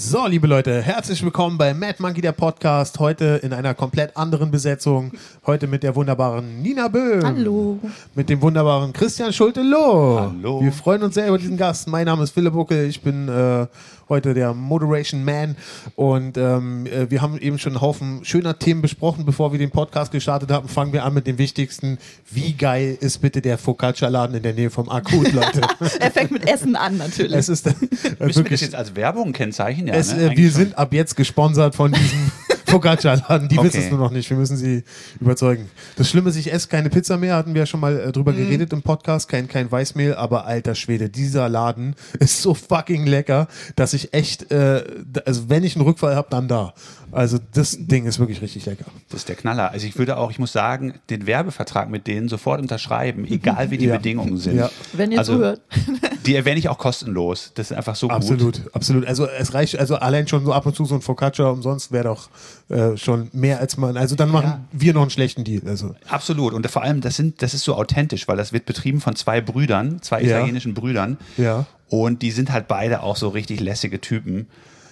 So, 0.00 0.28
liebe 0.28 0.46
Leute, 0.46 0.80
herzlich 0.80 1.24
willkommen 1.24 1.58
bei 1.58 1.74
Mad 1.74 1.96
Monkey, 1.98 2.20
der 2.20 2.30
Podcast. 2.30 3.00
Heute 3.00 3.40
in 3.42 3.52
einer 3.52 3.74
komplett 3.74 4.16
anderen 4.16 4.52
Besetzung. 4.52 5.10
Heute 5.44 5.66
mit 5.66 5.82
der 5.82 5.96
wunderbaren 5.96 6.62
Nina 6.62 6.86
Böhm. 6.86 7.24
Hallo. 7.24 7.80
Mit 8.14 8.30
dem 8.30 8.40
wunderbaren 8.40 8.92
Christian 8.92 9.32
Schulte-Loh. 9.32 10.20
Hallo. 10.20 10.62
Wir 10.62 10.70
freuen 10.70 11.02
uns 11.02 11.14
sehr 11.16 11.26
über 11.26 11.36
diesen 11.36 11.56
Gast. 11.56 11.88
Mein 11.88 12.06
Name 12.06 12.22
ist 12.22 12.30
Philipp 12.30 12.52
Buckel. 12.52 12.86
Ich 12.86 13.02
bin 13.02 13.28
äh, 13.28 13.66
heute 14.08 14.34
der 14.34 14.54
Moderation 14.54 15.24
Man. 15.24 15.56
Und 15.94 16.36
ähm, 16.36 16.86
äh, 16.86 17.10
wir 17.10 17.22
haben 17.22 17.38
eben 17.38 17.58
schon 17.58 17.72
einen 17.72 17.80
Haufen 17.80 18.24
schöner 18.24 18.58
Themen 18.58 18.82
besprochen. 18.82 19.24
Bevor 19.24 19.52
wir 19.52 19.58
den 19.58 19.70
Podcast 19.70 20.12
gestartet 20.12 20.50
haben, 20.50 20.68
fangen 20.68 20.92
wir 20.92 21.04
an 21.04 21.14
mit 21.14 21.26
dem 21.26 21.38
wichtigsten. 21.38 21.98
Wie 22.30 22.52
geil 22.52 22.96
ist 23.00 23.18
bitte 23.18 23.40
der 23.40 23.58
Focaccia-Laden 23.58 24.36
in 24.36 24.42
der 24.42 24.54
Nähe 24.54 24.70
vom 24.70 24.88
Akut, 24.88 25.32
Leute? 25.32 25.60
Er 26.00 26.10
fängt 26.10 26.30
mit 26.30 26.48
Essen 26.48 26.76
an, 26.76 26.96
natürlich. 26.96 27.36
es 27.36 27.48
ist 27.48 27.66
äh, 27.66 27.74
Müssen 27.80 28.18
wir 28.18 28.26
das 28.26 28.36
wirklich 28.36 28.60
jetzt 28.60 28.74
als 28.74 28.94
Werbung 28.96 29.32
kennzeichnen? 29.32 29.88
Ja, 29.88 29.94
es, 29.94 30.14
ne? 30.14 30.32
äh, 30.32 30.36
wir 30.36 30.50
schon. 30.50 30.60
sind 30.60 30.78
ab 30.78 30.92
jetzt 30.92 31.16
gesponsert 31.16 31.74
von 31.74 31.92
diesem 31.92 32.30
Focaccia-Laden. 32.68 33.48
Die 33.48 33.58
Okay. 33.58 33.68
wissen 33.68 33.80
es 33.80 33.90
nur 33.90 33.98
noch 33.98 34.10
nicht. 34.10 34.28
Wir 34.30 34.36
müssen 34.36 34.56
sie 34.56 34.84
überzeugen. 35.20 35.68
Das 35.96 36.08
Schlimme 36.08 36.30
ist, 36.30 36.36
ich 36.36 36.52
esse 36.52 36.68
keine 36.68 36.90
Pizza 36.90 37.16
mehr. 37.16 37.34
Hatten 37.36 37.54
wir 37.54 37.60
ja 37.62 37.66
schon 37.66 37.80
mal 37.80 37.98
äh, 37.98 38.12
drüber 38.12 38.32
Mhm. 38.32 38.36
geredet 38.38 38.72
im 38.72 38.82
Podcast. 38.82 39.28
Kein, 39.28 39.48
kein 39.48 39.70
Weißmehl. 39.70 40.14
Aber 40.14 40.46
alter 40.46 40.74
Schwede, 40.74 41.08
dieser 41.08 41.48
Laden 41.48 41.94
ist 42.20 42.42
so 42.42 42.54
fucking 42.54 43.06
lecker, 43.06 43.48
dass 43.76 43.94
ich 43.94 44.14
echt, 44.14 44.50
äh, 44.52 44.84
also 45.24 45.48
wenn 45.48 45.64
ich 45.64 45.76
einen 45.76 45.84
Rückfall 45.84 46.14
habe, 46.14 46.28
dann 46.30 46.48
da. 46.48 46.74
Also 47.12 47.38
das 47.52 47.76
Ding 47.78 48.06
ist 48.06 48.18
wirklich 48.18 48.42
richtig 48.42 48.66
lecker. 48.66 48.84
Das 49.08 49.20
ist 49.20 49.28
der 49.28 49.36
Knaller. 49.36 49.70
Also 49.70 49.86
ich 49.86 49.98
würde 49.98 50.16
auch, 50.16 50.30
ich 50.30 50.38
muss 50.38 50.52
sagen, 50.52 50.94
den 51.10 51.26
Werbevertrag 51.26 51.88
mit 51.90 52.06
denen 52.06 52.28
sofort 52.28 52.60
unterschreiben, 52.60 53.24
egal 53.26 53.70
wie 53.70 53.78
die 53.78 53.86
Ja. 53.88 53.96
Bedingungen 53.96 54.36
sind. 54.38 54.56
Ja. 54.56 54.70
Wenn 54.92 55.12
ihr 55.12 55.18
also, 55.18 55.34
zuhört. 55.36 55.60
Die 56.26 56.34
erwähne 56.34 56.58
ich 56.58 56.68
auch 56.68 56.76
kostenlos. 56.76 57.52
Das 57.54 57.70
ist 57.70 57.76
einfach 57.76 57.96
so 57.96 58.08
gut. 58.08 58.16
Absolut, 58.16 58.60
absolut. 58.74 59.06
Also 59.06 59.26
es 59.26 59.54
reicht, 59.54 59.78
also 59.78 59.96
allein 59.96 60.28
schon 60.28 60.44
so 60.44 60.52
ab 60.52 60.66
und 60.66 60.76
zu 60.76 60.84
so 60.84 60.94
ein 60.94 61.00
Focaccia 61.00 61.46
umsonst 61.48 61.90
wäre 61.90 62.04
doch 62.04 62.28
äh, 62.68 62.98
schon 62.98 63.28
mehr 63.32 63.60
als 63.60 63.78
man. 63.78 63.96
Also 63.96 64.14
dann 64.14 64.28
machen 64.30 64.66
wir 64.72 64.92
noch 64.92 65.00
einen 65.00 65.10
schlechten 65.10 65.44
Deal. 65.44 65.62
Also 65.66 65.94
Absolut. 66.08 66.52
Und 66.52 66.66
vor 66.70 66.82
allem, 66.82 67.00
das 67.00 67.16
sind, 67.16 67.40
das 67.40 67.54
ist 67.54 67.62
so 67.64 67.76
authentisch, 67.76 68.28
weil 68.28 68.36
das 68.36 68.52
wird 68.52 68.66
betrieben 68.66 69.00
von 69.00 69.16
zwei 69.16 69.40
Brüdern, 69.40 70.02
zwei 70.02 70.20
Ja. 70.20 70.36
italienischen 70.36 70.74
Brüdern. 70.74 71.16
Ja. 71.38 71.64
Und 71.88 72.20
die 72.20 72.30
sind 72.32 72.52
halt 72.52 72.68
beide 72.68 73.02
auch 73.02 73.16
so 73.16 73.28
richtig 73.30 73.60
lässige 73.60 73.98
Typen. 73.98 74.48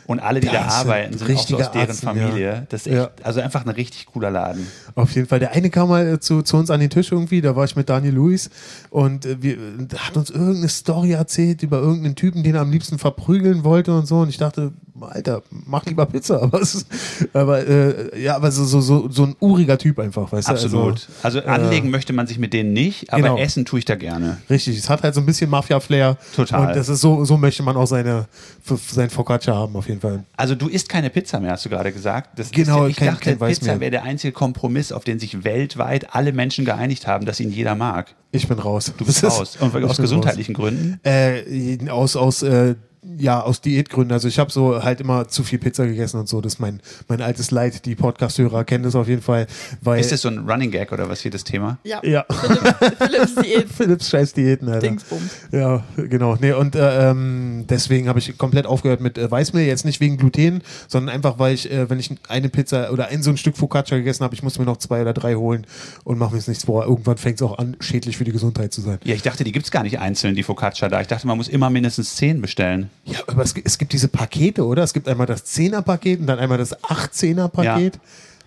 Und 0.06 0.20
alle, 0.20 0.40
die 0.40 0.46
da 0.46 0.64
Das 0.64 0.74
arbeiten, 0.74 1.18
sind 1.18 1.36
auch 1.36 1.46
so 1.48 1.56
aus 1.56 1.70
deren 1.72 1.88
ja. 1.88 1.94
Familie. 1.94 2.66
Das 2.68 2.82
ist 2.82 2.86
echt, 2.86 2.96
Ja. 2.96 3.10
also 3.22 3.40
einfach 3.40 3.64
ein 3.66 3.70
richtig 3.70 4.06
cooler 4.06 4.30
Laden. 4.30 4.66
Auf 4.94 5.12
jeden 5.14 5.26
Fall. 5.26 5.40
Der 5.40 5.52
eine 5.52 5.68
kam 5.70 5.88
mal 5.88 6.06
äh, 6.14 6.20
zu, 6.20 6.42
zu 6.42 6.56
uns 6.56 6.70
an 6.70 6.80
den 6.80 6.90
Tisch 6.90 7.10
irgendwie, 7.12 7.40
da 7.40 7.56
war 7.56 7.64
ich 7.64 7.74
mit 7.76 7.88
Daniel 7.88 8.14
Lewis 8.14 8.50
und 8.90 9.27
äh, 9.27 9.42
wir, 9.42 9.54
äh, 9.54 9.58
hat 9.98 10.16
uns 10.16 10.30
irgendeine 10.30 10.68
Story 10.68 11.12
erzählt 11.12 11.62
über 11.62 11.78
irgendeinen 11.80 12.14
Typen, 12.14 12.42
den 12.42 12.54
er 12.54 12.60
am 12.60 12.70
liebsten 12.70 12.98
verprügeln 12.98 13.64
wollte 13.64 13.92
und 13.96 14.06
so. 14.06 14.18
Und 14.20 14.28
ich 14.28 14.38
dachte, 14.38 14.72
Alter, 15.00 15.42
mach 15.50 15.84
lieber 15.86 16.06
Pizza. 16.06 16.40
Aber, 16.42 16.60
ist, 16.60 16.86
aber 17.34 17.66
äh, 17.66 18.22
ja, 18.22 18.36
aber 18.36 18.50
so, 18.50 18.64
so, 18.64 18.80
so, 18.80 19.08
so 19.10 19.24
ein 19.24 19.36
uriger 19.40 19.77
Typ 19.77 19.98
einfach, 19.98 20.30
weißt 20.32 20.48
Absolut. 20.48 21.00
du? 21.00 21.12
Also, 21.22 21.40
Also, 21.40 21.48
anlegen 21.50 21.90
möchte 21.90 22.12
man 22.12 22.27
sich 22.27 22.38
mit 22.38 22.52
denen 22.54 22.72
nicht, 22.72 23.12
aber 23.12 23.22
Genau. 23.22 23.36
essen 23.38 23.64
tue 23.64 23.80
ich 23.80 23.84
da 23.84 23.94
gerne. 23.96 24.38
Richtig, 24.48 24.78
es 24.78 24.88
hat 24.88 25.02
halt 25.02 25.14
so 25.14 25.20
ein 25.20 25.27
bisschen 25.27 25.50
Mafia-Flair. 25.50 26.16
Total. 26.34 26.68
Und 26.68 26.77
das 26.77 26.88
ist 26.88 27.00
so, 27.00 27.24
so 27.24 27.36
möchte 27.36 27.62
man 27.62 27.77
auch 27.77 27.86
seine, 27.86 28.27
sein 28.64 29.10
Focaccia 29.10 29.54
haben, 29.54 29.74
auf 29.77 29.86
jeden 29.88 29.95
Fall. 29.95 29.95
Also 30.36 30.55
du 30.55 30.69
isst 30.69 30.89
keine 30.89 31.11
Pizza 31.11 31.41
mehr, 31.41 31.52
hast 31.52 31.64
du 31.64 31.69
gerade 31.69 31.92
gesagt. 31.92 32.39
Das 32.39 32.50
Genau, 32.50 32.78
ist 32.78 32.80
ja, 32.83 32.89
ich 32.89 32.97
kein- 32.97 33.08
dachte, 33.08 33.36
kein. 33.36 33.48
Pizza 33.48 33.80
wäre 33.80 33.91
der 33.91 34.02
einzige 34.05 34.33
Kompromiss, 34.33 34.92
auf 34.92 35.05
den 35.05 35.19
sich 35.19 35.44
weltweit 35.44 36.14
alle 36.14 36.33
Menschen 36.33 36.64
geeinigt 36.64 37.06
haben, 37.06 37.27
dass 37.27 37.41
ihn 37.41 37.50
jeder 37.50 37.75
mag. 37.75 38.14
Ich 38.33 38.48
bin 38.48 38.58
raus. 38.58 38.92
Du 38.97 39.05
bist 39.05 39.22
Das 39.22 39.39
raus. 39.41 39.56
Und 39.61 39.74
aus 39.84 39.97
gesundheitlichen 39.97 40.55
Gründen? 40.55 41.00
Äh, 41.05 41.78
aus, 41.91 42.17
aus, 42.17 42.42
äh, 42.42 42.74
ja, 43.19 43.41
aus 43.41 43.61
Diätgründen. 43.61 44.12
Also 44.12 44.28
ich 44.28 44.39
habe 44.39 44.50
so 44.50 44.83
halt 44.83 45.00
immer 45.00 45.28
zu 45.28 45.44
viel 45.44 45.58
Pizza 45.58 45.86
gegessen 45.86 46.19
und 46.19 46.28
so. 46.28 46.41
Das 46.41 46.55
ist 46.55 46.58
mein, 46.58 46.80
mein 47.08 47.20
altes 47.20 47.50
Leid. 47.50 47.86
Die 47.86 47.94
Podcast-Hörer 47.94 48.64
kennen 48.64 48.84
das 48.84 48.94
auf 48.94 49.08
jeden 49.08 49.22
Fall. 49.22 49.47
Weil 49.80 50.00
Ist 50.00 50.12
das 50.12 50.22
so 50.22 50.28
ein 50.28 50.48
Running 50.48 50.70
Gag 50.70 50.92
oder 50.92 51.08
was 51.08 51.20
hier 51.20 51.30
das 51.30 51.44
Thema? 51.44 51.78
Ja. 51.84 52.00
Ja. 52.02 52.24
Philipp, 52.28 52.98
Philipps 52.98 53.34
Diät. 53.36 53.68
Philips 53.77 54.11
scheiß 54.11 54.33
Diäten, 54.33 54.68
Alter. 54.68 54.80
Dingsbums. 54.80 55.30
Ja, 55.52 55.84
genau. 55.96 56.36
Nee, 56.40 56.52
und 56.52 56.74
äh, 56.74 57.11
ähm, 57.11 57.64
deswegen 57.68 58.08
habe 58.08 58.18
ich 58.18 58.36
komplett 58.39 58.67
aufgehört 58.67 59.01
mit 59.01 59.18
äh, 59.18 59.30
Weißmehl. 59.30 59.67
Jetzt 59.67 59.84
nicht 59.84 60.01
wegen 60.01 60.17
Gluten, 60.17 60.63
sondern 60.89 61.14
einfach, 61.14 61.39
weil 61.39 61.55
ich, 61.55 61.70
äh, 61.70 61.89
wenn 61.89 62.01
ich 62.01 62.11
eine 62.28 62.48
Pizza 62.48 62.92
oder 62.92 63.08
ein 63.08 63.23
so 63.23 63.30
ein 63.30 63.36
Stück 63.36 63.57
Focaccia 63.57 63.96
gegessen 63.96 64.24
habe, 64.24 64.34
ich 64.34 64.42
muss 64.42 64.58
mir 64.58 64.64
noch 64.64 64.78
zwei 64.78 65.02
oder 65.02 65.13
drei 65.13 65.34
holen 65.34 65.67
und 66.05 66.18
mache 66.18 66.33
mir 66.33 66.39
jetzt 66.39 66.48
nichts 66.48 66.64
vor. 66.64 66.84
Irgendwann 66.84 67.17
fängt 67.17 67.36
es 67.36 67.42
auch 67.42 67.58
an, 67.58 67.77
schädlich 67.80 68.17
für 68.17 68.24
die 68.24 68.33
Gesundheit 68.33 68.73
zu 68.73 68.80
sein. 68.80 68.98
Ja, 69.05 69.14
ich 69.14 69.23
dachte, 69.23 69.45
die 69.45 69.52
gibt's 69.52 69.70
gar 69.70 69.83
nicht 69.83 69.98
einzeln, 70.01 70.34
die 70.34 70.42
Focaccia 70.42 70.89
da. 70.89 71.01
Ich 71.01 71.07
dachte, 71.07 71.27
man 71.27 71.36
muss 71.36 71.48
immer 71.48 71.70
mindestens 71.70 72.17
zehn 72.17 72.40
bestellen. 72.40 72.90
Ja, 73.05 73.18
aber 73.27 73.42
es, 73.42 73.55
gibt- 73.55 73.67
es 73.67 73.79
gibt 73.79 73.92
diese 73.92 74.08
Pakete, 74.08 74.64
oder? 74.67 74.83
Es 74.83 74.92
gibt 74.92 75.08
einmal 75.08 75.27
das 75.27 75.45
10er-Paket 75.46 76.20
und 76.20 76.27
dann 76.27 76.39
einmal 76.39 76.58
das 76.58 76.77
18er-Paket. 76.83 77.98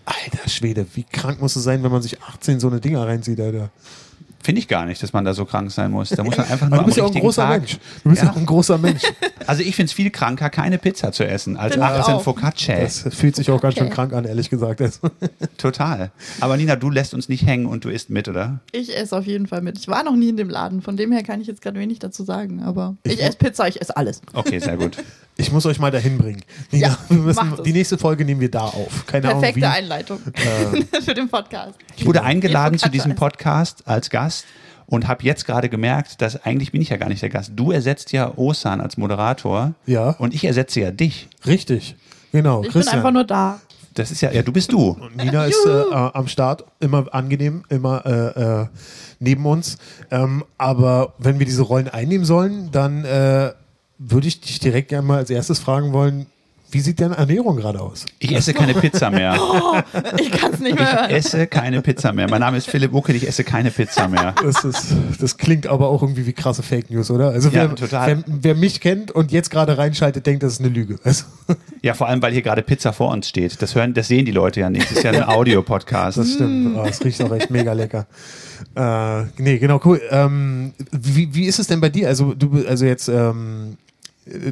Alter 0.06 0.50
Schwede, 0.50 0.86
wie 0.96 1.04
krank 1.04 1.40
muss 1.40 1.56
es 1.56 1.64
sein, 1.64 1.84
wenn 1.84 1.92
man 1.92 2.02
sich 2.02 2.22
18 2.22 2.60
so 2.60 2.68
eine 2.68 2.80
Dinger 2.80 3.06
reinzieht, 3.06 3.40
Alter. 3.40 3.70
Finde 4.42 4.60
ich 4.60 4.68
gar 4.70 4.86
nicht, 4.86 5.04
dass 5.04 5.12
man 5.12 5.26
da 5.26 5.34
so 5.34 5.44
krank 5.46 5.70
sein 5.72 5.92
muss. 5.92 6.10
Da 6.10 6.24
muss 6.24 6.38
man 6.38 6.48
einfach 6.48 6.70
nur 6.70 6.80
du 6.80 6.86
bist 6.86 6.98
ja 6.98 7.04
auch 7.04 7.08
ein 7.08 7.12
richtigen 7.12 7.26
großer 7.26 7.42
Tag. 7.44 7.60
Mensch. 7.60 7.78
Du 8.04 8.10
bist 8.10 8.24
ja 8.24 8.32
auch 8.32 8.36
ein 8.38 8.46
großer 8.46 8.78
Mensch. 8.78 9.02
Also 9.48 9.64
ich 9.64 9.76
finde 9.76 9.88
es 9.88 9.94
viel 9.94 10.12
kranker, 10.12 10.52
keine 10.52 10.78
Pizza 10.78 11.12
zu 11.12 11.26
essen, 11.26 11.58
als 11.58 11.74
Find 11.74 11.84
ich 11.84 11.90
18 11.92 12.14
auch. 12.14 12.22
Focaccia. 12.22 12.80
Das 12.82 13.08
fühlt 13.10 13.36
sich 13.36 13.50
auch 13.50 13.60
ganz 13.60 13.76
schön 13.76 13.90
krank 13.90 14.14
an, 14.14 14.26
ehrlich 14.26 14.52
gesagt. 14.52 14.80
Also, 14.80 15.10
Total. 15.58 16.12
Aber 16.40 16.56
Nina, 16.56 16.76
du 16.76 16.92
lässt 16.92 17.16
uns 17.16 17.30
nicht 17.30 17.48
hängen 17.48 17.66
und 17.66 17.84
du 17.84 17.90
isst 17.90 18.12
mit, 18.12 18.28
oder? 18.28 18.60
Ich 18.74 18.96
esse 18.96 19.18
auf 19.18 19.26
jeden 19.26 19.48
Fall 19.48 19.62
mit. 19.62 19.80
Ich 19.80 19.88
war 19.88 20.04
noch 20.04 20.16
nie 20.16 20.30
in 20.30 20.38
dem 20.38 20.50
Laden, 20.50 20.84
von 20.84 20.98
dem 20.98 21.12
her 21.12 21.24
kann 21.24 21.42
ich 21.42 21.48
jetzt 21.48 21.64
gerade 21.64 21.80
wenig 21.80 21.98
dazu 21.98 22.24
sagen. 22.24 22.62
Aber 22.62 22.96
ich, 23.04 23.14
Ich- 23.14 23.24
esse 23.24 23.38
Pizza, 23.38 23.68
ich 23.68 23.82
esse 23.82 23.98
alles. 23.98 24.22
Okay, 24.34 24.60
sehr 24.60 24.78
gut. 24.78 24.98
Ich 25.40 25.52
muss 25.54 25.66
euch 25.66 25.80
mal 25.80 25.90
dahin 25.90 26.18
bringen. 26.18 26.42
Nina, 26.72 26.88
Ja, 26.90 26.98
wir 27.08 27.18
müssen, 27.18 27.54
die 27.64 27.72
nächste 27.74 27.98
Folge 27.98 28.26
nehmen 28.26 28.42
wir 28.42 28.52
da 28.52 28.62
auf. 28.66 29.06
Keine 29.06 29.30
Perfekte 29.30 29.66
Ahnung 29.66 29.78
Einleitung 29.78 30.20
für 31.06 31.14
den 31.14 31.30
Podcast. 31.30 31.80
Ich 31.96 32.06
wurde 32.06 32.24
eingeladen 32.24 32.78
zu 32.78 32.90
diesem. 32.90 33.16
Podcast 33.16 33.88
als 33.88 34.10
Gast 34.10 34.46
und 34.86 35.08
habe 35.08 35.24
jetzt 35.24 35.46
gerade 35.46 35.70
gemerkt, 35.70 36.22
dass 36.22 36.44
eigentlich 36.44 36.72
bin 36.72 36.82
ich 36.82 36.90
ja 36.90 36.98
gar 36.98 37.08
nicht 37.10 37.22
der 37.22 37.30
Gast. 37.30 37.52
Du 37.56 37.72
ersetzt 37.72 38.12
ja 38.12 38.32
Osan 38.38 38.82
als 38.82 38.98
Moderator 38.98 39.74
Ja. 39.86 40.12
und 40.20 40.34
ich 40.34 40.44
ersetze 40.44 40.82
ja 40.82 40.92
dich. 40.92 41.30
Richtig. 41.46 41.96
Genau, 42.32 42.58
Ich 42.60 42.64
bin 42.68 42.72
Christian. 42.74 42.98
einfach 42.98 43.12
nur 43.12 43.24
da. 43.24 43.60
Das 43.96 44.12
ist 44.12 44.22
ja, 44.22 44.32
ja, 44.32 44.44
du 44.44 44.52
bist 44.52 44.72
du. 44.72 44.98
Nina 45.16 45.46
ist 45.46 45.66
äh, 45.66 45.70
äh, 45.82 45.94
am 45.94 46.28
Start, 46.28 46.64
immer 46.80 47.06
angenehm, 47.14 47.64
immer 47.70 48.06
äh, 48.06 48.62
äh, 48.62 48.68
neben 49.20 49.46
uns. 49.46 49.78
Ähm, 50.12 50.44
aber 50.58 51.14
wenn 51.18 51.40
wir 51.40 51.46
diese 51.46 51.64
Rollen 51.64 51.88
einnehmen 51.88 52.26
sollen, 52.26 52.70
dann 52.72 53.04
äh, 53.06 53.52
würde 54.00 54.28
ich 54.28 54.42
dich 54.42 54.60
direkt 54.60 54.90
gerne 54.90 55.06
mal 55.08 55.18
als 55.18 55.30
erstes 55.30 55.60
fragen 55.60 55.94
wollen, 55.94 56.26
wie 56.72 56.82
sieht 56.82 57.02
deine 57.02 57.18
Ernährung 57.18 57.56
gerade 57.58 57.82
aus? 57.82 58.06
Ich 58.20 58.32
esse 58.32 58.54
keine 58.54 58.76
Pizza 58.76 59.10
mehr. 59.10 59.36
Ich 60.20 60.30
kann 60.32 60.54
es 60.54 60.60
nicht 60.60 60.76
mehr 60.78 60.88
Ich 60.88 60.94
hören. 61.00 61.10
esse 61.10 61.48
keine 61.48 61.82
Pizza 61.82 62.14
mehr. 62.14 62.30
Mein 62.30 62.42
Name 62.42 62.58
ist 62.58 62.70
Philipp 62.70 62.94
Uckel, 62.94 63.16
ich 63.16 63.28
esse 63.28 63.44
keine 63.44 63.72
Pizza 63.72 64.08
mehr. 64.08 64.36
Das, 64.44 64.64
ist, 64.64 64.94
das 65.20 65.38
klingt 65.38 65.66
aber 65.66 65.90
auch 65.90 66.04
irgendwie 66.04 66.28
wie 66.28 66.34
krasse 66.34 66.62
Fake 66.62 66.92
News, 66.92 67.10
oder? 67.10 67.30
Also 67.30 67.50
Ja, 67.50 67.68
wer, 67.70 67.76
total. 67.76 68.08
Wer, 68.18 68.24
wer 68.28 68.56
mich 68.56 68.82
kennt 68.82 69.10
und 69.12 69.32
jetzt 69.32 69.50
gerade 69.50 69.80
reinschaltet, 69.80 70.28
denkt, 70.28 70.44
das 70.44 70.54
ist 70.54 70.60
eine 70.60 70.70
Lüge. 70.70 71.00
Also, 71.04 71.24
Ja, 71.82 71.96
vor 71.96 72.08
allem, 72.08 72.22
weil 72.22 72.34
hier 72.34 72.44
gerade 72.44 72.62
Pizza 72.62 72.94
vor 72.94 73.12
uns 73.12 73.28
steht. 73.28 73.60
Das 73.64 73.74
hören, 73.74 73.96
das 73.96 74.08
sehen 74.08 74.26
die 74.26 74.32
Leute 74.32 74.60
ja 74.60 74.70
nicht. 74.70 74.92
Das 74.92 74.98
ist 75.00 75.04
ja 75.04 75.10
ein 75.12 75.24
Audiopodcast. 75.28 76.20
das 76.20 76.34
stimmt. 76.34 76.78
Oh, 76.78 76.86
es 76.88 77.04
riecht 77.04 77.24
auch 77.24 77.32
echt 77.34 77.50
mega 77.50 77.74
lecker. 77.74 78.06
Äh, 78.76 79.24
nee, 79.42 79.58
genau, 79.58 79.82
cool. 79.86 80.00
Ähm, 80.12 80.74
wie, 80.92 81.34
wie 81.34 81.46
ist 81.46 81.58
es 81.58 81.66
denn 81.66 81.82
bei 81.82 81.90
dir? 81.90 82.08
Also 82.10 82.36
du, 82.36 82.64
also 82.68 82.86
jetzt, 82.86 83.08
ähm, 83.10 83.78
äh, 83.88 83.89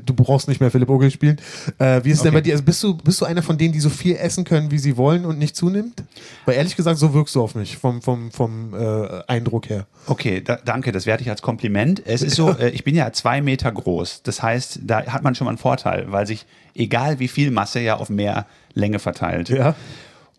du 0.06 0.14
brauchst 0.14 0.48
nicht 0.48 0.60
mehr 0.62 0.72
Philipp 0.72 0.90
Ogel 0.90 1.12
spielen. 1.12 1.38
Äh, 1.78 2.04
wie 2.04 2.10
ist 2.12 2.18
es 2.18 2.24
denn 2.24 2.30
Okay. 2.30 2.38
bei 2.38 2.42
dir? 2.42 2.54
Also 2.54 2.64
bist 2.64 2.84
du, 2.84 2.96
bist 2.98 3.22
du 3.22 3.26
einer 3.26 3.42
von 3.44 3.58
denen, 3.58 3.74
die 3.74 3.80
so 3.80 3.90
viel 3.90 4.16
essen 4.16 4.44
können, 4.44 4.72
wie 4.72 4.78
sie 4.80 4.98
wollen 4.98 5.26
und 5.26 5.38
nicht 5.40 5.56
zunimmt? 5.56 6.04
Weil 6.46 6.56
ehrlich 6.56 6.76
gesagt, 6.76 6.98
so 7.00 7.14
wirkst 7.14 7.36
du 7.36 7.42
auf 7.42 7.56
mich, 7.56 7.78
vom, 7.78 8.02
vom, 8.02 8.32
vom 8.32 8.74
äh, 8.74 9.24
Eindruck 9.28 9.70
her. 9.70 9.86
Okay, 10.08 10.42
da, 10.42 10.58
danke, 10.64 10.92
das 10.92 11.06
werte 11.06 11.24
ich 11.24 11.30
als 11.30 11.42
Kompliment. 11.42 12.02
Es 12.06 12.22
ist 12.22 12.36
so, 12.36 12.52
äh, 12.52 12.70
ich 12.70 12.84
bin 12.84 12.96
ja 12.96 13.12
zwei 13.14 13.42
Meter 13.42 13.72
groß. 13.72 14.22
Das 14.24 14.42
heißt, 14.42 14.80
da 14.84 15.06
hat 15.08 15.24
man 15.24 15.36
schon 15.36 15.46
mal 15.46 15.52
einen 15.52 15.58
Vorteil, 15.58 16.06
weil 16.12 16.26
sich, 16.28 16.46
egal 16.76 17.20
wie 17.20 17.28
viel 17.28 17.52
Masse, 17.52 17.80
ja 17.80 17.98
auf 17.98 18.10
mehr 18.10 18.46
Länge 18.74 19.00
verteilt. 19.00 19.50
Ja. 19.50 19.76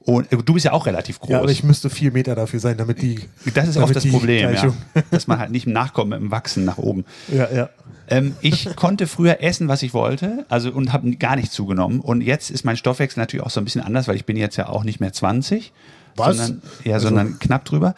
Und 0.09 0.33
äh, 0.33 0.39
du 0.39 0.55
bist 0.55 0.65
ja 0.65 0.73
auch 0.73 0.87
relativ 0.87 1.21
groß. 1.21 1.29
Ja, 1.31 1.39
aber 1.41 1.51
ich 1.51 1.63
müsste 1.65 1.91
vier 1.91 2.13
Meter 2.13 2.35
dafür 2.35 2.61
sein, 2.61 2.79
damit 2.79 3.03
die. 3.03 3.21
das 3.53 3.69
ist 3.69 3.77
oft 3.77 3.95
das 3.95 4.09
Problem, 4.09 4.55
ja. 4.55 4.73
Dass 5.11 5.27
man 5.27 5.39
halt 5.39 5.51
nicht 5.51 5.67
nachkommt 5.67 6.09
mit 6.09 6.19
dem 6.19 6.31
Wachsen 6.31 6.65
nach 6.65 6.79
oben. 6.79 7.05
Ja, 7.31 7.47
ja. 7.55 7.69
Ähm, 8.09 8.35
ich 8.41 8.75
konnte 8.75 9.07
früher 9.07 9.43
essen, 9.43 9.69
was 9.69 9.83
ich 9.83 9.93
wollte, 9.93 10.47
also 10.49 10.71
und 10.73 10.95
habe 10.95 11.11
gar 11.17 11.37
nicht 11.37 11.53
zugenommen. 11.53 12.01
Und 12.01 12.23
jetzt 12.23 12.51
ist 12.51 12.65
mein 12.65 12.79
Stoffwechsel 12.79 13.21
natürlich 13.21 13.45
auch 13.45 13.51
so 13.51 13.61
ein 13.61 13.65
bisschen 13.65 13.83
anders, 13.83 14.09
weil 14.09 14.17
ich 14.17 14.25
bin 14.25 14.39
jetzt 14.39 14.57
ja 14.57 14.71
auch 14.71 14.83
nicht 14.83 14.99
mehr 14.99 15.13
20, 15.13 15.75
Was? 16.17 16.39
sondern 16.39 16.63
ja, 16.85 16.95
Also- 16.95 17.09
sondern 17.09 17.39
knapp 17.39 17.67
drüber. 17.67 17.95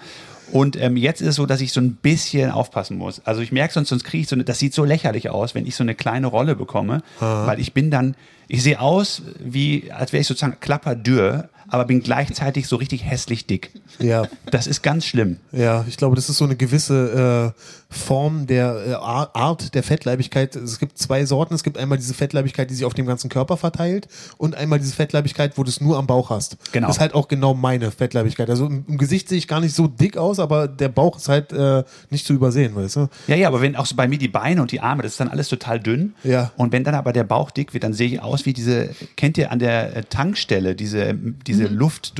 Und 0.50 0.74
ähm, 0.82 0.96
jetzt 0.96 1.20
ist 1.20 1.28
es 1.28 1.34
so, 1.36 1.46
dass 1.46 1.60
ich 1.60 1.70
so 1.72 1.80
ein 1.80 1.92
bisschen 1.94 2.50
aufpassen 2.50 2.98
muss. 2.98 3.24
Also 3.24 3.40
ich 3.40 3.52
merke 3.52 3.72
sonst, 3.72 3.88
sonst 3.90 4.02
kriege 4.02 4.22
ich 4.22 4.28
so 4.28 4.34
eine, 4.34 4.42
das 4.42 4.58
sieht 4.58 4.74
so 4.74 4.82
lächerlich 4.84 5.30
aus, 5.30 5.54
wenn 5.54 5.64
ich 5.64 5.76
so 5.76 5.84
eine 5.84 5.94
kleine 5.94 6.26
Rolle 6.26 6.56
bekomme, 6.56 7.02
weil 7.20 7.60
ich 7.60 7.72
bin 7.72 7.92
dann, 7.92 8.16
ich 8.48 8.64
sehe 8.64 8.80
aus 8.80 9.22
wie, 9.38 9.92
als 9.92 10.12
wäre 10.12 10.22
ich 10.22 10.26
sozusagen 10.26 10.56
klapperdürr, 10.58 11.48
aber 11.70 11.84
bin 11.84 12.02
gleichzeitig 12.02 12.66
so 12.66 12.76
richtig 12.76 13.04
hässlich 13.04 13.46
dick. 13.46 13.70
Ja. 13.98 14.26
Das 14.50 14.66
ist 14.66 14.82
ganz 14.82 15.06
schlimm. 15.06 15.38
Ja, 15.52 15.84
ich 15.88 15.96
glaube, 15.96 16.16
das 16.16 16.28
ist 16.28 16.38
so 16.38 16.44
eine 16.44 16.56
gewisse 16.56 17.54
äh, 17.56 17.60
Form 17.92 18.46
der 18.46 18.76
äh, 18.86 18.92
Ar- 18.94 19.30
Art 19.34 19.74
der 19.74 19.82
Fettleibigkeit. 19.82 20.54
Es 20.56 20.78
gibt 20.78 20.96
zwei 20.96 21.24
Sorten. 21.26 21.54
Es 21.54 21.64
gibt 21.64 21.76
einmal 21.76 21.98
diese 21.98 22.14
Fettleibigkeit, 22.14 22.70
die 22.70 22.74
sich 22.74 22.84
auf 22.84 22.94
dem 22.94 23.04
ganzen 23.06 23.28
Körper 23.28 23.56
verteilt 23.56 24.06
und 24.38 24.54
einmal 24.54 24.78
diese 24.78 24.94
Fettleibigkeit, 24.94 25.58
wo 25.58 25.64
du 25.64 25.70
es 25.70 25.80
nur 25.80 25.98
am 25.98 26.06
Bauch 26.06 26.30
hast. 26.30 26.56
Genau. 26.72 26.86
Das 26.86 26.96
ist 26.96 27.00
halt 27.00 27.14
auch 27.14 27.26
genau 27.28 27.52
meine 27.54 27.90
Fettleibigkeit. 27.90 28.48
Also 28.48 28.66
im, 28.66 28.84
im 28.86 28.96
Gesicht 28.96 29.28
sehe 29.28 29.38
ich 29.38 29.48
gar 29.48 29.58
nicht 29.60 29.74
so 29.74 29.88
dick 29.88 30.16
aus, 30.16 30.38
aber 30.38 30.68
der 30.68 30.88
Bauch 30.88 31.16
ist 31.16 31.28
halt 31.28 31.52
äh, 31.52 31.82
nicht 32.10 32.24
zu 32.26 32.32
übersehen, 32.32 32.76
weißt 32.76 32.96
du? 32.96 33.08
Ja, 33.26 33.34
ja, 33.36 33.48
aber 33.48 33.60
wenn 33.60 33.74
auch 33.74 33.86
so 33.86 33.96
bei 33.96 34.06
mir 34.06 34.18
die 34.18 34.28
Beine 34.28 34.62
und 34.62 34.70
die 34.70 34.80
Arme, 34.80 35.02
das 35.02 35.12
ist 35.12 35.20
dann 35.20 35.28
alles 35.28 35.48
total 35.48 35.80
dünn. 35.80 36.14
Ja. 36.22 36.52
Und 36.56 36.70
wenn 36.72 36.84
dann 36.84 36.94
aber 36.94 37.12
der 37.12 37.24
Bauch 37.24 37.50
dick 37.50 37.74
wird, 37.74 37.82
dann 37.82 37.92
sehe 37.92 38.06
ich 38.08 38.22
aus 38.22 38.46
wie 38.46 38.52
diese, 38.52 38.90
kennt 39.16 39.36
ihr 39.36 39.50
an 39.50 39.58
der 39.58 39.96
äh, 39.96 40.02
Tankstelle, 40.04 40.74
diese, 40.76 41.14
diese 41.46 41.64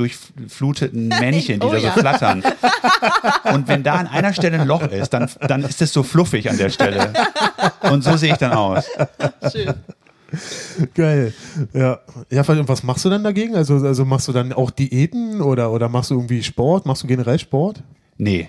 luftdurchfluteten 0.05 1.09
Männchen, 1.21 1.61
die 1.61 1.67
Oh 1.67 1.71
da 1.71 1.79
ja. 1.79 1.93
so 1.95 2.01
flattern. 2.01 2.43
Und 3.55 3.69
wenn 3.69 3.83
da 3.83 3.95
an 3.95 4.07
einer 4.07 4.33
Stelle 4.33 4.61
ein 4.61 4.67
Loch 4.67 4.83
ist, 4.83 5.11
dann, 5.11 5.29
dann 5.47 5.60
ist 5.65 5.83
es 5.83 5.93
so 5.93 6.03
fluffig 6.03 6.49
an 6.51 6.57
der 6.57 6.71
Stelle. 6.71 7.13
Und 7.91 8.05
so 8.05 8.17
sehe 8.17 8.33
ich 8.33 8.39
dann 8.39 8.53
aus. 8.53 8.85
Schön. 9.53 9.75
Geil. 10.95 11.35
Ja. 11.73 11.99
Ja, 12.31 12.43
und 12.47 12.69
was 12.69 12.85
machst 12.85 13.05
du 13.05 13.11
dann 13.11 13.25
dagegen? 13.25 13.57
Also, 13.57 13.75
also 13.75 14.05
machst 14.05 14.29
du 14.29 14.33
dann 14.33 14.53
auch 14.53 14.71
Diäten 14.71 15.41
oder, 15.41 15.73
oder 15.73 15.89
machst 15.89 16.11
du 16.11 16.15
irgendwie 16.15 16.43
Sport? 16.43 16.87
Machst 16.87 17.03
du 17.03 17.09
generell 17.09 17.39
Sport? 17.39 17.83
Nee. 18.17 18.49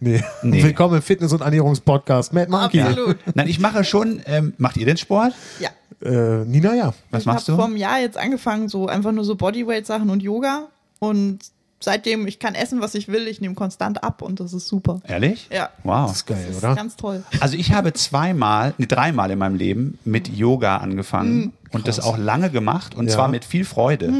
Nee. 0.00 0.20
Nee. 0.42 0.64
Willkommen 0.64 0.96
im 0.96 1.02
Fitness- 1.02 1.32
und 1.32 1.42
Ernährungspodcast. 1.42 2.32
Matt 2.32 2.48
Monkey. 2.48 2.80
Absolut. 2.80 3.18
Nein, 3.34 3.46
ich 3.46 3.60
mache 3.60 3.84
schon, 3.84 4.20
ähm, 4.26 4.52
macht 4.58 4.76
ihr 4.76 4.86
den 4.86 4.96
Sport? 4.96 5.32
Ja. 5.60 5.70
Äh, 6.04 6.44
Nina, 6.44 6.74
ja. 6.74 6.92
Was 7.12 7.20
ich 7.20 7.26
machst 7.26 7.46
habe 7.46 7.52
du? 7.52 7.56
vor 7.56 7.66
einem 7.66 7.76
Jahr 7.76 8.00
jetzt 8.00 8.18
angefangen, 8.18 8.68
so 8.68 8.88
einfach 8.88 9.12
nur 9.12 9.24
so 9.24 9.36
Bodyweight-Sachen 9.36 10.10
und 10.10 10.20
Yoga. 10.20 10.68
Und 10.98 11.38
seitdem, 11.84 12.26
ich 12.26 12.38
kann 12.38 12.54
essen, 12.54 12.80
was 12.80 12.94
ich 12.94 13.08
will, 13.08 13.26
ich 13.28 13.40
nehme 13.40 13.54
konstant 13.54 14.02
ab 14.04 14.22
und 14.22 14.40
das 14.40 14.52
ist 14.52 14.68
super. 14.68 15.00
Ehrlich? 15.06 15.48
Ja. 15.52 15.70
Wow. 15.84 16.06
Das 16.08 16.16
ist 16.18 16.26
geil, 16.26 16.44
Das 16.46 16.56
ist 16.56 16.64
oder? 16.64 16.74
ganz 16.74 16.96
toll. 16.96 17.22
Also 17.40 17.56
ich 17.56 17.72
habe 17.72 17.92
zweimal, 17.92 18.74
nee, 18.78 18.86
dreimal 18.86 19.30
in 19.30 19.38
meinem 19.38 19.56
Leben 19.56 19.98
mit 20.04 20.28
Yoga 20.28 20.78
angefangen 20.78 21.52
und 21.70 21.88
das 21.88 22.00
auch 22.00 22.18
lange 22.18 22.50
gemacht 22.50 22.94
und 22.94 23.06
Ja. 23.08 23.14
zwar 23.14 23.28
mit 23.28 23.44
viel 23.44 23.64
Freude. 23.64 24.12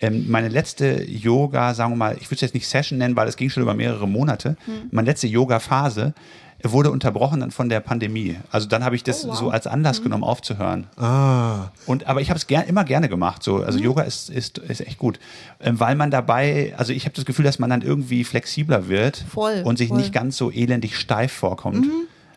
Ähm, 0.00 0.30
meine 0.30 0.48
letzte 0.48 1.04
Yoga, 1.04 1.74
sagen 1.74 1.92
wir 1.92 1.96
mal, 1.96 2.16
ich 2.20 2.26
würde 2.26 2.36
es 2.36 2.40
jetzt 2.42 2.54
nicht 2.54 2.68
Session 2.68 2.98
nennen, 2.98 3.16
weil 3.16 3.28
es 3.28 3.36
ging 3.36 3.50
schon 3.50 3.62
über 3.62 3.74
mehrere 3.74 4.08
Monate. 4.08 4.56
Meine 4.90 5.10
letzte 5.10 5.26
Yoga-Phase 5.26 6.14
wurde 6.62 6.90
unterbrochen 6.90 7.40
dann 7.40 7.50
von 7.50 7.70
der 7.70 7.80
Pandemie. 7.80 8.36
Also 8.50 8.68
dann 8.68 8.84
habe 8.84 8.94
ich 8.94 9.02
das 9.02 9.24
Oh, 9.24 9.28
wow. 9.28 9.36
so 9.38 9.50
als 9.50 9.66
Anlass 9.66 10.02
genommen 10.02 10.24
aufzuhören. 10.24 10.86
Ah, 10.98 11.68
Und, 11.86 12.06
aber 12.06 12.20
ich 12.20 12.28
habe 12.28 12.36
es 12.38 12.46
ger 12.46 12.66
immer 12.66 12.84
gerne 12.84 13.08
gemacht. 13.08 13.42
So. 13.42 13.62
Also 13.62 13.78
Yoga 13.78 14.02
ist, 14.02 14.28
ist, 14.28 14.58
ist 14.58 14.80
echt 14.86 14.98
gut. 14.98 15.18
Ähm, 15.60 15.80
weil 15.80 15.94
man 15.94 16.10
dabei, 16.10 16.74
also 16.76 16.92
ich 16.92 17.04
habe 17.06 17.14
das 17.14 17.24
Gefühl, 17.24 17.46
dass 17.46 17.58
man 17.58 17.70
dann 17.70 17.80
irgendwie 17.80 18.24
flexibler 18.24 18.88
wird 18.88 19.24
Voll, 19.32 19.62
und 19.64 19.78
sich 19.78 19.88
voll. 19.88 19.96
nicht 19.98 20.12
ganz 20.12 20.36
so 20.36 20.50
elendig 20.50 20.98
steif 20.98 21.32
vorkommt, 21.32 21.86
wie 21.86 21.90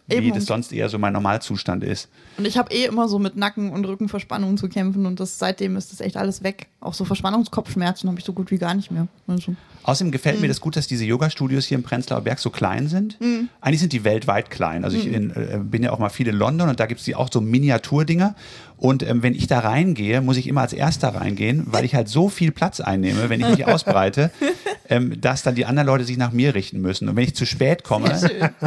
Eben. 0.09 0.33
das 0.33 0.45
sonst 0.45 0.73
eher 0.73 0.89
so 0.89 0.99
mein 0.99 1.13
Normalzustand 1.13 1.83
ist. 1.83 2.09
Und 2.37 2.45
ich 2.45 2.57
habe 2.57 2.73
eh 2.73 2.85
immer 2.85 3.07
so 3.07 3.19
mit 3.19 3.35
Nacken- 3.37 3.71
und 3.71 3.85
Rückenverspannungen 3.85 4.57
zu 4.57 4.67
kämpfen 4.67 5.05
und 5.05 5.19
das 5.19 5.39
seitdem 5.39 5.77
ist 5.77 5.91
das 5.91 6.01
echt 6.01 6.17
alles 6.17 6.43
weg. 6.43 6.67
Auch 6.81 6.93
so 6.93 7.05
Verspannungskopfschmerzen 7.05 8.09
habe 8.09 8.19
ich 8.19 8.25
so 8.25 8.33
gut 8.33 8.51
wie 8.51 8.57
gar 8.57 8.73
nicht 8.73 8.91
mehr. 8.91 9.07
Also, 9.27 9.55
Außerdem 9.83 10.11
gefällt 10.11 10.35
Mhm. 10.37 10.41
mir 10.43 10.47
das 10.47 10.61
gut, 10.61 10.75
dass 10.75 10.87
diese 10.87 11.05
Yoga-Studios 11.05 11.65
hier 11.65 11.77
im 11.77 11.83
Prenzlauer 11.83 12.21
Berg 12.21 12.39
so 12.39 12.49
klein 12.49 12.87
sind. 12.87 13.17
Eigentlich 13.61 13.79
sind 13.81 13.93
die 13.93 14.03
weltweit 14.03 14.49
klein. 14.49 14.83
Also 14.85 14.97
ich 14.97 15.05
Mhm. 15.07 15.13
in, 15.13 15.29
äh, 15.31 15.59
bin 15.61 15.83
ja 15.83 15.91
auch 15.91 15.99
mal 15.99 16.09
viel 16.09 16.27
in 16.27 16.35
London 16.35 16.69
und 16.69 16.79
da 16.79 16.85
gibt 16.85 16.99
es 16.99 17.05
die 17.05 17.15
auch 17.15 17.29
so 17.31 17.41
Miniaturdinger. 17.41 18.35
Und 18.77 19.03
ähm, 19.03 19.23
wenn 19.23 19.33
ich 19.33 19.47
da 19.47 19.59
reingehe, 19.59 20.19
muss 20.21 20.35
ich 20.37 20.47
immer 20.47 20.61
als 20.61 20.73
Erster 20.73 21.09
reingehen, 21.15 21.63
weil 21.67 21.85
ich 21.85 21.95
halt 21.95 22.09
so 22.09 22.27
viel 22.29 22.51
Platz 22.51 22.79
einnehme, 22.81 23.29
wenn 23.29 23.39
ich 23.39 23.47
mich 23.47 23.65
ausbreite, 23.65 24.31
ähm, 24.89 25.19
dass 25.21 25.43
dann 25.43 25.55
die 25.55 25.65
anderen 25.65 25.87
Leute 25.87 26.03
sich 26.03 26.17
nach 26.17 26.31
mir 26.33 26.53
richten 26.55 26.81
müssen. 26.81 27.07
Und 27.07 27.15
wenn 27.15 27.23
ich 27.23 27.35
zu 27.35 27.45
spät 27.45 27.83
komme, 27.83 28.11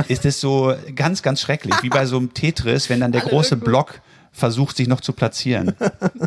ist 0.08 0.24
es 0.24 0.40
so 0.40 0.74
ganz, 0.94 1.22
ganz 1.22 1.40
schrecklich. 1.40 1.74
Wie 1.82 1.88
bei 1.90 2.06
so 2.06 2.16
einem 2.16 2.32
Tetris, 2.32 2.88
wenn 2.88 3.00
dann 3.00 3.12
der 3.12 3.22
Alle 3.22 3.30
große. 3.30 3.56
Block 3.56 4.00
versucht, 4.36 4.76
sich 4.76 4.86
noch 4.86 5.00
zu 5.00 5.14
platzieren. 5.14 5.74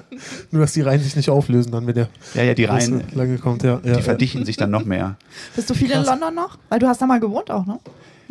nur 0.51 0.63
dass 0.63 0.73
die 0.73 0.81
Reihen 0.81 1.01
sich 1.01 1.15
nicht 1.15 1.29
auflösen, 1.29 1.71
dann 1.71 1.85
wenn 1.85 1.93
der 1.93 2.09
Ja, 2.33 2.43
ja, 2.43 2.55
die 2.55 2.65
Reihen, 2.65 3.03
lange 3.13 3.37
kommt. 3.37 3.61
Ja, 3.61 3.79
ja, 3.83 3.97
die 3.97 4.01
verdichten 4.01 4.45
sich 4.45 4.57
dann 4.57 4.71
noch 4.71 4.83
mehr. 4.83 5.15
bist 5.55 5.69
du 5.69 5.75
viel 5.75 5.91
in 5.91 6.03
London 6.03 6.33
noch? 6.33 6.57
Weil 6.69 6.79
du 6.79 6.87
hast 6.87 7.01
da 7.01 7.05
mal 7.05 7.19
gewohnt 7.19 7.51
auch, 7.51 7.65
ne? 7.65 7.79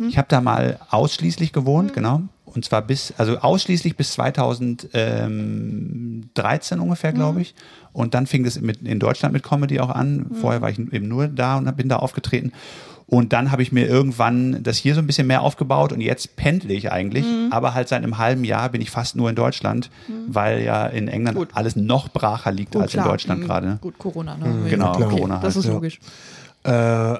Ich 0.07 0.17
habe 0.17 0.27
da 0.29 0.41
mal 0.41 0.79
ausschließlich 0.89 1.51
gewohnt, 1.51 1.93
genau. 1.93 2.21
Und 2.45 2.65
zwar 2.65 2.81
bis, 2.81 3.13
also 3.17 3.37
ausschließlich 3.37 3.95
bis 3.95 4.13
2013 4.13 6.79
ungefähr, 6.79 7.13
glaube 7.13 7.41
ich. 7.41 7.53
Und 7.91 8.13
dann 8.13 8.27
fing 8.27 8.45
es 8.45 8.59
mit, 8.61 8.81
in 8.81 8.99
Deutschland 8.99 9.33
mit 9.33 9.43
Comedy 9.43 9.79
auch 9.79 9.89
an. 9.89 10.31
Vorher 10.39 10.61
war 10.61 10.69
ich 10.69 10.79
eben 10.79 11.07
nur 11.07 11.27
da 11.27 11.57
und 11.57 11.75
bin 11.75 11.89
da 11.89 11.97
aufgetreten. 11.97 12.53
Und 13.09 13.33
dann 13.33 13.51
habe 13.51 13.63
ich 13.63 13.71
mir 13.71 13.87
irgendwann 13.87 14.61
das 14.61 14.77
hier 14.77 14.93
so 14.93 15.01
ein 15.01 15.07
bisschen 15.07 15.25
mehr 15.25 15.41
aufgebaut 15.41 15.91
und 15.91 15.99
jetzt 15.99 16.35
pendle 16.35 16.71
ich 16.73 16.91
eigentlich. 16.91 17.25
Aber 17.49 17.73
halt 17.73 17.87
seit 17.87 18.03
einem 18.03 18.19
halben 18.19 18.43
Jahr 18.43 18.69
bin 18.69 18.81
ich 18.81 18.91
fast 18.91 19.15
nur 19.15 19.29
in 19.29 19.35
Deutschland, 19.35 19.89
weil 20.27 20.61
ja 20.61 20.85
in 20.85 21.07
England 21.07 21.35
Gut. 21.37 21.49
alles 21.53 21.75
noch 21.75 22.09
bracher 22.09 22.51
liegt 22.51 22.75
als 22.75 22.93
in 22.93 23.03
Deutschland 23.03 23.41
Mhm. 23.41 23.45
gerade. 23.45 23.77
Gut, 23.81 23.97
Corona. 23.97 24.37
Ne? 24.37 24.69
Genau, 24.69 24.91
klar. 24.93 25.09
Corona 25.09 25.35
Das 25.39 25.55
halt. 25.55 25.55
ist 25.55 25.65
ja. 25.65 25.73
logisch. 25.73 25.99
Äh, 26.63 27.15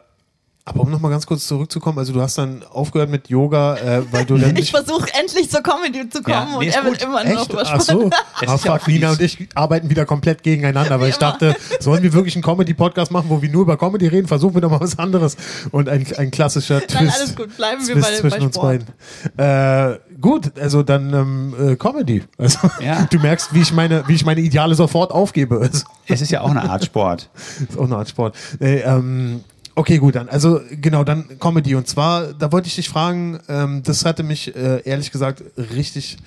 aber 0.69 0.81
um 0.81 0.91
nochmal 0.91 1.11
ganz 1.11 1.25
kurz 1.25 1.47
zurückzukommen, 1.47 1.97
also 1.99 2.13
du 2.13 2.21
hast 2.21 2.37
dann 2.37 2.63
aufgehört 2.71 3.09
mit 3.09 3.27
Yoga, 3.29 3.75
äh, 3.77 4.01
weil 4.11 4.25
du 4.25 4.37
dann 4.37 4.55
Ich 4.57 4.71
versuche 4.71 5.07
endlich 5.19 5.49
zur 5.49 5.61
Comedy 5.61 6.09
zu 6.09 6.21
kommen 6.21 6.35
Ja, 6.35 6.45
nee, 6.59 6.67
und 6.67 6.73
er 6.75 6.81
gut. 6.83 7.01
immer 7.01 7.25
Echt? 7.25 7.51
über 7.51 7.63
Ach 7.65 7.81
so. 7.81 8.09
Es 8.41 8.47
Ah, 8.47 8.55
ist 8.55 8.65
ja 8.65 8.77
fuck, 8.77 8.87
Nina 8.87 9.11
und 9.11 9.21
ich 9.21 9.49
arbeiten 9.55 9.89
wieder 9.89 10.05
komplett 10.05 10.43
gegeneinander, 10.43 10.99
weil 10.99 11.09
ich 11.09 11.17
dachte, 11.17 11.55
sollen 11.79 12.01
wir 12.03 12.13
wirklich 12.13 12.35
einen 12.35 12.43
Comedy-Podcast 12.43 13.11
machen, 13.11 13.25
wo 13.29 13.41
wir 13.41 13.49
nur 13.49 13.63
über 13.63 13.77
Comedy 13.77 14.07
reden? 14.07 14.27
Versuchen 14.27 14.53
wir 14.53 14.61
doch 14.61 14.71
mal 14.71 14.79
was 14.79 14.97
anderes. 14.97 15.35
Und 15.71 15.89
ein, 15.89 16.05
ein 16.17 16.31
klassischer 16.31 16.79
Twist. 16.79 16.93
Nein, 16.95 17.09
alles 17.13 17.35
gut. 17.35 17.57
Bleiben 17.57 17.85
wir 17.87 17.95
Twist 17.95 18.07
bei, 18.09 18.15
zwischen 18.17 18.39
bei 18.39 18.45
uns 18.45 18.55
Sport. 18.55 18.85
beiden. 19.37 19.93
Äh, 19.95 19.99
gut, 20.21 20.51
also 20.59 20.83
dann 20.83 21.13
ähm, 21.13 21.55
äh, 21.71 21.75
Comedy. 21.75 22.23
Also 22.37 22.59
Ja. 22.79 23.07
du 23.11 23.17
merkst, 23.19 23.53
wie 23.53 23.61
ich 23.61 23.73
meine, 23.73 24.03
wie 24.07 24.13
ich 24.13 24.25
meine 24.25 24.41
Ideale 24.41 24.75
sofort 24.75 25.11
aufgebe. 25.11 25.59
Also, 25.61 25.85
Es 26.07 26.21
ist 26.21 26.31
ja 26.31 26.41
auch 26.41 26.49
eine 26.51 26.69
Art 26.69 26.85
Sport. 26.85 27.29
ist 27.67 27.77
auch 27.77 27.83
eine 27.85 27.97
Art 27.97 28.09
Sport. 28.09 28.35
Nee, 28.59 28.77
ähm, 28.79 29.43
okay, 29.79 29.97
gut, 29.97 30.15
dann. 30.15 30.29
Also 30.29 30.61
genau, 30.69 31.03
dann 31.03 31.39
Comedy. 31.39 31.75
Und 31.75 31.87
zwar, 31.87 32.33
da 32.33 32.51
wollte 32.51 32.67
ich 32.67 32.75
dich 32.75 32.89
fragen, 32.89 33.39
ähm, 33.47 33.81
das 33.83 34.05
hatte 34.05 34.23
mich 34.23 34.55
äh, 34.55 34.81
ehrlich 34.83 35.11
gesagt 35.11 35.43
richtig 35.57 36.17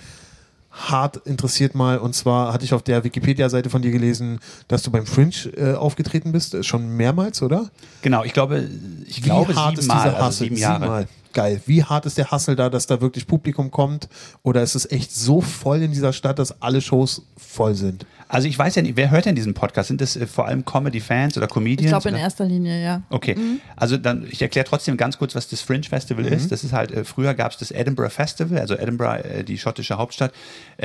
hart 0.71 1.19
interessiert 1.27 1.75
mal. 1.75 1.99
Und 1.99 2.15
zwar 2.15 2.53
hatte 2.53 2.65
ich 2.65 2.73
auf 2.73 2.83
der 2.83 3.05
Wikipedia-Seite 3.05 3.69
von 3.69 3.83
dir 3.83 3.91
gelesen, 3.91 4.41
dass 4.69 4.83
du 4.83 4.91
beim 4.91 5.07
Fringe 5.07 5.33
äh, 5.57 5.75
aufgetreten 5.75 6.33
bist. 6.33 6.65
Schon 6.65 6.97
mehrmals, 6.97 7.43
oder? 7.43 7.71
Genau, 8.01 8.25
ich 8.25 8.33
glaube, 8.33 8.69
ich 9.07 9.23
glaube 9.23 9.53
siebenmal, 9.53 10.09
also 10.09 10.27
Hustle? 10.27 10.47
sieben 10.47 10.57
Jahre. 10.57 11.07
Geil. 11.35 11.63
Wie 11.65 11.83
hart 11.83 12.05
ist 12.05 12.19
der 12.19 12.31
Hustle 12.31 12.57
da, 12.57 12.69
dass 12.69 12.87
da 12.87 13.01
wirklich 13.01 13.27
Publikum 13.27 13.71
kommt? 13.71 14.09
Oder 14.43 14.63
ist 14.63 14.75
es 14.75 14.91
echt 14.91 15.15
so 15.15 15.41
voll 15.41 15.83
in 15.83 15.91
dieser 15.91 16.13
Stadt, 16.13 16.39
dass 16.39 16.61
alle 16.61 16.81
Shows 16.81 17.23
voll 17.37 17.75
sind? 17.75 18.07
Also 18.33 18.49
ich 18.49 18.59
weiß 18.59 18.77
ja 18.77 18.83
nicht, 18.83 18.97
wer 18.97 19.11
hört 19.11 19.27
denn 19.27 19.35
diesen 19.35 19.53
Podcast? 19.53 19.89
Sind 19.89 20.01
das 20.01 20.17
äh, 20.17 20.27
vor 20.27 20.47
allem 20.47 20.65
Comedy-Fans 20.65 21.37
oder 21.37 21.47
Comedians? 21.47 21.83
Ich 21.83 21.89
glaube 21.89 22.09
in 22.09 22.15
erster 22.15 22.47
Linie, 22.47 22.83
ja. 22.83 23.03
Okay, 23.11 23.37
also 23.77 23.99
dann, 23.99 24.27
ich 24.31 24.41
erkläre 24.41 24.67
trotzdem 24.67 24.97
ganz 24.97 25.19
kurz, 25.19 25.35
was 25.35 25.49
das 25.49 25.61
Fringe 25.61 25.85
Festival 25.85 26.25
ist. 26.25 26.51
Das 26.51 26.65
ist 26.65 26.73
halt, 26.73 26.93
äh, 26.93 27.05
früher 27.05 27.35
gab 27.35 27.53
es 27.53 27.59
das 27.59 27.71
Edinburgh 27.71 28.09
Festival, 28.09 28.59
also 28.59 28.75
Edinburgh, 28.75 29.23
äh, 29.23 29.45
die 29.45 29.59
schottische 29.59 29.99
Hauptstadt, 29.99 30.33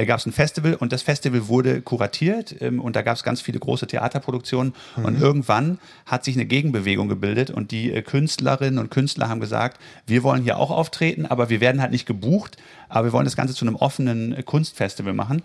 gab 0.06 0.20
es 0.20 0.25
ein 0.25 0.34
Festival 0.34 0.74
und 0.74 0.92
das 0.92 1.04
Festival 1.04 1.48
wurde 1.48 1.82
kuratiert 1.82 2.54
ähm, 2.60 2.82
und 2.82 2.98
da 2.98 3.01
gab 3.01 3.16
es 3.16 3.24
ganz 3.24 3.39
viele 3.39 3.60
große 3.60 3.88
Theaterproduktionen 3.88 4.74
und 5.01 5.20
irgendwann 5.20 5.80
hat 6.06 6.25
sich 6.25 6.36
eine 6.36 6.46
Gegenbewegung 6.46 7.08
gebildet 7.08 7.50
und 7.50 7.72
die 7.72 7.89
Künstlerinnen 8.01 8.77
und 8.77 8.92
Künstler 8.92 9.30
haben 9.30 9.39
gesagt, 9.39 9.80
wir 10.06 10.24
wollen 10.24 10.44
hier 10.44 10.58
auch 10.58 10.70
auftreten, 10.70 11.25
aber 11.25 11.50
wir 11.50 11.62
werden 11.62 11.82
halt 11.82 11.92
nicht 11.92 12.06
gebucht, 12.06 12.58
aber 12.89 13.06
wir 13.08 13.13
wollen 13.13 13.25
das 13.25 13.36
Ganze 13.36 13.53
zu 13.53 13.65
einem 13.65 13.75
offenen 13.75 14.44
Kunstfestival 14.46 15.13
machen 15.13 15.41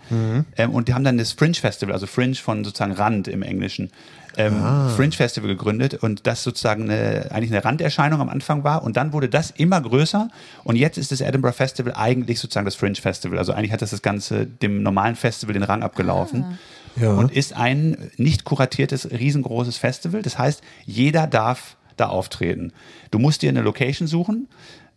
ähm, 0.57 0.69
und 0.71 0.87
die 0.87 0.93
haben 0.93 1.03
dann 1.03 1.17
das 1.17 1.33
Fringe 1.33 1.55
Festival, 1.55 1.93
also 1.93 2.07
Fringe 2.07 2.35
von 2.35 2.63
sozusagen 2.63 2.93
Rand 2.93 3.27
im 3.27 3.41
Englischen, 3.41 3.91
ähm, 4.37 4.55
Fringe 4.95 5.11
Festival 5.11 5.47
gegründet 5.49 5.93
und 5.95 6.25
das 6.25 6.43
sozusagen 6.43 6.89
eine, 6.89 7.27
eigentlich 7.31 7.51
eine 7.51 7.63
Randerscheinung 7.63 8.19
am 8.21 8.29
Anfang 8.29 8.63
war 8.63 8.83
und 8.83 8.97
dann 8.97 9.13
wurde 9.13 9.29
das 9.29 9.51
immer 9.51 9.79
größer 9.81 10.29
und 10.63 10.75
jetzt 10.75 10.97
ist 10.97 11.11
das 11.11 11.21
Edinburgh 11.21 11.55
Festival 11.55 11.93
eigentlich 11.95 12.39
sozusagen 12.39 12.65
das 12.65 12.75
Fringe 12.75 12.95
Festival. 12.95 13.37
Also 13.37 13.53
eigentlich 13.53 13.71
hat 13.71 13.81
das 13.81 13.91
das 13.91 14.01
Ganze 14.01 14.45
dem 14.47 14.81
normalen 14.81 15.15
Festival 15.15 15.53
den 15.53 15.63
Rang 15.63 15.83
abgelaufen 15.83 16.57
Ja. 16.95 17.11
und 17.13 17.31
ist 17.31 17.55
ein 17.55 18.09
nicht 18.17 18.43
kuratiertes, 18.43 19.11
riesengroßes 19.11 19.77
Festival. 19.77 20.21
Das 20.23 20.37
heißt, 20.39 20.61
jeder 20.85 21.27
darf 21.27 21.75
da 21.97 22.07
auftreten. 22.07 22.71
Du 23.11 23.19
musst 23.19 23.43
dir 23.43 23.49
eine 23.49 23.61
Location 23.61 24.07
suchen. 24.07 24.47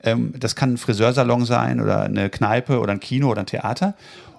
Ähm, 0.06 0.32
das 0.38 0.56
kann 0.56 0.74
ein 0.74 0.76
Friseursalon 0.78 1.44
sein 1.44 1.80
oder 1.80 2.02
eine 2.02 2.30
Kneipe 2.30 2.80
oder 2.80 2.92
ein 2.92 3.00
Kino 3.00 3.28
oder 3.30 3.40
ein 3.40 3.46
Theater. 3.46 3.94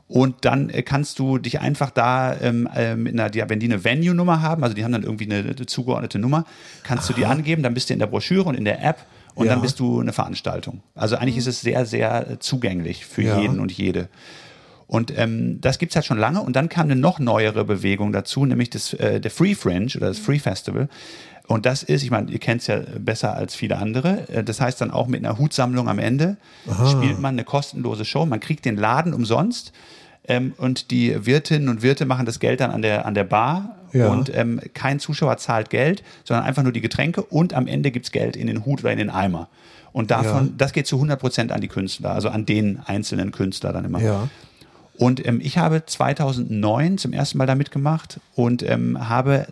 Und 0.07 0.45
dann 0.45 0.69
äh, 0.69 0.83
kannst 0.83 1.19
du 1.19 1.37
dich 1.37 1.59
einfach 1.59 1.89
da 1.91 2.33
ähm, 2.39 2.67
äh, 2.73 2.95
mit 2.95 3.13
einer, 3.13 3.29
die, 3.29 3.43
wenn 3.47 3.59
die 3.59 3.65
eine 3.67 3.83
Venue-Nummer 3.83 4.41
haben, 4.41 4.63
also 4.63 4.73
die 4.73 4.83
haben 4.85 4.93
dann 4.93 5.03
irgendwie 5.03 5.25
eine, 5.31 5.55
zugeordnete 5.65 6.17
Nummer, 6.17 6.45
kannst 6.83 7.09
du 7.09 7.13
die 7.13 7.25
angeben, 7.25 7.61
dann 7.61 7.73
bist 7.73 7.89
du 7.89 7.93
in 7.93 7.99
der 7.99 8.07
Broschüre 8.07 8.45
und 8.47 8.55
in 8.55 8.63
der 8.63 8.81
App 8.83 9.05
und 9.35 9.47
Ja. 9.47 9.51
dann 9.53 9.61
bist 9.61 9.79
du 9.81 9.99
eine 9.99 10.13
Veranstaltung. 10.13 10.81
Also 10.95 11.17
eigentlich 11.17 11.35
ist 11.37 11.47
es 11.47 11.59
sehr, 11.59 11.85
sehr 11.85 12.31
äh, 12.31 12.39
zugänglich 12.39 13.05
für 13.05 13.21
Ja. 13.23 13.39
jeden 13.41 13.59
und 13.59 13.71
jede. 13.71 14.07
Und 14.87 15.11
ähm, 15.17 15.59
das 15.59 15.79
gibt's 15.79 15.95
halt 15.97 16.05
schon 16.05 16.17
lange. 16.17 16.41
Und 16.41 16.55
dann 16.55 16.69
kam 16.69 16.85
eine 16.85 16.95
noch 16.95 17.19
neuere 17.19 17.65
Bewegung 17.65 18.13
dazu, 18.13 18.45
nämlich 18.45 18.69
das, 18.69 18.93
äh, 18.93 19.19
der 19.19 19.29
Free 19.31 19.53
Fringe 19.53 19.87
oder 19.97 20.07
das 20.07 20.17
Free 20.19 20.39
Festival. 20.39 20.87
Und 21.47 21.65
das 21.65 21.81
ist, 21.83 22.03
ich 22.03 22.11
meine, 22.11 22.29
ihr 22.29 22.39
kennt 22.39 22.61
es 22.61 22.67
ja 22.67 22.79
besser 22.99 23.33
als 23.35 23.55
viele 23.55 23.77
andere. 23.77 24.27
Äh, 24.29 24.43
Das 24.43 24.59
heißt 24.59 24.81
dann 24.81 24.91
auch 24.91 25.07
mit 25.07 25.23
einer 25.25 25.37
Hutsammlung 25.37 25.87
am 25.89 25.99
Ende 25.99 26.37
spielt 26.89 27.19
man 27.19 27.35
eine 27.35 27.43
kostenlose 27.45 28.03
Show. 28.05 28.25
Man 28.25 28.39
kriegt 28.39 28.65
den 28.65 28.75
Laden 28.77 29.13
umsonst. 29.13 29.71
Ähm, 30.29 30.53
und 30.57 30.91
die 30.91 31.25
Wirtinnen 31.25 31.69
und 31.69 31.81
Wirte 31.83 32.05
machen 32.05 32.25
das 32.25 32.39
Geld 32.39 32.59
dann 32.59 32.71
an 32.71 32.81
der, 32.81 33.05
an 33.05 33.13
der 33.13 33.23
Bar. 33.23 33.75
Ja. 33.93 34.09
Und 34.09 34.29
ähm, 34.35 34.59
kein 34.73 34.99
Zuschauer 34.99 35.37
zahlt 35.37 35.69
Geld, 35.69 36.03
sondern 36.25 36.45
einfach 36.45 36.63
nur 36.63 36.73
die 36.73 36.81
Getränke. 36.81 37.21
Und 37.23 37.53
am 37.53 37.67
Ende 37.67 37.91
gibt's 37.91 38.11
Geld 38.11 38.35
in 38.35 38.47
den 38.47 38.65
Hut 38.65 38.81
oder 38.81 38.91
in 38.91 38.97
den 38.97 39.09
Eimer. 39.09 39.47
Und 39.93 40.11
davon, 40.11 40.47
Ja. 40.47 40.53
das 40.57 40.73
geht 40.73 40.85
zu 40.85 40.97
100 40.97 41.17
Prozent 41.17 41.53
an 41.53 41.61
die 41.61 41.69
Künstler, 41.69 42.11
also 42.11 42.27
an 42.27 42.45
den 42.45 42.79
einzelnen 42.85 43.31
Künstler 43.31 43.71
dann 43.71 43.85
immer. 43.85 44.01
Ja. 44.01 44.27
Und 44.97 45.25
ähm, 45.25 45.39
ich 45.41 45.57
habe 45.57 45.85
2009 45.85 46.97
zum 46.97 47.13
ersten 47.13 47.37
Mal 47.37 47.45
da 47.47 47.55
mitgemacht 47.55 48.19
und 48.35 48.63
ähm, 48.63 49.07
habe, 49.09 49.47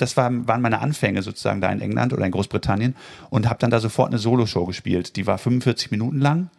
das 0.00 0.16
war, 0.16 0.30
waren 0.46 0.60
meine 0.60 0.80
Anfänge 0.80 1.22
sozusagen 1.22 1.60
da 1.60 1.70
in 1.70 1.80
England 1.80 2.12
oder 2.12 2.24
in 2.24 2.32
Großbritannien 2.32 2.94
und 3.30 3.48
habe 3.48 3.58
dann 3.58 3.70
da 3.70 3.80
sofort 3.80 4.08
eine 4.08 4.18
Soloshow 4.18 4.66
gespielt. 4.66 5.16
Die 5.16 5.26
war 5.26 5.38
45 5.38 5.90
Minuten 5.90 6.20
lang. 6.20 6.50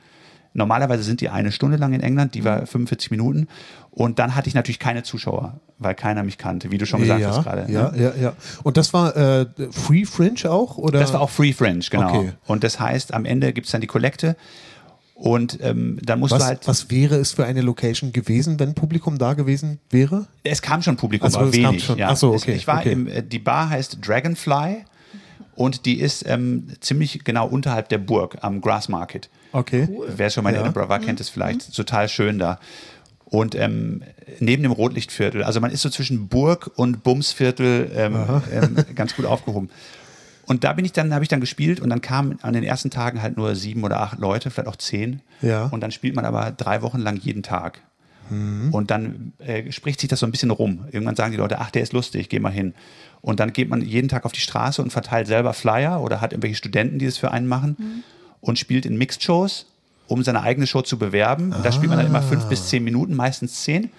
Normalerweise 0.54 1.02
sind 1.02 1.22
die 1.22 1.30
eine 1.30 1.52
Stunde 1.52 1.78
lang 1.78 1.94
in 1.94 2.02
England, 2.02 2.36
die 2.36 2.44
war 2.44 2.68
45 2.68 3.10
Minuten. 3.10 3.48
Und 3.90 4.20
dann 4.20 4.36
hatte 4.36 4.48
ich 4.48 4.54
natürlich 4.54 4.80
keine 4.80 5.02
Zuschauer, 5.02 5.60
weil 5.80 5.96
keiner 5.96 6.24
mich 6.24 6.38
kannte, 6.38 6.70
wie 6.72 6.78
du 6.78 6.86
schon 6.86 7.02
gesagt 7.02 7.22
ja, 7.22 7.30
hast 7.30 7.44
gerade. 7.44 7.72
Ja, 7.72 7.92
ne? 7.92 8.04
ja, 8.04 8.14
ja. 8.22 8.34
Und 8.62 8.78
das 8.78 8.94
war 8.94 9.16
äh, 9.18 9.48
Free 9.72 10.06
Fringe 10.06 10.50
auch? 10.50 10.78
Oder? 10.78 11.00
Das 11.00 11.14
war 11.14 11.22
auch 11.22 11.32
Free 11.32 11.54
French, 11.54 11.90
genau. 11.90 12.10
Okay. 12.10 12.34
Und 12.46 12.64
das 12.64 12.80
heißt, 12.80 13.14
am 13.14 13.26
Ende 13.26 13.52
gibt's 13.52 13.72
dann 13.72 13.82
die 13.82 13.88
Kollekte 13.88 14.36
und 15.16 15.60
ähm, 15.62 16.00
dann 16.02 16.20
musst 16.20 16.32
was, 16.34 16.40
du 16.40 16.46
halt. 16.46 16.68
was 16.68 16.90
wäre 16.90 17.16
es 17.18 17.32
für 17.34 17.46
eine 17.46 17.62
Location 17.62 18.12
gewesen, 18.14 18.60
wenn 18.60 18.74
Publikum 18.74 19.18
da 19.18 19.34
gewesen 19.34 19.80
wäre? 19.90 20.28
Es 20.44 20.62
kam 20.62 20.82
schon 20.82 20.98
Publikum, 20.98 21.28
Ach 21.28 21.32
so, 21.32 21.40
aber 21.40 21.50
es 21.50 21.56
kam 21.56 21.64
wenig. 21.72 21.84
schon. 21.84 21.98
Ja. 22.00 22.10
Ach 22.10 22.18
so, 22.18 22.34
Es- 22.34 22.44
okay, 22.44 22.54
Ich 22.56 22.68
war 22.68 22.80
okay. 22.80 22.92
im, 22.92 23.08
äh, 23.08 23.22
die 23.24 23.40
Bar 23.40 23.70
heißt 23.70 24.00
Dragonfly 24.06 24.86
und 25.56 25.86
die 25.86 26.00
ist 26.00 26.26
ähm, 26.28 26.68
ziemlich 26.80 27.24
genau 27.24 27.48
unterhalb 27.48 27.90
der 27.90 28.00
Burg 28.00 28.38
am 28.42 28.60
Grass 28.60 28.90
Market. 28.90 29.30
Okay. 29.52 29.88
Wer 30.08 30.30
schon 30.32 30.44
mal 30.44 30.50
in 30.50 30.56
Ja. 30.56 30.62
Edinburgh 30.62 30.90
war, 30.90 31.00
kennt 31.00 31.20
es 31.22 31.30
vielleicht. 31.30 31.76
Total 31.76 32.10
schön 32.10 32.40
da. 32.40 32.60
Und 33.26 33.54
ähm, 33.56 34.04
neben 34.40 34.64
dem 34.64 34.72
Rotlichtviertel, 34.72 35.44
also 35.44 35.60
man 35.60 35.72
ist 35.72 35.82
so 35.82 35.90
zwischen 35.90 36.28
Burg 36.28 36.72
und 36.76 37.04
Bumsviertel 37.04 37.92
ähm, 37.96 38.16
ähm, 38.52 38.76
ganz 38.96 39.16
gut 39.16 39.26
aufgehoben. 39.26 39.70
Und 40.46 40.64
da 40.64 40.74
bin 40.74 40.86
ich 40.86 40.92
dann, 40.92 41.14
habe 41.14 41.24
ich 41.24 41.30
dann 41.30 41.40
gespielt 41.40 41.80
und 41.80 41.90
dann 41.90 42.02
kamen 42.02 42.38
an 42.42 42.54
den 42.54 42.64
ersten 42.64 42.90
Tagen 42.90 43.22
halt 43.22 43.38
nur 43.38 43.56
sieben 43.56 43.84
oder 43.84 44.02
acht 44.02 44.20
Leute, 44.20 44.50
vielleicht 44.50 44.68
auch 44.68 44.76
zehn. 44.76 45.22
Ja. 45.42 45.66
Und 45.66 45.82
dann 45.82 45.92
spielt 45.92 46.16
man 46.16 46.26
aber 46.26 46.52
drei 46.52 46.82
Wochen 46.82 47.00
lang 47.00 47.18
jeden 47.18 47.44
Tag. 47.44 47.82
Und 48.72 48.92
dann 48.92 49.34
äh, 49.40 49.72
spricht 49.72 50.00
sich 50.00 50.10
das 50.10 50.20
so 50.20 50.26
ein 50.26 50.32
bisschen 50.32 50.52
rum. 50.52 50.86
Irgendwann 50.92 51.16
sagen 51.16 51.32
die 51.32 51.38
Leute, 51.38 51.60
ach, 51.60 51.72
der 51.72 51.82
ist 51.82 51.94
lustig, 51.94 52.30
geh 52.30 52.40
mal 52.40 52.52
hin. 52.52 52.74
Und 53.22 53.40
dann 53.40 53.54
geht 53.54 53.70
man 53.70 53.82
jeden 53.82 54.10
Tag 54.10 54.26
auf 54.26 54.32
die 54.32 54.42
Straße 54.42 54.82
und 54.82 54.92
verteilt 54.92 55.28
selber 55.28 55.54
Flyer 55.54 56.02
oder 56.02 56.20
hat 56.20 56.34
irgendwelche 56.34 56.56
Studenten, 56.56 57.00
die 57.00 57.06
das 57.06 57.18
für 57.18 57.32
einen 57.32 57.48
machen 57.48 58.04
und 58.42 58.60
spielt 58.60 58.86
in 58.86 58.98
Mixed-Shows, 58.98 59.68
um 60.08 60.24
seine 60.24 60.42
eigene 60.42 60.68
Show 60.68 60.82
zu 60.82 60.98
bewerben. 60.98 61.54
Und 61.54 61.66
da 61.66 61.72
spielt 61.72 61.90
man 61.90 61.98
dann 61.98 62.08
immer 62.08 62.22
fünf 62.22 62.46
bis 62.46 62.68
zehn 62.68 62.84
Minuten, 62.84 63.16
meistens 63.16 63.64
zehn. 63.64 63.92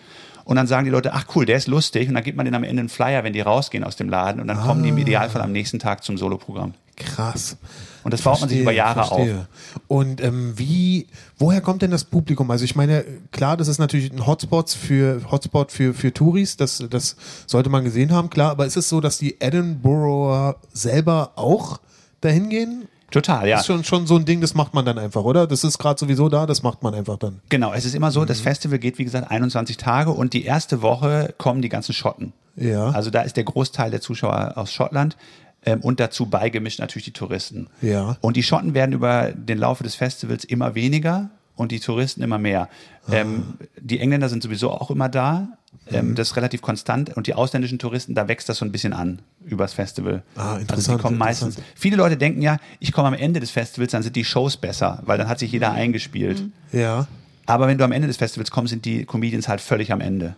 Und 0.45 0.57
dann 0.57 0.67
sagen 0.67 0.85
die 0.85 0.91
Leute, 0.91 1.15
ach 1.15 1.27
cool, 1.35 1.47
der 1.47 1.57
ist 1.57 1.69
lustig. 1.69 2.09
Und 2.09 2.15
dann 2.15 2.23
gibt 2.23 2.37
man 2.37 2.45
denen 2.45 2.55
am 2.55 2.65
Ende 2.65 2.81
einen 2.81 2.89
Flyer, 2.89 3.25
wenn 3.25 3.33
die 3.33 3.41
rausgehen 3.41 3.83
aus 3.83 3.97
dem 3.97 4.09
Laden. 4.09 4.41
Und 4.41 4.49
dann 4.49 4.61
kommen 4.61 4.83
die 4.83 4.91
im 4.91 4.99
Idealfall 4.99 5.43
am 5.43 5.53
nächsten 5.53 5.79
Tag 5.79 6.05
zum 6.05 6.19
Soloprogramm. 6.19 6.75
Krass. 6.97 7.57
Und 8.05 8.13
das 8.13 8.23
baut 8.23 8.41
man 8.41 8.49
sich 8.51 8.61
über 8.61 8.71
Jahre 8.71 9.03
auf. 9.03 9.09
verstehe. 9.09 9.49
Und 9.89 10.23
ähm, 10.23 10.53
wie, 10.57 11.07
woher 11.39 11.61
kommt 11.61 11.83
denn 11.83 11.91
das 11.91 12.05
Publikum? 12.05 12.51
Also 12.51 12.65
ich 12.65 12.77
meine, 12.77 13.05
klar, 13.33 13.57
das 13.57 13.69
ist 13.69 13.79
natürlich 13.79 14.13
ein 14.13 14.27
Hotspot 14.27 14.71
für 14.71 15.23
Hotspot 15.31 15.73
für, 15.73 15.95
für 15.95 16.13
Touris, 16.13 16.57
das, 16.57 16.85
das 16.91 17.17
sollte 17.47 17.71
man 17.71 17.83
gesehen 17.83 18.13
haben, 18.13 18.31
klar, 18.31 18.51
aber 18.51 18.67
ist 18.67 18.77
es 18.77 18.89
so, 18.89 19.01
dass 19.01 19.19
die 19.19 19.41
Edinburgher 19.41 20.57
selber 20.73 21.33
auch 21.37 21.81
dahin 22.21 22.51
gehen? 22.51 22.89
Total, 23.11 23.47
ja. 23.47 23.57
Das 23.57 23.63
ist 23.63 23.67
schon, 23.67 23.85
schon 23.85 24.07
so 24.07 24.17
ein 24.17 24.25
Ding, 24.25 24.41
das 24.41 24.55
macht 24.55 24.75
man 24.75 24.85
dann 24.85 24.99
einfach, 24.99 25.23
oder? 25.23 25.47
Das 25.47 25.63
ist 25.63 25.79
gerade 25.79 25.99
sowieso 26.01 26.29
da, 26.29 26.47
das 26.47 26.63
macht 26.63 26.83
man 26.83 26.95
einfach 26.95 27.17
dann. 27.17 27.41
Genau, 27.49 27.73
es 27.73 27.85
ist 27.85 27.95
immer 27.95 28.11
so, 28.11 28.23
Mhm. 28.23 28.27
das 28.27 28.41
Festival 28.41 28.79
geht, 28.79 28.99
wie 28.99 29.05
gesagt, 29.05 29.31
21 29.31 29.77
Tage 29.77 30.11
und 30.11 30.33
die 30.33 30.45
erste 30.45 30.83
Woche 30.83 31.35
kommen 31.39 31.63
die 31.63 31.69
ganzen 31.69 31.93
Schotten. 31.93 32.33
Ja. 32.57 32.89
Also 32.91 33.11
da 33.11 33.23
ist 33.23 33.37
der 33.37 33.45
Großteil 33.45 33.91
der 33.91 34.01
Zuschauer 34.01 34.53
aus 34.57 34.73
Schottland 34.73 35.17
ähm, 35.65 35.81
und 35.81 36.01
dazu 36.01 36.27
beigemischt 36.27 36.79
natürlich 36.81 37.05
die 37.05 37.13
Touristen. 37.13 37.69
Ja. 37.83 38.17
Und 38.21 38.37
die 38.37 38.43
Schotten 38.43 38.75
werden 38.75 38.93
über 38.93 39.33
den 39.33 39.59
Laufe 39.59 39.85
des 39.85 39.95
Festivals 39.95 40.45
immer 40.45 40.75
weniger 40.75 41.31
und 41.57 41.73
die 41.73 41.81
Touristen 41.81 42.23
immer 42.23 42.39
mehr. 42.39 42.69
Ah. 43.07 43.13
Ähm, 43.15 43.55
die 43.81 44.01
Engländer 44.01 44.29
sind 44.29 44.43
sowieso 44.43 44.71
auch 44.71 44.91
immer 44.91 45.09
da. 45.09 45.49
Mhm. 45.91 45.97
Ähm, 45.97 46.15
das 46.15 46.31
ist 46.31 46.37
relativ 46.37 46.63
konstant 46.63 47.17
und 47.17 47.27
die 47.27 47.35
ausländischen 47.35 47.79
Touristen, 47.79 48.15
da 48.15 48.29
wächst 48.29 48.49
das 48.49 48.59
so 48.59 48.65
ein 48.65 48.73
bisschen 48.73 48.93
an 48.93 49.21
übers 49.45 49.73
Festival. 49.75 50.23
Ah, 50.37 50.51
Also 50.53 50.61
interessant, 50.61 50.99
die 50.99 51.03
kommen 51.03 51.19
meistens. 51.19 51.57
interessant. 51.57 51.79
Viele 51.79 51.97
Leute 51.97 52.17
denken 52.17 52.43
ja, 52.43 52.59
ich 52.81 52.93
komme 52.93 53.09
am 53.09 53.15
Ende 53.15 53.41
des 53.41 53.51
Festivals, 53.51 53.93
dann 53.93 54.03
sind 54.03 54.17
die 54.17 54.25
Shows 54.25 54.57
besser, 54.57 55.03
weil 55.05 55.19
dann 55.19 55.29
hat 55.29 55.39
sich 55.39 55.53
jeder 55.53 55.73
eingespielt. 55.73 56.45
Ja. 56.73 57.07
Aber 57.47 57.67
wenn 57.67 57.77
du 57.77 57.85
am 57.85 57.93
Ende 57.93 58.09
des 58.09 58.17
Festivals 58.17 58.51
kommst, 58.51 58.71
sind 58.71 58.85
die 58.85 59.05
Comedians 59.05 59.49
halt 59.49 59.61
völlig 59.61 59.93
am 59.93 60.01
Ende. 60.01 60.37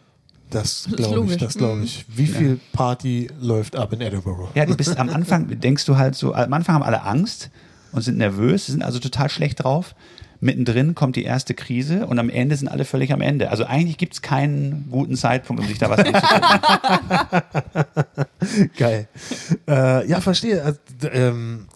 Das 0.51 0.89
glaube 0.95 1.31
ich, 1.33 1.39
das 1.39 1.55
glaube 1.55 1.83
ich. 1.83 2.05
Wie 2.09 2.27
viel 2.27 2.61
Party 2.73 3.29
läuft 3.41 3.77
ab 3.77 3.93
in 3.93 4.01
Edinburgh? 4.01 4.49
Ja, 4.55 4.65
du 4.65 4.77
bist 4.77 4.97
am 4.97 5.09
Anfang, 5.09 5.49
denkst 5.61 5.85
du 5.87 5.97
halt 5.97 6.15
so, 6.15 6.35
am 6.35 6.53
Anfang 6.53 6.77
haben 6.77 6.83
alle 6.85 7.03
Angst 7.03 7.51
und 7.93 8.03
sind 8.03 8.17
nervös, 8.19 8.67
sind 8.67 8.83
also 8.83 8.99
total 8.99 9.29
schlecht 9.29 9.63
drauf. 9.65 9.95
Mittendrin 10.41 10.95
kommt 10.95 11.17
die 11.17 11.25
erste 11.25 11.55
Krise 11.55 12.07
und 12.07 12.19
am 12.19 12.29
Ende 12.31 12.57
sind 12.57 12.69
alle 12.69 12.85
völlig 12.85 13.13
am 13.13 13.21
Ende. 13.21 13.51
Also 13.51 13.65
eigentlich 13.65 13.99
gibt's 13.99 14.23
keinen 14.23 14.89
guten 14.91 15.17
Zeitpunkt, 15.17 15.63
um 15.63 15.69
sich 15.69 15.79
da 15.79 15.89
was 15.91 16.01
anzugucken. 16.01 16.51
Geil. 18.77 19.09
Äh, 19.69 20.09
ja, 20.09 20.21
verstehe. 20.21 20.63
Also, 20.63 20.79
ähm, 21.13 21.67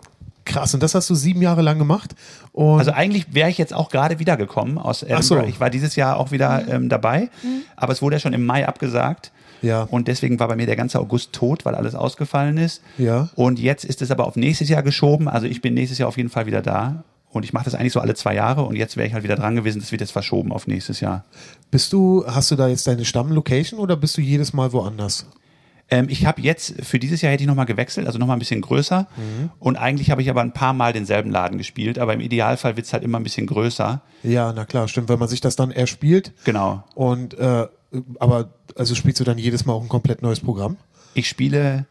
krass. 0.45 0.75
Und 0.75 0.83
das 0.83 0.95
hast 0.95 1.09
du 1.11 1.15
sieben 1.15 1.43
Jahre 1.43 1.63
lang 1.63 1.79
gemacht? 1.79 2.15
Und 2.53 2.79
Also 2.81 2.93
eigentlich 2.93 3.35
wäre 3.35 3.51
ich 3.51 3.59
jetzt 3.59 3.73
auch 3.75 3.91
gerade 3.91 4.19
wiedergekommen 4.19 4.79
aus 4.79 5.03
Edinburgh. 5.03 5.23
so. 5.23 5.41
Ich 5.43 5.61
war 5.61 5.71
dieses 5.71 5.97
Jahr 5.97 6.17
auch 6.17 6.31
wieder 6.33 6.65
ähm, 6.69 6.89
dabei, 6.89 7.31
aber 7.77 7.93
es 7.93 8.03
wurde 8.03 8.17
ja 8.17 8.21
schon 8.21 8.33
im 8.33 8.45
Mai 8.45 8.67
abgesagt. 8.67 9.33
Ja. 9.63 9.83
Und 9.83 10.09
deswegen 10.09 10.41
war 10.41 10.49
bei 10.49 10.57
mir 10.57 10.65
der 10.67 10.77
ganze 10.77 10.99
August 10.99 11.33
tot, 11.35 11.67
weil 11.67 11.75
alles 11.75 11.95
ausgefallen 11.95 12.57
ist. 12.57 12.83
Ja. 12.97 13.29
Und 13.35 13.59
jetzt 13.59 13.85
ist 13.85 14.01
es 14.01 14.11
aber 14.11 14.27
auf 14.27 14.35
nächstes 14.37 14.71
Jahr 14.71 14.83
geschoben. 14.83 15.29
Also 15.29 15.47
ich 15.47 15.61
bin 15.61 15.75
nächstes 15.75 15.99
Jahr 15.99 16.09
auf 16.09 16.17
jeden 16.17 16.31
Fall 16.31 16.47
wieder 16.47 16.63
da. 16.63 17.05
Und 17.31 17.45
ich 17.45 17.53
mache 17.53 17.65
das 17.65 17.75
eigentlich 17.75 17.93
so 17.93 18.01
alle 18.01 18.15
zwei 18.15 18.35
Jahre 18.35 18.63
und 18.63 18.77
jetzt 18.77 18.97
wäre 18.97 19.07
ich 19.07 19.15
halt 19.15 19.23
wieder 19.23 19.37
dran 19.37 19.55
gewesen, 19.55 19.79
das 19.79 19.93
wird 19.93 20.01
jetzt 20.01 20.11
verschoben 20.11 20.53
auf 20.53 20.67
nächstes 20.67 21.01
Jahr. 21.01 21.25
bist 21.71 21.93
du, 21.93 22.25
hast 22.27 22.51
du 22.51 22.57
da 22.57 22.67
jetzt 22.67 22.87
deine 22.87 23.05
Stammlocation 23.05 23.79
oder 23.79 23.97
bist 23.97 24.17
du 24.17 24.21
jedes 24.21 24.53
Mal 24.53 24.73
woanders? 24.73 25.27
Ähm, 25.91 26.07
ich 26.09 26.25
habe 26.25 26.41
jetzt, 26.41 26.75
für 26.85 26.99
dieses 26.99 27.21
Jahr 27.21 27.33
hätte 27.33 27.43
ich 27.43 27.49
nochmal 27.49 27.67
gewechselt, 27.67 28.07
also 28.07 28.19
nochmal 28.19 28.37
ein 28.37 28.41
bisschen 28.41 28.61
größer. 28.61 29.09
Und 29.59 29.77
eigentlich 29.77 30.11
habe 30.11 30.23
ich 30.23 30.31
aber 30.31 30.41
ein 30.41 30.53
paar 30.53 30.73
Mal 30.73 30.93
denselben 30.93 31.31
Laden 31.31 31.59
gespielt, 31.59 31.99
aber 31.99 32.15
im 32.15 32.21
Idealfall 32.21 32.77
wird 32.77 32.87
es 32.87 32.93
halt 32.93 33.03
immer 33.03 33.19
ein 33.19 33.25
bisschen 33.25 33.47
größer. 33.47 34.01
Ja, 34.23 34.53
na 34.53 34.65
klar, 34.65 34.89
stimmt, 34.89 35.09
weil 35.09 35.17
man 35.17 35.29
sich 35.29 35.41
das 35.41 35.57
dann 35.57 35.73
erspielt. 35.73 36.33
Genau. 36.45 36.85
Und 36.95 37.35
äh, 37.39 37.67
aber 38.21 38.51
also 38.77 38.95
spielst 38.95 39.19
du 39.21 39.25
dann 39.25 39.39
jedes 39.39 39.67
Mal 39.67 39.73
auch 39.73 39.83
ein 39.83 39.89
komplett 39.89 40.23
neues 40.23 40.41
Programm? 40.41 40.77
Ich 41.15 41.29
spiele, 41.29 41.87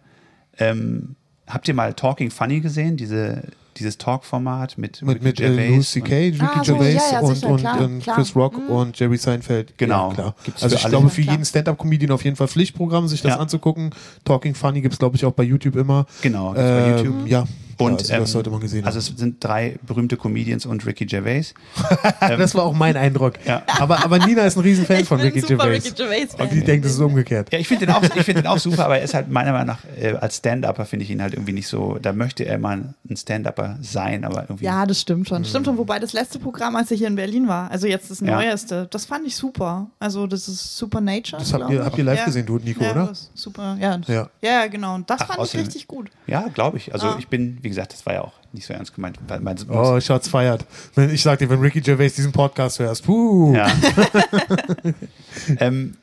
ähm, 0.58 1.16
habt 1.46 1.68
ihr 1.68 1.74
mal 1.74 1.94
Talking 1.94 2.32
Funny 2.32 2.62
gesehen? 2.62 2.96
Diese, 2.96 3.44
dieses 3.78 3.98
Talk-Format 3.98 4.78
mit, 4.78 5.02
Mit, 5.02 5.16
Ricky 5.18 5.24
mit 5.26 5.40
äh, 5.40 5.44
Gervais 5.44 5.68
Louis 5.70 5.78
und- 5.78 5.84
C.K., 5.86 6.16
Ricky 6.16 6.40
Ah, 6.42 6.62
Gervais 6.64 6.94
ja, 6.96 7.02
ja, 7.14 7.20
und, 7.22 7.36
sicher, 7.36 7.48
und, 7.50 7.60
klar, 7.60 7.82
und 7.82 8.00
klar. 8.02 8.16
Chris 8.16 8.36
Rock 8.36 8.58
und 8.70 9.00
Jerry 9.00 9.18
Seinfeld. 9.18 9.78
Genau. 9.78 10.14
Ja, 10.18 10.34
also 10.62 10.76
ich 10.76 10.84
alle. 10.84 10.90
glaube, 10.92 11.10
für 11.10 11.22
jeden 11.22 11.46
Stand-Up-Comedian 11.46 12.12
auf 12.12 12.24
jeden 12.24 12.36
Fall 12.36 12.48
Pflichtprogramm, 12.48 13.08
sich 13.08 13.22
das 13.22 13.32
Ja. 13.34 13.38
anzugucken. 13.40 13.92
Talking 14.26 14.56
Funny 14.56 14.82
gibt's 14.82 14.98
glaube 15.00 15.16
ich, 15.16 15.26
auch 15.26 15.32
bei 15.34 15.44
YouTube 15.44 15.76
immer. 15.76 16.06
Genau, 16.22 16.50
gibt's 16.54 16.62
bei 16.64 16.88
Ähm, 16.90 16.98
YouTube. 16.98 17.28
Ja, 17.28 17.44
Und 17.80 18.00
also 18.02 18.14
ähm, 18.14 18.20
das 18.22 18.32
sollte 18.32 18.50
man 18.50 18.60
gesehen 18.60 18.86
Also 18.86 19.00
haben. 19.00 19.14
es 19.16 19.20
sind 19.20 19.44
drei 19.44 19.80
berühmte 19.86 20.18
Comedians 20.18 20.66
und 20.66 20.86
Ricky 20.86 21.06
Gervais. 21.06 21.54
das 22.20 22.54
war 22.56 22.64
auch 22.64 22.74
mein 22.74 22.98
Eindruck. 22.98 23.34
Ja. 23.46 23.64
Aber, 23.80 24.04
aber 24.04 24.20
Nina 24.20 24.44
ist 24.44 24.58
ein 24.58 24.62
Riesenfan 24.62 25.00
Ich 25.02 25.08
von 25.08 25.20
Ricky 25.20 25.42
super 25.42 25.56
Gervais. 25.66 25.86
Ricky 25.86 25.92
Gervais 25.96 26.28
Und 26.38 26.52
die 26.52 26.62
denkt, 26.64 26.86
es 26.86 26.94
ist 26.94 27.00
umgekehrt. 27.00 27.52
Ja, 27.52 27.60
ich 27.60 27.68
finde 27.68 27.86
den 27.86 27.96
auch, 27.96 28.04
ich 28.04 28.12
finde 28.24 28.42
den 28.42 28.48
auch 28.48 28.58
super, 28.60 28.86
aber 28.86 28.98
er 28.98 29.04
ist 29.04 29.14
halt 29.14 29.30
meiner 29.30 29.52
Meinung 29.54 29.68
nach 29.68 29.80
äh, 30.00 30.14
als 30.14 30.38
Stand-Upper 30.38 30.86
finde 30.86 31.06
ich 31.06 31.12
ihn 31.12 31.22
halt 31.22 31.34
irgendwie 31.34 31.54
nicht 31.54 31.68
so. 31.68 31.98
Da 32.02 32.12
möchte 32.14 32.44
er 32.46 32.58
mal 32.58 32.94
ein 33.10 33.16
Stand-Upper 33.18 33.78
sein, 33.82 34.26
aber 34.26 34.42
irgendwie. 34.44 34.66
Ja, 34.66 34.86
das 34.86 35.00
stimmt 35.02 35.28
schon. 35.30 35.46
Stimmt 35.46 35.66
schon, 35.66 35.78
wobei 35.78 36.00
das 36.00 36.14
letzte 36.14 36.40
Programm, 36.40 36.76
als 36.76 36.92
ich 36.92 37.00
hier 37.00 37.08
in 37.08 37.16
Berlin 37.16 37.48
war, 37.48 37.72
also 37.72 37.88
jetzt 37.88 38.12
das 38.12 38.20
Ja. 38.20 38.36
neueste, 38.36 38.88
das 38.92 39.06
fand 39.06 39.26
ich 39.26 39.36
super. 39.36 39.88
Also 40.00 40.28
das 40.28 40.48
ist 40.48 40.78
Supernature. 40.78 41.42
Das 41.42 41.54
habt 41.54 41.70
ihr, 41.72 41.84
habt 41.86 41.98
ihr 41.98 42.04
live 42.04 42.20
ja. 42.20 42.26
gesehen, 42.26 42.46
du 42.46 42.56
und 42.56 42.66
Nico, 42.66 42.84
ja, 42.84 42.92
oder? 42.92 43.14
super, 43.34 43.78
ja. 43.80 44.00
Ja. 44.08 44.30
Ja, 44.42 44.68
genau. 44.68 44.96
Und 44.96 45.10
das 45.10 45.22
Ach, 45.22 45.28
fand 45.36 45.48
ich 45.48 45.56
richtig 45.60 45.88
gut. 45.88 46.10
Ja, 46.28 46.48
glaube 46.54 46.78
ich. 46.78 46.94
Also 46.94 47.08
Ah. 47.08 47.16
ich 47.18 47.28
bin, 47.28 47.58
wie 47.62 47.69
gesagt, 47.70 47.94
das 47.94 48.06
war 48.06 48.14
ja 48.14 48.22
auch 48.22 48.34
nicht 48.52 48.66
so 48.66 48.74
ernst 48.74 48.94
gemeint. 48.94 49.20
Weil 49.28 49.40
mein, 49.40 49.58
Oh, 49.70 50.00
Schatz 50.00 50.28
feiert. 50.28 50.66
Ich 50.96 51.22
sag 51.24 51.40
dir, 51.40 51.50
wenn 51.50 51.60
Ricky 51.60 51.82
Gervais 51.82 52.10
diesen 52.16 52.32
Podcast 52.32 52.80
hörst, 52.80 53.06
puh. 53.06 53.54
Ja. 53.56 53.68
ähm, 55.60 55.96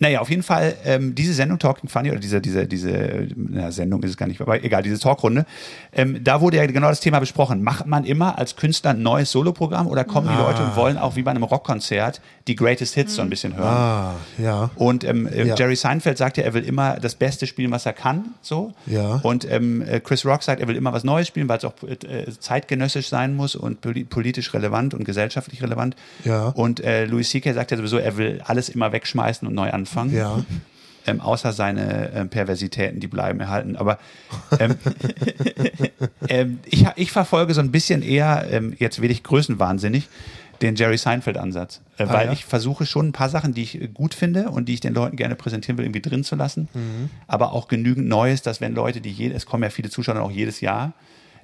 Naja, 0.00 0.20
auf 0.20 0.30
jeden 0.30 0.42
Fall, 0.42 0.74
ähm, 0.84 1.14
diese 1.14 1.32
Sendung 1.32 1.58
Talking 1.58 1.88
Funny 1.88 2.10
oder 2.10 2.20
diese, 2.20 2.40
diese, 2.40 2.66
diese, 2.66 3.26
na, 3.34 3.72
Sendung 3.72 4.02
ist 4.04 4.10
es 4.10 4.16
gar 4.16 4.26
nicht, 4.26 4.40
aber 4.40 4.62
egal, 4.62 4.82
diese 4.82 4.98
Talkrunde, 4.98 5.44
ähm, 5.92 6.22
da 6.22 6.40
wurde 6.40 6.58
ja 6.58 6.66
genau 6.66 6.88
das 6.88 7.00
Thema 7.00 7.18
besprochen. 7.18 7.62
Macht 7.62 7.86
man 7.86 8.04
immer 8.04 8.38
als 8.38 8.54
Künstler 8.54 8.90
ein 8.90 9.02
neues 9.02 9.32
Soloprogramm 9.32 9.88
oder 9.88 10.04
kommen 10.04 10.28
die 10.28 10.34
Leute 10.40 10.62
und 10.62 10.76
wollen 10.76 10.98
auch 10.98 11.16
wie 11.16 11.22
bei 11.22 11.32
einem 11.32 11.42
Rockkonzert 11.42 12.20
die 12.46 12.54
Greatest 12.54 12.94
Hits 12.94 13.16
so 13.16 13.22
ein 13.22 13.28
bisschen 13.30 13.56
hören? 13.56 13.66
Ah, 13.66 14.14
ja. 14.38 14.70
Und 14.76 15.02
ähm, 15.04 15.26
äh, 15.26 15.44
Ja. 15.48 15.54
Jerry 15.56 15.74
Seinfeld 15.76 16.16
sagt 16.16 16.36
ja, 16.36 16.44
er 16.44 16.54
will 16.54 16.64
immer 16.64 16.98
das 17.00 17.16
Beste 17.16 17.46
spielen, 17.48 17.70
was 17.72 17.84
er 17.84 17.92
kann. 17.92 18.34
So. 18.40 18.72
Ja. 18.86 19.20
Und 19.24 19.50
ähm, 19.50 19.82
äh, 19.82 19.98
Chris 19.98 20.24
Rock 20.24 20.44
sagt, 20.44 20.60
er 20.60 20.68
will 20.68 20.76
immer 20.76 20.92
was 20.92 21.02
Neues 21.02 21.26
spielen, 21.26 21.48
weil 21.48 21.58
es 21.58 21.64
auch 21.64 21.74
äh, 21.82 22.26
zeitgenössisch 22.38 23.08
sein 23.08 23.34
muss 23.34 23.56
und 23.56 23.80
poli 23.80 24.04
politisch 24.04 24.54
relevant 24.54 24.94
und 24.94 25.04
gesellschaftlich 25.04 25.62
relevant. 25.62 25.96
Ja. 26.24 26.48
Und 26.50 26.80
äh, 26.84 27.04
Louis 27.04 27.28
C.K. 27.30 27.52
sagt 27.52 27.72
ja 27.72 27.76
sowieso, 27.76 27.98
er 27.98 28.16
will 28.16 28.40
alles 28.44 28.68
immer 28.68 28.92
wegschmeißen 28.92 29.46
und 29.48 29.54
neu 29.54 29.70
anfangen. 29.70 29.87
Ja. 30.12 30.44
Ähm, 31.06 31.20
außer 31.22 31.52
seine 31.52 32.12
ähm, 32.12 32.28
Perversitäten, 32.28 33.00
die 33.00 33.06
bleiben 33.06 33.40
erhalten. 33.40 33.76
Aber 33.76 33.98
ähm, 34.58 34.74
ähm, 36.28 36.58
ich, 36.66 36.86
ich 36.96 37.12
verfolge 37.12 37.54
so 37.54 37.60
ein 37.60 37.70
bisschen 37.70 38.02
eher, 38.02 38.46
ähm, 38.50 38.74
jetzt 38.78 39.00
werde 39.00 39.12
ich 39.12 39.22
größenwahnsinnig, 39.22 40.08
den 40.60 40.74
Jerry 40.74 40.98
Seinfeld-Ansatz. 40.98 41.80
Äh, 41.96 42.08
weil 42.08 42.26
ja? 42.26 42.32
ich 42.32 42.44
versuche 42.44 42.84
schon 42.84 43.08
ein 43.08 43.12
paar 43.12 43.30
Sachen, 43.30 43.54
die 43.54 43.62
ich 43.62 43.80
äh, 43.80 43.88
gut 43.88 44.12
finde 44.12 44.50
und 44.50 44.68
die 44.68 44.74
ich 44.74 44.80
den 44.80 44.92
Leuten 44.92 45.16
gerne 45.16 45.34
präsentieren 45.34 45.78
will, 45.78 45.86
irgendwie 45.86 46.02
drin 46.02 46.24
zu 46.24 46.36
lassen. 46.36 46.68
Aber 47.26 47.52
auch 47.52 47.68
genügend 47.68 48.08
Neues, 48.08 48.42
dass 48.42 48.60
wenn 48.60 48.74
Leute, 48.74 49.00
die 49.00 49.10
je, 49.10 49.30
es 49.30 49.46
kommen 49.46 49.62
ja 49.62 49.70
viele 49.70 49.88
Zuschauer 49.88 50.20
auch 50.20 50.30
jedes 50.30 50.60
Jahr, 50.60 50.92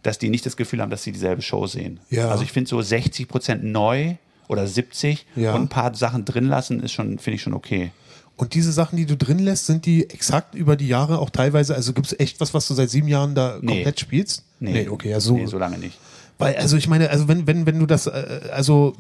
dass 0.03 0.19
die 0.19 0.29
nicht 0.29 0.45
das 0.45 0.57
Gefühl 0.57 0.83
haben, 0.83 0.91
dass 0.91 1.03
sie 1.03 1.13
dieselbe 1.13 1.43
Show 1.43 1.67
sehen. 1.67 2.01
Ja. 2.11 2.29
Also 2.29 2.43
ich 2.43 2.53
finde 2.53 2.69
so 2.69 2.83
60 2.83 3.27
Prozent 3.27 3.65
neu 3.65 4.17
oder 4.49 4.67
70 4.67 5.27
Ja. 5.37 5.55
und 5.55 5.63
ein 5.63 5.69
paar 5.69 5.95
Sachen 5.95 6.25
drin 6.27 6.47
lassen, 6.47 6.81
ist 6.81 6.93
schon, 6.93 7.19
finde 7.19 7.37
ich 7.37 7.43
schon 7.43 7.55
okay. 7.55 7.91
Und 8.37 8.55
diese 8.55 8.73
Sachen, 8.73 8.97
die 8.97 9.07
du 9.07 9.17
drin 9.17 9.39
lässt, 9.39 9.67
sind 9.67 9.87
die 9.87 10.11
exakt 10.11 10.55
über 10.55 10.77
die 10.77 10.89
Jahre 10.89 11.19
auch 11.21 11.31
teilweise, 11.31 11.75
also 11.75 11.93
gibt 11.93 12.09
es 12.09 12.19
echt 12.19 12.41
was, 12.41 12.53
was 12.53 12.67
du 12.67 12.75
seit 12.75 12.91
sieben 12.91 13.07
Jahren 13.09 13.35
da 13.35 13.59
Nee. 13.61 13.75
komplett 13.75 14.01
spielst? 14.01 14.43
Nee, 14.59 14.89
okay, 14.89 15.11
ja, 15.11 15.21
so. 15.21 15.37
nee, 15.37 15.47
so 15.47 15.59
lange 15.59 15.79
nicht. 15.79 15.99
Weil, 16.39 16.57
also 16.57 16.77
ich 16.77 16.89
meine, 16.89 17.11
also 17.11 17.29
wenn, 17.29 17.47
wenn, 17.47 17.65
wenn 17.65 17.79
du 17.79 17.87
das, 17.87 18.07
äh, 18.09 18.41
also 18.53 18.95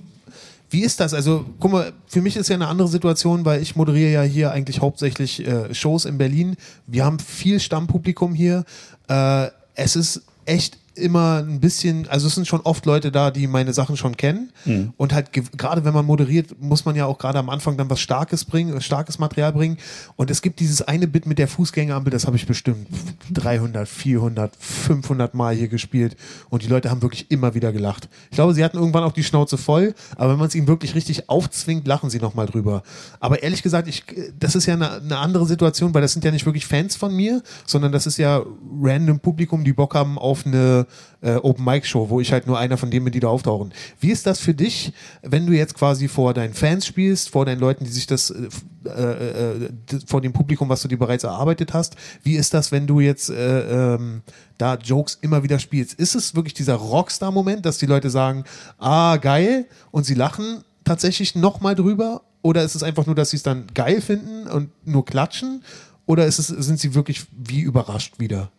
wie 0.70 0.82
ist 0.82 0.98
das? 1.00 1.14
Also, 1.14 1.44
guck 1.60 1.72
mal, 1.72 1.92
für 2.06 2.20
mich 2.20 2.36
ist 2.36 2.48
ja 2.48 2.54
eine 2.54 2.68
andere 2.68 2.88
Situation, 2.88 3.44
weil 3.44 3.60
ich 3.62 3.76
moderiere 3.76 4.10
ja 4.12 4.22
hier 4.22 4.50
eigentlich 4.50 4.80
hauptsächlich 4.80 5.46
äh, 5.46 5.72
Shows 5.74 6.04
in 6.04 6.18
Berlin. 6.18 6.56
Wir 6.86 7.04
haben 7.04 7.18
viel 7.18 7.60
Stammpublikum 7.60 8.34
hier. 8.34 8.64
Äh, 9.08 9.48
es 9.74 9.94
ist 9.96 10.22
echt 10.46 10.78
immer 10.96 11.38
ein 11.38 11.60
bisschen, 11.60 12.08
also 12.08 12.26
es 12.28 12.34
sind 12.34 12.46
schon 12.46 12.60
oft 12.62 12.86
Leute 12.86 13.10
da, 13.10 13.30
die 13.30 13.46
meine 13.46 13.72
Sachen 13.72 13.96
schon 13.96 14.16
kennen. 14.16 14.50
Und 14.96 15.12
halt, 15.12 15.32
ge- 15.32 15.42
gerade 15.56 15.84
wenn 15.84 15.92
man 15.94 16.04
moderiert, 16.06 16.60
muss 16.60 16.84
man 16.84 16.94
ja 16.96 17.06
auch 17.06 17.18
gerade 17.18 17.38
am 17.38 17.50
Anfang 17.50 17.76
dann 17.76 17.90
was 17.90 18.00
Starkes 18.00 18.44
bringen, 18.44 18.80
starkes 18.80 19.18
Material 19.18 19.52
bringen. 19.52 19.78
Und 20.16 20.30
es 20.30 20.40
gibt 20.42 20.60
dieses 20.60 20.82
eine 20.82 21.06
Bit 21.06 21.26
mit 21.26 21.38
der 21.38 21.48
Fußgängerampel, 21.48 22.10
das 22.10 22.26
habe 22.26 22.36
ich 22.36 22.46
bestimmt 22.46 22.86
300, 23.32 23.88
400, 23.88 24.54
500 24.58 25.34
Mal 25.34 25.54
hier 25.54 25.68
gespielt. 25.68 26.16
Und 26.50 26.62
die 26.62 26.68
Leute 26.68 26.90
haben 26.90 27.02
wirklich 27.02 27.30
immer 27.30 27.54
wieder 27.54 27.72
gelacht. 27.72 28.08
Ich 28.30 28.36
glaube, 28.36 28.54
sie 28.54 28.64
hatten 28.64 28.76
irgendwann 28.78 29.04
auch 29.04 29.12
die 29.12 29.24
Schnauze 29.24 29.58
voll, 29.58 29.94
aber 30.16 30.32
wenn 30.32 30.38
man 30.38 30.48
es 30.48 30.54
ihnen 30.54 30.68
wirklich 30.68 30.94
richtig 30.94 31.28
aufzwingt, 31.28 31.86
lachen 31.86 32.10
sie 32.10 32.18
nochmal 32.18 32.46
drüber. 32.46 32.82
Aber 33.20 33.42
ehrlich 33.42 33.62
gesagt, 33.62 33.88
ich, 33.88 34.04
das 34.38 34.54
ist 34.54 34.66
ja 34.66 34.74
eine, 34.74 34.92
eine 34.92 35.18
andere 35.18 35.46
Situation, 35.46 35.92
weil 35.94 36.02
das 36.02 36.12
sind 36.12 36.24
ja 36.24 36.30
nicht 36.30 36.46
wirklich 36.46 36.66
Fans 36.66 36.96
von 36.96 37.14
mir, 37.14 37.42
sondern 37.66 37.92
das 37.92 38.06
ist 38.06 38.18
ja 38.18 38.42
random 38.80 39.20
Publikum, 39.20 39.64
die 39.64 39.72
Bock 39.72 39.94
haben 39.94 40.18
auf 40.18 40.46
eine 40.46 40.83
äh, 41.20 41.34
Open 41.36 41.64
Mic 41.64 41.86
Show, 41.86 42.08
wo 42.10 42.20
ich 42.20 42.32
halt 42.32 42.46
nur 42.46 42.58
einer 42.58 42.76
von 42.76 42.90
denen 42.90 43.04
bin, 43.04 43.12
die 43.12 43.20
da 43.20 43.28
auftauchen. 43.28 43.72
Wie 44.00 44.10
ist 44.10 44.26
das 44.26 44.40
für 44.40 44.54
dich, 44.54 44.92
wenn 45.22 45.46
du 45.46 45.52
jetzt 45.52 45.74
quasi 45.74 46.08
vor 46.08 46.34
deinen 46.34 46.54
Fans 46.54 46.86
spielst, 46.86 47.30
vor 47.30 47.44
deinen 47.44 47.60
Leuten, 47.60 47.84
die 47.84 47.90
sich 47.90 48.06
das, 48.06 48.30
äh, 48.30 48.90
äh, 48.90 49.70
d- 49.90 49.98
vor 50.06 50.20
dem 50.20 50.32
Publikum, 50.32 50.68
was 50.68 50.82
du 50.82 50.88
dir 50.88 50.98
bereits 50.98 51.24
erarbeitet 51.24 51.72
hast? 51.72 51.96
Wie 52.22 52.34
ist 52.36 52.54
das, 52.54 52.72
wenn 52.72 52.86
du 52.86 53.00
jetzt 53.00 53.30
äh, 53.30 53.94
ähm, 53.94 54.22
da 54.58 54.76
Jokes 54.76 55.18
immer 55.20 55.42
wieder 55.42 55.58
spielst? 55.58 55.94
Ist 55.94 56.14
es 56.14 56.34
wirklich 56.34 56.54
dieser 56.54 56.74
Rockstar-Moment, 56.74 57.64
dass 57.66 57.78
die 57.78 57.86
Leute 57.86 58.10
sagen, 58.10 58.44
ah, 58.78 59.16
geil, 59.16 59.66
und 59.90 60.04
sie 60.04 60.14
lachen 60.14 60.62
tatsächlich 60.84 61.34
nochmal 61.34 61.74
drüber? 61.74 62.22
Oder 62.42 62.62
ist 62.62 62.74
es 62.74 62.82
einfach 62.82 63.06
nur, 63.06 63.14
dass 63.14 63.30
sie 63.30 63.36
es 63.36 63.42
dann 63.42 63.66
geil 63.72 64.02
finden 64.02 64.46
und 64.46 64.68
nur 64.86 65.06
klatschen? 65.06 65.62
Oder 66.04 66.26
es, 66.26 66.36
sind 66.36 66.78
sie 66.78 66.94
wirklich 66.94 67.24
wie 67.32 67.60
überrascht 67.60 68.18
wieder? 68.18 68.50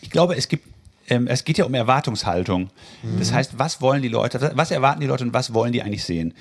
Ich 0.00 0.10
glaube, 0.10 0.34
es 0.36 0.48
gibt, 0.48 0.66
ähm, 1.12 1.26
es 1.26 1.44
geht 1.44 1.58
ja 1.58 1.64
um 1.64 1.74
Erwartungshaltung. 1.74 2.70
Das 3.18 3.32
heißt, 3.32 3.58
was 3.58 3.80
wollen 3.80 4.02
die 4.02 4.08
Leute, 4.08 4.52
was 4.54 4.70
erwarten 4.70 5.00
die 5.00 5.06
Leute 5.06 5.24
und 5.24 5.32
was 5.34 5.52
wollen 5.54 5.72
die 5.72 5.82
eigentlich 5.82 6.04
sehen? 6.04 6.34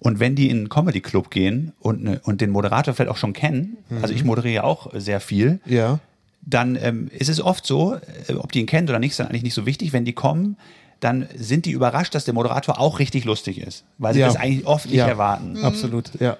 Und 0.00 0.20
wenn 0.20 0.34
die 0.36 0.48
in 0.50 0.58
einen 0.58 0.68
Comedy 0.68 1.00
Club 1.00 1.30
gehen 1.30 1.72
und, 1.80 2.04
ne, 2.04 2.20
und 2.24 2.40
den 2.40 2.50
Moderator 2.50 2.94
vielleicht 2.94 3.10
auch 3.10 3.16
schon 3.16 3.32
kennen, 3.32 3.76
also 4.02 4.14
ich 4.14 4.24
moderiere 4.24 4.62
auch 4.64 4.90
sehr 4.94 5.20
viel, 5.20 5.60
Ja. 5.66 5.98
dann 6.42 6.76
ähm, 6.80 7.08
ist 7.12 7.28
es 7.28 7.40
oft 7.40 7.66
so, 7.66 7.94
äh, 8.28 8.34
ob 8.34 8.52
die 8.52 8.60
ihn 8.60 8.66
kennt 8.66 8.88
oder 8.90 8.98
nicht, 9.00 9.10
ist 9.12 9.18
dann 9.20 9.26
eigentlich 9.28 9.42
nicht 9.42 9.54
so 9.54 9.66
wichtig. 9.66 9.92
Wenn 9.92 10.04
die 10.04 10.12
kommen, 10.12 10.56
dann 11.00 11.26
sind 11.36 11.64
die 11.66 11.72
überrascht, 11.72 12.14
dass 12.14 12.24
der 12.24 12.34
Moderator 12.34 12.78
auch 12.80 12.98
richtig 13.00 13.24
lustig 13.24 13.60
ist, 13.60 13.84
weil 13.98 14.14
sie 14.14 14.20
Ja. 14.20 14.26
das 14.26 14.36
eigentlich 14.36 14.66
oft 14.66 14.86
nicht 14.86 14.96
Ja. 14.96 15.06
erwarten. 15.08 15.56
Absolut, 15.62 16.10
ja. 16.20 16.36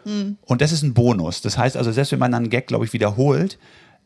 Und 0.46 0.60
das 0.60 0.70
ist 0.72 0.82
ein 0.82 0.94
Bonus. 0.94 1.40
Das 1.42 1.56
heißt 1.58 1.76
also, 1.76 1.90
selbst 1.92 2.12
wenn 2.12 2.18
man 2.20 2.30
dann 2.32 2.42
einen 2.44 2.50
Gag, 2.50 2.66
glaube 2.68 2.84
ich, 2.84 2.92
wiederholt, 2.92 3.58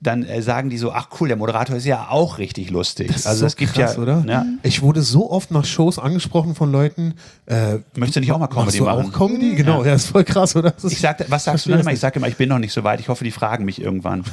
dann 0.03 0.25
äh, 0.25 0.43
sagen 0.43 0.69
die 0.69 0.79
so, 0.79 0.93
ach 0.93 1.09
cool, 1.21 1.29
der 1.29 1.37
Moderator 1.37 1.77
ist 1.77 1.85
ja 1.87 2.09
auch 2.11 2.39
richtig 2.39 2.71
lustig. 2.71 3.09
Das 3.13 3.27
also 3.27 3.41
so 3.41 3.47
es 3.47 3.57
gibt 3.57 3.75
krass, 3.75 3.95
ja, 3.97 4.03
oder? 4.03 4.25
Ja, 4.27 4.45
Ich 4.63 4.83
wurde 4.83 5.01
so 5.03 5.31
oft 5.31 5.51
nach 5.53 5.65
Shows 5.65 5.99
angesprochen 5.99 6.55
von 6.55 6.73
Leuten. 6.73 7.15
Äh, 7.47 7.79
Möchtest 7.95 8.17
du 8.17 8.21
nicht 8.21 8.33
auch 8.33 8.39
mal 8.39 8.49
Comedy 8.49 8.65
machst 8.67 8.81
du 8.81 8.85
machen? 8.85 9.07
auch 9.07 9.13
Comedy? 9.13 9.55
Genau, 9.55 9.85
ja, 9.85 9.95
ist 9.95 10.07
voll 10.09 10.25
krass, 10.25 10.57
oder? 10.57 10.75
Ich 10.83 10.99
sag, 11.01 11.25
was 11.31 11.45
sagst 11.45 11.67
du 11.67 11.71
dann 11.71 11.81
immer? 11.81 11.93
Ich 11.93 12.01
sage 12.01 12.19
immer, 12.19 12.27
ich 12.29 12.37
bin 12.37 12.49
noch 12.49 12.59
nicht 12.59 12.73
so 12.73 12.83
weit. 12.83 12.99
Ich 13.01 13.09
hoffe, 13.09 13.23
die 13.23 13.31
fragen 13.31 13.65
mich 13.65 13.81
irgendwann. 13.81 14.25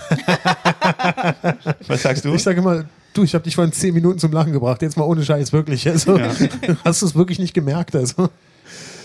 was 1.88 2.02
sagst 2.02 2.26
du? 2.26 2.34
Ich 2.34 2.44
sage 2.44 2.60
immer, 2.60 2.86
du, 3.14 3.24
ich 3.24 3.34
habe 3.36 3.44
dich 3.44 3.56
vorhin 3.56 3.72
zehn 3.74 3.94
Minuten 3.94 4.18
zum 4.20 4.32
Lachen 4.32 4.54
gebracht. 4.54 4.82
Jetzt 4.82 4.98
mal 4.98 5.04
ohne 5.04 5.24
Scheiß, 5.24 5.54
wirklich. 5.54 5.88
Also, 5.88 6.20
hast 6.84 7.02
du 7.02 7.06
es 7.06 7.16
wirklich 7.16 7.40
nicht 7.40 7.54
gemerkt? 7.54 7.96
Also, 7.96 8.30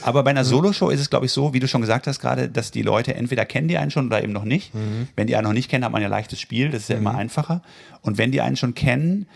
Aber 0.05 0.23
bei 0.23 0.31
einer 0.31 0.45
Soloshow 0.45 0.91
ist 0.91 1.01
es, 1.01 1.11
glaube 1.11 1.27
ich, 1.27 1.33
so, 1.33 1.53
wie 1.55 1.61
du 1.61 1.67
schon 1.69 1.81
gesagt 1.81 2.07
hast 2.07 2.21
gerade, 2.21 2.49
dass 2.49 2.71
die 2.71 2.83
Leute 2.83 3.15
entweder 3.15 3.45
kennen 3.45 3.69
die 3.69 3.79
einen 3.79 3.91
schon 3.91 4.07
oder 4.07 4.23
eben 4.23 4.33
noch 4.33 4.45
nicht. 4.45 4.73
Wenn 5.17 5.27
die 5.27 5.35
einen 5.37 5.47
noch 5.47 5.53
nicht 5.55 5.71
kennen, 5.71 5.85
hat 5.85 5.93
man 5.93 6.03
ja 6.03 6.09
leichtes 6.09 6.41
Spiel, 6.41 6.71
das 6.71 6.83
ist 6.83 6.89
ja 6.91 6.97
immer 6.97 7.15
einfacher. 7.15 7.63
Und 8.03 8.19
wenn 8.19 8.31
die 8.31 8.41
einen 8.41 8.57
schon 8.57 8.75
kennen, 8.75 9.27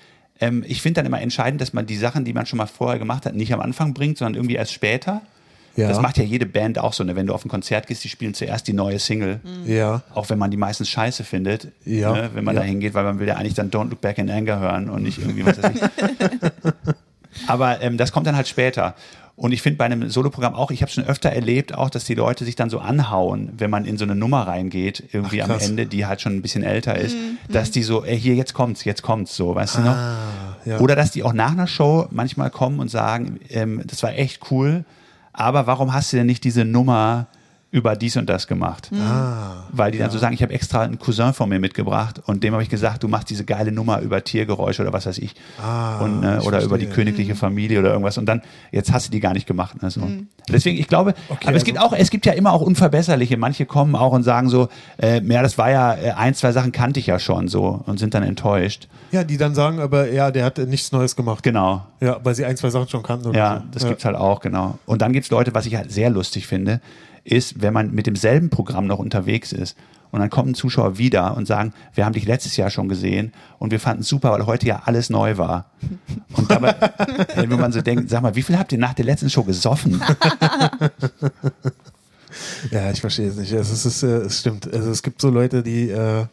ähm, 0.40 0.64
ich 0.68 0.82
finde 0.82 0.98
dann 1.00 1.06
immer 1.06 1.20
entscheidend, 1.20 1.60
dass 1.60 1.72
man 1.72 1.86
die 1.86 1.96
Sachen, 1.96 2.24
die 2.24 2.32
man 2.32 2.46
schon 2.46 2.58
mal 2.58 2.66
vorher 2.66 2.98
gemacht 2.98 3.26
hat, 3.26 3.34
nicht 3.34 3.52
am 3.52 3.60
Anfang 3.60 3.94
bringt, 3.94 4.18
sondern 4.18 4.34
irgendwie 4.34 4.54
erst 4.54 4.72
später. 4.72 5.22
Ja. 5.74 5.88
Das 5.88 6.00
macht 6.00 6.18
ja 6.18 6.24
jede 6.24 6.44
Band 6.46 6.78
auch 6.80 6.92
so. 6.92 7.04
Ne? 7.04 7.14
Wenn 7.16 7.26
du 7.28 7.34
auf 7.34 7.44
ein 7.44 7.48
Konzert 7.48 7.86
gehst, 7.86 8.02
die 8.02 8.08
spielen 8.08 8.34
zuerst 8.34 8.66
die 8.66 8.72
neue 8.72 8.98
Single. 8.98 9.40
ja. 9.64 10.02
Auch 10.12 10.28
wenn 10.28 10.38
man 10.38 10.50
die 10.50 10.56
meistens 10.56 10.88
scheiße 10.90 11.22
findet, 11.24 11.68
Ja. 11.84 12.12
ne? 12.12 12.30
wenn 12.34 12.44
man 12.44 12.56
Ja. 12.56 12.62
da 12.62 12.66
hingeht, 12.66 12.94
weil 12.94 13.04
man 13.04 13.18
will 13.20 13.28
ja 13.28 13.36
eigentlich 13.36 13.54
dann 13.54 13.70
Don't 13.70 13.88
Look 13.90 14.00
Back 14.00 14.18
in 14.18 14.28
Anger 14.30 14.58
hören 14.58 14.90
und 14.90 15.02
nicht 15.04 15.18
irgendwie 15.18 15.46
was 15.46 15.62
weiß 15.62 15.72
ich. 15.74 15.80
Aber 17.46 17.80
ähm, 17.80 17.96
das 17.96 18.12
kommt 18.12 18.26
dann 18.26 18.36
halt 18.36 18.48
später. 18.48 18.94
Und 19.38 19.52
ich 19.52 19.62
finde 19.62 19.76
bei 19.76 19.84
einem 19.84 20.10
Soloprogramm 20.10 20.54
auch, 20.54 20.72
ich 20.72 20.82
habe 20.82 20.90
schon 20.90 21.04
öfter 21.04 21.30
erlebt, 21.30 21.72
auch, 21.72 21.90
dass 21.90 22.04
die 22.04 22.16
Leute 22.16 22.44
sich 22.44 22.56
dann 22.56 22.70
so 22.70 22.80
anhauen, 22.80 23.52
wenn 23.56 23.70
man 23.70 23.84
in 23.84 23.96
so 23.96 24.04
eine 24.04 24.16
Nummer 24.16 24.48
reingeht, 24.48 25.04
irgendwie 25.12 25.42
Ach, 25.42 25.48
am. 25.48 25.60
Ende, 25.60 25.86
die 25.86 26.06
halt 26.06 26.20
schon 26.20 26.34
ein 26.34 26.42
bisschen 26.42 26.64
älter 26.64 26.96
ist, 26.96 27.16
dass 27.48 27.70
die 27.70 27.84
so, 27.84 28.04
ey, 28.04 28.18
hier, 28.18 28.34
jetzt 28.34 28.52
kommt's, 28.52 28.84
jetzt 28.84 29.02
kommt's, 29.02 29.36
so, 29.36 29.54
weißt 29.54 29.76
du 29.76 29.80
noch? 29.82 29.94
Ah, 29.94 30.16
ja. 30.64 30.80
Oder 30.80 30.96
dass 30.96 31.12
die 31.12 31.22
auch 31.22 31.32
nach 31.32 31.52
einer 31.52 31.68
Show 31.68 32.08
manchmal 32.10 32.50
kommen 32.50 32.80
und 32.80 32.90
sagen, 32.90 33.38
ähm, 33.50 33.80
das 33.86 34.02
war 34.02 34.12
echt 34.12 34.50
cool, 34.50 34.84
aber 35.32 35.68
warum 35.68 35.94
hast 35.94 36.12
du 36.12 36.16
denn 36.16 36.26
nicht 36.26 36.42
diese 36.42 36.64
Nummer 36.64 37.28
über 37.70 37.96
dies 37.96 38.16
und 38.16 38.28
das 38.30 38.46
gemacht? 38.46 38.90
Ah, 38.94 39.64
Weil 39.72 39.90
die 39.90 39.98
dann 39.98 40.10
so 40.10 40.16
sagen, 40.18 40.32
ich 40.34 40.42
habe 40.42 40.54
extra 40.54 40.82
einen 40.82 40.98
Cousin 40.98 41.34
von 41.34 41.48
mir 41.50 41.60
mitgebracht 41.60 42.20
und 42.24 42.42
dem 42.42 42.54
habe 42.54 42.62
ich 42.62 42.70
gesagt, 42.70 43.02
du 43.02 43.08
machst 43.08 43.28
diese 43.28 43.44
geile 43.44 43.72
Nummer 43.72 44.00
über 44.00 44.24
Tiergeräusche 44.24 44.80
oder 44.82 44.92
was 44.94 45.04
weiß 45.04 45.18
ich. 45.18 45.34
Ah, 45.62 45.98
und, 45.98 46.22
äh, 46.24 46.38
ich 46.38 46.46
oder 46.46 46.62
über 46.62 46.78
die 46.78 46.86
verstehe. 46.86 47.04
königliche 47.04 47.34
Familie 47.34 47.80
oder 47.80 47.90
irgendwas. 47.90 48.16
Und 48.16 48.24
dann, 48.26 48.40
jetzt 48.72 48.90
hast 48.92 49.08
du 49.08 49.10
die 49.10 49.20
gar 49.20 49.34
nicht 49.34 49.46
gemacht. 49.46 49.82
Ne, 49.82 49.90
so. 49.90 50.00
Deswegen, 50.48 50.78
ich 50.78 50.88
glaube, 50.88 51.12
aber 51.28 51.38
es 51.42 51.46
also- 51.46 51.64
gibt 51.66 51.78
auch, 51.78 51.92
es 51.92 52.08
gibt 52.10 52.24
ja 52.24 52.32
immer 52.32 52.52
auch 52.54 52.62
Unverbesserliche. 52.62 53.36
Manche 53.36 53.66
kommen 53.66 53.94
auch 53.96 54.12
und 54.12 54.22
sagen 54.22 54.48
so, 54.48 54.68
äh, 54.96 55.20
ja, 55.22 55.42
das 55.42 55.58
war 55.58 55.70
ja, 55.70 55.94
äh, 55.94 56.10
ein, 56.12 56.34
zwei 56.34 56.52
Sachen 56.52 56.72
kannte 56.72 57.00
ich 57.00 57.06
ja 57.06 57.18
schon 57.18 57.48
so 57.48 57.82
und 57.84 57.98
sind 57.98 58.14
dann 58.14 58.22
enttäuscht. 58.22 58.88
ja, 59.10 59.24
die 59.24 59.36
dann 59.36 59.54
sagen, 59.54 59.78
aber 59.80 60.10
ja, 60.10 60.30
der 60.30 60.46
hat 60.46 60.56
nichts 60.56 60.90
Neues 60.92 61.16
gemacht. 61.16 61.42
Genau. 61.42 61.84
Ja, 62.00 62.18
weil 62.24 62.34
sie 62.34 62.44
ein, 62.46 62.56
zwei 62.56 62.70
Sachen 62.70 62.88
schon 62.88 63.02
kannten. 63.02 63.26
Oder 63.28 63.38
Ja, 63.38 63.56
so. 63.58 63.62
das 63.72 63.86
gibt's 63.86 64.04
halt 64.06 64.16
auch, 64.16 64.40
genau. 64.40 64.78
Und 64.86 65.02
dann 65.02 65.12
gibt's 65.12 65.28
Leute, 65.30 65.52
was 65.54 65.66
ich 65.66 65.76
halt 65.76 65.92
sehr 65.92 66.08
lustig 66.10 66.46
finde, 66.46 66.80
ist, 67.30 67.60
wenn 67.60 67.72
man 67.72 67.92
mit 67.92 68.06
demselben 68.06 68.50
Programm 68.50 68.86
noch 68.86 68.98
unterwegs 68.98 69.52
ist 69.52 69.76
und 70.10 70.20
dann 70.20 70.30
kommen 70.30 70.54
Zuschauer 70.54 70.98
wieder 70.98 71.36
und 71.36 71.46
sagen, 71.46 71.72
wir 71.94 72.04
haben 72.04 72.12
dich 72.14 72.26
letztes 72.26 72.56
Jahr 72.56 72.70
schon 72.70 72.88
gesehen 72.88 73.32
und 73.58 73.70
wir 73.70 73.80
fanden 73.80 74.02
es 74.02 74.08
super, 74.08 74.32
weil 74.32 74.46
heute 74.46 74.66
ja 74.66 74.82
alles 74.84 75.10
neu 75.10 75.36
war. 75.36 75.66
Und 76.32 76.50
dabei, 76.50 76.74
wenn 77.36 77.50
man 77.60 77.72
so 77.72 77.82
denkt, 77.82 78.08
sag 78.08 78.22
mal, 78.22 78.34
wie 78.34 78.42
viel 78.42 78.58
habt 78.58 78.72
ihr 78.72 78.78
nach 78.78 78.94
der 78.94 79.04
letzten 79.04 79.30
Show 79.30 79.44
gesoffen? 79.44 80.02
Ja, 82.70 82.90
ich 82.90 83.00
verstehe 83.00 83.28
es 83.28 83.36
nicht. 83.36 83.52
Es, 83.52 83.84
ist, 83.84 84.02
äh, 84.02 84.18
es 84.18 84.40
stimmt. 84.40 84.72
Also 84.72 84.90
es 84.90 85.02
gibt 85.02 85.20
so 85.20 85.30
Leute, 85.30 85.62
die, 85.62 85.88
äh, 85.88 86.26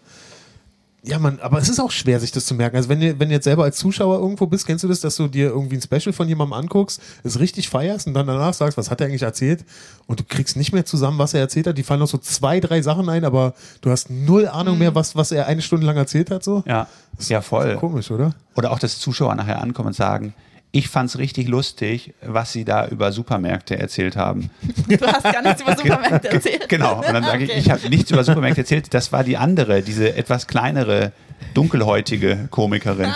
ja, 1.07 1.19
man, 1.19 1.39
aber 1.39 1.59
es 1.59 1.69
ist 1.69 1.79
auch 1.79 1.91
schwer, 1.91 2.19
sich 2.19 2.31
das 2.31 2.45
zu 2.45 2.55
merken. 2.55 2.75
Also 2.75 2.89
wenn 2.89 2.99
du, 2.99 3.19
wenn 3.19 3.29
du 3.29 3.35
jetzt 3.35 3.43
selber 3.43 3.63
als 3.63 3.77
Zuschauer 3.77 4.19
irgendwo 4.19 4.47
bist, 4.47 4.65
kennst 4.65 4.83
du 4.83 4.87
das, 4.87 5.01
dass 5.01 5.15
du 5.15 5.27
dir 5.27 5.47
irgendwie 5.49 5.75
ein 5.75 5.81
Special 5.81 6.13
von 6.13 6.27
jemandem 6.27 6.53
anguckst, 6.53 6.99
es 7.23 7.39
richtig 7.39 7.69
feierst 7.69 8.07
und 8.07 8.15
dann 8.15 8.25
danach 8.25 8.53
sagst, 8.53 8.77
was 8.77 8.89
hat 8.89 9.01
er 9.01 9.07
eigentlich 9.07 9.21
erzählt? 9.21 9.65
Und 10.07 10.19
du 10.19 10.23
kriegst 10.23 10.57
nicht 10.57 10.73
mehr 10.73 10.85
zusammen, 10.85 11.19
was 11.19 11.33
er 11.33 11.41
erzählt 11.41 11.67
hat. 11.67 11.77
Die 11.77 11.83
fallen 11.83 11.99
noch 11.99 12.07
so 12.07 12.17
zwei, 12.17 12.59
drei 12.59 12.81
Sachen 12.81 13.07
ein, 13.09 13.23
aber 13.23 13.53
du 13.81 13.91
hast 13.91 14.09
null 14.09 14.47
Ahnung 14.47 14.79
mehr, 14.79 14.95
was, 14.95 15.15
was 15.15 15.31
er 15.31 15.45
eine 15.45 15.61
Stunde 15.61 15.85
lang 15.85 15.97
erzählt 15.97 16.31
hat. 16.31 16.43
So. 16.43 16.63
Ja, 16.65 16.87
ja 17.27 17.41
voll. 17.41 17.75
Komisch, 17.75 18.09
oder? 18.09 18.33
Oder 18.55 18.71
auch, 18.71 18.79
dass 18.79 18.97
Zuschauer 18.97 19.35
nachher 19.35 19.61
ankommen 19.61 19.87
und 19.87 19.93
sagen, 19.93 20.33
ich 20.75 20.89
fand's 20.89 21.17
richtig 21.17 21.47
lustig, 21.47 22.13
was 22.21 22.51
sie 22.51 22.65
da 22.65 22.87
über 22.87 23.11
Supermärkte 23.13 23.79
erzählt 23.79 24.17
haben. 24.17 24.49
Du 24.87 25.05
hast 25.07 25.23
gar 25.23 25.41
nichts 25.41 25.61
über 25.61 25.75
Supermärkte 25.77 26.29
erzählt. 26.31 26.67
Genau. 26.67 26.97
Und 26.97 27.07
dann 27.07 27.23
sage 27.23 27.45
Okay. 27.45 27.53
ich, 27.57 27.65
ich 27.65 27.71
habe 27.71 27.87
nichts 27.89 28.11
über 28.11 28.23
Supermärkte 28.25 28.61
erzählt. 28.61 28.93
Das 28.93 29.11
war 29.13 29.23
die 29.23 29.37
andere, 29.37 29.81
diese 29.81 30.15
etwas 30.17 30.47
kleinere, 30.47 31.13
dunkelhäutige 31.53 32.47
Komikerin. 32.51 33.09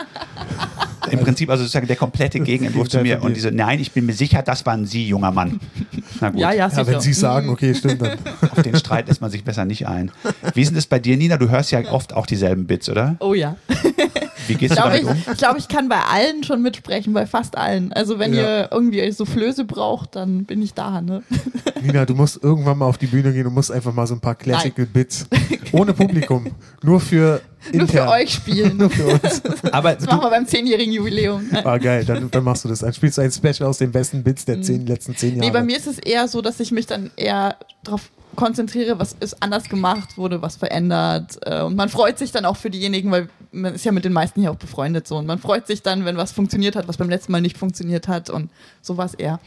Im 1.11 1.19
Prinzip 1.19 1.49
also 1.49 1.63
sozusagen 1.63 1.87
der 1.87 1.95
komplette 1.95 2.39
Gegenentwurf 2.39 2.87
zu 2.87 2.99
mir. 3.01 3.21
Und 3.23 3.35
diese, 3.35 3.51
nein, 3.51 3.79
ich 3.79 3.91
bin 3.91 4.05
mir 4.05 4.13
sicher, 4.13 4.41
das 4.43 4.65
waren 4.65 4.85
Sie, 4.85 5.07
junger 5.07 5.31
Mann. 5.31 5.59
Na 6.21 6.29
gut, 6.29 6.39
Ja, 6.39 6.51
ja, 6.51 6.57
Ja, 6.57 6.69
sicher. 6.69 6.87
wenn 6.87 7.01
sie 7.01 7.11
es 7.11 7.19
sagen, 7.19 7.49
okay, 7.49 7.73
stimmt 7.75 8.01
dann. 8.01 8.19
auf 8.51 8.61
den 8.61 8.75
Streit 8.77 9.07
lässt 9.07 9.19
man 9.19 9.31
sich 9.31 9.43
besser 9.43 9.65
nicht 9.65 9.87
ein. 9.87 10.11
Wie 10.53 10.61
ist 10.61 10.69
denn 10.69 10.75
das 10.75 10.85
bei 10.85 10.99
dir, 10.99 11.17
Nina? 11.17 11.37
Du 11.37 11.49
hörst 11.49 11.71
ja 11.71 11.81
oft 11.91 12.13
auch 12.13 12.25
dieselben 12.25 12.67
Bits, 12.67 12.89
oder? 12.89 13.15
Oh 13.19 13.33
ja. 13.33 13.55
Wie 14.49 14.55
gehst 14.55 14.73
Ich 14.73 14.77
du 14.77 14.83
glaube, 14.89 14.97
damit 14.97 15.17
ich, 15.19 15.27
um? 15.27 15.33
ich, 15.33 15.37
glaub, 15.39 15.57
ich 15.57 15.67
kann 15.67 15.87
bei 15.89 15.99
allen 16.01 16.43
schon 16.43 16.61
mitsprechen, 16.61 17.13
bei 17.13 17.25
fast 17.25 17.57
allen. 17.57 17.93
Also 17.93 18.19
wenn 18.19 18.33
Ja. 18.33 18.41
ihr 18.41 18.69
irgendwie 18.71 19.11
Soufflöse 19.11 19.63
braucht, 19.63 20.15
dann 20.15 20.43
bin 20.45 20.61
ich 20.61 20.73
da. 20.73 21.01
Ne? 21.01 21.23
Nina, 21.81 22.05
du 22.05 22.15
musst 22.15 22.43
irgendwann 22.43 22.77
mal 22.79 22.85
auf 22.85 22.97
die 22.97 23.07
Bühne 23.07 23.31
gehen 23.31 23.47
und 23.47 23.53
musst 23.53 23.71
einfach 23.71 23.93
mal 23.93 24.05
so 24.07 24.15
ein 24.15 24.19
paar 24.19 24.35
Classical 24.35 24.85
Bits 24.85 25.27
ohne 25.71 25.93
Publikum, 25.93 26.47
nur 26.83 26.99
für 26.99 27.41
Nur 27.71 27.81
intern. 27.83 28.07
für 28.07 28.13
euch 28.13 28.33
spielen. 28.33 28.77
Nur 28.77 28.89
für 28.89 29.05
uns. 29.05 29.41
Aber 29.71 29.93
Das 29.95 30.05
machen 30.05 30.21
wir 30.21 30.29
beim 30.29 30.45
zehnjährigen 30.47 30.93
Jubiläum. 30.93 31.43
Ah, 31.63 31.77
geil, 31.77 32.03
dann, 32.05 32.29
dann 32.31 32.43
machst 32.43 32.65
du 32.65 32.69
das. 32.69 32.79
Dann 32.79 32.93
spielst 32.93 33.17
du 33.17 33.21
ein 33.21 33.31
Special 33.31 33.69
aus 33.69 33.77
den 33.77 33.91
besten 33.91 34.23
Bits 34.23 34.45
der 34.45 34.61
zehn, 34.61 34.85
letzten 34.87 35.15
zehn 35.15 35.35
Jahre. 35.35 35.41
Nee, 35.45 35.51
bei 35.51 35.61
mir 35.63 35.77
ist 35.77 35.87
es 35.87 35.99
eher 35.99 36.27
so, 36.27 36.41
dass 36.41 36.59
ich 36.59 36.71
mich 36.71 36.87
dann 36.87 37.11
eher 37.15 37.55
darauf 37.83 38.09
konzentriere, 38.35 38.99
was 38.99 39.15
ist 39.19 39.41
anders 39.43 39.65
gemacht, 39.69 40.17
wurde 40.17 40.41
was 40.41 40.55
verändert. 40.55 41.37
Äh, 41.45 41.61
Und 41.63 41.75
man 41.75 41.89
freut 41.89 42.17
sich 42.17 42.31
dann 42.31 42.45
auch 42.45 42.57
für 42.57 42.69
diejenigen, 42.69 43.11
weil 43.11 43.27
man 43.51 43.73
ist 43.75 43.85
ja 43.85 43.91
mit 43.91 44.05
den 44.05 44.13
meisten 44.13 44.41
hier 44.41 44.51
auch 44.51 44.55
befreundet 44.57 45.07
so. 45.07 45.17
Und 45.17 45.25
man 45.25 45.39
freut 45.39 45.67
sich 45.67 45.81
dann, 45.81 46.05
wenn 46.05 46.17
was 46.17 46.31
funktioniert 46.31 46.75
hat, 46.75 46.87
was 46.87 46.97
beim 46.97 47.09
letzten 47.09 47.31
Mal 47.31 47.41
nicht 47.41 47.57
funktioniert 47.57 48.07
hat 48.07 48.29
und 48.29 48.49
sowas 48.81 49.13
eher. 49.13 49.39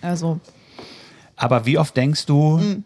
Also, 0.00 0.40
Aber 1.36 1.66
wie 1.66 1.78
oft 1.78 1.96
denkst 1.96 2.26
du, 2.26 2.58
Hm. 2.58 2.84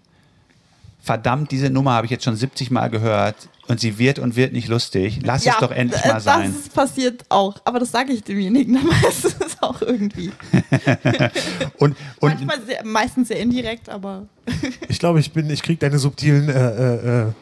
verdammt, 1.02 1.50
diese 1.50 1.70
Nummer 1.70 1.92
habe 1.92 2.06
ich 2.06 2.10
jetzt 2.10 2.24
schon 2.24 2.36
70 2.36 2.70
Mal 2.70 2.88
gehört 2.90 3.48
und 3.66 3.80
sie 3.80 3.98
wird 3.98 4.18
und 4.18 4.36
wird 4.36 4.52
nicht 4.52 4.68
lustig. 4.68 5.20
Lass 5.22 5.46
es 5.46 5.56
doch 5.58 5.70
endlich 5.70 6.02
äh, 6.04 6.08
mal 6.08 6.20
sein. 6.20 6.54
Das 6.54 6.68
passiert 6.70 7.24
auch, 7.28 7.56
aber 7.64 7.78
das 7.78 7.90
sage 7.90 8.12
ich 8.12 8.22
demjenigen 8.22 8.74
dann 8.76 8.86
meistens 8.86 9.56
auch 9.60 9.80
irgendwie. 9.82 10.32
Und, 11.78 11.96
und 12.20 12.30
Manchmal 12.30 12.60
sehr, 12.64 12.84
meistens 12.84 13.28
sehr 13.28 13.38
indirekt, 13.40 13.88
aber 13.88 14.26
ich 14.88 14.98
glaube, 14.98 15.20
ich 15.20 15.32
bin, 15.32 15.48
ich 15.50 15.62
krieg 15.62 15.78
deine 15.78 15.98
subtilen 15.98 16.48
äh, 16.48 16.52
äh, 16.52 17.28
äh, 17.28 17.32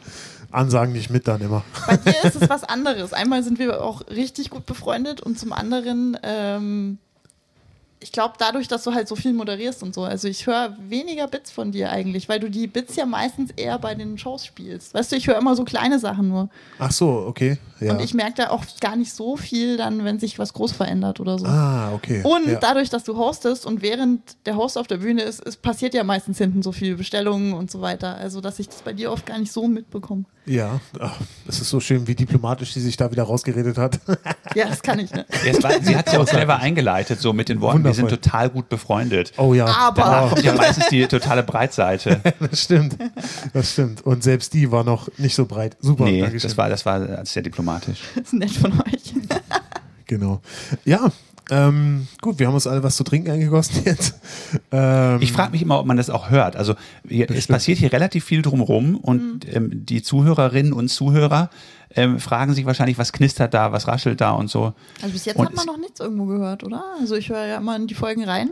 Ansagen 0.51 0.93
nicht 0.93 1.11
mit 1.11 1.29
dann 1.29 1.41
immer. 1.41 1.65
bei 1.87 1.97
dir 1.97 2.25
ist 2.25 2.37
es 2.37 2.49
was 2.49 2.65
anderes. 2.65 3.13
Einmal 3.13 3.43
sind 3.43 3.59
wir 3.59 3.83
auch 3.83 4.07
richtig 4.09 4.51
gut 4.51 4.67
befreundet 4.67 5.21
und 5.21 5.39
zum 5.39 5.53
anderen, 5.53 6.17
ähm, 6.23 6.99
ich 8.01 8.13
glaube, 8.13 8.35
dadurch, 8.39 8.69
dass 8.69 8.85
du 8.85 8.95
halt 8.95 9.09
so 9.09 9.17
viel 9.17 9.33
moderierst 9.33 9.83
und 9.83 9.95
so, 9.95 10.05
also 10.05 10.29
ich 10.29 10.47
höre 10.47 10.77
weniger 10.89 11.27
Bits 11.27 11.51
von 11.51 11.73
dir 11.73 11.91
eigentlich, 11.91 12.29
weil 12.29 12.41
du 12.41 12.51
die 12.51 12.67
Bits 12.67 12.97
ja 12.97 13.07
meistens 13.07 13.51
eher 13.57 13.79
bei 13.79 13.95
den 13.95 14.19
Shows 14.19 14.45
spielst. 14.45 14.95
Weißt 14.95 15.13
du, 15.13 15.17
ich 15.17 15.27
höre 15.27 15.39
immer 15.39 15.57
so 15.57 15.65
kleine 15.65 15.99
Sachen 15.99 16.29
nur. 16.29 16.49
Ach 16.79 16.93
so, 16.93 17.25
okay. 17.27 17.59
Ja. 17.81 17.93
Und 17.93 18.01
ich 18.01 18.15
merke 18.15 18.35
da 18.37 18.51
auch 18.51 18.65
gar 18.81 18.97
nicht 18.97 19.13
so 19.13 19.37
viel 19.37 19.77
dann, 19.77 20.05
wenn 20.05 20.19
sich 20.19 20.39
was 20.39 20.53
groß 20.53 20.73
verändert 20.73 21.21
oder 21.21 21.39
so. 21.39 21.47
ah, 21.47 21.93
okay. 21.93 22.23
Und 22.25 22.47
ja. 22.49 22.59
dadurch, 22.59 22.89
dass 22.91 23.05
du 23.05 23.17
hostest 23.17 23.67
und 23.67 23.83
während 23.83 24.21
der 24.47 24.57
Host 24.57 24.79
auf 24.79 24.87
der 24.87 24.99
Bühne 24.99 25.23
ist, 25.23 25.47
es 25.47 25.57
passiert 25.57 25.95
ja 25.95 26.03
meistens 26.05 26.39
hinten 26.39 26.63
so 26.63 26.73
viel 26.73 26.97
Bestellungen 26.97 27.53
und 27.53 27.71
so 27.71 27.81
weiter. 27.81 28.17
Also, 28.17 28.41
dass 28.41 28.59
ich 28.59 28.69
das 28.69 28.83
bei 28.83 28.93
dir 28.93 29.13
oft 29.13 29.27
gar 29.27 29.39
nicht 29.39 29.53
so 29.53 29.69
mitbekomme. 29.69 30.25
Ja, 30.47 30.81
es 31.49 31.61
ist 31.61 31.71
so 31.71 31.81
schön, 31.81 32.07
wie 32.07 32.15
diplomatisch 32.15 32.73
sie 32.73 32.81
sich 32.81 32.97
da 32.97 33.11
wieder 33.11 33.25
rausgeredet 33.25 33.79
hat. 33.79 33.99
Ja, 34.55 34.69
das 34.69 34.81
kann 34.81 35.01
ich, 35.01 35.11
ne? 35.13 35.27
es 35.47 35.61
war, 35.63 35.73
sie 35.83 35.97
hat 35.97 36.07
es 36.07 36.13
ja 36.13 36.21
auch 36.21 36.29
selber 36.29 36.59
eingeleitet, 36.59 37.21
so 37.21 37.33
mit 37.33 37.49
den 37.49 37.61
Worten, 37.61 37.83
wir 37.83 37.93
sind 37.95 38.05
Wundervoll. 38.05 38.23
total 38.23 38.51
gut 38.51 38.69
befreundet. 38.69 39.33
Oh 39.39 39.55
ja. 39.55 39.67
Aber- 39.67 40.01
Danach 40.03 40.29
kommt 40.31 40.45
ja 40.45 40.55
meistens 40.55 40.87
die 40.89 41.05
totale 41.07 41.43
Breitseite. 41.43 42.21
Das 42.39 42.63
stimmt. 42.63 42.97
Das 43.53 43.73
stimmt. 43.73 44.07
Und 44.07 44.23
selbst 44.23 44.55
die 44.55 44.71
war 44.71 44.85
noch 44.85 45.09
nicht 45.19 45.35
so 45.35 45.47
breit. 45.47 45.77
Super, 45.81 46.05
Nee, 46.05 46.21
Dankeschön. 46.21 46.49
das 46.49 46.57
war, 46.57 46.69
das 46.69 46.87
war 46.87 47.25
sehr 47.27 47.43
diplomatisch. 47.43 47.66
Das 47.67 47.99
ist 48.25 48.33
nett 48.33 48.51
von 48.51 48.73
euch. 48.73 49.15
Genau. 50.09 50.41
Ja, 50.85 51.11
ähm, 51.51 52.07
gut, 52.21 52.39
wir 52.39 52.47
haben 52.47 52.55
uns 52.55 52.69
alle 52.69 52.83
was 52.83 52.95
zu 52.95 53.03
trinken 53.03 53.31
eingegossen 53.31 53.83
jetzt. 53.85 54.15
Ähm, 54.71 55.19
Ich 55.21 55.33
frage 55.33 55.51
mich 55.53 55.63
immer, 55.63 55.79
ob 55.79 55.87
man 55.87 55.97
das 55.97 56.11
auch 56.11 56.31
hört. 56.31 56.57
Also 56.57 56.75
hier, 57.09 57.31
es 57.31 57.47
passiert 57.47 57.79
hier 57.79 57.93
relativ 57.93 58.25
viel 58.25 58.43
drumherum 58.43 58.97
und 58.97 59.53
ähm, 59.53 59.85
die 59.85 60.03
Zuhörerinnen 60.03 60.73
und 60.73 60.89
Zuhörer 60.89 61.51
ähm, 61.95 62.19
fragen 62.21 62.55
sich 62.55 62.67
wahrscheinlich, 62.67 62.99
was 62.99 63.13
knistert 63.13 63.55
da, 63.55 63.73
was 63.73 63.87
raschelt 63.89 64.21
da 64.21 64.33
und 64.33 64.49
so. 64.51 64.75
Also, 65.03 65.13
bis 65.13 65.25
jetzt 65.25 65.37
Und 65.37 65.47
hat 65.47 65.55
man 65.55 65.67
noch 65.67 65.79
nichts 65.79 66.01
irgendwo 66.01 66.27
gehört, 66.27 66.65
oder? 66.65 66.85
Also, 67.01 67.15
ich 67.15 67.29
höre 67.31 67.47
ja 67.47 67.57
immer 67.57 67.77
in 67.77 67.87
die 67.87 67.95
Folgen 67.95 68.25
rein. 68.25 68.51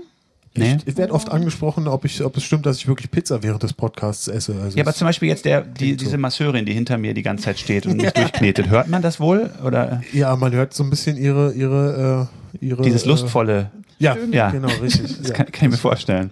Nee? 0.57 0.77
ich, 0.77 0.87
ich 0.87 0.97
werde 0.97 1.13
oft 1.13 1.31
angesprochen, 1.31 1.89
ob, 1.89 2.05
ich, 2.05 2.23
ob 2.25 2.37
es 2.37 2.45
stimmt, 2.45 2.65
dass 2.67 2.77
ich 2.77 2.87
wirklich 2.87 3.11
Pizza 3.11 3.43
während 3.43 3.63
des 3.65 3.73
Podcasts 3.73 4.29
esse. 4.29 4.55
Also 4.63 4.77
Ja, 4.79 4.85
aber 4.85 4.95
zum 4.95 5.07
Beispiel 5.07 5.29
jetzt 5.29 5.45
der, 5.45 5.63
die, 5.63 5.97
diese 5.97 6.17
Masseurin, 6.17 6.65
die 6.65 6.73
hinter 6.73 6.97
mir 6.97 7.13
die 7.13 7.23
ganze 7.23 7.45
Zeit 7.45 7.59
steht 7.59 7.87
und 7.87 7.97
mich 8.01 8.11
durchknetet. 8.13 8.69
Hört 8.71 8.89
man 8.89 9.03
das 9.03 9.19
wohl? 9.19 9.51
Oder 9.65 10.03
ja, 10.13 10.35
man 10.37 10.53
hört 10.53 10.73
so 10.73 10.85
ein 10.85 10.91
bisschen 10.91 11.17
ihre, 11.17 11.53
ihre, 11.55 12.29
äh, 12.61 12.65
ihre 12.65 12.83
dieses 12.83 13.05
Äh, 13.05 13.09
lustvolle? 13.09 13.71
ja, 13.99 14.17
Ja. 14.31 14.51
genau, 14.51 14.69
richtig. 14.83 15.17
Das 15.19 15.29
ja. 15.29 15.35
kann, 15.35 15.47
kann 15.47 15.67
ich 15.67 15.71
mir 15.73 15.77
vorstellen. 15.79 16.31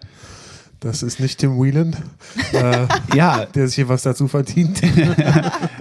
Das 0.79 1.03
ist 1.05 1.21
nicht 1.21 1.39
Tim 1.39 1.61
Whelan, 1.61 1.95
äh, 2.53 2.87
Ja, 3.17 3.45
der 3.47 3.67
sich 3.69 3.77
hier 3.77 3.89
was 3.89 4.03
dazu 4.03 4.27
verdient. 4.27 4.81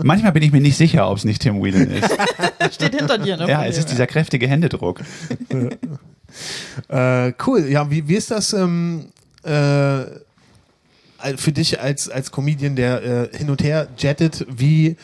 manchmal 0.04 0.32
bin 0.32 0.44
ich 0.44 0.52
mir 0.52 0.62
nicht 0.62 0.78
sicher, 0.78 1.10
ob 1.10 1.18
es 1.18 1.26
nicht 1.26 1.42
Tim 1.42 1.62
Whelan 1.64 1.90
ist. 1.90 2.10
Steht 2.76 2.96
hinter 2.96 3.18
dir, 3.18 3.36
ne? 3.38 3.48
Ja, 3.50 3.66
es 3.66 3.80
ist 3.80 3.90
dieser 3.92 4.06
kräftige 4.06 4.48
Händedruck. 4.48 5.02
Äh, 6.88 7.34
cool. 7.46 7.68
Ja, 7.70 7.90
wie, 7.90 8.08
wie 8.08 8.16
ist 8.16 8.32
das 8.32 8.54
ähm, 8.54 9.08
äh, 9.44 10.04
für 11.38 11.52
dich 11.52 11.80
als, 11.80 12.10
als 12.10 12.32
Comedian, 12.32 12.76
der 12.76 13.04
äh, 13.04 13.38
hin 13.38 13.50
und 13.50 13.64
her 13.64 13.88
jettet? 13.98 14.46
Wie, 14.50 14.98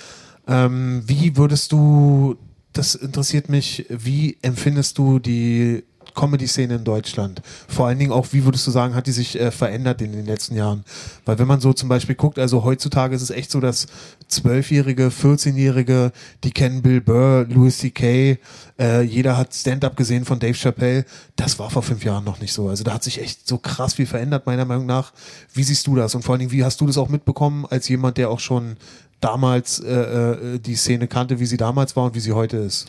ähm, 0.48 1.04
wie 1.06 1.38
würdest 1.38 1.72
du, 1.72 2.38
das 2.74 2.96
interessiert 2.96 3.50
mich, 3.50 3.86
wie 3.90 4.38
empfindest 4.42 4.98
du 4.98 5.20
die 5.20 5.84
Comedy-Szene 6.18 6.76
in 6.76 6.84
Deutschland? 6.84 7.42
Vor 7.70 7.88
allen 7.88 8.00
Dingen 8.00 8.12
auch, 8.12 8.28
wie 8.32 8.44
würdest 8.44 8.68
du 8.68 8.72
sagen, 8.72 8.96
hat 8.96 9.08
die 9.08 9.14
sich 9.14 9.40
äh, 9.40 9.52
verändert 9.52 10.02
in 10.02 10.12
den 10.12 10.26
letzten 10.26 10.56
Jahren? 10.56 10.84
Weil 11.24 11.40
wenn 11.40 11.48
man 11.48 11.62
so 11.62 11.72
zum 11.72 11.88
Beispiel 11.88 12.16
guckt, 12.16 12.40
also 12.40 12.66
heutzutage 12.66 13.16
ist 13.16 13.22
es 13.22 13.30
echt 13.30 13.52
so, 13.52 13.62
dass 13.62 13.88
Zwölfjährige, 14.28 15.08
14-Jährige, 15.08 16.12
die 16.44 16.52
kennen 16.52 16.82
Bill 16.82 17.00
Burr, 17.00 17.46
Louis 17.48 17.78
C.K., 17.78 18.38
äh, 18.80 19.02
jeder 19.02 19.38
hat 19.38 19.54
Stand-up 19.54 19.96
gesehen 19.96 20.26
von 20.26 20.40
Dave 20.40 20.54
Chappelle. 20.54 21.06
Das 21.36 21.58
war 21.60 21.70
vor 21.70 21.84
fünf 21.84 22.04
Jahren 22.04 22.24
noch 22.24 22.40
nicht 22.40 22.54
so. 22.54 22.70
Also 22.70 22.84
da 22.84 22.94
hat 22.94 23.04
sich 23.04 23.22
echt 23.22 23.48
so 23.48 23.58
krass 23.58 23.96
viel 23.96 24.06
verändert, 24.06 24.46
meiner 24.46 24.66
Meinung 24.66 24.86
nach. 24.86 25.14
Wie 25.54 25.64
siehst 25.64 25.88
du 25.88 25.96
das? 25.96 26.14
Und 26.16 26.24
vor 26.24 26.34
allen 26.34 26.40
Dingen, 26.40 26.52
wie 26.52 26.64
hast 26.64 26.82
du 26.82 26.88
das 26.88 26.98
auch 26.98 27.10
mitbekommen, 27.10 27.66
als 27.70 27.88
jemand, 27.88 28.18
der 28.18 28.30
auch 28.30 28.40
schon 28.40 28.78
damals 29.20 29.80
äh, 29.80 29.94
äh, 29.94 30.60
die 30.60 30.76
Szene 30.76 31.08
kannte, 31.08 31.40
wie 31.40 31.46
sie 31.46 31.58
damals 31.58 31.96
war 31.96 32.06
und 32.06 32.16
wie 32.16 32.20
sie 32.20 32.34
heute 32.34 32.58
ist? 32.58 32.88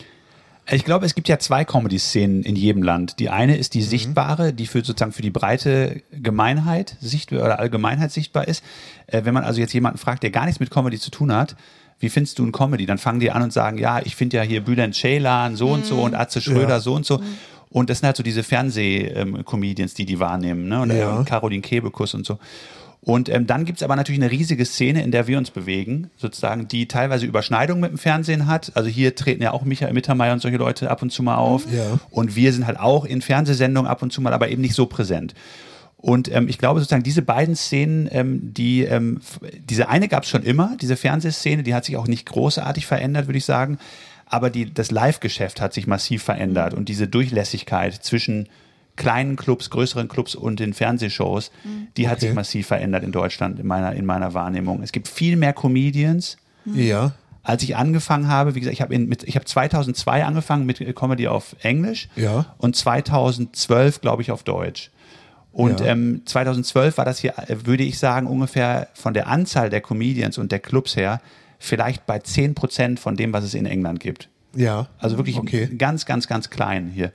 Ich 0.70 0.84
glaube, 0.84 1.06
es 1.06 1.14
gibt 1.14 1.28
ja 1.28 1.38
zwei 1.38 1.64
Comedy-Szenen 1.64 2.42
in 2.42 2.54
jedem 2.54 2.82
Land. 2.82 3.18
Die 3.20 3.30
eine 3.30 3.56
ist 3.56 3.72
die 3.74 3.82
sichtbare, 3.82 4.52
die 4.52 4.66
für 4.66 4.84
sozusagen 4.84 5.12
für 5.12 5.22
die 5.22 5.30
breite 5.30 6.02
Gemeinheit 6.12 6.96
sichtbar 7.00 7.42
oder 7.44 7.58
Allgemeinheit 7.58 8.12
sichtbar 8.12 8.46
ist. 8.48 8.62
Äh, 9.06 9.24
wenn 9.24 9.32
man 9.32 9.44
also 9.44 9.60
jetzt 9.60 9.72
jemanden 9.72 9.98
fragt, 9.98 10.22
der 10.22 10.30
gar 10.30 10.44
nichts 10.44 10.60
mit 10.60 10.70
Comedy 10.70 10.98
zu 10.98 11.10
tun 11.10 11.32
hat, 11.34 11.56
wie 12.00 12.10
findest 12.10 12.38
du 12.38 12.44
ein 12.44 12.52
Comedy? 12.52 12.84
Dann 12.86 12.98
fangen 12.98 13.18
die 13.18 13.30
an 13.30 13.42
und 13.42 13.52
sagen, 13.52 13.78
ja, 13.78 14.00
ich 14.04 14.14
finde 14.14 14.36
ja 14.36 14.42
hier 14.42 14.62
Bülent 14.62 14.94
Ceylan 14.94 15.56
so 15.56 15.70
und 15.70 15.86
so 15.86 16.02
und 16.02 16.14
Atze 16.14 16.40
Schröder 16.40 16.68
Ja. 16.74 16.80
so 16.80 16.94
und 16.94 17.06
so. 17.06 17.20
Und 17.70 17.90
das 17.90 17.98
sind 17.98 18.06
halt 18.06 18.16
so 18.16 18.22
diese 18.22 18.42
Fernseh-Comedians, 18.42 19.94
die 19.94 20.06
die 20.06 20.20
wahrnehmen, 20.20 20.68
ne? 20.68 20.80
Und, 20.80 20.90
Ja. 20.90 21.16
und 21.16 21.24
Caroline 21.26 21.62
Kebekus 21.62 22.14
und 22.14 22.24
so. 22.26 22.38
Und 23.00 23.28
ähm, 23.28 23.46
dann 23.46 23.64
gibt's 23.64 23.82
aber 23.82 23.96
natürlich 23.96 24.20
eine 24.20 24.30
riesige 24.30 24.64
Szene, 24.64 25.02
in 25.02 25.12
der 25.12 25.26
wir 25.26 25.38
uns 25.38 25.50
bewegen, 25.50 26.10
sozusagen, 26.16 26.68
die 26.68 26.88
teilweise 26.88 27.26
Überschneidungen 27.26 27.80
mit 27.80 27.90
dem 27.90 27.98
Fernsehen 27.98 28.46
hat. 28.46 28.72
Also 28.74 28.88
hier 28.88 29.14
treten 29.14 29.42
ja 29.42 29.52
auch 29.52 29.62
Michael 29.62 29.92
Mittermeier 29.94 30.32
und 30.32 30.40
solche 30.40 30.58
Leute 30.58 30.90
ab 30.90 31.00
und 31.02 31.10
zu 31.10 31.22
mal 31.22 31.36
auf. 31.36 31.64
Ja. 31.72 32.00
Und 32.10 32.34
wir 32.34 32.52
sind 32.52 32.66
halt 32.66 32.78
auch 32.78 33.04
in 33.04 33.22
Fernsehsendungen 33.22 33.88
ab 33.88 34.02
und 34.02 34.12
zu 34.12 34.20
mal, 34.20 34.32
aber 34.32 34.48
eben 34.48 34.62
nicht 34.62 34.74
so 34.74 34.86
präsent. 34.86 35.34
Und 35.96 36.32
ähm, 36.32 36.48
ich 36.48 36.58
glaube 36.58 36.80
sozusagen, 36.80 37.02
diese 37.02 37.22
beiden 37.22 37.56
Szenen, 37.56 38.08
ähm, 38.12 38.54
die, 38.54 38.84
ähm, 38.84 39.20
diese 39.68 39.88
eine 39.88 40.08
gab's 40.08 40.28
schon 40.28 40.44
immer, 40.44 40.76
diese 40.80 40.96
Fernsehszene, 40.96 41.64
die 41.64 41.74
hat 41.74 41.84
sich 41.84 41.96
auch 41.96 42.06
nicht 42.06 42.26
großartig 42.26 42.86
verändert, 42.86 43.26
würde 43.26 43.38
ich 43.38 43.44
sagen. 43.44 43.78
Aber 44.26 44.50
die, 44.50 44.72
das 44.72 44.90
Live-Geschäft 44.90 45.60
hat 45.60 45.72
sich 45.72 45.86
massiv 45.86 46.22
verändert 46.22 46.74
und 46.74 46.88
diese 46.88 47.08
Durchlässigkeit 47.08 47.94
zwischen 47.94 48.48
kleinen 48.98 49.36
Clubs, 49.36 49.70
größeren 49.70 50.08
Clubs 50.08 50.34
und 50.34 50.60
den 50.60 50.74
Fernsehshows, 50.74 51.50
die 51.96 52.08
hat 52.08 52.18
Okay. 52.18 52.26
sich 52.26 52.34
massiv 52.34 52.66
verändert 52.66 53.02
in 53.04 53.12
Deutschland, 53.12 53.58
in 53.58 53.66
meiner, 53.66 53.94
in 53.94 54.04
meiner 54.04 54.34
Wahrnehmung. 54.34 54.82
Es 54.82 54.92
gibt 54.92 55.08
viel 55.08 55.36
mehr 55.36 55.54
Comedians, 55.54 56.36
Ja. 56.66 57.12
als 57.42 57.62
ich 57.62 57.76
angefangen 57.76 58.28
habe, 58.28 58.54
wie 58.54 58.60
gesagt, 58.60 58.74
ich 58.74 58.82
habe 58.82 58.94
habe 58.94 59.44
2002 59.46 60.24
angefangen 60.24 60.66
mit 60.66 60.78
Comedy 60.94 61.28
auf 61.28 61.56
Englisch 61.62 62.08
Ja. 62.16 62.54
und 62.58 62.76
2012 62.76 64.00
glaube 64.00 64.20
ich 64.22 64.30
auf 64.30 64.42
Deutsch. 64.42 64.90
Und 65.52 65.80
Ja. 65.80 65.86
ähm, 65.86 66.22
2012 66.26 66.98
war 66.98 67.04
das 67.04 67.18
hier, 67.18 67.34
würde 67.64 67.82
ich 67.84 67.98
sagen, 67.98 68.26
ungefähr 68.26 68.88
von 68.94 69.14
der 69.14 69.28
Anzahl 69.28 69.70
der 69.70 69.80
Comedians 69.80 70.38
und 70.38 70.52
der 70.52 70.58
Clubs 70.58 70.94
her 70.96 71.20
vielleicht 71.58 72.06
bei 72.06 72.18
10 72.18 72.54
Prozent 72.54 73.00
von 73.00 73.16
dem, 73.16 73.32
was 73.32 73.44
es 73.44 73.54
in 73.54 73.66
England 73.66 74.00
gibt. 74.00 74.28
Ja. 74.54 74.88
Also 74.98 75.16
wirklich 75.16 75.36
Okay. 75.38 75.66
ganz, 75.76 76.04
ganz, 76.06 76.28
ganz 76.28 76.50
klein 76.50 76.90
hier. 76.94 77.12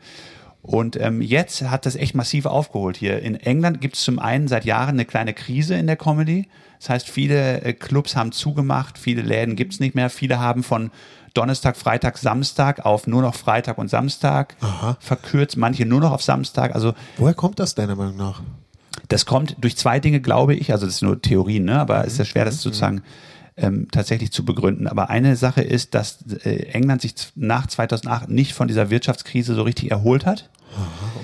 Und 0.64 1.00
ähm, 1.00 1.22
jetzt 1.22 1.62
hat 1.70 1.86
das 1.86 1.96
echt 1.96 2.16
massiv 2.16 2.46
aufgeholt 2.46 2.98
hier. 2.98 3.22
In 3.22 3.36
England 3.36 3.82
gibt 3.82 3.96
es 3.96 4.04
zum 4.04 4.18
einen 4.18 4.48
seit 4.48 4.66
Jahren 4.66 4.96
eine 4.96 5.06
kleine 5.06 5.34
Krise 5.34 5.76
in 5.76 5.88
der 5.88 5.98
Comedy. 5.98 6.48
Das 6.80 6.90
heißt, 6.90 7.10
viele 7.10 7.62
äh, 7.62 7.74
Clubs 7.74 8.16
haben 8.16 8.32
zugemacht, 8.32 8.98
viele 8.98 9.22
Läden 9.22 9.56
gibt 9.56 9.74
es 9.74 9.80
nicht 9.80 9.94
mehr. 9.94 10.10
Viele 10.10 10.40
haben 10.40 10.64
von 10.64 10.90
Donnerstag, 11.34 11.76
Freitag, 11.76 12.18
Samstag 12.18 12.86
auf 12.86 13.08
nur 13.08 13.22
noch 13.22 13.36
Freitag 13.36 13.78
und 13.78 13.90
Samstag 13.90 14.56
Aha. 14.62 14.98
verkürzt, 15.00 15.58
manche 15.58 15.86
nur 15.86 16.00
noch 16.00 16.12
auf 16.12 16.24
Samstag. 16.24 16.74
Also 16.74 16.94
Woher 17.18 17.34
kommt 17.34 17.60
das 17.60 17.76
deiner 17.76 17.96
Meinung 17.96 18.18
nach? 18.18 18.42
das 19.10 19.26
kommt 19.26 19.56
durch 19.60 19.78
zwei 19.78 20.00
Dinge, 20.00 20.22
glaube 20.22 20.56
ich. 20.56 20.72
Also 20.72 20.86
das 20.86 20.96
ist 20.96 21.02
nur 21.02 21.22
Theorien, 21.22 21.66
ne? 21.66 21.80
aber 21.80 22.06
es 22.06 22.14
ist 22.14 22.20
ja 22.20 22.26
schwer, 22.26 22.46
das 22.46 22.62
sozusagen 22.62 23.04
ähm, 23.58 23.88
tatsächlich 23.92 24.32
zu 24.32 24.46
begründen. 24.46 24.88
Aber 24.88 25.10
eine 25.10 25.36
Sache 25.36 25.62
ist, 25.62 25.94
dass 25.94 26.20
äh, 26.44 26.68
England 26.72 27.02
sich 27.02 27.14
nach 27.36 27.68
2008 27.68 28.30
nicht 28.30 28.54
von 28.54 28.68
dieser 28.68 28.90
Wirtschaftskrise 28.90 29.54
so 29.56 29.64
richtig 29.64 29.92
erholt 29.92 30.26
hat. 30.26 30.50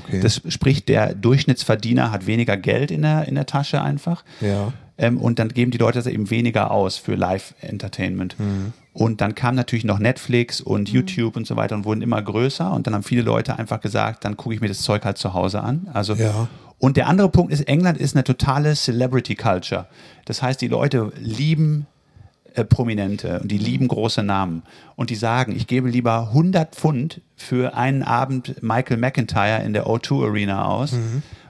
Okay. 0.05 0.19
Das 0.21 0.41
spricht, 0.47 0.89
der 0.89 1.13
Durchschnittsverdiener 1.15 2.12
hat 2.12 2.27
weniger 2.27 2.57
Geld 2.57 2.91
in 2.91 3.01
der, 3.03 3.27
in 3.27 3.35
der 3.35 3.45
Tasche 3.45 3.81
einfach. 3.81 4.23
ja. 4.41 4.73
Ähm, 5.01 5.17
und 5.17 5.39
dann 5.39 5.47
geben 5.47 5.71
die 5.71 5.77
Leute 5.77 5.97
das 5.97 6.07
eben 6.07 6.29
weniger 6.29 6.71
aus 6.71 6.97
für 6.97 7.15
Live-Entertainment. 7.15 8.38
Mhm. 8.38 8.73
Und 8.91 9.21
dann 9.21 9.33
kam 9.33 9.55
natürlich 9.55 9.85
noch 9.85 9.97
Netflix 9.97 10.59
und 10.59 10.89
YouTube 10.89 11.38
und 11.38 11.47
so 11.47 11.55
weiter 11.55 11.75
und 11.75 11.85
wurden 11.85 12.01
immer 12.01 12.21
größer. 12.21 12.69
Und 12.73 12.85
dann 12.85 12.93
haben 12.93 13.03
viele 13.03 13.21
Leute 13.21 13.57
einfach 13.57 13.79
gesagt, 13.79 14.25
dann 14.25 14.35
gucke 14.35 14.55
ich 14.55 14.59
mir 14.62 14.67
das 14.67 14.81
Zeug 14.81 15.05
halt 15.05 15.17
zu 15.17 15.33
Hause 15.33 15.62
an. 15.62 15.88
Also 15.93 16.15
Ja. 16.15 16.49
und 16.79 16.97
der 16.97 17.07
andere 17.07 17.29
Punkt 17.29 17.53
ist, 17.53 17.62
England 17.69 17.97
ist 17.97 18.13
eine 18.13 18.25
totale 18.25 18.75
Celebrity 18.75 19.35
Culture. 19.35 19.88
Das 20.25 20.41
heißt, 20.41 20.59
die 20.62 20.67
Leute 20.67 21.13
lieben 21.17 21.88
äh, 22.55 22.63
Prominente 22.63 23.39
und 23.39 23.51
die 23.51 23.57
lieben 23.57 23.88
große 23.88 24.23
Namen. 24.23 24.63
Und 24.95 25.09
die 25.09 25.15
sagen, 25.15 25.55
ich 25.55 25.67
gebe 25.67 25.89
lieber 25.89 26.29
100 26.29 26.75
Pfund 26.75 27.21
für 27.35 27.75
einen 27.75 28.03
Abend 28.03 28.62
Michael 28.62 28.97
McIntyre 28.97 29.63
in 29.63 29.73
der 29.73 29.85
O2 29.85 30.27
Arena 30.27 30.65
aus. 30.65 30.93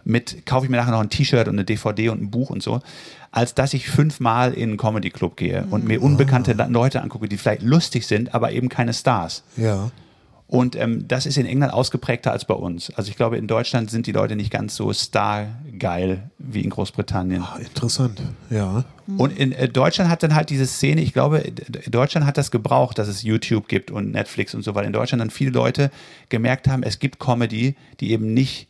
Mit, 0.04 0.46
kaufe 0.46 0.66
ich 0.66 0.72
mir 0.72 0.78
nachher 0.78 0.92
noch 0.92 1.02
ein 1.02 1.10
T-Shirt 1.10 1.48
und 1.48 1.56
eine 1.56 1.66
DVD 1.66 2.10
und 2.10 2.22
ein 2.22 2.32
Buch 2.32 2.50
und 2.50 2.64
so, 2.64 2.82
als 3.32 3.54
dass 3.54 3.74
ich 3.74 3.90
fünfmal 3.90 4.54
in 4.54 4.70
einen 4.70 4.78
Comedy 4.78 5.10
Club 5.12 5.38
gehe 5.38 5.66
und 5.70 5.86
mir 5.86 6.02
unbekannte 6.02 6.54
Leute 6.70 7.02
angucke, 7.02 7.28
die 7.28 7.38
vielleicht 7.38 7.62
lustig 7.62 8.08
sind, 8.08 8.34
aber 8.34 8.52
eben 8.52 8.70
keine 8.70 8.94
Stars. 8.94 9.44
Ja. 9.56 9.92
Und 10.50 10.76
ähm, 10.76 11.08
das 11.08 11.28
ist 11.28 11.38
in 11.38 11.46
England 11.46 11.72
ausgeprägter 11.74 12.32
als 12.32 12.44
bei 12.44 12.56
uns. 12.56 12.92
Also 12.96 13.12
ich 13.12 13.16
glaube, 13.16 13.38
in 13.38 13.46
Deutschland 13.46 13.92
sind 13.92 14.08
die 14.08 14.12
Leute 14.12 14.36
nicht 14.36 14.50
ganz 14.52 14.76
so 14.76 14.92
stargeil 14.92 16.24
wie 16.40 16.62
in 16.62 16.72
Großbritannien. 16.72 17.44
Ah, 17.44 17.60
interessant. 17.60 18.20
Ja. 18.50 18.84
Und 19.16 19.38
in 19.38 19.52
äh, 19.52 19.70
Deutschland 19.70 20.10
hat 20.10 20.24
dann 20.24 20.34
halt 20.34 20.50
diese 20.50 20.66
Szene, 20.66 21.02
ich 21.02 21.14
glaube, 21.14 21.44
Deutschland 21.88 22.26
hat 22.26 22.38
das 22.38 22.50
gebraucht, 22.50 22.98
dass 22.98 23.08
es 23.08 23.22
YouTube 23.22 23.68
gibt 23.68 23.92
und 23.92 24.12
Netflix 24.12 24.56
und 24.56 24.64
so, 24.64 24.74
weil 24.74 24.86
in 24.86 24.94
Deutschland 24.94 25.22
dann 25.22 25.30
viele 25.30 25.52
Leute 25.52 25.92
gemerkt 26.30 26.68
haben, 26.68 26.82
es 26.82 26.98
gibt 26.98 27.20
Comedy, 27.20 27.76
die 28.00 28.10
eben 28.12 28.34
nicht 28.34 28.68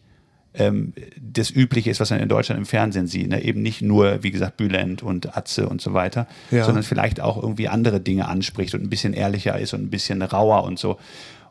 ähm, 0.53 0.91
das 1.17 1.49
Übliche 1.49 1.89
ist, 1.91 2.01
was 2.01 2.09
man 2.09 2.19
in 2.19 2.27
Deutschland 2.27 2.59
im 2.59 2.65
Fernsehen 2.65 3.07
sieht. 3.07 3.29
Ne? 3.29 3.41
Eben 3.41 3.61
nicht 3.61 3.81
nur, 3.81 4.21
wie 4.21 4.31
gesagt, 4.31 4.57
Bülent 4.57 5.01
und 5.01 5.37
Atze 5.37 5.69
und 5.69 5.79
so 5.79 5.93
weiter, 5.93 6.27
Ja. 6.51 6.65
sondern 6.65 6.83
vielleicht 6.83 7.21
auch 7.21 7.41
irgendwie 7.41 7.69
andere 7.69 8.01
Dinge 8.01 8.27
anspricht 8.27 8.73
und 8.75 8.83
ein 8.83 8.89
bisschen 8.89 9.13
ehrlicher 9.13 9.57
ist 9.57 9.73
und 9.73 9.81
ein 9.83 9.89
bisschen 9.89 10.21
rauer 10.21 10.63
und 10.65 10.77
so. 10.77 10.97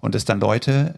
Und 0.00 0.14
dass 0.14 0.24
dann 0.24 0.40
Leute, 0.40 0.94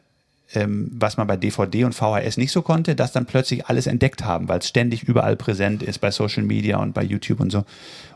ähm, 0.53 0.91
was 0.93 1.17
man 1.17 1.27
bei 1.27 1.37
DVD 1.37 1.85
und 1.85 1.95
VHS 1.95 2.37
nicht 2.37 2.53
so 2.53 2.63
konnte, 2.63 2.95
das 2.95 3.13
dann 3.13 3.27
plötzlich 3.27 3.67
alles 3.67 3.87
entdeckt 3.87 4.25
haben, 4.25 4.49
weil 4.49 4.59
es 4.59 4.69
ständig 4.69 5.05
überall 5.05 5.37
präsent 5.37 5.83
ist 5.83 5.99
bei 5.99 6.11
Social 6.11 6.43
Media 6.43 6.79
und 6.79 6.93
bei 6.93 7.03
YouTube 7.03 7.41
und 7.41 7.51
so 7.51 7.65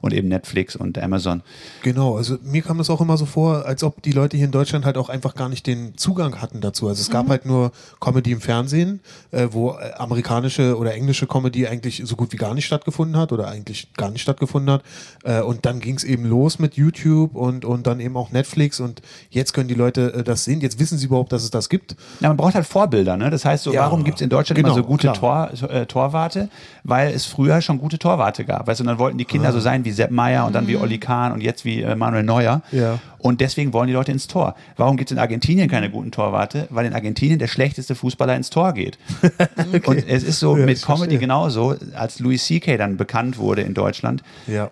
und 0.05 0.12
eben 0.12 0.29
Netflix 0.29 0.77
und 0.77 0.99
Amazon. 0.99 1.43
Genau, 1.83 2.17
also 2.17 2.37
mir 2.43 2.61
kam 2.61 2.79
es 2.79 2.90
auch 2.90 3.01
immer 3.01 3.17
so 3.17 3.25
vor, 3.25 3.64
als 3.64 3.83
ob 3.83 4.03
die 4.03 4.12
Leute 4.12 4.37
hier 4.37 4.45
in 4.45 4.53
Deutschland 4.53 4.85
halt 4.85 4.99
auch 4.99 5.09
einfach 5.09 5.35
gar 5.35 5.49
nicht 5.49 5.67
den 5.67 5.97
Zugang 5.97 6.43
hatten 6.43 6.61
dazu. 6.61 6.88
Also 6.88 7.01
es 7.01 7.09
gab 7.09 7.29
halt 7.29 7.47
nur 7.47 7.73
Comedy 8.01 8.33
im 8.33 8.43
Fernsehen, 8.43 9.01
äh, 9.31 9.49
wo 9.51 9.71
äh, 9.71 9.93
amerikanische 9.97 10.77
oder 10.77 10.93
englische 10.95 11.27
Comedy 11.27 11.67
eigentlich 11.67 12.03
so 12.05 12.17
gut 12.17 12.33
wie 12.35 12.37
gar 12.37 12.53
nicht 12.53 12.67
stattgefunden 12.67 13.17
hat 13.17 13.33
oder 13.33 13.49
eigentlich 13.49 13.95
gar 13.97 14.11
nicht 14.11 14.21
stattgefunden 14.21 14.75
hat. 14.75 14.83
Äh, 15.25 15.40
und 15.40 15.64
dann 15.64 15.81
ging 15.81 15.97
es 15.97 16.05
eben 16.05 16.27
los 16.27 16.59
mit 16.59 16.75
YouTube 16.75 17.35
und, 17.35 17.64
und 17.64 17.87
dann 17.87 17.99
eben 17.99 18.19
auch 18.19 18.31
Netflix 18.31 18.81
und 18.81 19.01
jetzt 19.31 19.55
können 19.55 19.69
die 19.69 19.75
Leute 19.75 20.12
äh, 20.12 20.23
das 20.23 20.45
sehen. 20.45 20.61
Jetzt 20.61 20.79
wissen 20.79 20.99
sie 20.99 21.07
überhaupt, 21.07 21.33
dass 21.33 21.45
es 21.45 21.51
das 21.51 21.71
gibt. 21.71 21.97
Ja, 22.21 22.29
man 22.29 22.37
braucht 22.37 22.55
halt 22.55 22.67
Vorbilder, 22.67 23.17
ne? 23.17 23.31
Das 23.31 23.47
heißt, 23.47 23.64
so, 23.64 23.73
Ja, 23.73 23.81
warum 23.83 24.05
gibt 24.05 24.19
es 24.19 24.23
in 24.23 24.29
Deutschland 24.29 24.57
genau, 24.57 24.75
immer 24.75 24.83
so 24.83 24.85
gute 24.85 25.12
klar. 25.12 25.51
Tor, 25.51 25.71
äh, 25.71 25.87
Torwarte? 25.87 26.51
Weil 26.83 27.14
es 27.14 27.25
früher 27.25 27.62
schon 27.62 27.79
gute 27.79 27.99
Torwarte 27.99 28.45
gab. 28.45 28.67
Weißt 28.67 28.81
du, 28.81 28.85
und 28.85 28.88
dann 28.88 28.99
wollten 28.99 29.17
die 29.17 29.25
Kinder 29.25 29.51
so 29.51 29.61
sein 29.61 29.87
wie 29.87 29.93
Sepp 29.94 30.11
Meier 30.11 30.46
und 30.46 30.52
dann 30.54 30.66
wie 30.66 30.76
Olli 30.76 30.98
Kahn 30.98 31.33
und 31.33 31.40
jetzt 31.42 31.64
wie 31.64 31.80
äh, 31.83 31.94
Manuel 31.96 32.22
Neuer. 32.22 32.62
Ja. 32.72 32.98
Und 33.18 33.40
deswegen 33.40 33.72
wollen 33.72 33.87
die 33.87 33.94
Leute 33.94 34.12
ins 34.12 34.26
Tor. 34.26 34.54
Warum 34.76 34.96
gibt 34.98 35.11
es 35.11 35.12
in 35.14 35.18
Argentinien 35.18 35.68
keine 35.70 35.88
guten 35.90 36.11
Torwarte? 36.11 36.66
Weil 36.70 36.85
in 36.87 36.92
Argentinien 36.92 37.38
der 37.38 37.46
schlechteste 37.48 37.94
Fußballer 37.94 38.37
ins 38.37 38.50
Tor 38.50 38.72
geht. 38.74 38.98
Und 39.87 40.07
es 40.09 40.22
ist 40.22 40.40
so 40.40 40.57
Ja, 40.57 40.66
mit 40.66 40.83
Comedy 40.83 40.98
verstehe. 41.02 41.18
genauso, 41.18 41.74
als 41.94 42.18
Louis 42.20 42.44
C.K. 42.44 42.76
dann 42.76 42.96
bekannt 42.98 43.38
wurde 43.38 43.62
in 43.62 43.72
Deutschland, 43.72 44.22
Ja. 44.46 44.70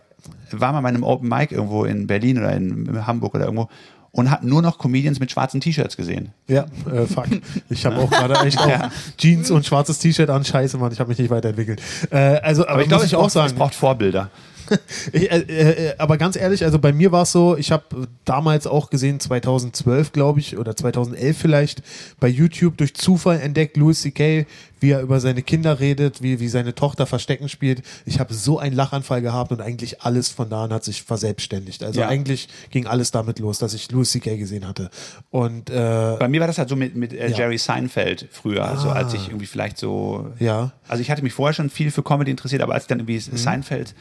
war 0.51 0.73
man 0.73 0.83
bei 0.83 0.91
einem 0.91 1.03
Open 1.05 1.29
Mic 1.29 1.51
irgendwo 1.55 1.85
in 1.85 2.07
Berlin 2.07 2.39
oder 2.39 2.53
in 2.55 3.07
Hamburg 3.07 3.35
oder 3.35 3.45
irgendwo 3.47 3.69
und 4.15 4.31
hat 4.31 4.45
nur 4.45 4.61
noch 4.61 4.77
Comedians 4.77 5.19
mit 5.21 5.31
schwarzen 5.31 5.63
T-Shirts 5.63 5.97
gesehen. 5.97 6.33
Ja, 6.47 6.67
äh, 6.93 7.07
fuck. 7.07 7.25
Ich 7.71 7.87
habe 7.87 7.97
auch 7.97 8.11
gerade 8.11 8.35
echt 8.47 8.59
auch 8.59 8.69
Ja. 8.69 8.91
Jeans 9.17 9.51
und 9.51 9.65
schwarzes 9.65 9.99
T-Shirt 10.01 10.29
an. 10.29 10.45
Scheiße, 10.45 10.77
Mann, 10.77 10.93
ich 10.93 11.01
habe 11.01 11.09
mich 11.09 11.19
nicht 11.19 11.31
weiterentwickelt. 11.31 11.81
Äh, 12.11 12.17
also, 12.43 12.65
aber, 12.65 12.73
Aber 12.73 12.83
ich 12.83 12.89
glaube, 12.89 13.07
ich 13.07 13.17
auch 13.17 13.21
braucht, 13.23 13.31
sagen. 13.33 13.47
es 13.47 13.53
braucht 13.55 13.75
Vorbilder. 13.75 14.29
Ich, 15.13 15.31
äh, 15.31 15.39
äh, 15.39 15.95
aber 15.99 16.17
ganz 16.17 16.37
ehrlich, 16.37 16.65
also 16.65 16.79
bei 16.79 16.93
mir 16.93 17.13
war 17.13 17.23
es 17.23 17.33
so, 17.33 17.57
ich 17.57 17.73
habe 17.73 18.09
damals 18.25 18.67
auch 18.67 18.91
gesehen, 18.91 19.21
2012 19.21 20.13
glaube 20.13 20.41
ich, 20.41 20.57
oder 20.59 20.77
2011 20.77 21.37
vielleicht, 21.37 21.83
bei 22.21 22.29
YouTube 22.29 22.77
durch 22.79 22.95
Zufall 22.95 23.41
entdeckt, 23.41 23.77
Louis 23.77 24.01
C.K., 24.03 24.47
wie 24.81 24.91
er 24.91 25.01
über 25.01 25.21
seine 25.21 25.43
Kinder 25.43 25.79
redet, 25.79 26.23
wie, 26.23 26.41
wie 26.41 26.49
seine 26.49 26.75
Tochter 26.75 27.07
Verstecken 27.07 27.49
spielt. 27.49 27.83
Ich 28.05 28.19
habe 28.19 28.35
so 28.35 28.59
einen 28.59 28.75
Lachanfall 28.75 29.23
gehabt 29.23 29.53
und 29.53 29.61
eigentlich 29.61 30.03
alles 30.03 30.29
von 30.29 30.51
da 30.51 30.65
an 30.65 30.73
hat 30.73 30.83
sich 30.83 31.05
verselbstständigt. 31.05 31.85
Also 31.85 32.01
Ja. 32.01 32.09
eigentlich 32.09 32.49
ging 32.71 32.89
alles 32.89 33.13
damit 33.13 33.39
los, 33.39 33.59
dass 33.61 33.75
ich 33.75 33.93
Louis 33.93 34.11
C.K. 34.11 34.37
gesehen 34.39 34.67
hatte. 34.67 34.91
Und 35.31 35.71
äh, 35.71 36.17
Bei 36.19 36.27
mir 36.29 36.41
war 36.41 36.49
das 36.49 36.59
halt 36.59 36.69
so 36.69 36.75
mit, 36.75 36.97
mit 36.97 37.13
äh, 37.13 37.31
Ja. 37.31 37.39
Jerry 37.39 37.59
Seinfeld 37.59 38.27
früher, 38.33 38.65
also 38.65 38.89
als 38.91 39.15
ich 39.15 39.29
irgendwie 39.29 39.47
vielleicht 39.47 39.79
so. 39.79 40.33
Ja. 40.41 40.73
Also 40.89 41.01
ich 41.01 41.11
hatte 41.13 41.23
mich 41.23 41.33
vorher 41.33 41.55
schon 41.55 41.71
viel 41.71 41.93
für 41.93 42.03
Comedy 42.03 42.33
interessiert, 42.33 42.61
aber 42.63 42.75
als 42.75 42.85
ich 42.85 42.89
dann 42.89 42.99
irgendwie 42.99 43.23
Mhm. 43.31 43.37
Seinfeld 43.37 43.95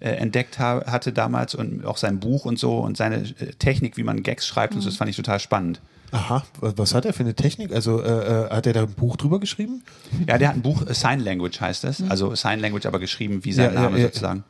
äh, 0.00 0.10
entdeckt 0.10 0.58
ha 0.58 0.84
hatte 0.86 1.12
damals 1.12 1.54
und 1.54 1.84
auch 1.84 1.96
sein 1.96 2.20
Buch 2.20 2.44
und 2.44 2.58
so 2.58 2.78
und 2.78 2.96
seine 2.96 3.16
äh, 3.40 3.52
Technik, 3.58 3.96
wie 3.96 4.02
man 4.04 4.22
Gags 4.22 4.46
schreibt 4.46 4.74
und 4.74 4.80
so, 4.80 4.88
das 4.88 4.96
fand 4.96 5.10
ich 5.10 5.16
total 5.16 5.40
spannend. 5.40 5.80
aha, 6.12 6.44
was 6.60 6.94
hat 6.94 7.04
er 7.04 7.12
für 7.12 7.22
eine 7.24 7.34
Technik? 7.34 7.72
Also 7.72 8.00
äh, 8.02 8.46
äh, 8.46 8.50
hat 8.50 8.66
er 8.66 8.72
da 8.72 8.82
ein 8.82 8.92
Buch 8.92 9.16
drüber 9.16 9.40
geschrieben? 9.40 9.82
Ja, 10.26 10.38
der 10.38 10.48
hat 10.48 10.54
ein 10.56 10.62
Buch, 10.62 10.86
äh, 10.86 10.94
Sign 10.94 11.20
Language 11.20 11.60
heißt 11.60 11.84
das, 11.84 12.02
also 12.08 12.34
Sign 12.34 12.60
Language 12.60 12.86
aber 12.86 12.98
geschrieben 12.98 13.44
wie 13.44 13.52
sein 13.52 13.70
Mhm. 13.70 13.74
Ja, 13.74 13.80
ja, 13.82 13.86
Name 13.88 13.98
ja. 14.00 14.06
sozusagen. 14.06 14.44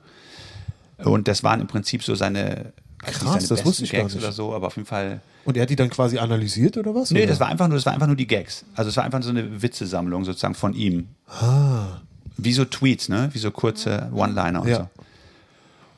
Und 0.99 1.29
das 1.29 1.43
waren 1.45 1.61
im 1.61 1.67
Prinzip 1.69 2.03
so 2.03 2.15
seine, 2.15 2.73
Krass, 2.99 3.47
das 3.47 3.65
wusste 3.65 3.85
ich 3.85 3.93
gar 3.93 4.03
Gags 4.03 4.15
nicht. 4.15 4.23
oder 4.25 4.33
so, 4.33 4.53
aber 4.53 4.67
auf 4.67 4.77
jeden 4.77 4.87
Fall 4.89 5.21
Und 5.45 5.57
er 5.57 5.63
hat 5.63 5.71
die 5.71 5.77
dann 5.77 5.89
quasi 5.91 6.19
analysiert 6.19 6.77
oder 6.77 6.93
was? 6.95 7.13
Nee, 7.13 7.21
oder? 7.21 7.29
das 7.29 7.39
war 7.41 7.47
einfach 7.47 7.69
nur, 7.69 7.77
das 7.77 7.87
war 7.87 7.93
einfach 7.93 8.09
nur 8.09 8.17
die 8.17 8.27
Gags. 8.27 8.65
Also 8.75 8.91
es 8.91 8.97
war 8.97 9.05
einfach 9.05 9.23
so 9.23 9.31
eine 9.31 9.63
Witzesammlung 9.63 10.25
sozusagen 10.25 10.55
von 10.57 10.75
ihm. 10.75 11.07
Ah. 11.29 12.01
Wie 12.37 12.53
so 12.53 12.65
Tweets, 12.65 13.09
ne? 13.09 13.31
Wie 13.33 13.39
so 13.39 13.51
kurze 13.53 14.11
One-Liner 14.13 14.63
und 14.63 14.69
Ja. 14.69 14.77
so. 14.77 14.89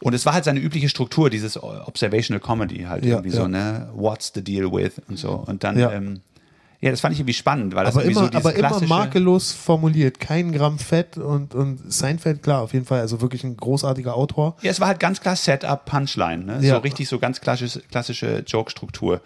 Und 0.03 0.15
es 0.15 0.25
war 0.27 0.33
halt 0.33 0.45
seine 0.45 0.61
übliche 0.61 0.89
Struktur, 0.89 1.29
dieses 1.31 1.63
Observational 1.63 2.41
Comedy 2.41 2.85
halt 2.89 3.05
Ja, 3.05 3.17
irgendwie 3.17 3.31
ja. 3.31 3.43
so, 3.43 3.49
ne? 3.49 3.91
What's 3.95 4.33
the 4.35 4.43
deal 4.43 4.73
with 4.73 4.93
und 5.09 5.19
so. 5.19 5.33
Und 5.33 5.63
dann, 5.63 5.79
Ja. 5.79 5.93
ähm, 5.93 6.21
ja, 6.81 6.91
das 6.91 7.01
fand 7.03 7.13
ich 7.13 7.21
irgendwie 7.21 7.35
spannend, 7.35 7.75
weil 7.75 7.85
das 7.85 7.95
aber 7.95 8.05
irgendwie 8.05 8.21
immer, 8.21 8.33
so 8.33 8.39
dieses 8.39 8.47
aber 8.47 8.79
immer 8.79 8.87
makellos 8.89 9.53
formuliert, 9.53 10.19
kein 10.19 10.51
Gramm 10.53 10.79
Fett 10.79 11.19
und, 11.19 11.55
und 11.55 11.93
Seinfeld, 11.93 12.43
klar, 12.43 12.63
auf 12.63 12.73
jeden 12.73 12.87
Fall, 12.87 13.01
also 13.01 13.21
wirklich 13.21 13.45
ein 13.45 13.55
großartiger 13.59 14.17
Autor. 14.17 14.57
Ja, 14.63 14.71
es 14.71 14.81
war 14.81 14.89
halt 14.89 14.99
ganz 14.99 15.21
klar 15.21 15.37
Setup, 15.37 15.85
Punchline, 15.85 16.45
ne? 16.47 16.63
So 16.67 16.79
richtig 16.79 17.07
so 17.07 17.19
ganz 17.19 17.43
klassische, 17.43 17.81
klassische 17.83 18.43
Joke-Struktur. 18.47 19.21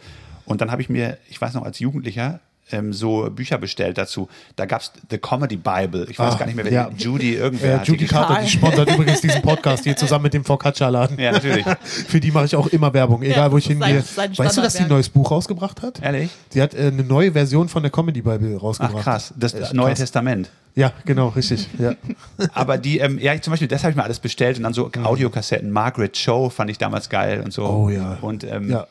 Und 0.46 0.60
dann 0.60 0.72
habe 0.72 0.82
ich 0.82 0.88
mir, 0.88 1.16
ich 1.30 1.40
weiß 1.40 1.54
noch, 1.54 1.62
als 1.62 1.78
Jugendlicher, 1.78 2.40
ähm, 2.72 2.92
so 2.92 3.28
Bücher 3.30 3.58
bestellt 3.58 3.98
dazu. 3.98 4.28
Da 4.56 4.64
gab's 4.66 4.92
The 5.10 5.18
Comedy 5.18 5.56
Bible. 5.56 6.06
Ich 6.10 6.18
weiß 6.18 6.34
Ah, 6.34 6.38
gar 6.38 6.46
nicht 6.46 6.54
mehr, 6.56 6.64
wer 6.64 6.72
ja. 6.72 6.90
die, 6.90 7.02
Judy 7.04 7.34
irgendwer 7.34 7.74
Äh, 7.74 7.78
hat 7.78 7.86
die 7.86 7.90
Judy. 7.92 8.06
Carter, 8.06 8.40
die 8.42 8.48
sponsert 8.50 8.90
übrigens 8.90 9.20
diesen 9.20 9.42
Podcast 9.42 9.84
hier 9.84 9.96
zusammen 9.96 10.22
mit 10.24 10.34
dem 10.34 10.44
Focaccia-Laden. 10.44 11.18
Ja, 11.24 11.32
natürlich. 11.32 11.64
Für 11.82 12.20
die 12.20 12.30
mache 12.30 12.46
ich 12.46 12.56
auch 12.56 12.66
immer 12.68 12.92
Werbung, 12.94 13.22
egal 13.22 13.36
Ja, 13.36 13.52
wo 13.52 13.58
ich 13.58 13.64
das 13.64 13.72
hingehe. 13.76 14.00
sein- 14.02 14.34
sein 14.34 14.46
weißt 14.46 14.56
du, 14.56 14.62
dass 14.62 14.72
sie 14.74 14.82
ein 14.84 14.88
neues 14.88 15.08
Buch 15.08 15.30
rausgebracht 15.30 15.82
hat? 15.82 16.00
Ehrlich? 16.02 16.30
Sie 16.50 16.60
hat 16.62 16.74
äh, 16.74 16.86
eine 16.88 17.02
neue 17.04 17.32
Version 17.32 17.68
von 17.68 17.82
der 17.82 17.90
Comedy 17.92 18.22
Bible 18.22 18.54
Ach 18.58 18.62
rausgebracht. 18.62 19.02
krass, 19.04 19.34
das 19.36 19.54
Echt 19.54 19.74
Neue 19.74 19.88
krass. 19.90 19.98
Testament. 19.98 20.50
Ja, 20.76 20.92
genau, 21.04 21.28
richtig. 21.28 21.68
Ja. 21.78 21.92
Aber 22.52 22.78
die, 22.78 22.98
ähm, 22.98 23.18
ja, 23.20 23.32
ich 23.32 23.42
zum 23.42 23.52
Beispiel, 23.52 23.68
das 23.68 23.84
habe 23.84 23.92
ich 23.92 23.96
mir 23.96 24.02
alles 24.02 24.18
bestellt 24.18 24.56
und 24.56 24.64
dann 24.64 24.72
so 24.72 24.90
Audiokassetten. 25.04 25.70
Margaret 25.70 26.16
Show 26.16 26.48
fand 26.50 26.68
ich 26.68 26.78
damals 26.78 27.08
geil 27.08 27.42
und 27.44 27.52
so. 27.52 27.64
Oh 27.64 27.88
ja. 27.90 28.18
Und 28.22 28.42
ähm, 28.42 28.70
Ja. 28.70 28.86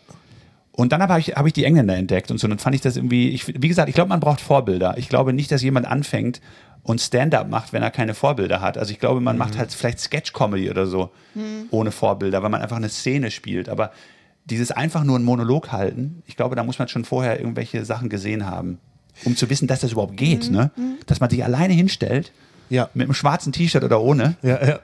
Und 0.75 0.91
dann 0.91 1.01
habe 1.03 1.19
ich, 1.19 1.29
hab 1.35 1.45
ich 1.45 1.53
die 1.53 1.65
Engländer 1.65 1.95
entdeckt 1.95 2.31
und 2.31 2.39
so. 2.39 2.45
Und 2.45 2.51
dann 2.51 2.59
fand 2.59 2.73
ich 2.75 2.81
das 2.81 2.95
irgendwie, 2.97 3.29
ich, 3.29 3.47
wie 3.47 3.67
gesagt, 3.67 3.89
ich 3.89 3.95
glaube, 3.95 4.09
man 4.09 4.19
braucht 4.19 4.41
Vorbilder. 4.41 4.95
Ich 4.97 5.07
glaube 5.07 5.31
nicht, 5.31 5.51
dass 5.51 5.61
jemand 5.61 5.85
anfängt 5.87 6.41
und 6.81 6.99
Stand-up 6.99 7.47
macht, 7.47 7.73
wenn 7.73 7.83
er 7.83 7.91
keine 7.91 8.13
Vorbilder 8.15 8.59
hat. 8.59 8.77
Also 8.77 8.91
ich 8.91 8.99
glaube, 8.99 9.21
man 9.21 9.37
macht 9.37 9.57
halt 9.57 9.71
vielleicht 9.71 9.99
Sketch-Comedy 9.99 10.69
oder 10.69 10.87
so 10.87 11.11
ohne 11.71 11.91
Vorbilder, 11.91 12.41
weil 12.43 12.49
man 12.49 12.61
einfach 12.61 12.75
eine 12.77 12.89
Szene 12.89 13.29
spielt. 13.31 13.69
Aber 13.69 13.91
dieses 14.45 14.71
einfach 14.71 15.03
nur 15.03 15.15
einen 15.15 15.25
Monolog 15.25 15.71
halten, 15.71 16.21
ich 16.25 16.35
glaube, 16.35 16.55
da 16.55 16.63
muss 16.63 16.79
man 16.79 16.87
schon 16.87 17.05
vorher 17.05 17.39
irgendwelche 17.39 17.85
Sachen 17.85 18.09
gesehen 18.09 18.45
haben, 18.45 18.79
um 19.25 19.35
zu 19.37 19.49
wissen, 19.51 19.67
dass 19.67 19.79
das 19.81 19.91
überhaupt 19.93 20.17
geht. 20.17 20.49
Ne? 20.51 20.71
Dass 21.05 21.19
man 21.19 21.29
sich 21.29 21.43
alleine 21.43 21.73
hinstellt, 21.73 22.31
Ja. 22.69 22.89
mit 22.95 23.05
einem 23.05 23.13
schwarzen 23.13 23.53
T-Shirt 23.53 23.83
oder 23.83 24.01
ohne, 24.01 24.35
Ja, 24.41 24.65
ja. 24.67 24.79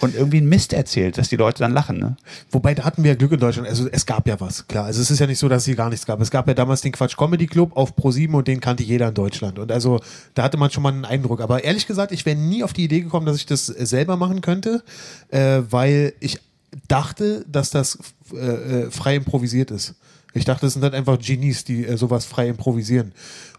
Und 0.00 0.14
irgendwie 0.14 0.38
einen 0.38 0.48
Mist 0.48 0.72
erzählt, 0.72 1.18
dass 1.18 1.28
die 1.28 1.36
Leute 1.36 1.60
dann 1.60 1.72
lachen. 1.72 1.98
Ne? 1.98 2.16
Wobei, 2.50 2.74
da 2.74 2.84
hatten 2.84 3.02
wir 3.02 3.12
ja 3.12 3.16
Glück 3.16 3.32
in 3.32 3.40
Deutschland. 3.40 3.68
Also 3.68 3.88
es 3.90 4.06
gab 4.06 4.28
ja 4.28 4.38
was, 4.40 4.66
klar. 4.68 4.84
Also 4.84 5.00
es 5.00 5.10
ist 5.10 5.18
ja 5.18 5.26
nicht 5.26 5.38
so, 5.38 5.48
dass 5.48 5.62
es 5.62 5.66
hier 5.66 5.76
gar 5.76 5.88
nichts 5.88 6.06
gab. 6.06 6.20
Es 6.20 6.30
gab 6.30 6.46
ja 6.48 6.54
damals 6.54 6.82
den 6.82 6.92
Quatsch 6.92 7.16
Comedy 7.16 7.46
Club 7.46 7.76
auf 7.76 7.96
Pro7 7.96 8.32
und 8.32 8.48
den 8.48 8.60
kannte 8.60 8.82
jeder 8.82 9.08
in 9.08 9.14
Deutschland. 9.14 9.58
Und 9.58 9.72
also 9.72 10.00
da 10.34 10.42
hatte 10.42 10.56
man 10.56 10.70
schon 10.70 10.82
mal 10.82 10.92
einen 10.92 11.04
Eindruck. 11.04 11.40
Aber 11.40 11.64
ehrlich 11.64 11.86
gesagt, 11.86 12.12
ich 12.12 12.26
wäre 12.26 12.36
nie 12.36 12.62
auf 12.62 12.72
die 12.72 12.84
Idee 12.84 13.00
gekommen, 13.00 13.26
dass 13.26 13.36
ich 13.36 13.46
das 13.46 13.66
selber 13.66 14.16
machen 14.16 14.40
könnte, 14.40 14.82
äh, 15.28 15.62
weil 15.70 16.12
ich 16.20 16.40
dachte, 16.88 17.44
dass 17.48 17.70
das 17.70 17.98
äh, 18.32 18.36
äh, 18.36 18.90
frei 18.90 19.16
improvisiert 19.16 19.70
ist. 19.70 19.94
Ich 20.34 20.44
dachte, 20.44 20.66
es 20.66 20.74
sind 20.74 20.82
halt 20.82 20.94
einfach 20.94 21.18
Genies, 21.18 21.64
die 21.64 21.86
äh, 21.86 21.96
sowas 21.96 22.26
frei 22.26 22.48
improvisieren. 22.48 23.12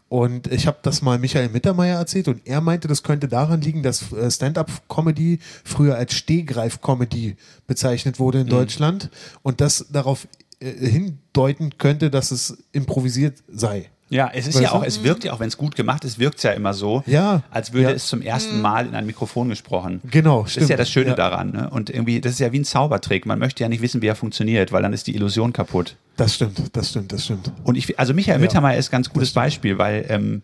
Und 0.10 0.48
ich 0.48 0.68
habe 0.68 0.78
das 0.84 1.02
mal 1.02 1.20
Michael 1.20 1.50
Mittermeier 1.50 1.98
erzählt 1.98 2.30
und 2.30 2.42
er 2.46 2.62
meinte, 2.62 2.88
das 2.88 3.04
könnte 3.04 3.28
daran 3.28 3.62
liegen, 3.62 3.84
dass 3.84 4.14
äh, 4.14 4.32
Stand-up-Comedy 4.32 5.40
früher 5.66 5.96
als 5.96 6.14
Stehgreif-Comedy 6.14 7.36
bezeichnet 7.68 8.18
wurde 8.20 8.42
in 8.42 8.48
Deutschland 8.48 9.10
und 9.42 9.60
das 9.60 9.88
darauf 9.92 10.28
äh, 10.60 10.72
hindeuten 10.72 11.78
könnte, 11.78 12.10
dass 12.10 12.32
es 12.32 12.58
improvisiert 12.72 13.44
sei. 13.50 13.90
Ja, 14.10 14.32
es 14.34 14.48
ist 14.48 14.56
Weißt 14.56 14.64
ja 14.64 14.72
auch, 14.72 14.82
du? 14.82 14.88
es 14.88 15.04
wirkt 15.04 15.26
ja 15.26 15.34
auch, 15.34 15.42
wenn 15.42 15.50
es 15.50 15.58
gut 15.58 15.76
gemacht 15.76 16.06
ist, 16.06 16.18
wirkt 16.18 16.38
es 16.38 16.44
ja 16.44 16.52
immer 16.52 16.74
so, 16.74 17.04
Ja. 17.08 17.42
als 17.52 17.74
würde 17.74 17.90
Ja. 17.90 17.96
es 17.96 18.08
zum 18.08 18.22
ersten 18.22 18.62
Mal 18.62 18.86
in 18.88 18.96
ein 18.96 19.06
Mikrofon 19.06 19.50
gesprochen. 19.50 20.00
Genau, 20.10 20.44
Das 20.44 20.52
ist 20.52 20.54
stimmt. 20.54 20.70
ja 20.70 20.78
das 20.78 20.90
Schöne 20.90 21.10
Ja. 21.10 21.16
daran. 21.16 21.52
Ne? 21.52 21.70
Und 21.70 21.90
irgendwie, 21.90 22.22
das 22.22 22.32
ist 22.34 22.40
ja 22.40 22.52
wie 22.54 22.60
ein 22.60 22.64
Zaubertrick. 22.66 23.26
Man 23.26 23.38
möchte 23.38 23.64
ja 23.64 23.70
nicht 23.70 23.82
wissen, 23.82 24.02
wie 24.02 24.08
er 24.08 24.16
funktioniert, 24.16 24.72
weil 24.72 24.82
dann 24.82 24.94
ist 24.94 25.08
die 25.08 25.16
Illusion 25.16 25.52
kaputt. 25.52 25.98
Das 26.16 26.36
stimmt, 26.36 26.62
das 26.76 26.90
stimmt, 26.92 27.12
das 27.12 27.26
stimmt. 27.26 27.52
Und 27.66 27.76
ich, 27.76 28.00
also 28.00 28.14
Michael 28.14 28.40
Ja. 28.40 28.42
Mittermeier 28.42 28.78
ist 28.78 28.90
ein 28.90 28.92
ganz 28.92 29.10
gutes 29.10 29.34
Beispiel, 29.34 29.78
weil 29.78 30.06
ähm, 30.08 30.42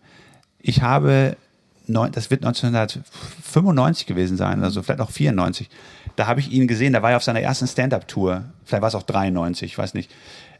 ich 0.60 0.82
habe, 0.82 1.36
neun, 1.86 2.12
das 2.12 2.30
wird 2.30 2.44
1995 2.44 4.06
gewesen 4.06 4.36
sein, 4.36 4.62
also 4.62 4.82
vielleicht 4.82 5.00
auch 5.00 5.10
94. 5.10 5.68
Da 6.16 6.26
habe 6.26 6.40
ich 6.40 6.50
ihn 6.52 6.68
gesehen, 6.68 6.92
da 6.92 7.02
war 7.02 7.10
er 7.12 7.16
auf 7.16 7.24
seiner 7.24 7.40
ersten 7.40 7.66
Stand-Up-Tour. 7.66 8.44
Vielleicht 8.64 8.82
war 8.82 8.88
es 8.88 8.94
auch 8.94 9.02
93, 9.02 9.72
ich 9.72 9.78
weiß 9.78 9.94
nicht. 9.94 10.10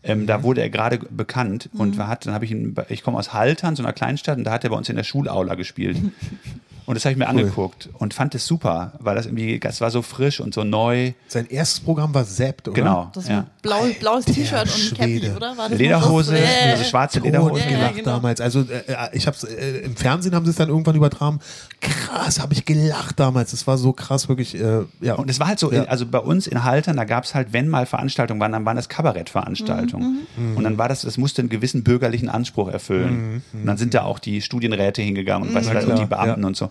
Ähm, 0.04 0.20
Mhm. 0.20 0.26
Da 0.26 0.42
wurde 0.42 0.60
er 0.60 0.70
gerade 0.70 0.98
bekannt 0.98 1.70
und 1.72 1.96
war, 1.98 2.08
hat, 2.08 2.26
dann 2.26 2.34
habe 2.34 2.44
ich 2.44 2.50
ihn, 2.50 2.74
ich 2.88 3.02
komme 3.02 3.18
aus 3.18 3.32
Haltern, 3.32 3.74
so 3.74 3.82
einer 3.82 3.92
Kleinstadt, 3.92 4.36
und 4.38 4.44
da 4.44 4.52
hat 4.52 4.64
er 4.64 4.70
bei 4.70 4.76
uns 4.76 4.88
in 4.88 4.96
der 4.96 5.04
Schulaula 5.04 5.54
gespielt. 5.54 5.96
Und 6.87 6.94
das 6.97 7.05
habe 7.05 7.12
ich 7.12 7.18
mir 7.18 7.29
angeguckt 7.29 7.88
und 7.94 8.12
fand 8.12 8.35
es 8.35 8.47
super, 8.47 8.92
weil 8.99 9.14
das 9.16 9.25
irgendwie, 9.27 9.59
das 9.59 9.81
war 9.81 9.90
so 9.90 10.03
frisch 10.03 10.40
und 10.40 10.53
so 10.53 10.64
neu. 10.64 11.12
Sein 11.29 11.47
erstes 11.49 11.81
Programm 11.81 12.12
war 12.12 12.27
Zapped, 12.27 12.68
oder? 12.68 12.75
Genau. 12.75 13.11
Das 13.14 13.27
ja. 13.29 13.38
mit 13.40 13.62
blau, 13.62 13.87
blaues 14.01 14.27
T-Shirt 14.27 14.62
und 14.64 14.94
Cappy, 14.99 15.18
Schwede. 15.20 15.35
oder? 15.37 15.57
War 15.57 15.68
das 15.70 15.79
Lederhose, 15.79 16.35
das? 16.35 16.42
also 16.73 16.85
schwarze 16.85 17.20
Lederhose. 17.20 17.61
Ja, 17.62 17.79
ja, 17.79 17.88
genau. 17.90 18.05
damals. 18.05 18.40
Also 18.42 18.61
äh, 18.61 18.83
ich 19.12 19.27
habe 19.27 19.37
äh, 19.49 19.79
im 19.85 19.97
Fernsehen 19.97 20.35
haben 20.35 20.44
sie 20.44 20.51
es 20.51 20.57
dann 20.57 20.68
irgendwann 20.68 20.94
übertragen. 20.97 21.40
Krass, 21.81 22.40
habe 22.40 22.53
ich 22.53 22.64
gelacht 22.64 23.18
damals. 23.18 23.53
Das 23.53 23.66
war 23.66 23.79
so 23.79 23.92
krass, 23.92 24.29
wirklich. 24.29 24.55
Äh, 24.55 24.83
ja. 25.01 25.14
Und 25.14 25.31
es 25.31 25.40
war 25.40 25.47
halt 25.49 25.59
so, 25.59 25.73
Ja. 25.73 25.85
also 25.85 26.05
bei 26.07 26.18
uns 26.18 26.47
in 26.47 26.64
Haltern, 26.64 26.97
da 26.97 27.05
gab 27.05 27.25
es 27.25 27.35
halt, 27.35 27.53
wenn 27.53 27.68
mal 27.68 27.87
Veranstaltungen 27.87 28.40
waren, 28.40 28.53
dann 28.53 28.64
waren 28.66 28.77
das 28.77 28.88
Kabarettveranstaltungen. 28.90 30.27
Mhm. 30.37 30.57
Und 30.57 30.64
dann 30.64 30.79
war 30.79 30.88
das, 30.88 31.03
das 31.03 31.18
musste 31.18 31.42
einen 31.42 31.49
gewissen 31.49 31.83
bürgerlichen 31.85 32.29
Anspruch 32.29 32.68
erfüllen. 32.68 33.42
Und 33.53 33.66
dann 33.66 33.77
sind 33.77 33.94
da 33.94 34.03
auch 34.03 34.18
die 34.18 34.40
Studienräte 34.42 35.03
hingegangen 35.03 35.49
und, 35.49 35.55
du, 35.55 35.70
Na 35.73 35.81
und 35.81 35.99
die 35.99 36.05
Mhm. 36.05 36.09
Beamten 36.09 36.40
ja. 36.42 36.47
und 36.47 36.57
so. 36.57 36.70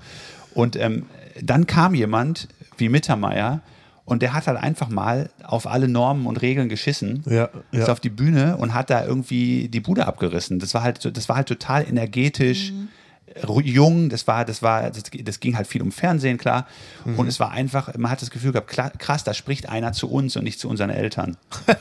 Und 0.53 0.75
ähm, 0.75 1.05
dann 1.41 1.65
kam 1.67 1.95
jemand 1.95 2.47
wie 2.77 2.89
Mittermeier 2.89 3.61
und 4.05 4.21
der 4.21 4.33
hat 4.33 4.47
halt 4.47 4.57
einfach 4.57 4.89
mal 4.89 5.29
auf 5.43 5.65
alle 5.65 5.87
Normen 5.87 6.25
und 6.25 6.41
Regeln 6.41 6.69
geschissen, 6.69 7.23
Ja, 7.27 7.49
ist 7.71 7.87
ja. 7.87 7.91
auf 7.93 7.99
die 7.99 8.09
Bühne 8.09 8.57
und 8.57 8.73
hat 8.73 8.89
da 8.89 9.05
irgendwie 9.05 9.69
die 9.69 9.79
Bude 9.79 10.05
abgerissen. 10.07 10.59
Das 10.59 10.73
war 10.73 10.83
halt, 10.83 11.15
das 11.17 11.29
war 11.29 11.37
halt 11.37 11.47
total 11.47 11.87
energetisch, 11.87 12.71
ru- 12.71 12.87
jung, 13.63 14.09
das 14.09 14.27
war, 14.27 14.45
das 14.45 14.61
war, 14.61 14.89
das, 14.91 15.03
das 15.23 15.39
ging 15.39 15.55
halt 15.57 15.67
viel 15.67 15.81
um 15.81 15.91
Fernsehen, 15.91 16.37
klar. 16.37 16.67
Mhm. 17.05 17.19
Und 17.19 17.27
es 17.27 17.39
war 17.39 17.51
einfach, 17.51 17.95
man 17.97 18.11
hat 18.11 18.21
das 18.21 18.29
Gefühl 18.29 18.51
gehabt, 18.51 18.67
klar, 18.69 18.91
krass, 18.97 19.23
da 19.23 19.33
spricht 19.33 19.69
einer 19.69 19.91
zu 19.93 20.09
uns 20.09 20.35
und 20.37 20.43
nicht 20.43 20.59
zu 20.59 20.69
unseren 20.69 20.89
Eltern. 20.89 21.37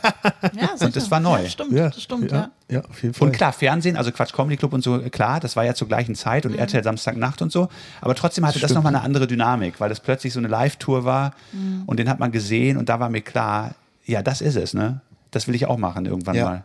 Ja, 0.60 0.76
sicher. 0.76 0.90
das 0.90 1.10
war 1.10 1.20
neu. 1.20 1.42
Ja, 1.42 1.48
stimmt, 1.48 1.72
ja, 1.72 1.88
das 1.88 2.02
stimmt, 2.02 2.30
ja. 2.30 2.36
ja. 2.36 2.50
Ja, 2.68 2.80
auf 2.88 3.02
jeden 3.02 3.14
Fall. 3.14 3.28
Und 3.28 3.32
klar, 3.34 3.52
Fernsehen, 3.52 3.96
also 3.96 4.10
Quatsch 4.12 4.32
Comedy 4.32 4.56
Club 4.56 4.72
und 4.72 4.82
so, 4.82 4.98
klar, 5.10 5.40
das 5.40 5.56
war 5.56 5.64
ja 5.64 5.74
zur 5.74 5.88
gleichen 5.88 6.14
Zeit 6.14 6.44
Mhm. 6.44 6.52
und 6.52 6.58
RTL 6.58 6.82
Samstagnacht 6.82 7.42
und 7.42 7.52
so. 7.52 7.68
Aber 8.00 8.14
trotzdem 8.14 8.44
hatte 8.46 8.58
das 8.58 8.70
Stimmt. 8.70 8.76
nochmal 8.84 8.94
eine 8.94 9.04
andere 9.04 9.26
Dynamik, 9.26 9.78
weil 9.80 9.88
das 9.88 10.00
plötzlich 10.00 10.32
so 10.32 10.40
eine 10.40 10.48
Live-Tour 10.48 11.04
war 11.04 11.32
Mhm. 11.52 11.82
und 11.86 11.98
den 11.98 12.08
hat 12.08 12.18
man 12.18 12.32
gesehen 12.32 12.76
und 12.76 12.88
da 12.88 12.98
war 13.00 13.08
mir 13.08 13.20
klar, 13.22 13.74
ja, 14.04 14.22
das 14.22 14.40
ist 14.40 14.56
es, 14.56 14.74
ne? 14.74 15.00
Das 15.30 15.46
will 15.48 15.54
ich 15.54 15.66
auch 15.66 15.78
machen 15.78 16.06
irgendwann 16.06 16.34
Ja. 16.36 16.44
mal. 16.44 16.64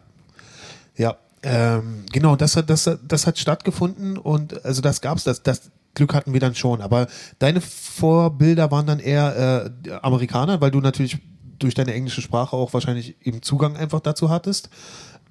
Ja, 0.97 1.15
ähm, 1.43 2.06
genau, 2.12 2.36
das 2.36 2.56
hat, 2.56 2.69
das, 2.69 2.88
hat- 2.88 3.00
das 3.08 3.28
hat 3.28 3.38
stattgefunden 3.38 4.17
und 4.17 4.65
also 4.65 4.82
das 4.82 5.02
gab's, 5.02 5.23
das, 5.23 5.43
das 5.43 5.71
Glück 5.93 6.13
hatten 6.13 6.34
wir 6.34 6.39
dann 6.39 6.56
schon. 6.56 6.82
Aber 6.82 7.08
deine 7.39 7.62
Vorbilder 7.62 8.71
waren 8.71 8.86
dann 8.88 9.00
eher 9.00 9.71
äh, 9.86 9.91
Amerikaner, 10.02 10.62
weil 10.62 10.71
du 10.71 10.80
natürlich 10.82 11.17
durch 11.60 11.73
deine 11.73 11.93
englische 11.93 12.21
Sprache 12.21 12.56
auch 12.56 12.73
wahrscheinlich 12.73 13.15
eben 13.26 13.41
Zugang 13.41 13.78
einfach 13.78 14.00
dazu 14.00 14.30
hattest. 14.30 14.69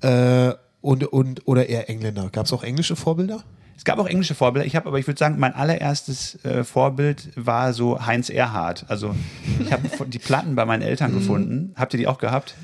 Äh, 0.00 0.52
und, 0.80 1.04
und, 1.04 1.46
oder 1.46 1.68
eher 1.68 1.88
Engländer. 1.90 2.28
Gab's 2.30 2.52
auch 2.52 2.62
englische 2.62 2.94
Vorbilder? 2.96 3.42
Es 3.76 3.84
gab 3.84 3.98
auch 3.98 4.06
englische 4.06 4.34
Vorbilder. 4.34 4.64
Ich 4.66 4.76
habe 4.76 4.86
aber, 4.88 4.98
ich 4.98 5.06
würde 5.06 5.18
sagen, 5.18 5.36
mein 5.38 5.52
allererstes 5.54 6.42
äh, 6.44 6.64
Vorbild 6.64 7.28
war 7.36 7.72
so 7.72 8.04
Heinz 8.06 8.30
Erhardt. 8.30 8.84
Also 8.88 9.14
ich 9.60 9.72
habe 9.72 9.82
die 10.06 10.18
Platten 10.18 10.54
bei 10.54 10.64
meinen 10.64 10.82
Eltern 10.82 11.12
gefunden. 11.12 11.72
Habt 11.76 11.92
ihr 11.94 11.98
die 11.98 12.06
auch 12.06 12.18
gehabt? 12.18 12.54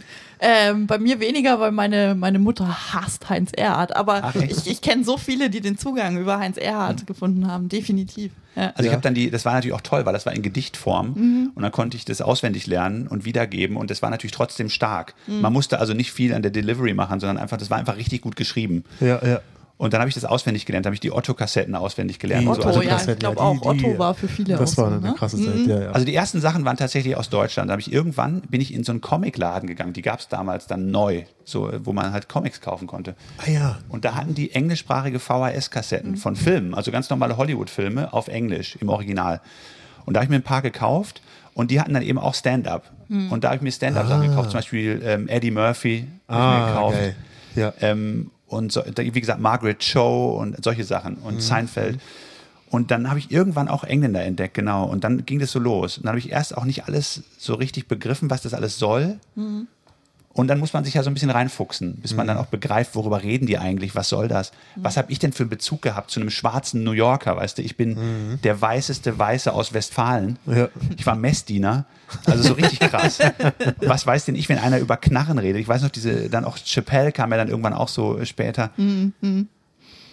Ähm, 0.44 0.88
bei 0.88 0.98
mir 0.98 1.20
weniger, 1.20 1.60
weil 1.60 1.70
meine, 1.70 2.16
meine 2.16 2.40
Mutter 2.40 2.92
hasst 2.92 3.30
Heinz 3.30 3.52
Erhardt. 3.56 3.94
Aber 3.94 4.20
Ach, 4.24 4.34
ich, 4.34 4.66
ich 4.66 4.80
kenne 4.80 5.04
so 5.04 5.16
viele, 5.16 5.50
die 5.50 5.60
den 5.60 5.78
Zugang 5.78 6.18
über 6.18 6.40
Heinz 6.40 6.56
Erhardt 6.56 7.06
gefunden 7.06 7.46
haben. 7.46 7.68
Definitiv. 7.68 8.32
Ja. 8.56 8.72
Also 8.74 8.88
ich 8.88 8.92
habe 8.92 9.02
dann 9.02 9.14
die, 9.14 9.30
das 9.30 9.44
war 9.44 9.54
natürlich 9.54 9.74
auch 9.74 9.82
toll, 9.82 10.04
weil 10.04 10.12
das 10.12 10.26
war 10.26 10.34
in 10.34 10.42
Gedichtform 10.42 11.52
und 11.54 11.62
dann 11.62 11.72
konnte 11.72 11.96
ich 11.96 12.04
das 12.04 12.20
auswendig 12.20 12.66
lernen 12.66 13.06
und 13.06 13.24
wiedergeben 13.24 13.76
und 13.76 13.90
das 13.90 14.02
war 14.02 14.10
natürlich 14.10 14.32
trotzdem 14.32 14.68
stark. 14.68 15.14
Man 15.26 15.52
musste 15.52 15.78
also 15.78 15.94
nicht 15.94 16.12
viel 16.12 16.34
an 16.34 16.42
der 16.42 16.50
Delivery 16.50 16.92
machen, 16.92 17.18
sondern 17.20 17.38
einfach, 17.38 17.56
das 17.56 17.70
war 17.70 17.78
einfach 17.78 17.96
richtig 17.96 18.20
gut 18.20 18.36
geschrieben. 18.36 18.84
Ja, 19.00 19.24
ja. 19.24 19.40
Und 19.78 19.92
dann 19.92 20.00
habe 20.00 20.08
ich 20.08 20.14
das 20.14 20.24
auswendig 20.24 20.64
gelernt, 20.64 20.86
habe 20.86 20.94
ich 20.94 21.00
die 21.00 21.10
Otto-Kassetten 21.10 21.74
auswendig 21.74 22.20
gelernt. 22.20 22.44
Die 22.44 22.46
und 22.46 22.54
so. 22.54 22.60
Otto, 22.60 22.68
Also, 22.68 22.82
ja, 22.82 22.96
ich 22.98 23.18
glaube 23.18 23.34
die- 23.36 23.40
auch, 23.40 23.60
die- 23.76 23.84
Otto 23.86 23.98
war 23.98 24.14
für 24.14 24.28
viele 24.28 24.56
Das 24.56 24.74
auch 24.78 24.84
war 24.84 24.90
so, 24.90 24.96
eine 24.96 25.08
ne? 25.08 25.14
krasse 25.18 25.36
Mhm. 25.38 25.44
Zeit, 25.44 25.66
ja, 25.66 25.82
ja. 25.86 25.90
also 25.90 26.06
die 26.06 26.14
ersten 26.14 26.40
Sachen 26.40 26.64
waren 26.64 26.76
tatsächlich 26.76 27.16
aus 27.16 27.30
Deutschland. 27.30 27.68
Da 27.68 27.72
habe 27.72 27.80
ich 27.80 27.92
irgendwann, 27.92 28.42
bin 28.42 28.60
ich 28.60 28.72
in 28.72 28.84
so 28.84 28.92
einen 28.92 29.00
Comicladen 29.00 29.66
gegangen, 29.66 29.92
die 29.92 30.02
gab 30.02 30.20
es 30.20 30.28
damals 30.28 30.68
dann 30.68 30.90
neu, 30.92 31.24
so, 31.44 31.72
wo 31.82 31.92
man 31.92 32.12
halt 32.12 32.28
Comics 32.28 32.60
kaufen 32.60 32.86
konnte. 32.86 33.16
ah 33.44 33.50
ja. 33.50 33.78
Und 33.88 34.04
da 34.04 34.14
hatten 34.14 34.34
die 34.34 34.52
englischsprachige 34.52 35.18
VHS-Kassetten 35.18 36.16
von 36.16 36.36
Filmen, 36.36 36.74
also 36.74 36.92
ganz 36.92 37.10
normale 37.10 37.36
Hollywood-Filme 37.36 38.12
auf 38.12 38.28
Englisch 38.28 38.76
im 38.76 38.88
Original. 38.88 39.40
Und 40.04 40.14
da 40.14 40.20
habe 40.20 40.26
ich 40.26 40.30
mir 40.30 40.36
ein 40.36 40.42
paar 40.42 40.62
gekauft 40.62 41.22
und 41.54 41.70
die 41.70 41.80
hatten 41.80 41.94
dann 41.94 42.02
eben 42.02 42.18
auch 42.18 42.34
Stand-up. 42.34 42.90
Und 43.08 43.44
da 43.44 43.48
habe 43.48 43.56
ich 43.56 43.62
mir 43.62 43.70
Stand-up-Sachen 43.72 44.28
gekauft, 44.28 44.50
zum 44.52 44.58
Beispiel 44.58 45.02
ähm, 45.04 45.28
Eddie 45.28 45.50
Murphy 45.50 46.06
habe 46.28 46.38
ich 46.40 46.58
mir 46.58 46.64
Ah, 46.64 46.66
gekauft. 46.68 46.96
geil. 46.96 47.16
Ja. 47.56 47.72
Ähm, 47.82 48.30
und 48.52 48.70
so, 48.72 48.82
wie 48.96 49.20
gesagt, 49.20 49.40
Margaret 49.40 49.78
Cho 49.78 50.36
und 50.38 50.62
solche 50.62 50.84
Sachen 50.84 51.16
und 51.16 51.42
Seinfeld. 51.42 51.98
Und 52.70 52.90
dann 52.90 53.08
habe 53.10 53.18
ich 53.18 53.30
irgendwann 53.30 53.68
auch 53.68 53.84
Engländer 53.84 54.22
entdeckt, 54.22 54.54
genau. 54.54 54.84
Und 54.84 55.04
dann 55.04 55.26
ging 55.26 55.38
das 55.38 55.52
so 55.52 55.58
los. 55.58 55.98
Und 55.98 56.04
dann 56.04 56.10
habe 56.10 56.18
ich 56.18 56.30
erst 56.30 56.56
auch 56.56 56.64
nicht 56.64 56.86
alles 56.86 57.22
so 57.38 57.54
richtig 57.54 57.86
begriffen, 57.88 58.30
was 58.30 58.42
das 58.42 58.54
alles 58.54 58.78
soll. 58.78 59.18
Und 60.34 60.48
dann 60.48 60.58
muss 60.58 60.72
man 60.72 60.84
sich 60.84 60.94
ja 60.94 61.02
so 61.02 61.10
ein 61.10 61.14
bisschen 61.14 61.30
reinfuchsen, 61.30 61.96
bis 61.96 62.14
man 62.14 62.26
dann 62.26 62.38
auch 62.38 62.46
begreift, 62.46 62.94
worüber 62.94 63.22
reden 63.22 63.46
die 63.46 63.58
eigentlich, 63.58 63.94
was 63.94 64.08
soll 64.08 64.28
das? 64.28 64.52
Was 64.76 64.96
habe 64.96 65.12
ich 65.12 65.18
denn 65.18 65.32
für 65.32 65.42
einen 65.42 65.50
Bezug 65.50 65.82
gehabt 65.82 66.10
zu 66.10 66.20
einem 66.20 66.30
schwarzen 66.30 66.84
New 66.84 66.92
Yorker, 66.92 67.36
weißt 67.36 67.58
du? 67.58 67.62
Ich 67.62 67.76
bin 67.76 68.38
der 68.42 68.60
weißeste 68.60 69.18
Weiße 69.18 69.52
aus 69.52 69.74
Westfalen. 69.74 70.38
Ja. 70.46 70.68
Ich 70.96 71.06
war 71.06 71.16
Messdiener, 71.16 71.84
also 72.26 72.42
so 72.42 72.52
richtig 72.54 72.80
krass. 72.80 73.18
was 73.80 74.06
weiß 74.06 74.24
denn 74.24 74.34
ich, 74.34 74.48
wenn 74.48 74.58
einer 74.58 74.78
über 74.78 74.96
Knarren 74.96 75.38
redet? 75.38 75.60
Ich 75.60 75.68
weiß 75.68 75.82
noch, 75.82 75.90
diese, 75.90 76.30
dann 76.30 76.44
auch 76.44 76.56
Chappelle 76.56 77.12
kam 77.12 77.30
ja 77.30 77.36
dann 77.36 77.48
irgendwann 77.48 77.74
auch 77.74 77.88
so 77.88 78.24
später. 78.24 78.70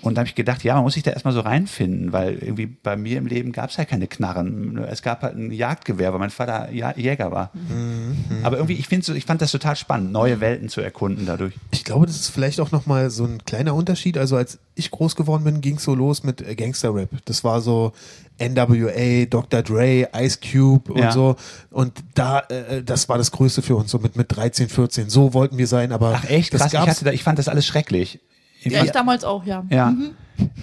Und 0.01 0.15
da 0.15 0.19
habe 0.19 0.29
ich 0.29 0.35
gedacht, 0.35 0.63
ja, 0.63 0.75
man 0.75 0.83
muss 0.83 0.93
sich 0.93 1.03
da 1.03 1.11
erstmal 1.11 1.33
so 1.33 1.41
reinfinden, 1.41 2.13
weil 2.13 2.35
irgendwie 2.35 2.67
bei 2.67 2.95
mir 2.95 3.17
im 3.17 3.25
Leben 3.25 3.51
gab 3.51 3.69
es 3.69 3.77
halt 3.77 3.89
keine 3.89 4.07
Knarren. 4.07 4.77
Es 4.77 5.01
gab 5.01 5.23
halt 5.23 5.35
ein 5.35 5.51
Jagdgewehr, 5.51 6.13
weil 6.13 6.19
mein 6.19 6.29
Vater 6.29 6.71
ja 6.71 6.93
Jäger 6.95 7.31
war. 7.31 7.51
Mhm. 7.53 8.43
Aber 8.43 8.57
irgendwie, 8.57 8.75
ich, 8.75 8.87
so, 9.05 9.13
ich 9.13 9.25
fand 9.25 9.41
das 9.41 9.51
total 9.51 9.75
spannend, 9.75 10.11
neue 10.11 10.39
Welten 10.39 10.69
zu 10.69 10.79
erkunden 10.79 11.25
dadurch. 11.25 11.53
Ich 11.71 11.83
glaube, 11.83 12.05
das 12.05 12.15
ist 12.15 12.29
vielleicht 12.29 12.61
auch 12.61 12.71
nochmal 12.71 13.09
so 13.09 13.25
ein 13.25 13.43
kleiner 13.43 13.75
Unterschied. 13.75 14.17
Also 14.17 14.37
als 14.37 14.59
ich 14.75 14.89
groß 14.89 15.17
geworden 15.17 15.43
bin, 15.43 15.59
ging 15.59 15.75
es 15.75 15.83
so 15.83 15.95
los 15.95 16.23
mit 16.23 16.45
Gangster-Rap. 16.57 17.09
Das 17.25 17.43
war 17.43 17.59
so 17.59 17.91
NWA, 18.39 19.25
Dr. 19.25 19.61
Dre, 19.61 20.07
Ice 20.15 20.39
Cube 20.39 20.93
und 20.93 20.99
ja. 20.99 21.11
so. 21.11 21.35
Und 21.71 22.03
da, 22.15 22.39
äh, 22.49 22.83
das 22.83 23.09
war 23.09 23.17
das 23.17 23.31
Größte 23.31 23.61
für 23.61 23.75
uns, 23.75 23.91
so 23.91 23.99
mit, 23.99 24.15
mit 24.15 24.33
13, 24.33 24.69
14. 24.69 25.09
So 25.09 25.33
wollten 25.33 25.57
wir 25.57 25.67
sein, 25.67 25.91
aber. 25.91 26.13
Ach 26.15 26.29
echt? 26.29 26.51
Krass, 26.51 26.71
ich, 26.71 26.79
hatte 26.79 27.05
da, 27.05 27.11
ich 27.11 27.23
fand 27.23 27.37
das 27.37 27.49
alles 27.49 27.65
schrecklich. 27.65 28.19
Ich 28.61 28.71
ja, 28.71 28.83
ich 28.83 28.91
damals 28.91 29.23
auch, 29.23 29.45
ja. 29.45 29.63
Ja. 29.69 29.91
Mhm. 29.91 30.11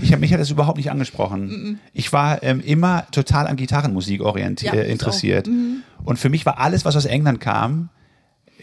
Ich 0.01 0.13
habe 0.13 0.21
mich 0.21 0.33
hat 0.33 0.41
das 0.41 0.51
überhaupt 0.51 0.79
nicht 0.79 0.91
angesprochen. 0.91 1.47
Mhm. 1.47 1.79
Ich 1.93 2.13
war 2.13 2.43
ähm, 2.43 2.61
immer 2.61 3.07
total 3.11 3.47
an 3.47 3.57
Gitarrenmusik 3.57 4.23
orientiert, 4.23 4.75
ja, 4.75 4.81
äh, 4.81 4.91
interessiert. 4.91 5.47
Mhm. 5.47 5.83
Und 6.05 6.19
für 6.19 6.29
mich 6.29 6.47
war 6.47 6.59
alles, 6.59 6.85
was 6.85 6.97
aus 6.97 7.05
England 7.05 7.41
kam, 7.41 7.91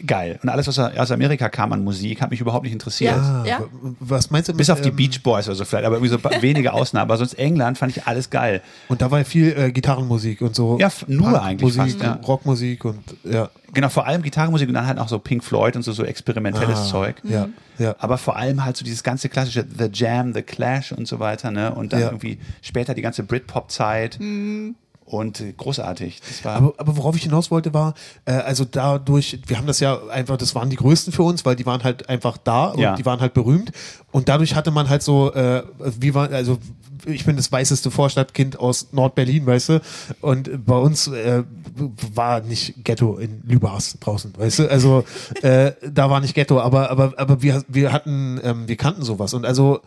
geil. 0.06 0.38
Und 0.42 0.48
alles, 0.48 0.66
was 0.66 0.78
aus 0.78 1.10
Amerika 1.10 1.48
kam 1.48 1.72
an 1.72 1.84
Musik, 1.84 2.20
hat 2.20 2.30
mich 2.30 2.40
überhaupt 2.40 2.64
nicht 2.64 2.72
interessiert. 2.72 3.16
Ja. 3.16 3.44
ja. 3.44 3.64
Was 4.00 4.30
meinst 4.30 4.48
du? 4.48 4.52
Mit, 4.52 4.58
Bis 4.58 4.70
auf 4.70 4.80
die 4.80 4.88
ähm, 4.88 4.96
Beach 4.96 5.22
Boys 5.22 5.46
oder 5.46 5.54
so 5.54 5.64
vielleicht, 5.64 5.86
aber 5.86 5.96
irgendwie 5.96 6.12
so 6.12 6.42
wenige 6.42 6.72
Ausnahmen. 6.72 7.02
Aber 7.02 7.16
sonst 7.16 7.34
England 7.34 7.78
fand 7.78 7.96
ich 7.96 8.06
alles 8.06 8.30
geil. 8.30 8.62
Und 8.88 9.02
da 9.02 9.10
war 9.10 9.24
viel 9.24 9.56
äh, 9.56 9.72
Gitarrenmusik 9.72 10.40
und 10.40 10.54
so. 10.54 10.78
Ja, 10.78 10.90
nur 11.06 11.42
eigentlich 11.42 11.76
Musik, 11.76 11.98
fast, 11.98 12.02
ja. 12.02 12.20
Rockmusik 12.26 12.84
und 12.84 12.98
ja. 13.24 13.50
Genau, 13.72 13.88
vor 13.88 14.06
allem 14.06 14.22
Gitarrenmusik 14.22 14.68
und 14.68 14.74
dann 14.74 14.86
halt 14.86 14.98
auch 14.98 15.08
so 15.08 15.18
Pink 15.18 15.42
Floyd 15.42 15.74
und 15.74 15.82
so, 15.82 15.92
so 15.92 16.04
experimentelles 16.04 16.78
ah, 16.78 16.84
Zeug. 16.84 17.16
Ja, 17.24 17.48
ja. 17.78 17.96
Aber 17.98 18.18
vor 18.18 18.36
allem 18.36 18.64
halt 18.64 18.76
so 18.76 18.84
dieses 18.84 19.02
ganze 19.02 19.28
klassische 19.28 19.66
The 19.66 19.88
Jam, 19.92 20.32
The 20.32 20.42
Clash 20.42 20.92
und 20.92 21.08
so 21.08 21.18
weiter, 21.18 21.50
ne? 21.50 21.74
Und 21.74 21.92
dann 21.92 22.00
ja. 22.00 22.06
irgendwie 22.06 22.38
später 22.62 22.94
die 22.94 23.02
ganze 23.02 23.24
Britpop-Zeit. 23.24 24.18
Mhm 24.20 24.76
und 25.18 25.40
äh, 25.40 25.52
großartig. 25.56 26.20
aber, 26.44 26.74
aber 26.76 26.96
worauf 26.96 27.16
ich 27.16 27.22
hinaus 27.22 27.50
wollte 27.50 27.74
war, 27.74 27.94
äh, 28.24 28.32
also 28.32 28.64
dadurch, 28.64 29.40
wir 29.46 29.58
haben 29.58 29.66
das 29.66 29.80
ja 29.80 30.06
einfach, 30.08 30.36
das 30.36 30.54
waren 30.54 30.70
die 30.70 30.76
größten 30.76 31.12
für 31.12 31.22
uns, 31.22 31.44
weil 31.44 31.56
die 31.56 31.66
waren 31.66 31.82
halt 31.82 32.08
einfach 32.08 32.36
da 32.36 32.66
und 32.66 32.80
ja. 32.80 32.94
die 32.94 33.04
waren 33.04 33.20
halt 33.20 33.34
berühmt 33.34 33.72
und 34.12 34.28
dadurch 34.28 34.54
hatte 34.54 34.70
man 34.70 34.88
halt 34.88 35.02
so, 35.02 35.32
äh, 35.32 35.62
wie 35.98 36.14
war, 36.14 36.30
also 36.30 36.58
ich 37.06 37.24
bin 37.24 37.36
das 37.36 37.50
weißeste 37.50 37.90
Vorstadtkind 37.90 38.58
aus 38.58 38.88
Nordberlin, 38.92 39.46
weißt 39.46 39.68
du, 39.70 39.80
und 40.20 40.64
bei 40.64 40.76
uns 40.76 41.08
äh, 41.08 41.42
war 42.14 42.40
nicht 42.40 42.84
Ghetto 42.84 43.18
in 43.18 43.42
Lübars 43.46 43.98
draußen, 44.00 44.32
weißt 44.36 44.60
du, 44.60 44.70
also 44.70 45.04
äh, 45.42 45.72
da 45.86 46.10
war 46.10 46.20
nicht 46.20 46.34
Ghetto, 46.34 46.60
aber 46.60 46.90
aber 46.90 47.14
aber 47.16 47.42
wir 47.42 47.62
wir 47.68 47.92
hatten, 47.92 48.40
ähm, 48.42 48.68
wir 48.68 48.76
kannten 48.76 49.02
sowas 49.02 49.34
und 49.34 49.44
also 49.44 49.80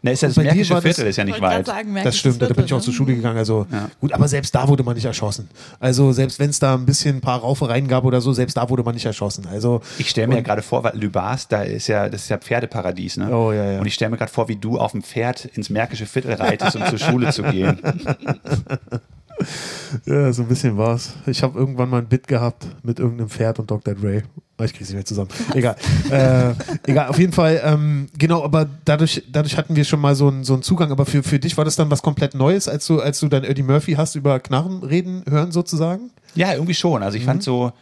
na, 0.00 0.12
ist 0.12 0.22
ja 0.22 0.28
das 0.28 0.36
Märkische 0.36 0.80
Viertel, 0.80 1.06
ist 1.08 1.16
ja 1.16 1.24
nicht 1.24 1.40
weit. 1.40 1.66
Sagen, 1.66 1.94
das 2.04 2.16
stimmt, 2.16 2.36
Viertel, 2.36 2.48
da 2.48 2.54
bin 2.54 2.64
ich 2.66 2.72
auch 2.72 2.80
zur 2.80 2.94
Schule 2.94 3.16
gegangen. 3.16 3.36
Also 3.36 3.66
ja. 3.70 3.90
gut, 4.00 4.12
aber 4.12 4.28
selbst 4.28 4.54
da 4.54 4.68
wurde 4.68 4.84
man 4.84 4.94
nicht 4.94 5.04
erschossen. 5.04 5.48
Also 5.80 6.12
selbst 6.12 6.38
wenn 6.38 6.50
es 6.50 6.60
da 6.60 6.74
ein 6.74 6.86
bisschen 6.86 7.16
ein 7.16 7.20
paar 7.20 7.40
Raufereien 7.40 7.88
gab 7.88 8.04
oder 8.04 8.20
so, 8.20 8.32
selbst 8.32 8.56
da 8.56 8.68
wurde 8.70 8.84
man 8.84 8.94
nicht 8.94 9.06
erschossen. 9.06 9.46
Also 9.50 9.80
ich 9.98 10.08
stelle 10.08 10.28
mir 10.28 10.36
ja 10.36 10.42
gerade 10.42 10.62
vor, 10.62 10.84
weil 10.84 10.96
Lübars, 10.96 11.48
da 11.48 11.62
ist 11.62 11.88
ja, 11.88 12.08
das 12.08 12.22
ist 12.22 12.28
ja 12.28 12.38
Pferdeparadies, 12.38 13.16
ne? 13.16 13.34
Oh 13.34 13.52
ja, 13.52 13.72
ja. 13.72 13.80
Und 13.80 13.86
ich 13.86 13.94
stelle 13.94 14.10
mir 14.10 14.18
gerade 14.18 14.30
vor, 14.30 14.48
wie 14.48 14.56
du 14.56 14.78
auf 14.78 14.92
dem 14.92 15.02
Pferd 15.02 15.46
ins 15.46 15.68
Märkische 15.68 16.06
Viertel 16.06 16.34
reitest, 16.34 16.76
um 16.76 16.86
zur 16.86 16.98
Schule 16.98 17.32
zu 17.32 17.42
gehen. 17.42 17.80
Ja, 20.06 20.32
so 20.32 20.42
ein 20.42 20.48
bisschen 20.48 20.76
war's. 20.76 21.14
Ich 21.26 21.42
habe 21.42 21.58
irgendwann 21.58 21.88
mal 21.88 21.98
ein 21.98 22.08
Bit 22.08 22.28
gehabt 22.28 22.66
mit 22.82 22.98
irgendeinem 22.98 23.30
Pferd 23.30 23.58
und 23.58 23.70
Dr. 23.70 23.94
Dre. 23.94 24.22
Oh, 24.58 24.64
ich 24.64 24.74
krieg's 24.74 24.88
nicht 24.90 24.96
mehr 24.96 25.04
zusammen. 25.04 25.30
Egal. 25.54 25.76
äh, 26.10 26.52
egal, 26.86 27.08
auf 27.08 27.18
jeden 27.18 27.32
Fall, 27.32 27.60
ähm, 27.64 28.08
genau, 28.18 28.42
aber 28.42 28.68
dadurch, 28.84 29.22
dadurch 29.30 29.56
hatten 29.56 29.76
wir 29.76 29.84
schon 29.84 30.00
mal 30.00 30.14
so 30.14 30.28
einen, 30.28 30.44
so 30.44 30.54
einen 30.54 30.62
Zugang. 30.62 30.90
Aber 30.90 31.06
für, 31.06 31.22
für 31.22 31.38
dich 31.38 31.56
war 31.56 31.64
das 31.64 31.76
dann 31.76 31.90
was 31.90 32.02
komplett 32.02 32.34
Neues, 32.34 32.68
als 32.68 32.86
du, 32.86 33.00
als 33.00 33.20
du 33.20 33.28
dann 33.28 33.44
Eddie 33.44 33.62
Murphy 33.62 33.92
hast 33.92 34.14
über 34.14 34.40
Knarren 34.40 34.82
reden 34.82 35.24
hören, 35.28 35.52
sozusagen? 35.52 36.10
Ja, 36.34 36.52
irgendwie 36.52 36.74
schon. 36.74 37.02
Also 37.02 37.16
ich 37.16 37.22
mhm. 37.22 37.28
fand 37.28 37.42
so. 37.42 37.72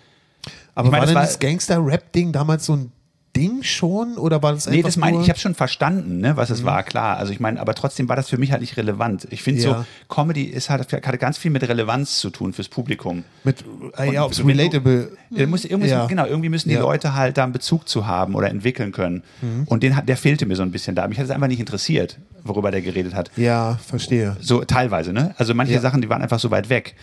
Aber 0.74 0.88
ich 0.88 0.92
mein, 0.92 1.00
war 1.00 1.06
denn 1.06 1.14
das, 1.14 1.30
das 1.30 1.38
Gangster-Rap-Ding 1.38 2.32
damals 2.32 2.66
so 2.66 2.74
ein 2.74 2.92
Ding 3.36 3.62
schon 3.62 4.16
oder 4.16 4.42
war 4.42 4.52
das 4.52 4.66
einfach 4.66 4.76
Nee, 4.76 4.82
das 4.82 4.96
meine 4.96 5.18
ich, 5.18 5.24
ich 5.24 5.28
habe 5.28 5.38
schon 5.38 5.54
verstanden, 5.54 6.18
ne, 6.20 6.36
was 6.36 6.50
es 6.50 6.62
mhm. 6.62 6.66
war, 6.66 6.82
klar. 6.82 7.18
Also 7.18 7.32
ich 7.32 7.40
meine, 7.40 7.60
aber 7.60 7.74
trotzdem 7.74 8.08
war 8.08 8.16
das 8.16 8.28
für 8.28 8.38
mich 8.38 8.50
halt 8.50 8.60
nicht 8.60 8.76
relevant. 8.76 9.28
Ich 9.30 9.42
finde 9.42 9.62
ja. 9.62 9.78
so, 9.78 9.84
Comedy 10.14 10.44
ist 10.44 10.70
halt, 10.70 10.92
hat 10.92 11.18
ganz 11.20 11.38
viel 11.38 11.50
mit 11.50 11.66
Relevanz 11.68 12.18
zu 12.18 12.30
tun 12.30 12.52
fürs 12.52 12.68
Publikum. 12.68 13.24
Mit, 13.44 13.64
äh, 13.98 14.12
ja, 14.12 14.26
so 14.30 14.44
relatable. 14.44 15.12
Mit, 15.30 15.48
muss, 15.48 15.64
irgendwie, 15.64 15.88
ja. 15.88 16.06
Genau, 16.06 16.26
irgendwie 16.26 16.48
müssen 16.48 16.68
die 16.68 16.76
ja. 16.76 16.80
Leute 16.80 17.14
halt 17.14 17.36
da 17.36 17.44
einen 17.44 17.52
Bezug 17.52 17.88
zu 17.88 18.06
haben 18.06 18.34
oder 18.34 18.48
entwickeln 18.48 18.92
können. 18.92 19.22
Mhm. 19.42 19.64
Und 19.66 19.82
den, 19.82 19.94
der 20.06 20.16
fehlte 20.16 20.46
mir 20.46 20.56
so 20.56 20.62
ein 20.62 20.70
bisschen 20.70 20.94
da. 20.94 21.06
Mich 21.06 21.18
hat 21.18 21.26
es 21.26 21.30
einfach 21.30 21.48
nicht 21.48 21.60
interessiert, 21.60 22.18
worüber 22.44 22.70
der 22.70 22.80
geredet 22.82 23.14
hat. 23.14 23.30
Ja, 23.36 23.78
verstehe. 23.86 24.36
So 24.40 24.64
teilweise, 24.64 25.12
ne? 25.12 25.34
Also 25.38 25.54
manche 25.54 25.78
Sachen, 25.80 26.00
die 26.00 26.08
waren 26.08 26.22
einfach 26.22 26.40
so 26.40 26.50
weit 26.50 26.68
weg. 26.68 26.94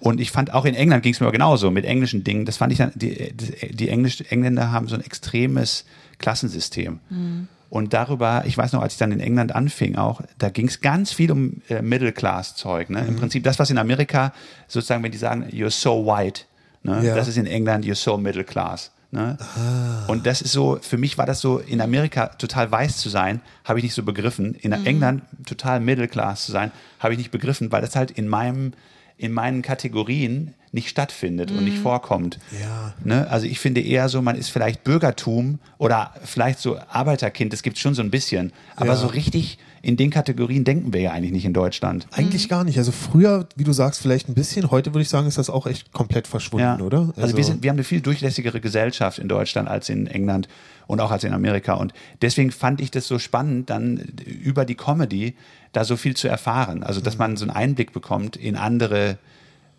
Und 0.00 0.20
ich 0.20 0.30
fand 0.30 0.54
auch 0.54 0.64
in 0.64 0.74
England 0.74 1.02
ging 1.02 1.12
es 1.12 1.20
mir 1.20 1.30
genauso 1.32 1.70
mit 1.70 1.84
englischen 1.84 2.22
Dingen. 2.22 2.44
Das 2.44 2.56
fand 2.56 2.72
ich 2.72 2.78
dann, 2.78 2.92
die, 2.94 3.32
die 3.70 3.88
Englisch, 3.88 4.22
Engländer 4.28 4.70
haben 4.70 4.86
so 4.88 4.94
ein 4.94 5.04
extremes 5.04 5.84
Klassensystem. 6.18 7.00
Mhm. 7.10 7.48
Und 7.70 7.92
darüber, 7.92 8.44
ich 8.46 8.56
weiß 8.56 8.72
noch, 8.72 8.82
als 8.82 8.94
ich 8.94 8.98
dann 8.98 9.12
in 9.12 9.20
England 9.20 9.54
anfing 9.54 9.96
auch, 9.96 10.22
da 10.38 10.48
ging 10.48 10.68
es 10.68 10.80
ganz 10.80 11.12
viel 11.12 11.30
um 11.30 11.60
äh, 11.68 11.82
Middle-Class-Zeug. 11.82 12.90
Ne? 12.90 13.02
Mhm. 13.02 13.08
Im 13.08 13.16
Prinzip 13.16 13.44
das, 13.44 13.58
was 13.58 13.70
in 13.70 13.78
Amerika 13.78 14.32
sozusagen, 14.68 15.02
wenn 15.02 15.12
die 15.12 15.18
sagen, 15.18 15.44
you're 15.50 15.70
so 15.70 16.06
white, 16.06 16.42
ne? 16.82 17.04
Ja. 17.04 17.14
das 17.14 17.28
ist 17.28 17.36
in 17.36 17.46
England, 17.46 17.84
you're 17.84 17.94
so 17.94 18.16
middle 18.16 18.44
class. 18.44 18.90
Ne? 19.10 19.36
Ah. 19.40 20.06
Und 20.06 20.26
das 20.26 20.42
ist 20.42 20.52
so, 20.52 20.78
für 20.80 20.98
mich 20.98 21.18
war 21.18 21.26
das 21.26 21.40
so, 21.40 21.58
in 21.58 21.80
Amerika 21.80 22.26
total 22.26 22.70
weiß 22.70 22.98
zu 22.98 23.08
sein, 23.08 23.40
habe 23.64 23.78
ich 23.78 23.82
nicht 23.82 23.94
so 23.94 24.02
begriffen. 24.02 24.54
In 24.54 24.78
mhm. 24.78 24.86
England 24.86 25.22
total 25.46 25.80
middle 25.80 26.08
class 26.08 26.46
zu 26.46 26.52
sein, 26.52 26.72
habe 27.00 27.14
ich 27.14 27.18
nicht 27.18 27.30
begriffen, 27.30 27.72
weil 27.72 27.80
das 27.80 27.96
halt 27.96 28.10
in 28.10 28.28
meinem 28.28 28.72
in 29.18 29.32
meinen 29.32 29.62
Kategorien 29.62 30.54
nicht 30.72 30.88
stattfindet 30.88 31.50
mhm. 31.50 31.58
und 31.58 31.64
nicht 31.64 31.78
mhm. 31.78 31.82
vorkommt. 31.82 32.38
Ja. 32.60 32.94
Ne? 33.02 33.28
Also 33.30 33.46
ich 33.46 33.58
finde 33.58 33.80
eher 33.80 34.08
so, 34.08 34.22
man 34.22 34.36
ist 34.36 34.48
vielleicht 34.48 34.84
Bürgertum 34.84 35.58
oder 35.78 36.14
vielleicht 36.24 36.58
so 36.58 36.78
Arbeiterkind, 36.88 37.52
das 37.52 37.62
gibt 37.62 37.76
es 37.76 37.82
schon 37.82 37.94
so 37.94 38.02
ein 38.02 38.10
bisschen. 38.10 38.52
Aber 38.76 38.90
ja. 38.90 38.96
so 38.96 39.08
richtig 39.08 39.58
in 39.80 39.96
den 39.96 40.10
Kategorien 40.10 40.64
denken 40.64 40.92
wir 40.92 41.00
ja 41.00 41.12
eigentlich 41.12 41.32
nicht 41.32 41.44
in 41.44 41.52
Deutschland. 41.52 42.06
Eigentlich 42.10 42.46
mhm. 42.46 42.50
gar 42.50 42.64
nicht. 42.64 42.78
Also 42.78 42.92
früher, 42.92 43.48
wie 43.56 43.64
du 43.64 43.72
sagst, 43.72 44.00
vielleicht 44.00 44.28
ein 44.28 44.34
bisschen. 44.34 44.70
Heute 44.70 44.92
würde 44.92 45.02
ich 45.02 45.08
sagen, 45.08 45.26
ist 45.26 45.38
das 45.38 45.50
auch 45.50 45.66
echt 45.66 45.92
komplett 45.92 46.26
verschwunden, 46.26 46.80
ja. 46.80 46.84
oder? 46.84 47.00
Also, 47.00 47.22
also 47.22 47.36
wir, 47.36 47.44
sind, 47.44 47.62
wir 47.62 47.70
haben 47.70 47.76
eine 47.76 47.84
viel 47.84 48.00
durchlässigere 48.00 48.60
Gesellschaft 48.60 49.18
in 49.18 49.28
Deutschland 49.28 49.68
als 49.68 49.88
in 49.88 50.06
England 50.06 50.48
und 50.88 51.00
auch 51.00 51.12
als 51.12 51.22
in 51.22 51.32
Amerika. 51.32 51.74
Und 51.74 51.92
deswegen 52.22 52.50
fand 52.50 52.80
ich 52.80 52.90
das 52.90 53.06
so 53.06 53.20
spannend, 53.20 53.70
dann 53.70 53.98
über 54.24 54.64
die 54.64 54.74
Comedy 54.74 55.36
da 55.72 55.84
so 55.84 55.96
viel 55.96 56.16
zu 56.16 56.26
erfahren. 56.26 56.82
Also, 56.82 57.00
dass 57.00 57.14
mhm. 57.14 57.18
man 57.18 57.36
so 57.36 57.44
einen 57.44 57.54
Einblick 57.54 57.92
bekommt 57.92 58.36
in 58.36 58.56
andere, 58.56 59.18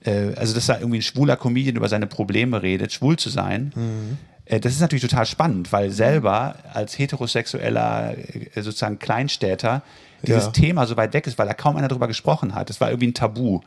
äh, 0.06 0.34
also, 0.36 0.54
dass 0.54 0.68
da 0.68 0.78
irgendwie 0.78 1.00
ein 1.00 1.04
schwuler 1.04 1.36
Comedian 1.36 1.76
über 1.76 1.90
seine 1.90 2.08
Probleme 2.08 2.62
redet, 2.62 2.94
schwul 2.94 3.18
zu 3.18 3.30
sein. 3.30 3.74
Mhm. 3.76 4.18
Äh, 4.46 4.60
das 4.60 4.74
ist 4.74 4.82
natürlich 4.82 5.02
total 5.02 5.26
spannend, 5.26 5.74
weil 5.74 5.90
selber 5.90 6.56
als 6.74 6.98
heterosexueller 6.98 8.16
äh, 8.16 8.62
sozusagen 8.62 9.00
Kleinstädter 9.00 9.82
dieses 10.22 10.46
ja. 10.46 10.52
Thema 10.52 10.86
so 10.86 10.96
weit 10.96 11.14
weg 11.14 11.26
ist, 11.26 11.40
weil 11.40 11.48
da 11.48 11.54
kaum 11.54 11.76
einer 11.76 11.88
drüber 11.88 12.08
gesprochen 12.08 12.54
hat. 12.54 12.70
Das 12.70 12.80
war 12.80 12.90
irgendwie 12.90 13.08
ein 13.08 13.14
Tabu. 13.16 13.62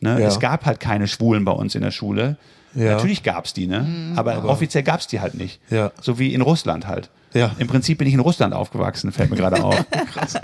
Ne? 0.00 0.20
Ja. 0.20 0.28
Es 0.28 0.38
gab 0.38 0.64
halt 0.64 0.78
keine 0.78 1.08
Schwulen 1.08 1.44
bei 1.44 1.52
uns 1.52 1.74
in 1.74 1.82
der 1.82 1.90
Schule. 1.90 2.36
Ja. 2.74 2.92
Natürlich 2.94 3.22
gab 3.22 3.44
es 3.44 3.52
die, 3.52 3.66
ne? 3.66 3.80
Mhm. 3.80 4.18
Aber, 4.18 4.34
aber, 4.34 4.48
offiziell 4.48 4.82
gab 4.82 5.00
es 5.00 5.06
die 5.06 5.20
halt 5.20 5.34
nicht. 5.34 5.60
Ja. 5.70 5.92
So 6.00 6.18
wie 6.18 6.34
in 6.34 6.40
Russland 6.40 6.86
halt. 6.86 7.10
Ja. 7.32 7.52
Im 7.58 7.66
Prinzip 7.66 7.98
bin 7.98 8.08
ich 8.08 8.14
in 8.14 8.20
Russland 8.20 8.54
aufgewachsen, 8.54 9.12
fällt 9.12 9.30
mir 9.30 9.36
gerade 9.36 9.62
auf. 9.62 9.84
Krass. 10.12 10.34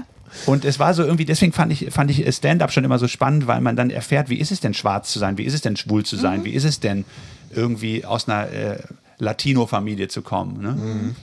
Und 0.47 0.64
es 0.64 0.78
war 0.78 0.95
so 0.95 1.03
irgendwie, 1.03 1.24
deswegen 1.24 1.53
fand 1.53 1.72
ich, 1.72 1.91
fand 1.91 2.11
ich 2.11 2.35
Stand-up 2.35 2.72
schon 2.72 2.85
immer 2.85 2.99
so 2.99 3.09
spannend, 3.09 3.47
weil 3.47 3.61
man 3.61 3.76
dann 3.76 3.91
erfährt, 3.91 4.28
wie 4.28 4.37
ist 4.37 4.53
es 4.53 4.61
denn 4.61 4.74
schwarz 4.74 5.12
zu 5.12 5.18
sein, 5.18 5.39
wie 5.39 5.45
ist 5.45 5.55
es 5.55 5.61
denn 5.61 5.76
schwul 5.76 6.05
zu 6.05 6.16
sein, 6.16 6.41
mhm. 6.41 6.45
wie 6.45 6.51
ist 6.51 6.64
es 6.64 6.81
denn 6.81 7.05
irgendwie 7.53 8.05
aus 8.05 8.28
einer 8.28 8.49
äh, 8.51 8.78
Latino-Familie 9.18 10.09
zu 10.09 10.22
kommen. 10.22 10.62
Ne? 10.62 10.72
Mhm. 10.72 11.16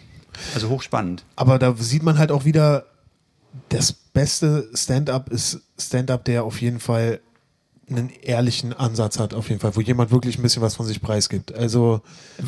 Also 0.53 0.69
hochspannend. 0.69 1.23
Aber 1.35 1.57
da 1.57 1.73
sieht 1.77 2.03
man 2.03 2.17
halt 2.17 2.31
auch 2.31 2.45
wieder, 2.45 2.85
das 3.69 3.93
beste 3.93 4.69
Stand-up 4.73 5.29
ist 5.29 5.61
Stand-up, 5.79 6.25
der 6.25 6.43
auf 6.43 6.61
jeden 6.61 6.79
Fall 6.79 7.19
einen 7.89 8.09
ehrlichen 8.21 8.73
Ansatz 8.73 9.17
hat, 9.19 9.33
auf 9.33 9.49
jeden 9.49 9.61
Fall, 9.61 9.75
wo 9.75 9.81
jemand 9.81 10.11
wirklich 10.11 10.37
ein 10.37 10.41
bisschen 10.41 10.61
was 10.61 10.75
von 10.75 10.85
sich 10.85 11.01
preisgibt. 11.01 11.53
Also. 11.53 12.01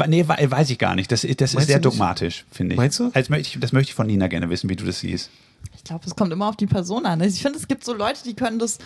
Nee, 0.07 0.27
weiß 0.27 0.69
ich 0.69 0.77
gar 0.77 0.95
nicht. 0.95 1.11
Das, 1.11 1.21
das 1.21 1.53
ist 1.53 1.67
sehr 1.67 1.79
dogmatisch, 1.79 2.45
finde 2.51 2.73
ich. 2.73 2.77
Meinst 2.77 2.99
du? 2.99 3.11
Also 3.13 3.33
das 3.59 3.71
möchte 3.71 3.89
ich 3.89 3.93
von 3.93 4.07
Nina 4.07 4.27
gerne 4.27 4.49
wissen, 4.49 4.69
wie 4.69 4.75
du 4.75 4.85
das 4.85 4.99
siehst. 4.99 5.29
Ich 5.75 5.83
glaube, 5.83 6.05
es 6.05 6.15
kommt 6.15 6.33
immer 6.33 6.47
auf 6.47 6.57
die 6.57 6.67
Person 6.67 7.05
an. 7.05 7.21
Also 7.21 7.33
ich 7.33 7.41
finde, 7.41 7.57
es 7.57 7.67
gibt 7.67 7.85
so 7.85 7.93
Leute, 7.93 8.23
die 8.25 8.33
können 8.33 8.59
das 8.59 8.79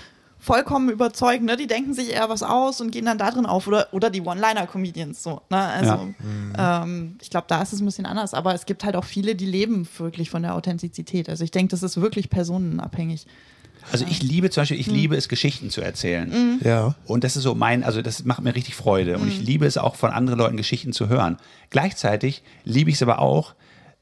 vollkommen 0.44 0.90
überzeugen, 0.90 1.46
ne? 1.46 1.56
Die 1.56 1.68
denken 1.68 1.94
sich 1.94 2.12
eher 2.12 2.30
was 2.30 2.44
aus 2.44 2.82
und 2.82 2.92
gehen 2.92 3.06
dann 3.06 3.18
da 3.18 3.32
drin 3.32 3.46
auf. 3.46 3.66
Oder, 3.66 3.88
oder 3.92 4.10
die 4.10 4.22
One-Liner-Comedians 4.22 5.24
so. 5.24 5.42
Ne? 5.50 5.58
Also 5.58 6.10
ja. 6.58 6.84
ähm, 6.84 7.18
ich 7.22 7.30
glaube, 7.30 7.46
da 7.48 7.62
ist 7.62 7.74
es 7.74 7.80
ein 7.80 7.86
bisschen 7.86 8.06
anders. 8.06 8.34
Aber 8.34 8.54
es 8.54 8.66
gibt 8.66 8.84
halt 8.84 8.96
auch 8.96 9.06
viele, 9.06 9.36
die 9.36 9.46
leben 9.46 9.88
wirklich 9.98 10.30
von 10.30 10.44
der 10.44 10.54
Authentizität. 10.56 11.30
Also 11.30 11.44
ich 11.44 11.52
denke, 11.52 11.72
das 11.72 11.82
ist 11.82 12.00
wirklich 12.00 12.30
personenabhängig. 12.30 13.26
Also 13.92 14.06
ich 14.10 14.24
liebe 14.24 14.50
zum 14.50 14.62
Beispiel, 14.62 14.80
ich 14.80 14.88
mhm. 14.88 14.96
liebe 14.96 15.16
es, 15.16 15.30
Geschichten 15.30 15.70
zu 15.70 15.82
erzählen. 15.82 16.30
Mhm. 16.30 16.60
Ja. 16.64 16.96
Und 17.06 17.24
das 17.24 17.36
ist 17.36 17.44
so 17.44 17.56
mein, 17.56 17.84
also 17.84 18.02
das 18.02 18.24
macht 18.26 18.42
mir 18.44 18.56
richtig 18.56 18.76
Freude. 18.76 19.18
Und 19.18 19.28
ich 19.28 19.40
mhm. 19.40 19.46
liebe 19.46 19.66
es 19.66 19.78
auch, 19.78 19.96
von 19.96 20.12
anderen 20.12 20.40
Leuten 20.40 20.58
Geschichten 20.58 20.94
zu 20.94 21.10
hören. 21.10 21.38
Gleichzeitig 21.70 22.44
liebe 22.64 22.90
ich 22.90 22.98
es 22.98 23.02
aber 23.02 23.20
auch, 23.20 23.54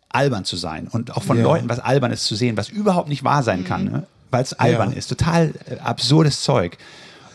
albern 0.09 0.45
zu 0.45 0.57
sein 0.57 0.87
und 0.87 1.15
auch 1.15 1.23
von 1.23 1.37
Ja. 1.37 1.43
Leuten 1.43 1.69
was 1.69 1.79
Albernes 1.79 2.23
zu 2.25 2.35
sehen, 2.35 2.57
was 2.57 2.69
überhaupt 2.69 3.07
nicht 3.07 3.23
wahr 3.23 3.43
sein 3.43 3.63
kann, 3.63 3.85
ne? 3.85 4.07
weil 4.29 4.43
es 4.43 4.53
albern 4.53 4.91
Ja. 4.91 4.97
ist. 4.97 5.07
Total 5.07 5.53
äh, 5.69 5.77
absurdes 5.79 6.41
Zeug. 6.41 6.77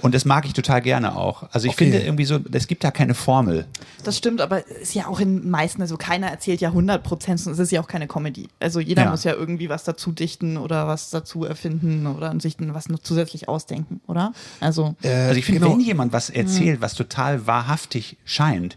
Und 0.03 0.15
das 0.15 0.25
mag 0.25 0.45
ich 0.47 0.53
total 0.53 0.83
gerne 0.83 1.17
auch. 1.17 1.45
Also 1.53 1.67
ich 1.67 1.73
Okay. 1.75 1.85
finde 1.91 2.01
irgendwie 2.05 2.25
so, 2.27 2.39
es 2.53 2.67
gibt 2.67 2.85
da 2.85 2.91
keine 2.91 3.15
Formel. 3.15 3.67
Das 4.05 4.17
stimmt, 4.19 4.41
aber 4.41 4.59
es 4.71 4.89
ist 4.91 4.95
ja 4.95 5.07
auch 5.07 5.21
in 5.21 5.41
den 5.43 5.51
meisten, 5.51 5.81
also 5.83 5.97
keiner 5.97 6.29
erzählt 6.29 6.61
ja 6.61 6.69
100 6.69 7.03
Prozent 7.03 7.45
und 7.47 7.53
es 7.55 7.59
ist 7.59 7.73
ja 7.73 7.81
auch 7.81 7.89
keine 7.89 8.07
Comedy. 8.07 8.49
Also 8.61 8.79
jeder 8.81 9.05
Ja. 9.05 9.11
muss 9.11 9.25
ja 9.25 9.33
irgendwie 9.33 9.69
was 9.69 9.85
dazu 9.85 10.13
dichten 10.13 10.59
oder 10.59 10.87
was 10.87 11.11
dazu 11.11 11.45
erfinden 11.45 12.07
oder 12.07 12.39
sich 12.41 12.57
dann 12.59 12.75
was 12.75 12.89
noch 12.89 12.99
zusätzlich 13.01 13.49
ausdenken, 13.49 14.01
oder? 14.07 14.33
Also, 14.61 14.95
Äh, 15.03 15.09
Also 15.29 15.39
ich 15.39 15.45
finde, 15.47 15.61
genau. 15.61 15.73
wenn 15.73 15.81
jemand 15.81 16.13
was 16.13 16.31
erzählt, 16.31 16.81
was 16.81 16.95
total 16.95 17.47
wahrhaftig 17.47 18.17
scheint 18.25 18.77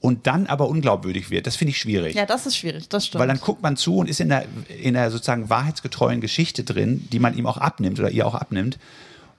und 0.00 0.26
dann 0.26 0.46
aber 0.46 0.68
unglaubwürdig 0.68 1.30
wird, 1.30 1.46
das 1.46 1.56
finde 1.56 1.70
ich 1.70 1.78
schwierig. 1.78 2.14
ja, 2.14 2.26
das 2.26 2.46
ist 2.46 2.56
schwierig, 2.56 2.88
das 2.88 3.06
stimmt. 3.06 3.20
Weil 3.20 3.28
dann 3.28 3.40
guckt 3.40 3.62
man 3.62 3.76
zu 3.76 3.96
und 3.96 4.08
ist 4.08 4.20
in 4.20 4.28
der, 4.28 4.44
in 4.82 4.94
der 4.94 5.10
sozusagen 5.10 5.48
wahrheitsgetreuen 5.50 6.20
Geschichte 6.20 6.62
drin, 6.62 7.08
die 7.10 7.18
man 7.18 7.36
ihm 7.36 7.46
auch 7.46 7.56
abnimmt 7.56 7.98
oder 7.98 8.10
ihr 8.10 8.26
auch 8.26 8.34
abnimmt. 8.34 8.78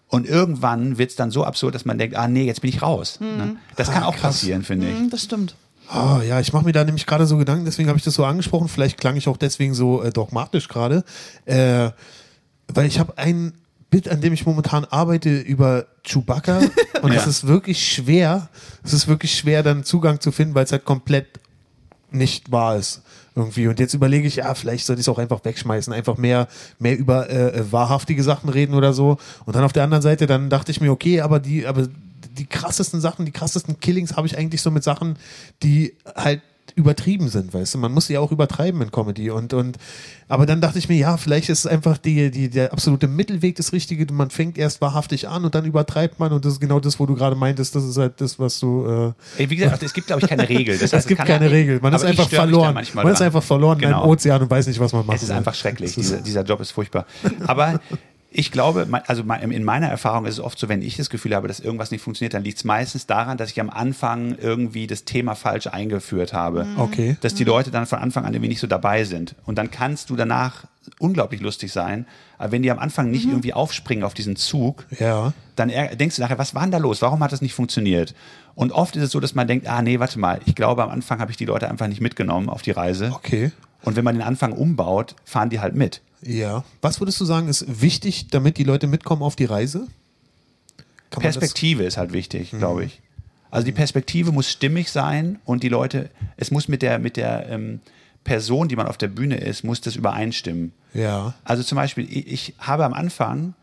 Und 0.09 0.27
irgendwann 0.27 0.97
wird 0.97 1.11
es 1.11 1.15
dann 1.15 1.29
so 1.31 1.43
absurd, 1.45 1.75
dass 1.75 1.85
man 1.85 1.97
denkt, 1.97 2.15
ah 2.15 2.27
nee, 2.27 2.43
jetzt 2.45 2.61
bin 2.61 2.69
ich 2.69 2.81
raus. 2.81 3.19
Ne? 3.21 3.55
Das 3.75 3.91
kann 3.91 4.03
Ah, 4.03 4.07
auch 4.07 4.15
krass. 4.15 4.37
passieren, 4.39 4.63
finde 4.63 4.89
ich. 4.89 4.97
Hm, 4.97 5.09
das 5.11 5.23
stimmt. 5.23 5.55
Oh, 5.93 6.19
ja, 6.27 6.39
ich 6.39 6.51
mache 6.51 6.65
mir 6.65 6.71
da 6.71 6.83
nämlich 6.83 7.05
gerade 7.05 7.25
so 7.27 7.37
Gedanken, 7.37 7.65
deswegen 7.65 7.89
habe 7.89 7.97
ich 7.97 8.03
das 8.05 8.15
so 8.15 8.25
angesprochen. 8.25 8.67
Vielleicht 8.67 8.97
klang 8.99 9.15
ich 9.15 9.27
auch 9.27 9.37
deswegen 9.37 9.73
so 9.73 10.01
äh, 10.03 10.11
dogmatisch 10.11 10.67
gerade. 10.67 11.03
Äh, 11.45 11.89
weil 12.67 12.85
ich 12.87 12.99
habe 12.99 13.17
ein 13.17 13.53
Bit, 13.91 14.07
an 14.09 14.21
dem 14.21 14.33
ich 14.33 14.45
momentan 14.45 14.85
arbeite, 14.85 15.29
über 15.39 15.85
Chewbacca. 16.03 16.59
Und 17.01 17.11
es 17.11 17.23
Ja. 17.25 17.29
ist 17.29 17.47
wirklich 17.47 17.91
schwer. 17.93 18.49
Es 18.83 18.93
ist 18.93 19.07
wirklich 19.07 19.35
schwer, 19.35 19.63
dann 19.63 19.83
Zugang 19.83 20.19
zu 20.21 20.31
finden, 20.31 20.53
weil 20.55 20.65
es 20.65 20.71
halt 20.71 20.85
komplett 20.85 21.25
nicht 22.11 22.51
wahr 22.51 22.75
ist. 22.77 23.01
Irgendwie. 23.35 23.67
Und 23.67 23.79
jetzt 23.79 23.93
überlege 23.93 24.27
ich, 24.27 24.37
ja, 24.37 24.53
vielleicht 24.53 24.85
sollte 24.85 24.99
ich 24.99 25.05
es 25.05 25.09
auch 25.09 25.19
einfach 25.19 25.43
wegschmeißen, 25.43 25.93
einfach 25.93 26.17
mehr, 26.17 26.47
mehr 26.79 26.97
über 26.97 27.29
äh, 27.29 27.59
äh, 27.59 27.71
wahrhaftige 27.71 28.23
Sachen 28.23 28.49
reden 28.49 28.73
oder 28.73 28.93
so. 28.93 29.17
Und 29.45 29.55
dann 29.55 29.63
auf 29.63 29.73
der 29.73 29.83
anderen 29.83 30.01
Seite, 30.01 30.27
dann 30.27 30.49
dachte 30.49 30.71
ich 30.71 30.81
mir, 30.81 30.91
okay, 30.91 31.21
aber 31.21 31.39
die, 31.39 31.65
aber 31.65 31.87
die 32.37 32.45
krassesten 32.45 33.01
Sachen, 33.01 33.25
die 33.25 33.31
krassesten 33.31 33.79
Killings 33.79 34.15
habe 34.15 34.27
ich 34.27 34.37
eigentlich 34.37 34.61
so 34.61 34.71
mit 34.71 34.83
Sachen, 34.83 35.17
die 35.61 35.95
halt 36.15 36.41
übertrieben 36.75 37.29
sind, 37.29 37.53
weißt 37.53 37.73
du, 37.73 37.77
man 37.77 37.91
muss 37.91 38.07
sie 38.07 38.13
ja 38.13 38.19
auch 38.19 38.31
übertreiben 38.31 38.81
in 38.81 38.91
Comedy 38.91 39.29
und, 39.29 39.53
und 39.53 39.77
aber 40.27 40.45
dann 40.45 40.61
dachte 40.61 40.77
ich 40.77 40.89
mir, 40.89 40.95
ja, 40.97 41.17
vielleicht 41.17 41.49
ist 41.49 41.59
es 41.59 41.67
einfach 41.67 41.97
die, 41.97 42.29
die, 42.31 42.49
der 42.49 42.71
absolute 42.71 43.07
Mittelweg 43.07 43.55
das 43.55 43.73
Richtige, 43.73 44.11
man 44.13 44.29
fängt 44.29 44.57
erst 44.57 44.79
wahrhaftig 44.81 45.27
an 45.27 45.45
und 45.45 45.55
dann 45.55 45.65
übertreibt 45.65 46.19
man 46.19 46.31
und 46.31 46.45
das 46.45 46.53
ist 46.53 46.59
genau 46.59 46.79
das, 46.79 46.99
wo 46.99 47.05
du 47.05 47.15
gerade 47.15 47.35
meintest, 47.35 47.75
das 47.75 47.83
ist 47.83 47.97
halt 47.97 48.21
das, 48.21 48.37
was 48.39 48.59
du 48.59 49.13
äh, 49.37 49.41
Ey, 49.41 49.49
Wie 49.49 49.55
gesagt, 49.55 49.81
es 49.83 49.93
gibt, 49.93 50.07
glaube 50.07 50.21
ich, 50.21 50.29
keine 50.29 50.47
Regel. 50.49 50.77
Das 50.77 50.93
heißt, 50.93 51.05
es 51.05 51.07
gibt 51.07 51.25
keine 51.25 51.49
Regel. 51.49 51.79
Man 51.81 51.93
ist 51.93 52.03
einfach 52.03 52.29
verloren. 52.29 52.73
Man 52.73 52.83
ist 52.83 52.93
dran. 52.93 53.25
einfach 53.25 53.43
verloren 53.43 53.79
in 53.79 53.85
Genau. 53.85 54.01
einem 54.03 54.11
Ozean 54.11 54.41
und 54.41 54.49
weiß 54.51 54.67
nicht, 54.67 54.79
was 54.79 54.93
man 54.93 55.05
macht. 55.05 55.17
Es 55.17 55.23
ist 55.23 55.31
einfach 55.31 55.53
schrecklich. 55.55 55.95
Diese, 55.95 56.21
dieser 56.21 56.43
Job 56.43 56.61
ist 56.61 56.71
furchtbar. 56.71 57.05
Aber 57.47 57.79
ich 58.31 58.51
glaube, 58.51 58.87
also 59.07 59.23
in 59.23 59.63
meiner 59.63 59.87
Erfahrung 59.87 60.25
ist 60.25 60.35
es 60.35 60.39
oft 60.39 60.59
so, 60.59 60.69
wenn 60.69 60.81
ich 60.83 60.97
das 60.97 61.09
Gefühl 61.09 61.35
habe, 61.35 61.47
dass 61.47 61.59
irgendwas 61.59 61.89
nicht 61.89 62.01
funktioniert, 62.03 62.33
dann 62.35 62.43
liegt 62.43 62.59
es 62.59 62.63
meistens 62.63 63.07
daran, 63.07 63.37
dass 63.37 63.49
ich 63.49 63.59
am 63.59 63.69
Anfang 63.71 64.37
irgendwie 64.39 64.85
das 64.85 65.03
Thema 65.03 65.33
falsch 65.35 65.65
eingeführt 65.67 66.31
habe. 66.31 66.67
Okay. 66.77 67.17
Dass 67.21 67.33
die 67.33 67.43
Leute 67.43 67.71
dann 67.71 67.87
von 67.87 67.97
Anfang 67.99 68.25
an 68.25 68.33
irgendwie 68.33 68.49
nicht 68.49 68.59
so 68.59 68.67
dabei 68.67 69.03
sind. 69.03 69.33
Und 69.45 69.57
dann 69.57 69.71
kannst 69.71 70.09
du 70.11 70.15
danach 70.15 70.65
unglaublich 70.99 71.41
lustig 71.41 71.71
sein. 71.71 72.05
Aber 72.37 72.51
wenn 72.51 72.61
die 72.61 72.69
am 72.71 72.79
Anfang 72.79 73.09
nicht 73.09 73.25
irgendwie 73.25 73.53
aufspringen 73.53 74.03
auf 74.03 74.13
diesen 74.13 74.35
Zug, 74.35 74.85
Ja. 74.99 75.33
dann 75.55 75.69
denkst 75.69 76.15
du 76.17 76.21
nachher, 76.21 76.37
was 76.37 76.53
war 76.53 76.61
denn 76.61 76.71
da 76.71 76.77
los? 76.77 77.01
Warum 77.01 77.21
hat 77.23 77.31
das 77.31 77.41
nicht 77.41 77.53
funktioniert? 77.53 78.13
Und 78.53 78.71
oft 78.71 78.95
ist 78.95 79.03
es 79.03 79.11
so, 79.11 79.19
dass 79.19 79.33
man 79.35 79.47
denkt, 79.47 79.67
ah 79.67 79.81
nee, 79.81 79.99
warte 79.99 80.19
mal, 80.19 80.39
ich 80.45 80.53
glaube, 80.55 80.83
am 80.83 80.89
Anfang 80.89 81.19
habe 81.19 81.31
ich 81.31 81.37
die 81.37 81.45
Leute 81.45 81.69
einfach 81.69 81.87
nicht 81.87 82.01
mitgenommen 82.01 82.49
auf 82.49 82.61
die 82.61 82.71
Reise. 82.71 83.11
Okay. 83.13 83.51
Und 83.83 83.95
wenn 83.95 84.03
man 84.03 84.15
den 84.15 84.23
Anfang 84.23 84.51
umbaut, 84.53 85.15
fahren 85.25 85.49
die 85.49 85.59
halt 85.59 85.73
mit. 85.75 86.01
Ja. 86.21 86.63
Was 86.81 86.99
würdest 86.99 87.19
du 87.21 87.25
sagen, 87.25 87.47
ist 87.47 87.81
wichtig, 87.81 88.27
damit 88.29 88.57
die 88.57 88.63
Leute 88.63 88.87
mitkommen 88.87 89.21
auf 89.21 89.35
die 89.35 89.45
Reise? 89.45 89.87
Kann 91.09 91.21
Perspektive 91.21 91.83
ist 91.83 91.97
halt 91.97 92.11
wichtig, 92.13 92.53
Mhm. 92.53 92.57
glaube 92.59 92.85
ich. 92.85 93.01
Also 93.51 93.65
die 93.65 93.71
Perspektive 93.71 94.31
muss 94.31 94.49
stimmig 94.49 94.91
sein 94.91 95.39
und 95.45 95.63
die 95.63 95.69
Leute, 95.69 96.09
es 96.37 96.51
muss 96.51 96.67
mit 96.67 96.81
der, 96.83 96.99
mit 96.99 97.17
der 97.17 97.49
ähm, 97.49 97.79
Person, 98.23 98.67
die 98.67 98.75
man 98.75 98.85
auf 98.85 98.97
der 98.97 99.07
Bühne 99.07 99.37
ist, 99.37 99.63
muss 99.63 99.81
das 99.81 99.95
übereinstimmen. 99.95 100.71
Ja. 100.93 101.33
Also 101.45 101.63
zum 101.63 101.77
Beispiel, 101.77 102.05
ich, 102.11 102.27
ich 102.27 102.53
habe 102.59 102.85
am 102.85 102.93
Anfang, 102.93 103.55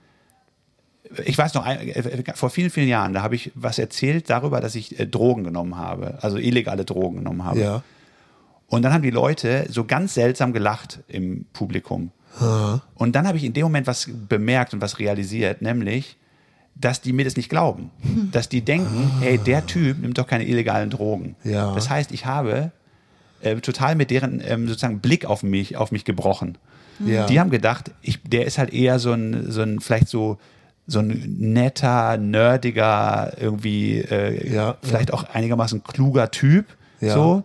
ich 1.24 1.38
weiß 1.38 1.54
noch, 1.54 1.64
ein- 1.64 1.88
äh, 1.88 2.32
vor 2.34 2.50
vielen, 2.50 2.70
vielen 2.70 2.88
Jahren, 2.88 3.12
da 3.12 3.22
habe 3.22 3.36
ich 3.36 3.52
was 3.54 3.78
erzählt 3.78 4.28
darüber, 4.28 4.60
dass 4.60 4.74
ich 4.74 4.98
äh, 4.98 5.06
Drogen 5.06 5.44
genommen 5.44 5.76
habe, 5.76 6.18
also 6.22 6.36
illegale 6.38 6.84
Drogen 6.84 7.18
genommen 7.18 7.44
habe. 7.44 7.60
Ja. 7.60 7.82
Und 8.66 8.82
dann 8.82 8.92
haben 8.92 9.02
die 9.02 9.10
Leute 9.10 9.66
so 9.70 9.84
ganz 9.84 10.14
seltsam 10.14 10.52
gelacht 10.52 10.98
im 11.06 11.44
Publikum. 11.52 12.10
Und 12.94 13.16
dann 13.16 13.26
habe 13.26 13.38
ich 13.38 13.44
in 13.44 13.52
dem 13.52 13.64
Moment 13.64 13.86
was 13.86 14.08
bemerkt 14.28 14.74
und 14.74 14.80
was 14.80 14.98
realisiert, 14.98 15.62
nämlich, 15.62 16.16
dass 16.74 17.00
die 17.00 17.12
mir 17.12 17.24
das 17.24 17.36
nicht 17.36 17.48
glauben. 17.48 17.90
Dass 18.32 18.48
die 18.48 18.60
denken, 18.62 19.10
hey, 19.20 19.38
der 19.38 19.66
Typ 19.66 19.98
nimmt 20.00 20.18
doch 20.18 20.26
keine 20.26 20.46
illegalen 20.46 20.90
Drogen. 20.90 21.36
Ja. 21.44 21.74
Das 21.74 21.88
heißt, 21.88 22.12
ich 22.12 22.26
habe 22.26 22.72
äh, 23.40 23.56
total 23.56 23.94
mit 23.94 24.10
deren 24.10 24.42
ähm, 24.44 24.68
sozusagen 24.68 25.00
Blick 25.00 25.24
auf 25.24 25.42
mich, 25.42 25.76
auf 25.76 25.92
mich 25.92 26.04
gebrochen. 26.04 26.58
Ja. 27.04 27.26
Die 27.26 27.40
haben 27.40 27.50
gedacht, 27.50 27.90
ich, 28.02 28.22
der 28.22 28.46
ist 28.46 28.58
halt 28.58 28.72
eher 28.72 28.98
so 28.98 29.12
ein, 29.12 29.50
so 29.50 29.62
ein 29.62 29.80
vielleicht 29.80 30.08
so, 30.08 30.38
so 30.86 31.00
ein 31.00 31.36
netter, 31.38 32.16
nerdiger, 32.16 33.32
irgendwie 33.38 33.98
äh, 33.98 34.54
Ja, 34.54 34.76
vielleicht 34.82 35.12
auch 35.12 35.24
einigermaßen 35.24 35.82
kluger 35.82 36.30
Typ. 36.30 36.66
Ja. 37.00 37.14
So 37.14 37.44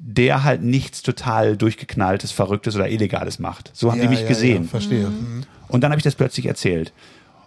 der 0.00 0.44
halt 0.44 0.62
nichts 0.62 1.02
total 1.02 1.56
durchgeknalltes, 1.56 2.30
verrücktes 2.30 2.76
oder 2.76 2.88
illegales 2.88 3.38
macht. 3.40 3.70
So 3.74 3.90
haben 3.90 3.98
ja, 3.98 4.04
die 4.04 4.10
mich 4.10 4.22
ja, 4.22 4.28
gesehen. 4.28 4.62
Ja, 4.62 4.68
verstehe. 4.68 5.08
Mhm. 5.08 5.42
Und 5.66 5.82
dann 5.82 5.90
habe 5.90 5.98
ich 5.98 6.04
das 6.04 6.14
plötzlich 6.14 6.46
erzählt. 6.46 6.92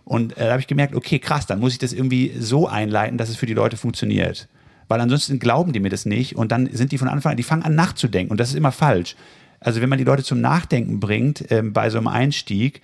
Und 0.03 0.37
äh, 0.37 0.45
da 0.45 0.51
habe 0.51 0.59
ich 0.59 0.67
gemerkt, 0.67 0.93
okay, 0.93 1.19
krass, 1.19 1.45
dann 1.47 1.59
muss 1.59 1.71
ich 1.71 1.79
das 1.79 1.93
irgendwie 1.93 2.33
so 2.37 2.67
einleiten, 2.67 3.17
dass 3.17 3.29
es 3.29 3.37
für 3.37 3.45
die 3.45 3.53
Leute 3.53 3.77
funktioniert. 3.77 4.49
Weil 4.89 4.99
ansonsten 4.99 5.39
glauben 5.39 5.71
die 5.71 5.79
mir 5.79 5.89
das 5.89 6.05
nicht 6.05 6.35
und 6.35 6.51
dann 6.51 6.69
sind 6.73 6.91
die 6.91 6.97
von 6.97 7.07
Anfang 7.07 7.31
an, 7.31 7.37
die 7.37 7.43
fangen 7.43 7.63
an 7.63 7.75
nachzudenken 7.75 8.31
und 8.31 8.39
das 8.39 8.49
ist 8.49 8.55
immer 8.55 8.73
falsch. 8.73 9.15
Also 9.61 9.79
wenn 9.79 9.87
man 9.87 9.97
die 9.97 10.03
Leute 10.03 10.23
zum 10.23 10.41
Nachdenken 10.41 10.99
bringt, 10.99 11.45
ähm, 11.49 11.71
bei 11.71 11.89
so 11.89 11.97
einem 11.97 12.07
Einstieg, 12.07 12.81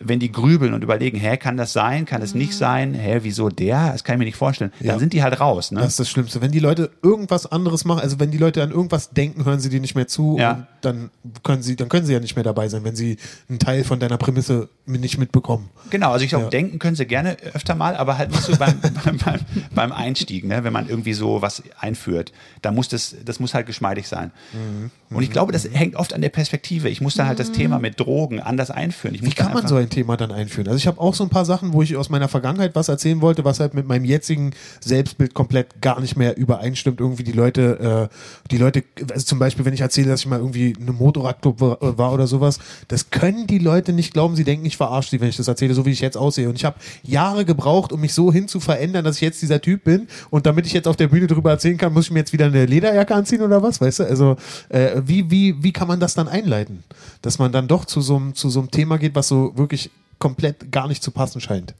wenn 0.00 0.20
die 0.20 0.30
grübeln 0.32 0.74
und 0.74 0.82
überlegen, 0.84 1.18
hä, 1.18 1.36
kann 1.36 1.56
das 1.56 1.72
sein, 1.72 2.04
kann 2.06 2.22
es 2.22 2.34
nicht 2.34 2.54
sein, 2.54 2.94
hä, 2.94 3.18
wieso 3.22 3.48
der, 3.48 3.92
das 3.92 4.04
kann 4.04 4.14
ich 4.14 4.18
mir 4.18 4.24
nicht 4.24 4.36
vorstellen, 4.36 4.72
Ja. 4.80 4.92
dann 4.92 5.00
sind 5.00 5.12
die 5.12 5.22
halt 5.22 5.40
raus. 5.40 5.70
Ne? 5.72 5.80
Das 5.80 5.90
ist 5.90 6.00
das 6.00 6.08
Schlimmste. 6.10 6.40
Wenn 6.40 6.50
die 6.52 6.58
Leute 6.60 6.90
irgendwas 7.02 7.46
anderes 7.50 7.84
machen, 7.84 8.00
also 8.00 8.18
wenn 8.20 8.30
die 8.30 8.38
Leute 8.38 8.62
an 8.62 8.70
irgendwas 8.70 9.10
denken, 9.10 9.44
hören 9.44 9.60
sie 9.60 9.68
dir 9.68 9.80
nicht 9.80 9.94
mehr 9.94 10.06
zu 10.08 10.36
Ja. 10.38 10.52
und 10.52 10.66
dann 10.82 11.10
können 11.42 11.62
sie, 11.62 11.76
dann 11.76 11.88
können 11.88 12.06
sie 12.06 12.12
ja 12.12 12.20
nicht 12.20 12.36
mehr 12.36 12.44
dabei 12.44 12.68
sein, 12.68 12.84
wenn 12.84 12.96
sie 12.96 13.16
einen 13.48 13.58
Teil 13.58 13.84
von 13.84 14.00
deiner 14.00 14.18
Prämisse 14.18 14.68
nicht 14.86 15.18
mitbekommen. 15.18 15.70
Genau, 15.90 16.12
also 16.12 16.24
ich 16.24 16.28
glaube, 16.30 16.44
Ja. 16.44 16.50
denken 16.50 16.78
können 16.78 16.96
sie 16.96 17.06
gerne 17.06 17.36
öfter 17.54 17.74
mal, 17.74 17.96
aber 17.96 18.18
halt 18.18 18.30
nicht 18.30 18.42
so 18.42 18.56
beim, 18.56 18.80
beim, 19.04 19.16
beim, 19.18 19.40
beim 19.74 19.92
Einstieg, 19.92 20.44
ne? 20.44 20.64
wenn 20.64 20.72
man 20.72 20.88
irgendwie 20.88 21.14
so 21.14 21.40
was 21.42 21.62
einführt. 21.80 22.32
Da 22.62 22.70
muss 22.70 22.88
das, 22.88 23.14
das 23.24 23.40
muss 23.40 23.54
halt 23.54 23.66
geschmeidig 23.66 24.08
sein. 24.08 24.30
Mhm. 24.52 24.90
Und 25.14 25.22
ich 25.22 25.30
glaube, 25.30 25.52
das 25.52 25.68
hängt 25.70 25.96
oft 25.96 26.12
an 26.12 26.20
der 26.20 26.28
Perspektive. 26.28 26.88
Ich 26.88 27.00
muss 27.00 27.14
dann 27.14 27.26
halt 27.26 27.38
das 27.38 27.52
Thema 27.52 27.78
mit 27.78 28.00
Drogen 28.00 28.40
anders 28.40 28.70
einführen. 28.70 29.16
Wie 29.20 29.30
kann 29.30 29.52
man 29.52 29.66
so 29.66 29.76
ein 29.76 29.88
Thema 29.90 30.16
dann 30.16 30.32
einführen? 30.32 30.66
Also 30.68 30.78
ich 30.78 30.86
habe 30.86 31.00
auch 31.00 31.14
so 31.14 31.24
ein 31.24 31.30
paar 31.30 31.44
Sachen, 31.44 31.72
wo 31.72 31.82
ich 31.82 31.96
aus 31.96 32.10
meiner 32.10 32.28
Vergangenheit 32.28 32.74
was 32.74 32.88
erzählen 32.88 33.20
wollte, 33.20 33.44
was 33.44 33.60
halt 33.60 33.74
mit 33.74 33.86
meinem 33.86 34.04
jetzigen 34.04 34.52
Selbstbild 34.80 35.34
komplett 35.34 35.80
gar 35.80 36.00
nicht 36.00 36.16
mehr 36.16 36.36
übereinstimmt. 36.36 37.00
Irgendwie 37.00 37.24
die 37.24 37.32
Leute, 37.32 38.10
äh, 38.10 38.48
die 38.50 38.58
Leute, 38.58 38.84
also 39.10 39.24
zum 39.24 39.38
Beispiel, 39.38 39.64
wenn 39.64 39.74
ich 39.74 39.80
erzähle, 39.80 40.08
dass 40.08 40.20
ich 40.20 40.26
mal 40.26 40.38
irgendwie 40.38 40.70
in 40.70 40.82
einem 40.82 40.96
Motorradclub 40.96 41.60
war, 41.60 41.82
äh, 41.82 41.98
war 41.98 42.12
oder 42.12 42.26
sowas, 42.26 42.58
das 42.88 43.10
können 43.10 43.46
die 43.46 43.58
Leute 43.58 43.92
nicht 43.92 44.12
glauben. 44.12 44.36
Sie 44.36 44.44
denken, 44.44 44.66
ich 44.66 44.76
verarsche 44.76 45.10
sie, 45.10 45.20
wenn 45.20 45.28
ich 45.28 45.36
das 45.36 45.48
erzähle, 45.48 45.74
so 45.74 45.86
wie 45.86 45.90
ich 45.90 46.00
jetzt 46.00 46.16
aussehe. 46.16 46.48
Und 46.48 46.56
ich 46.56 46.64
habe 46.64 46.76
Jahre 47.02 47.44
gebraucht, 47.44 47.92
um 47.92 48.00
mich 48.00 48.14
so 48.14 48.32
hin 48.32 48.48
zu 48.48 48.60
verändern, 48.60 49.04
dass 49.04 49.16
ich 49.16 49.22
jetzt 49.22 49.42
dieser 49.42 49.60
Typ 49.60 49.84
bin. 49.84 50.08
Und 50.30 50.46
damit 50.46 50.66
ich 50.66 50.72
jetzt 50.72 50.88
auf 50.88 50.96
der 50.96 51.08
Bühne 51.08 51.26
drüber 51.26 51.50
erzählen 51.50 51.76
kann, 51.76 51.92
muss 51.92 52.06
ich 52.06 52.10
mir 52.10 52.20
jetzt 52.20 52.32
wieder 52.32 52.46
eine 52.46 52.66
Lederjacke 52.66 53.14
anziehen 53.14 53.42
oder 53.42 53.62
was, 53.62 53.80
weißt 53.80 54.00
du? 54.00 54.04
Also 54.04 54.36
äh, 54.68 55.03
wie, 55.08 55.30
wie, 55.30 55.62
wie 55.62 55.72
kann 55.72 55.88
man 55.88 56.00
das 56.00 56.14
dann 56.14 56.28
einleiten? 56.28 56.82
Dass 57.22 57.38
man 57.38 57.52
dann 57.52 57.68
doch 57.68 57.84
zu 57.84 58.00
so 58.00 58.16
einem 58.16 58.34
zu 58.34 58.48
so 58.50 58.60
einem 58.60 58.70
Thema 58.70 58.98
geht, 58.98 59.14
was 59.14 59.28
so 59.28 59.56
wirklich 59.56 59.90
komplett 60.18 60.70
gar 60.72 60.88
nicht 60.88 61.02
zu 61.02 61.10
passen 61.10 61.40
scheint. 61.40 61.74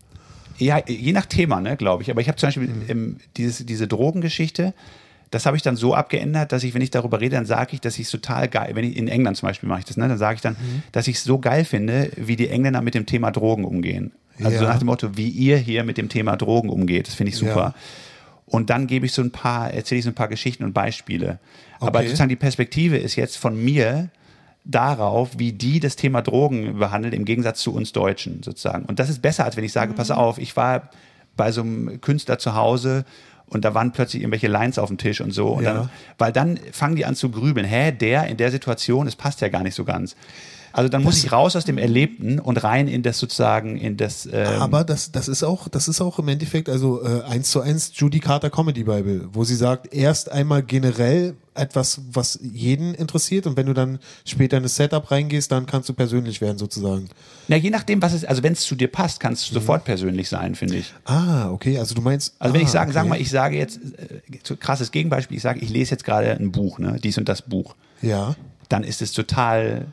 Ja, 0.59 0.79
je 0.87 1.13
nach 1.13 1.27
Thema, 1.27 1.61
ne, 1.61 1.77
glaube 1.77 2.03
ich. 2.03 2.11
Aber 2.11 2.21
ich 2.21 2.29
habe 2.29 2.37
zum 2.37 2.49
Beispiel 2.49 2.69
Mhm. 2.69 2.83
ähm, 2.89 3.17
dieses, 3.37 3.65
diese 3.67 3.89
Drogengeschichte, 3.89 4.73
das 5.31 5.47
habe 5.47 5.57
ich 5.57 5.63
dann 5.65 5.75
so 5.75 5.95
abgeändert, 5.95 6.53
dass 6.53 6.63
ich, 6.63 6.75
wenn 6.75 6.83
ich 6.83 6.91
darüber 6.91 7.21
rede, 7.21 7.35
dann 7.37 7.47
sage 7.47 7.71
ich, 7.73 7.81
dass 7.81 7.99
ich 7.99 8.07
es 8.07 8.11
total 8.13 8.49
geil, 8.49 8.71
wenn 8.75 8.85
ich 8.85 8.97
in 8.97 9.09
England 9.09 9.37
zum 9.37 9.49
Beispiel 9.49 9.69
mache 9.69 9.81
ich 9.81 9.85
das, 9.85 9.97
ne, 9.97 10.07
dann 10.07 10.19
sage 10.19 10.37
ich 10.37 10.41
dann, 10.43 10.53
Mhm. 10.55 10.83
dass 10.93 11.09
ich 11.09 11.17
es 11.17 11.25
so 11.25 11.39
geil 11.39 11.65
finde, 11.65 12.11
wie 12.17 12.37
die 12.37 12.49
Engländer 12.49 12.83
mit 12.83 12.95
dem 12.95 13.05
Thema 13.07 13.33
Drogen 13.33 13.65
umgehen. 13.65 14.13
Also 14.39 14.59
so 14.59 14.65
Ja. 14.65 14.71
nach 14.71 14.79
dem 14.79 14.87
Motto, 14.87 15.17
wie 15.17 15.29
ihr 15.29 15.57
hier 15.59 15.83
mit 15.85 15.97
dem 15.97 16.09
Thema 16.09 16.37
Drogen 16.37 16.69
umgeht, 16.69 17.09
das 17.09 17.15
finde 17.15 17.31
ich 17.31 17.37
super. 17.37 17.57
Ja. 17.57 17.75
Und 18.47 18.71
dann 18.71 18.87
gebe 18.87 19.07
ich 19.07 19.13
so 19.13 19.23
ein 19.23 19.31
paar, 19.31 19.73
erzähle 19.73 19.99
ich 20.01 20.05
so 20.05 20.11
ein 20.11 20.15
paar 20.15 20.29
Geschichten 20.29 20.65
und 20.65 20.73
Beispiele. 20.75 21.39
Aber 21.81 21.99
Okay. 22.01 22.09
sozusagen 22.09 22.29
die 22.29 22.37
Perspektive 22.37 22.97
ist 22.99 23.17
jetzt 23.17 23.37
von 23.37 23.63
mir 23.63 24.11
darauf, 24.65 25.31
wie 25.39 25.53
die 25.53 25.81
das 25.81 25.97
Thema 25.97 26.23
Drogen 26.23 26.79
behandeln, 26.79 27.13
im 27.13 27.25
Gegensatz 27.25 27.61
zu 27.61 27.75
uns 27.75 27.93
Deutschen 27.93 28.43
sozusagen. 28.43 28.85
Und 28.87 28.99
das 28.99 29.11
ist 29.11 29.21
besser, 29.23 29.45
als 29.45 29.57
wenn 29.57 29.65
ich 29.65 29.73
sage, 29.73 29.93
pass 29.95 30.11
auf, 30.11 30.39
ich 30.39 30.57
war 30.57 30.91
bei 31.37 31.53
so 31.53 31.61
einem 31.63 32.01
Künstler 32.01 32.39
zu 32.39 32.55
Hause 32.55 33.05
und 33.47 33.65
da 33.65 33.75
waren 33.75 33.93
plötzlich 33.93 34.23
irgendwelche 34.23 34.49
Lines 34.49 34.79
auf 34.79 34.89
dem 34.89 34.97
Tisch 34.97 35.21
und 35.21 35.33
so. 35.33 35.49
Und 35.49 35.65
Ja. 35.65 35.75
dann, 35.75 35.91
weil 36.19 36.33
dann 36.33 36.59
fangen 36.73 36.97
die 36.97 37.05
an 37.05 37.15
zu 37.15 37.31
grübeln. 37.31 37.67
Hä, 37.67 37.93
der 37.93 38.27
in 38.27 38.37
der 38.39 38.51
Situation, 38.51 39.07
es 39.07 39.17
passt 39.17 39.41
ja 39.43 39.49
gar 39.49 39.63
nicht 39.63 39.75
so 39.75 39.85
ganz. 39.85 40.17
Also 40.75 40.89
dann 40.89 41.05
muss 41.05 41.23
ich 41.23 41.31
raus 41.31 41.55
aus 41.55 41.65
dem 41.65 41.79
Erlebten 41.79 42.41
und 42.41 42.65
rein 42.65 42.89
in 42.89 43.05
das 43.05 43.21
sozusagen, 43.21 43.77
in 43.77 43.97
das. 43.97 44.29
Ähm, 44.31 44.61
Aber 44.61 44.83
das, 44.83 45.13
das 45.13 45.29
ist 45.29 45.45
auch, 45.45 45.69
das 45.69 45.87
ist 45.87 46.01
auch 46.01 46.19
im 46.19 46.27
Endeffekt, 46.27 46.69
also 46.69 47.01
äh, 47.01 47.23
eins 47.23 47.53
zu 47.53 47.61
eins 47.61 47.93
Judy 47.95 48.19
Carter 48.19 48.51
Comedy 48.51 48.83
Bible, 48.83 49.29
wo 49.33 49.45
sie 49.45 49.55
sagt, 49.55 49.95
erst 49.95 50.33
einmal 50.33 50.65
generell 50.65 51.37
etwas, 51.55 52.01
was 52.11 52.41
jeden 52.43 52.93
interessiert 52.95 53.47
und 53.47 53.57
wenn 53.57 53.67
du 53.67 53.73
dann 53.73 54.01
später 54.25 54.57
in 54.57 54.65
das 54.65 54.75
Setup 54.75 55.09
reingehst, 55.13 55.53
dann 55.53 55.67
kannst 55.67 55.89
du 55.89 55.93
persönlich 55.93 56.41
werden 56.41 56.59
sozusagen. 56.59 57.09
na, 57.47 57.55
je 57.55 57.71
nachdem, 57.71 58.03
was 58.03 58.13
es, 58.13 58.25
also 58.25 58.43
wenn 58.43 58.55
es 58.55 58.63
zu 58.63 58.75
dir 58.75 58.89
passt, 58.89 59.21
kannst 59.21 59.49
du 59.49 59.55
sofort 59.55 59.85
persönlich 59.85 60.29
sein, 60.29 60.57
finde 60.57 60.75
ich. 60.79 60.93
Ah, 61.05 61.51
okay, 61.51 61.79
also 61.79 61.95
du 61.95 62.03
meinst. 62.03 62.35
Also 62.41 62.53
wenn 62.53 62.63
ah, 62.63 62.65
ich 62.65 62.71
sage, 62.71 62.91
okay. 62.91 62.95
sag 62.95 63.09
mal, 63.09 63.21
ich 63.21 63.31
sage 63.31 63.57
jetzt, 63.57 63.79
äh, 63.79 64.57
krasses 64.57 64.91
Gegenbeispiel, 64.91 65.37
ich 65.37 65.43
sage, 65.45 65.61
ich 65.61 65.71
lese 65.71 65.93
jetzt 65.93 66.03
gerade 66.03 66.33
ein 66.33 66.51
Buch, 66.51 66.81
ne, 66.81 66.99
dies 67.01 67.17
und 67.17 67.29
das 67.29 67.43
Buch, 67.43 67.77
Ja. 68.03 68.35
dann 68.69 68.83
ist 68.83 69.01
es 69.01 69.13
total 69.13 69.87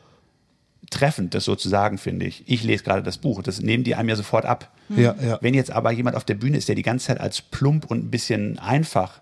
treffend, 0.92 1.34
das 1.34 1.46
so 1.46 1.56
zu 1.56 1.70
sagen, 1.70 1.98
finde 1.98 2.28
ich. 2.28 2.44
Ich 2.46 2.64
lese 2.64 2.84
gerade 2.84 3.02
das 3.02 3.18
Buch, 3.18 3.42
das 3.42 3.62
nehmen 3.62 3.84
die 3.84 3.96
einem 3.96 4.10
ja 4.10 4.16
sofort 4.16 4.46
ab. 4.46 4.72
Ja, 4.90 5.16
ja. 5.24 5.40
Wenn 5.42 5.54
jetzt 5.54 5.72
aber 5.72 5.92
jemand 5.92 6.16
auf 6.16 6.24
der 6.24 6.36
Bühne 6.36 6.58
ist, 6.58 6.68
der 6.68 6.76
die 6.76 6.84
ganze 6.84 7.08
Zeit 7.08 7.20
als 7.20 7.42
plump 7.42 7.90
und 7.90 8.06
ein 8.06 8.12
bisschen 8.12 8.60
einfach 8.60 9.22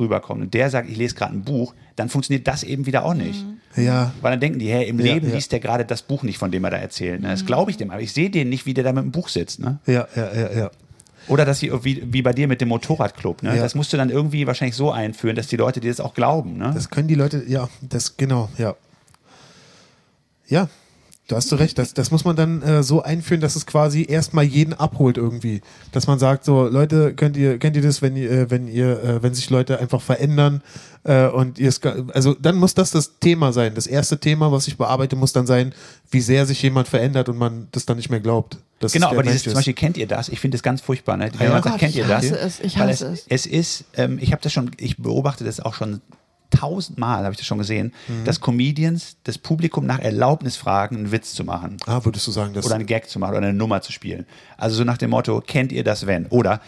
rüberkommt 0.00 0.42
und 0.42 0.54
der 0.54 0.70
sagt, 0.70 0.88
ich 0.88 0.96
lese 0.96 1.14
gerade 1.14 1.34
ein 1.34 1.42
Buch, 1.42 1.74
dann 1.96 2.08
funktioniert 2.08 2.48
das 2.48 2.62
eben 2.62 2.86
wieder 2.86 3.04
auch 3.04 3.14
nicht. 3.14 3.44
Ja. 3.76 4.12
Weil 4.20 4.32
dann 4.32 4.40
denken 4.40 4.58
die, 4.58 4.68
hey, 4.70 4.88
im 4.88 4.98
Ja, 4.98 5.14
Leben 5.14 5.28
ja. 5.28 5.34
liest 5.34 5.52
der 5.52 5.60
gerade 5.60 5.84
das 5.84 6.02
Buch 6.02 6.22
nicht, 6.22 6.38
von 6.38 6.50
dem 6.50 6.64
er 6.64 6.70
da 6.70 6.78
erzählt. 6.78 7.20
Ne? 7.20 7.28
Das 7.28 7.46
glaube 7.46 7.70
ich 7.70 7.76
dem, 7.76 7.90
aber 7.90 8.00
ich 8.00 8.12
sehe 8.12 8.30
den 8.30 8.48
nicht, 8.48 8.66
wie 8.66 8.74
der 8.74 8.84
da 8.84 8.92
mit 8.92 9.04
dem 9.04 9.12
Buch 9.12 9.28
sitzt. 9.28 9.60
Ne? 9.60 9.78
Ja, 9.86 10.08
ja, 10.16 10.34
ja, 10.34 10.52
ja. 10.52 10.70
Oder 11.28 11.44
dass 11.44 11.60
sie, 11.60 11.70
wie, 11.84 12.02
wie 12.12 12.22
bei 12.22 12.32
dir 12.32 12.48
mit 12.48 12.60
dem 12.60 12.68
Motorradclub, 12.68 13.44
ne? 13.44 13.54
Ja. 13.54 13.62
Das 13.62 13.76
musst 13.76 13.92
du 13.92 13.96
dann 13.96 14.10
irgendwie 14.10 14.46
wahrscheinlich 14.48 14.74
so 14.74 14.90
einführen, 14.90 15.36
dass 15.36 15.46
die 15.46 15.56
Leute 15.56 15.78
dir 15.78 15.88
das 15.88 16.00
auch 16.00 16.14
glauben, 16.14 16.56
ne? 16.56 16.72
Das 16.74 16.90
können 16.90 17.06
die 17.06 17.14
Leute, 17.14 17.44
ja, 17.46 17.68
das, 17.80 18.16
genau, 18.16 18.48
ja. 18.58 18.74
Ja, 20.48 20.68
da 21.32 21.36
hast 21.36 21.50
du 21.50 21.56
recht. 21.56 21.78
Das, 21.78 21.94
das 21.94 22.10
muss 22.10 22.24
man 22.24 22.36
dann 22.36 22.62
äh, 22.62 22.82
so 22.82 23.02
einführen, 23.02 23.40
dass 23.40 23.56
es 23.56 23.64
quasi 23.64 24.06
erstmal 24.08 24.44
jeden 24.44 24.74
abholt 24.74 25.16
irgendwie. 25.16 25.62
Dass 25.90 26.06
man 26.06 26.18
sagt, 26.18 26.44
so, 26.44 26.68
Leute, 26.68 27.14
könnt 27.14 27.36
ihr, 27.36 27.58
kennt 27.58 27.74
ihr 27.74 27.82
das, 27.82 28.02
wenn 28.02 28.16
ihr, 28.16 28.30
äh, 28.30 28.50
wenn 28.50 28.68
ihr, 28.68 29.02
äh, 29.02 29.22
wenn 29.22 29.32
sich 29.32 29.48
Leute 29.48 29.80
einfach 29.80 30.02
verändern 30.02 30.62
äh, 31.04 31.26
und 31.26 31.58
ihr 31.58 31.70
es, 31.70 31.80
also 32.12 32.34
dann 32.34 32.56
muss 32.56 32.74
das 32.74 32.90
das 32.90 33.18
Thema 33.18 33.52
sein. 33.52 33.74
Das 33.74 33.86
erste 33.86 34.18
Thema, 34.18 34.52
was 34.52 34.68
ich 34.68 34.76
bearbeite, 34.76 35.16
muss 35.16 35.32
dann 35.32 35.46
sein, 35.46 35.72
wie 36.10 36.20
sehr 36.20 36.44
sich 36.44 36.62
jemand 36.62 36.86
verändert 36.86 37.28
und 37.30 37.38
man 37.38 37.68
das 37.72 37.86
dann 37.86 37.96
nicht 37.96 38.10
mehr 38.10 38.20
glaubt. 38.20 38.58
Genau, 38.92 39.10
aber 39.10 39.22
dieses, 39.22 39.44
zum. 39.44 39.54
Beispiel, 39.54 39.74
kennt 39.74 39.96
ihr 39.96 40.08
das? 40.08 40.28
Ich 40.28 40.40
finde 40.40 40.56
das 40.56 40.62
ganz 40.62 40.80
furchtbar, 40.80 41.16
ne? 41.16 41.30
Wenn 41.38 41.46
ja? 41.46 41.52
man 41.54 41.62
sagt, 41.62 41.74
Gott, 41.74 41.80
kennt 41.80 41.94
ihr 41.94 42.02
ich 42.02 42.08
das? 42.08 42.24
hasse 42.24 42.38
es, 42.38 42.60
ich 42.60 42.78
Weil 42.78 42.88
hasse 42.88 43.06
es. 43.06 43.20
es. 43.20 43.26
Es 43.28 43.46
ist, 43.46 43.84
ähm, 43.94 44.18
ich 44.20 44.32
habe 44.32 44.42
das 44.42 44.52
schon, 44.52 44.72
ich 44.76 44.98
beobachte 44.98 45.44
das 45.44 45.60
auch 45.60 45.74
schon 45.74 46.00
tausendmal, 46.52 47.24
habe 47.24 47.32
ich 47.32 47.38
das 47.38 47.46
schon 47.46 47.58
gesehen, 47.58 47.92
Mhm. 48.08 48.24
dass 48.24 48.40
Comedians 48.40 49.16
das 49.24 49.38
Publikum 49.38 49.86
nach 49.86 49.98
Erlaubnis 49.98 50.56
fragen, 50.56 50.96
einen 50.96 51.12
Witz 51.12 51.34
zu 51.34 51.44
machen. 51.44 51.76
Ah, 51.86 52.00
würdest 52.04 52.26
du 52.26 52.30
sagen, 52.30 52.52
dass 52.54 52.64
oder 52.66 52.76
einen 52.76 52.86
Gag 52.86 53.08
zu 53.08 53.18
machen 53.18 53.32
oder 53.36 53.46
eine 53.46 53.52
Nummer 53.56 53.82
zu 53.82 53.92
spielen. 53.92 54.26
Also 54.56 54.76
so 54.76 54.84
nach 54.84 54.98
dem 54.98 55.10
Motto, 55.10 55.40
kennt 55.44 55.72
ihr 55.72 55.84
das 55.84 56.06
wenn? 56.06 56.26
Oder 56.26 56.60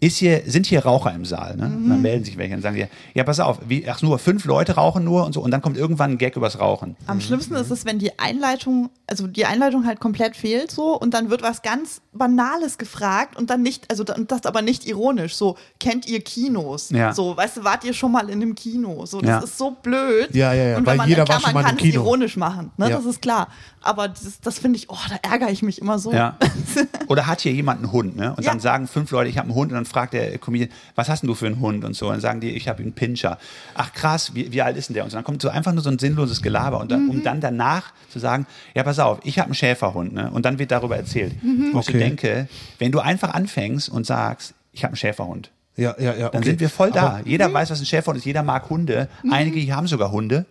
ist 0.00 0.18
hier, 0.18 0.42
sind 0.46 0.66
hier 0.66 0.84
Raucher 0.84 1.12
im 1.12 1.24
Saal? 1.24 1.56
Ne? 1.56 1.64
Und 1.64 1.88
dann 1.88 2.00
melden 2.02 2.24
sich 2.24 2.36
welche 2.38 2.54
und 2.54 2.62
sagen 2.62 2.76
dir, 2.76 2.88
ja, 3.14 3.24
pass 3.24 3.40
auf, 3.40 3.58
wie, 3.66 3.84
ach 3.88 4.00
nur, 4.00 4.20
fünf 4.20 4.44
Leute 4.44 4.76
rauchen 4.76 5.02
nur 5.02 5.24
und 5.24 5.32
so 5.32 5.40
und 5.40 5.50
dann 5.50 5.60
kommt 5.60 5.76
irgendwann 5.76 6.12
ein 6.12 6.18
Gag 6.18 6.36
übers 6.36 6.60
Rauchen. 6.60 6.94
Am 7.08 7.20
schlimmsten 7.20 7.54
ist 7.56 7.72
es, 7.72 7.84
wenn 7.84 7.98
die 7.98 8.16
Einleitung, 8.16 8.90
also 9.08 9.26
die 9.26 9.44
Einleitung 9.44 9.86
halt 9.86 9.98
komplett 9.98 10.36
fehlt 10.36 10.70
so 10.70 10.96
und 10.96 11.14
dann 11.14 11.30
wird 11.30 11.42
was 11.42 11.62
ganz 11.62 12.00
Banales 12.18 12.76
gefragt 12.78 13.36
und 13.36 13.48
dann 13.50 13.62
nicht, 13.62 13.90
also 13.90 14.04
das 14.04 14.44
aber 14.44 14.60
nicht 14.62 14.86
ironisch, 14.86 15.34
so, 15.36 15.56
kennt 15.80 16.06
ihr 16.08 16.20
Kinos? 16.20 16.90
Ja. 16.90 17.12
So, 17.14 17.36
weißt 17.36 17.58
du, 17.58 17.64
wart 17.64 17.84
ihr 17.84 17.94
schon 17.94 18.12
mal 18.12 18.28
in 18.28 18.42
einem 18.42 18.54
Kino? 18.54 19.06
So, 19.06 19.20
das 19.20 19.28
Ja. 19.28 19.38
ist 19.38 19.56
so 19.56 19.70
blöd. 19.70 20.34
Ja, 20.34 20.52
ja, 20.52 20.64
ja, 20.70 20.76
Und 20.76 20.84
weil 20.86 20.92
wenn 20.92 20.96
man, 20.98 21.08
jeder 21.08 21.24
klar, 21.24 21.36
war 21.36 21.40
schon 21.42 21.54
man 21.54 21.64
im 21.64 21.76
kann 21.78 21.88
es 21.88 21.94
ironisch 21.94 22.36
machen, 22.36 22.70
ne? 22.76 22.90
Ja. 22.90 22.96
das 22.96 23.06
ist 23.06 23.22
klar. 23.22 23.48
Aber 23.80 24.08
das, 24.08 24.40
das 24.42 24.58
finde 24.58 24.76
ich, 24.78 24.90
oh, 24.90 24.96
da 25.08 25.16
ärgere 25.30 25.50
ich 25.50 25.62
mich 25.62 25.80
immer 25.80 25.98
so. 25.98 26.12
Ja. 26.12 26.36
Oder 27.06 27.26
hat 27.26 27.40
hier 27.40 27.52
jemand 27.52 27.78
einen 27.82 27.92
Hund, 27.92 28.16
ne? 28.16 28.34
Und 28.36 28.44
Ja. 28.44 28.50
dann 28.50 28.60
sagen 28.60 28.86
fünf 28.88 29.10
Leute, 29.12 29.30
ich 29.30 29.38
habe 29.38 29.46
einen 29.46 29.54
Hund 29.54 29.70
und 29.70 29.76
dann 29.76 29.84
fragt 29.86 30.12
der 30.12 30.36
Comedian, 30.38 30.70
was 30.96 31.08
hast 31.08 31.22
denn 31.22 31.28
du 31.28 31.34
für 31.34 31.46
einen 31.46 31.60
Hund 31.60 31.84
und 31.84 31.94
so? 31.94 32.06
Und 32.06 32.12
dann 32.14 32.20
sagen 32.20 32.40
die, 32.40 32.50
ich 32.50 32.68
habe 32.68 32.82
einen 32.82 32.92
Pinscher. 32.92 33.38
Ach 33.74 33.92
krass, 33.92 34.34
wie, 34.34 34.52
wie 34.52 34.60
alt 34.62 34.76
ist 34.76 34.88
denn 34.88 34.94
der? 34.94 35.04
Und 35.04 35.10
so, 35.10 35.16
dann 35.16 35.24
kommt 35.24 35.40
so 35.40 35.48
einfach 35.48 35.72
nur 35.72 35.82
so 35.82 35.90
ein 35.90 35.98
sinnloses 35.98 36.42
Gelaber 36.42 36.80
und 36.80 36.90
dann, 36.90 37.04
Mhm. 37.04 37.10
um 37.10 37.22
dann 37.22 37.40
danach 37.40 37.92
zu 38.10 38.18
sagen, 38.18 38.46
ja 38.74 38.82
pass 38.82 38.98
auf, 38.98 39.20
ich 39.24 39.38
habe 39.38 39.46
einen 39.46 39.54
Schäferhund, 39.54 40.12
ne? 40.12 40.30
Und 40.30 40.44
dann 40.44 40.58
wird 40.58 40.70
darüber 40.72 40.96
erzählt. 40.96 41.42
Mhm. 41.42 41.70
Okay. 41.74 41.92
Denke, 42.08 42.48
wenn 42.78 42.92
du 42.92 43.00
einfach 43.00 43.34
anfängst 43.34 43.88
und 43.88 44.06
sagst, 44.06 44.54
ich 44.72 44.84
habe 44.84 44.92
einen 44.92 44.96
Schäferhund, 44.96 45.50
ja, 45.76 45.94
ja, 45.98 46.14
ja. 46.14 46.28
dann 46.30 46.40
okay. 46.40 46.50
sind 46.50 46.60
wir 46.60 46.70
voll 46.70 46.90
da. 46.90 47.02
Aber- 47.18 47.20
Jeder 47.26 47.52
weiß, 47.52 47.70
was 47.70 47.80
ein 47.80 47.86
Schäferhund 47.86 48.18
ist, 48.18 48.24
jeder 48.24 48.42
mag 48.42 48.68
Hunde. 48.68 49.08
Einige 49.30 49.60
hier 49.60 49.76
haben 49.76 49.86
sogar 49.86 50.10
Hunde. 50.10 50.44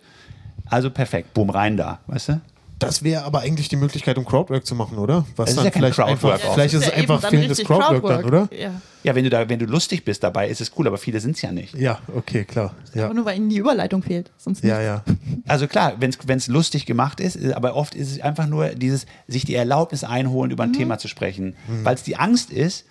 Also 0.66 0.90
perfekt, 0.90 1.34
boom, 1.34 1.50
rein 1.50 1.76
da, 1.76 2.00
weißt 2.06 2.28
du? 2.30 2.40
Das 2.78 3.02
wäre 3.02 3.24
aber 3.24 3.40
eigentlich 3.40 3.68
die 3.68 3.76
Möglichkeit, 3.76 4.18
um 4.18 4.24
Crowdwork 4.24 4.64
zu 4.64 4.74
machen, 4.74 4.98
oder? 4.98 5.24
Was 5.36 5.46
Das 5.46 5.50
ist 5.50 5.56
dann 5.56 5.64
ja 5.64 5.70
kein 5.70 5.80
vielleicht 5.82 5.96
Crowdwork 5.96 6.34
einfach, 6.34 6.48
auch. 6.48 6.54
vielleicht 6.54 6.74
ist 6.74 6.80
es 6.82 6.86
ja 6.88 6.94
einfach 6.94 7.20
fehlendes 7.28 7.58
richtig 7.58 7.66
Crowdwork, 7.66 8.22
dann, 8.22 8.24
oder? 8.24 8.48
Ja. 8.56 8.80
Ja, 9.04 9.14
wenn 9.14 9.24
du 9.24 9.30
da, 9.30 9.48
wenn 9.48 9.58
du 9.58 9.64
lustig 9.66 10.04
bist 10.04 10.22
dabei, 10.22 10.48
ist 10.48 10.60
es 10.60 10.72
cool, 10.76 10.86
aber 10.86 10.98
viele 10.98 11.20
sind 11.20 11.36
es 11.36 11.42
ja 11.42 11.52
nicht. 11.52 11.74
Ja, 11.74 12.00
okay, 12.14 12.44
klar. 12.44 12.74
Ja, 12.94 13.06
Aber 13.06 13.14
nur 13.14 13.24
weil 13.24 13.36
ihnen 13.36 13.48
die 13.48 13.56
Überleitung 13.58 14.02
fehlt. 14.02 14.30
Sonst 14.36 14.62
nicht. 14.62 14.70
ja, 14.70 14.80
ja. 14.80 15.04
Also 15.46 15.66
klar, 15.66 15.94
wenn 15.98 16.10
es 16.36 16.48
lustig 16.48 16.84
gemacht 16.84 17.20
ist, 17.20 17.52
aber 17.52 17.74
oft 17.74 17.94
ist 17.94 18.10
es 18.10 18.20
einfach 18.20 18.46
nur 18.46 18.68
dieses, 18.70 19.06
sich 19.26 19.44
die 19.44 19.54
Erlaubnis 19.54 20.04
einholen, 20.04 20.50
über 20.50 20.64
ein 20.64 20.72
Thema 20.72 20.98
zu 20.98 21.08
sprechen. 21.08 21.56
Weil 21.84 21.94
es 21.94 22.02
die 22.02 22.16
Angst 22.16 22.50
ist, 22.50 22.86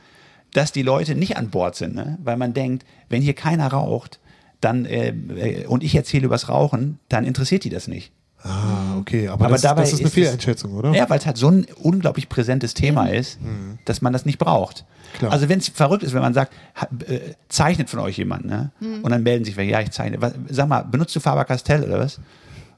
dass 0.54 0.72
die 0.72 0.82
Leute 0.82 1.14
nicht 1.14 1.38
an 1.38 1.50
Bord 1.50 1.76
sind. 1.76 1.94
Ne? 1.94 2.18
Weil 2.24 2.38
man 2.38 2.54
denkt, 2.54 2.86
wenn 3.10 3.22
hier 3.22 3.34
keiner 3.34 3.68
raucht, 3.68 4.20
dann 4.62 4.86
äh, 4.86 5.10
äh, 5.10 5.66
und 5.68 5.84
ich 5.84 5.94
erzähle 5.94 6.26
übers 6.26 6.50
Rauchen, 6.50 7.00
dann 7.10 7.26
interessiert 7.26 7.64
die 7.64 7.70
das 7.70 7.88
nicht. 7.88 8.12
Ah, 8.48 8.98
okay. 9.00 9.28
Aber, 9.28 9.46
Aber 9.46 9.54
das, 9.54 9.62
dabei 9.62 9.84
ist, 9.84 9.94
das 9.94 10.00
ist 10.00 10.00
eine 10.02 10.08
ist 10.08 10.18
es- 10.18 10.24
Fehleinschätzung, 10.24 10.74
oder? 10.74 10.92
Ja, 10.94 11.10
weil 11.10 11.20
es 11.20 11.26
halt 11.26 11.38
so 11.38 11.50
ein 11.50 11.66
unglaublich 11.82 12.30
präsentes 12.30 12.74
Thema 12.74 13.08
ist, 13.08 13.40
dass 13.86 14.02
man 14.02 14.14
das 14.14 14.26
nicht 14.26 14.38
braucht. 14.40 14.86
Klar. 15.20 15.32
Also 15.32 15.50
wenn 15.50 15.60
es 15.60 15.70
verrückt 15.70 16.04
ist, 16.04 16.14
wenn 16.14 16.22
man 16.22 16.34
sagt, 16.34 16.54
ha, 16.76 16.88
äh, 17.08 17.20
zeichnet 17.50 17.90
von 17.90 18.00
euch 18.00 18.18
jemand, 18.18 18.46
ne? 18.46 18.72
Und 18.82 19.10
dann 19.10 19.24
melden 19.24 19.46
sich 19.46 19.56
welche, 19.58 19.72
ja, 19.72 19.82
ich 19.82 19.92
zeichne. 19.92 20.22
Was, 20.22 20.34
sag 20.50 20.68
mal, 20.68 20.82
benutzt 20.84 21.16
du 21.16 21.20
Faber-Castell 21.20 21.84
oder 21.84 22.00
was? 22.00 22.20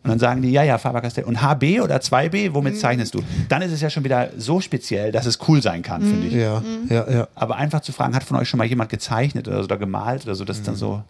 Und 0.01 0.11
dann 0.11 0.19
sagen 0.19 0.41
die, 0.41 0.49
ja, 0.51 0.63
ja, 0.63 0.77
Faber-Castell. 0.77 1.25
Und 1.25 1.41
HB 1.41 1.81
oder 1.81 1.97
2B, 1.97 2.53
womit 2.53 2.79
zeichnest 2.79 3.15
du? 3.15 3.21
Dann 3.49 3.61
ist 3.61 3.73
es 3.73 3.81
ja 3.81 3.89
schon 3.89 4.05
wieder 4.05 4.29
so 4.37 4.61
speziell, 4.61 5.11
dass 5.11 5.25
es 5.25 5.39
cool 5.49 5.61
sein 5.61 5.81
kann, 5.81 6.01
finde 6.01 6.27
ich. 6.27 6.33
Ja, 6.33 6.61
ja, 6.89 7.11
ja. 7.11 7.27
Aber 7.35 7.57
einfach 7.57 7.81
zu 7.81 7.91
fragen, 7.91 8.15
hat 8.15 8.23
von 8.23 8.37
euch 8.37 8.47
schon 8.47 8.59
mal 8.59 8.67
jemand 8.67 8.89
gezeichnet 8.89 9.47
oder, 9.49 9.57
so, 9.57 9.65
oder 9.65 9.77
gemalt 9.77 10.23
oder 10.25 10.35
so, 10.35 10.45
das 10.45 10.57
ist 10.59 10.67
dann 10.67 10.75
so, 10.75 11.03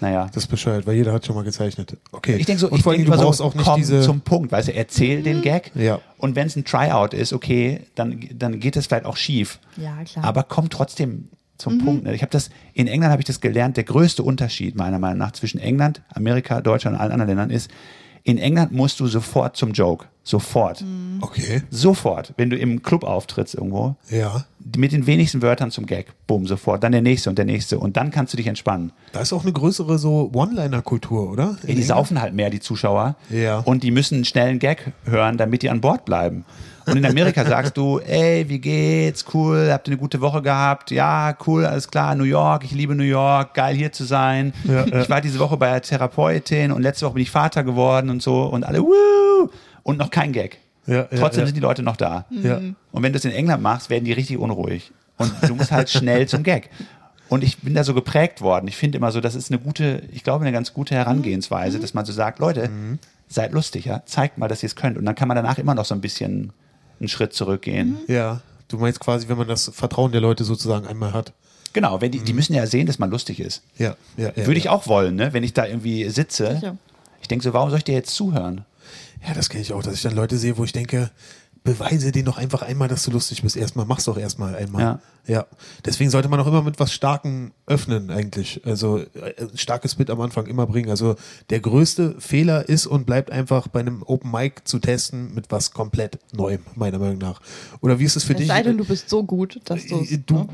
naja. 0.00 0.26
Das 0.32 0.44
ist 0.44 0.48
bescheuert, 0.48 0.86
weil 0.86 0.94
jeder 0.96 1.12
hat 1.12 1.24
schon 1.26 1.34
mal 1.34 1.44
gezeichnet. 1.44 1.96
Okay. 2.12 2.36
Ich 2.36 2.46
denke 2.46 2.60
so, 2.60 2.68
Und 2.68 2.78
ich 2.78 2.82
vor 2.82 2.92
allem, 2.92 3.02
denke 3.02 3.16
du 3.16 3.22
brauchst 3.22 3.38
so, 3.38 3.44
auch 3.44 3.54
nicht 3.54 3.64
komm 3.64 3.76
diese. 3.76 4.00
zum 4.02 4.20
Punkt, 4.20 4.52
weißt 4.52 4.68
du, 4.68 4.74
erzähl 4.74 5.22
den 5.22 5.42
Gag. 5.42 5.70
Ja. 5.74 6.00
Und 6.18 6.36
wenn 6.36 6.46
es 6.46 6.56
ein 6.56 6.64
Tryout 6.64 7.14
ist, 7.14 7.32
okay, 7.32 7.80
dann, 7.94 8.28
dann 8.34 8.60
geht 8.60 8.76
es 8.76 8.86
vielleicht 8.86 9.06
auch 9.06 9.16
schief. 9.16 9.58
Ja, 9.76 9.96
klar. 10.04 10.24
Aber 10.24 10.42
komm 10.42 10.70
trotzdem 10.70 11.28
zum 11.58 11.78
Punkt. 11.78 12.04
Ne? 12.04 12.14
Ich 12.14 12.22
habe 12.22 12.30
das, 12.30 12.50
in 12.74 12.86
England 12.86 13.12
habe 13.12 13.22
ich 13.22 13.26
das 13.26 13.40
gelernt, 13.40 13.76
der 13.76 13.84
größte 13.84 14.22
Unterschied 14.22 14.76
meiner 14.76 14.98
Meinung 14.98 15.18
nach 15.18 15.32
zwischen 15.32 15.58
England, 15.58 16.02
Amerika, 16.12 16.60
Deutschland 16.60 16.96
und 16.96 17.00
allen 17.00 17.12
anderen 17.12 17.28
Ländern 17.30 17.50
ist, 17.50 17.70
in 18.26 18.38
England 18.38 18.72
musst 18.72 18.98
du 19.00 19.06
sofort 19.06 19.56
zum 19.56 19.72
Joke. 19.72 20.06
Sofort. 20.24 20.84
Okay. 21.20 21.62
Sofort. 21.70 22.34
Wenn 22.36 22.50
du 22.50 22.56
im 22.58 22.82
Club 22.82 23.04
auftrittst 23.04 23.54
irgendwo, 23.54 23.94
Ja. 24.10 24.44
mit 24.76 24.90
den 24.90 25.06
wenigsten 25.06 25.40
Wörtern 25.40 25.70
zum 25.70 25.86
Gag. 25.86 26.06
Bumm, 26.26 26.48
sofort. 26.48 26.82
Dann 26.82 26.90
der 26.90 27.02
nächste 27.02 27.30
und 27.30 27.38
der 27.38 27.44
nächste. 27.44 27.78
Und 27.78 27.96
dann 27.96 28.10
kannst 28.10 28.32
du 28.32 28.36
dich 28.36 28.48
entspannen. 28.48 28.90
Da 29.12 29.20
ist 29.20 29.32
auch 29.32 29.44
eine 29.44 29.52
größere 29.52 29.98
so 29.98 30.32
One-Liner-Kultur, 30.34 31.30
oder? 31.30 31.50
In 31.62 31.76
die 31.76 31.82
England? 31.82 31.86
saufen 31.86 32.20
halt 32.20 32.34
mehr, 32.34 32.50
die 32.50 32.58
Zuschauer. 32.58 33.14
Ja. 33.30 33.60
Und 33.60 33.84
die 33.84 33.92
müssen 33.92 34.16
einen 34.16 34.24
schnellen 34.24 34.58
Gag 34.58 34.92
hören, 35.04 35.36
damit 35.36 35.62
die 35.62 35.70
an 35.70 35.80
Bord 35.80 36.04
bleiben. 36.04 36.44
Und 36.86 36.96
in 36.96 37.06
Amerika 37.06 37.44
sagst 37.44 37.76
du, 37.76 37.98
ey, 37.98 38.48
wie 38.48 38.60
geht's? 38.60 39.24
Cool, 39.34 39.70
habt 39.72 39.88
ihr 39.88 39.92
eine 39.92 39.98
gute 39.98 40.20
Woche 40.20 40.40
gehabt? 40.40 40.90
Ja, 40.92 41.36
cool, 41.46 41.66
alles 41.66 41.88
klar. 41.88 42.14
New 42.14 42.24
York, 42.24 42.64
ich 42.64 42.72
liebe 42.72 42.94
New 42.94 43.02
York, 43.02 43.54
geil 43.54 43.74
hier 43.74 43.90
zu 43.92 44.04
sein. 44.04 44.52
Ja, 44.64 44.86
ja. 44.86 45.00
Ich 45.00 45.10
war 45.10 45.20
diese 45.20 45.38
Woche 45.40 45.56
bei 45.56 45.70
der 45.70 45.82
Therapeutin 45.82 46.70
und 46.70 46.82
letzte 46.82 47.06
Woche 47.06 47.14
bin 47.14 47.22
ich 47.22 47.30
Vater 47.30 47.64
geworden 47.64 48.08
und 48.08 48.22
so 48.22 48.44
und 48.44 48.64
alle, 48.64 48.82
wuh! 48.82 49.48
Und 49.82 49.98
noch 49.98 50.10
kein 50.10 50.32
Gag. 50.32 50.58
Ja, 50.86 51.04
Trotzdem 51.04 51.46
sind 51.46 51.56
die 51.56 51.60
Leute 51.60 51.82
noch 51.82 51.96
da. 51.96 52.26
Ja. 52.30 52.58
Und 52.92 53.02
wenn 53.02 53.12
du 53.12 53.18
es 53.18 53.24
in 53.24 53.32
England 53.32 53.62
machst, 53.62 53.90
werden 53.90 54.04
die 54.04 54.12
richtig 54.12 54.38
unruhig. 54.38 54.92
Und 55.18 55.32
du 55.42 55.54
musst 55.56 55.72
halt 55.72 55.90
schnell 55.90 56.28
zum 56.28 56.44
Gag. 56.44 56.70
Und 57.28 57.42
ich 57.42 57.58
bin 57.58 57.74
da 57.74 57.82
so 57.82 57.94
geprägt 57.94 58.40
worden. 58.40 58.68
Ich 58.68 58.76
finde 58.76 58.98
immer 58.98 59.10
so, 59.10 59.20
das 59.20 59.34
ist 59.34 59.50
eine 59.50 59.58
gute, 59.58 60.02
ich 60.12 60.22
glaube, 60.22 60.44
eine 60.44 60.52
ganz 60.52 60.72
gute 60.72 60.94
Herangehensweise, 60.94 61.80
dass 61.80 61.94
man 61.94 62.04
so 62.04 62.12
sagt, 62.12 62.38
Leute, 62.38 62.70
seid 63.26 63.52
lustig, 63.52 63.86
ja, 63.86 64.02
zeigt 64.06 64.38
mal, 64.38 64.46
dass 64.46 64.62
ihr 64.62 64.68
es 64.68 64.76
könnt. 64.76 64.96
Und 64.96 65.04
dann 65.04 65.16
kann 65.16 65.26
man 65.26 65.36
danach 65.36 65.58
immer 65.58 65.74
noch 65.74 65.84
so 65.84 65.94
ein 65.94 66.00
bisschen 66.00 66.52
einen 67.00 67.08
Schritt 67.08 67.32
zurückgehen. 67.32 67.98
Ja. 68.08 68.40
Du 68.68 68.78
meinst 68.78 69.00
quasi, 69.00 69.28
wenn 69.28 69.38
man 69.38 69.48
das 69.48 69.70
Vertrauen 69.72 70.12
der 70.12 70.20
Leute 70.20 70.44
sozusagen 70.44 70.86
einmal 70.86 71.12
hat. 71.12 71.32
Genau, 71.72 72.00
wenn 72.00 72.10
die, 72.10 72.20
die 72.20 72.32
müssen 72.32 72.54
ja 72.54 72.66
sehen, 72.66 72.86
dass 72.86 72.98
man 72.98 73.10
lustig 73.10 73.38
ist. 73.38 73.62
Ja, 73.76 73.96
ja, 74.16 74.32
ja. 74.34 74.46
Würde 74.46 74.58
ich 74.58 74.64
ja. 74.64 74.70
auch 74.70 74.86
wollen, 74.86 75.14
ne? 75.14 75.32
wenn 75.32 75.42
ich 75.42 75.52
da 75.52 75.66
irgendwie 75.66 76.08
sitze. 76.08 76.54
Sicher. 76.54 76.76
Ich 77.20 77.28
denke 77.28 77.44
so, 77.44 77.52
warum 77.52 77.70
soll 77.70 77.78
ich 77.78 77.84
dir 77.84 77.94
jetzt 77.94 78.14
zuhören? 78.14 78.64
Ja, 79.26 79.34
das 79.34 79.50
kenne 79.50 79.62
ich 79.62 79.72
auch, 79.72 79.82
dass 79.82 79.94
ich 79.94 80.02
dann 80.02 80.14
Leute 80.14 80.38
sehe, 80.38 80.56
wo 80.56 80.64
ich 80.64 80.72
denke, 80.72 81.10
beweise 81.66 82.12
den 82.12 82.24
doch 82.24 82.38
einfach 82.38 82.62
einmal, 82.62 82.88
dass 82.88 83.02
du 83.02 83.10
lustig 83.10 83.42
bist. 83.42 83.56
Erstmal, 83.56 83.84
mach's 83.84 84.04
doch 84.04 84.16
erstmal 84.16 84.54
einmal. 84.54 84.80
Ja. 84.82 85.00
ja. 85.26 85.46
Deswegen 85.84 86.08
sollte 86.08 86.28
man 86.28 86.40
auch 86.40 86.46
immer 86.46 86.62
mit 86.62 86.80
was 86.80 86.92
Starken 86.92 87.52
öffnen, 87.66 88.10
eigentlich. 88.10 88.62
Also 88.64 89.00
äh, 89.00 89.34
ein 89.38 89.58
starkes 89.58 89.96
Bit 89.96 90.08
am 90.08 90.20
Anfang 90.22 90.46
immer 90.46 90.66
bringen. 90.66 90.88
Also 90.88 91.16
der 91.50 91.60
größte 91.60 92.18
Fehler 92.18 92.66
ist 92.66 92.86
und 92.86 93.04
bleibt 93.04 93.30
einfach 93.30 93.68
bei 93.68 93.80
einem 93.80 94.02
Open 94.04 94.30
Mic 94.30 94.62
zu 94.64 94.78
testen 94.78 95.34
mit 95.34 95.50
was 95.50 95.72
komplett 95.72 96.18
Neuem, 96.32 96.60
meiner 96.74 96.98
Meinung 96.98 97.18
nach. 97.18 97.42
Oder 97.82 97.98
wie 97.98 98.04
ist 98.04 98.16
es 98.16 98.24
für 98.24 98.32
Es 98.32 98.38
dich? 98.38 98.48
sei 98.48 98.62
denn, 98.62 98.78
du 98.78 98.84
bist 98.86 99.10
so 99.10 99.22
gut, 99.22 99.60
dass 99.64 99.84
du. 99.86 100.00
Äh, 100.00 100.18
du, 100.26 100.48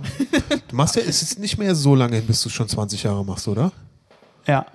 du 0.69 0.77
machst 0.77 0.97
ja, 0.97 1.03
es 1.07 1.23
ist 1.23 1.39
nicht 1.39 1.59
mehr 1.59 1.77
so 1.77 1.95
lange 1.95 2.17
hin, 2.17 2.27
bis 2.27 2.43
du 2.43 2.49
schon 2.49 2.67
20 2.67 3.05
Jahre 3.05 3.25
machst, 3.25 3.47
oder? 3.47 3.71
Ja, 4.47 4.67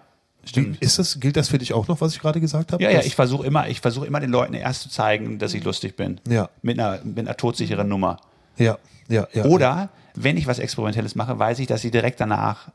stimmt. 0.50 0.82
ist 0.82 1.00
das, 1.00 1.20
gilt 1.20 1.38
das 1.38 1.50
für 1.50 1.58
dich 1.58 1.74
auch 1.74 1.88
noch, 1.88 2.02
was 2.02 2.14
ich 2.14 2.20
gerade 2.20 2.40
gesagt 2.40 2.74
habe? 2.74 2.84
Ja, 2.84 2.90
ja, 2.90 3.02
ich 3.02 3.16
versuche 3.16 3.46
immer, 3.46 3.68
ich 3.68 3.82
versuche 3.82 4.06
immer 4.06 4.20
den 4.20 4.32
Leuten 4.32 4.54
erst 4.54 4.82
zu 4.82 4.90
zeigen, 4.90 5.40
dass 5.40 5.54
ich 5.54 5.64
lustig 5.64 5.96
bin. 5.96 6.20
Ja. 6.28 6.50
Mit 6.62 6.80
einer, 6.80 7.00
mit 7.04 7.20
einer 7.20 7.38
todsicheren 7.38 7.88
Nummer. 7.88 8.18
ja, 8.58 8.78
ja, 9.10 9.28
ja. 9.34 9.46
Oder 9.46 9.90
wenn 10.16 10.36
ich 10.36 10.48
was 10.48 10.60
Experimentelles 10.60 11.16
mache, 11.16 11.40
weiß 11.40 11.60
ich, 11.60 11.68
dass 11.68 11.84
ich 11.84 11.92
direkt 11.92 12.20
danach 12.20 12.70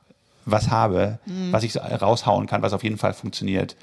was 0.44 0.70
habe, 0.70 1.18
was 1.50 1.62
ich 1.62 1.72
so 1.72 1.80
raushauen 1.80 2.46
kann, 2.46 2.62
was 2.62 2.72
auf 2.72 2.82
jeden 2.82 2.98
Fall 2.98 3.12
funktioniert. 3.12 3.76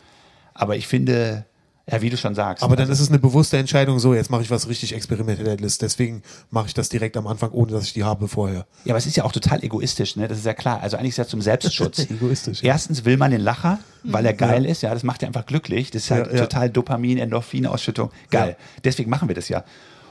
Aber 0.53 0.75
ich 0.75 0.87
finde, 0.87 1.45
ja, 1.91 2.01
wie 2.01 2.09
du 2.09 2.17
schon 2.17 2.35
sagst. 2.35 2.63
Aber 2.63 2.75
dann 2.75 2.83
also, 2.89 2.93
ist 2.93 2.99
es 2.99 3.09
eine 3.09 3.19
bewusste 3.19 3.57
Entscheidung, 3.57 3.99
so, 3.99 4.13
jetzt 4.13 4.29
mache 4.29 4.41
ich 4.41 4.51
was 4.51 4.67
richtig 4.67 4.93
Experimentelles. 4.93 5.77
Deswegen 5.77 6.23
mache 6.51 6.67
ich 6.67 6.73
das 6.73 6.89
direkt 6.89 7.17
am 7.17 7.27
Anfang, 7.27 7.51
ohne 7.51 7.71
dass 7.71 7.85
ich 7.85 7.93
die 7.93 8.03
habe 8.03 8.27
vorher. 8.27 8.65
Ja, 8.85 8.93
aber 8.93 8.97
es 8.97 9.05
ist 9.05 9.15
ja 9.17 9.23
auch 9.23 9.31
total 9.31 9.63
egoistisch, 9.63 10.15
ne? 10.15 10.27
Das 10.27 10.37
ist 10.37 10.45
ja 10.45 10.53
klar. 10.53 10.81
Also 10.81 10.97
eigentlich 10.97 11.09
ist 11.09 11.17
ja 11.17 11.25
zum 11.25 11.41
Selbstschutz. 11.41 11.99
Egoistisch, 12.09 12.61
ja. 12.61 12.73
Erstens 12.73 13.05
will 13.05 13.17
man 13.17 13.31
den 13.31 13.41
Lacher, 13.41 13.79
weil 14.03 14.25
er 14.25 14.33
geil 14.33 14.65
ist, 14.65 14.81
ja, 14.83 14.93
das 14.93 15.03
macht 15.03 15.21
ja 15.21 15.27
einfach 15.27 15.45
glücklich. 15.45 15.91
Das 15.91 16.03
ist 16.03 16.11
halt 16.11 16.27
Ja, 16.27 16.33
ja. 16.33 16.39
total 16.41 16.69
Dopamin, 16.69 17.17
Endorphinausschüttung. 17.17 18.11
Geil. 18.29 18.55
Ja. 18.57 18.65
Deswegen 18.83 19.09
machen 19.09 19.27
wir 19.27 19.35
das 19.35 19.49
ja. 19.49 19.63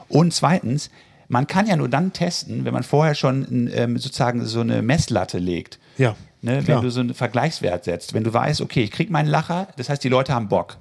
Und 0.07 0.33
zweitens, 0.33 0.89
man 1.27 1.47
kann 1.47 1.67
ja 1.67 1.75
nur 1.75 1.87
dann 1.87 2.11
testen, 2.11 2.65
wenn 2.65 2.73
man 2.73 2.83
vorher 2.83 3.15
schon 3.15 3.69
ähm, 3.73 3.97
sozusagen 3.97 4.43
so 4.45 4.61
eine 4.61 4.81
Messlatte 4.81 5.37
legt. 5.37 5.79
Ja. 5.97 6.15
Ne, 6.41 6.65
wenn 6.67 6.81
du 6.81 6.89
so 6.89 7.01
einen 7.01 7.13
Vergleichswert 7.13 7.83
setzt, 7.83 8.13
wenn 8.13 8.23
du 8.23 8.33
weißt, 8.33 8.61
okay, 8.61 8.81
ich 8.83 8.91
krieg 8.91 9.09
meinen 9.09 9.27
Lacher, 9.27 9.67
das 9.75 9.89
heißt, 9.89 10.01
die 10.03 10.07
Leute 10.09 10.33
haben 10.33 10.47
Bock. 10.47 10.77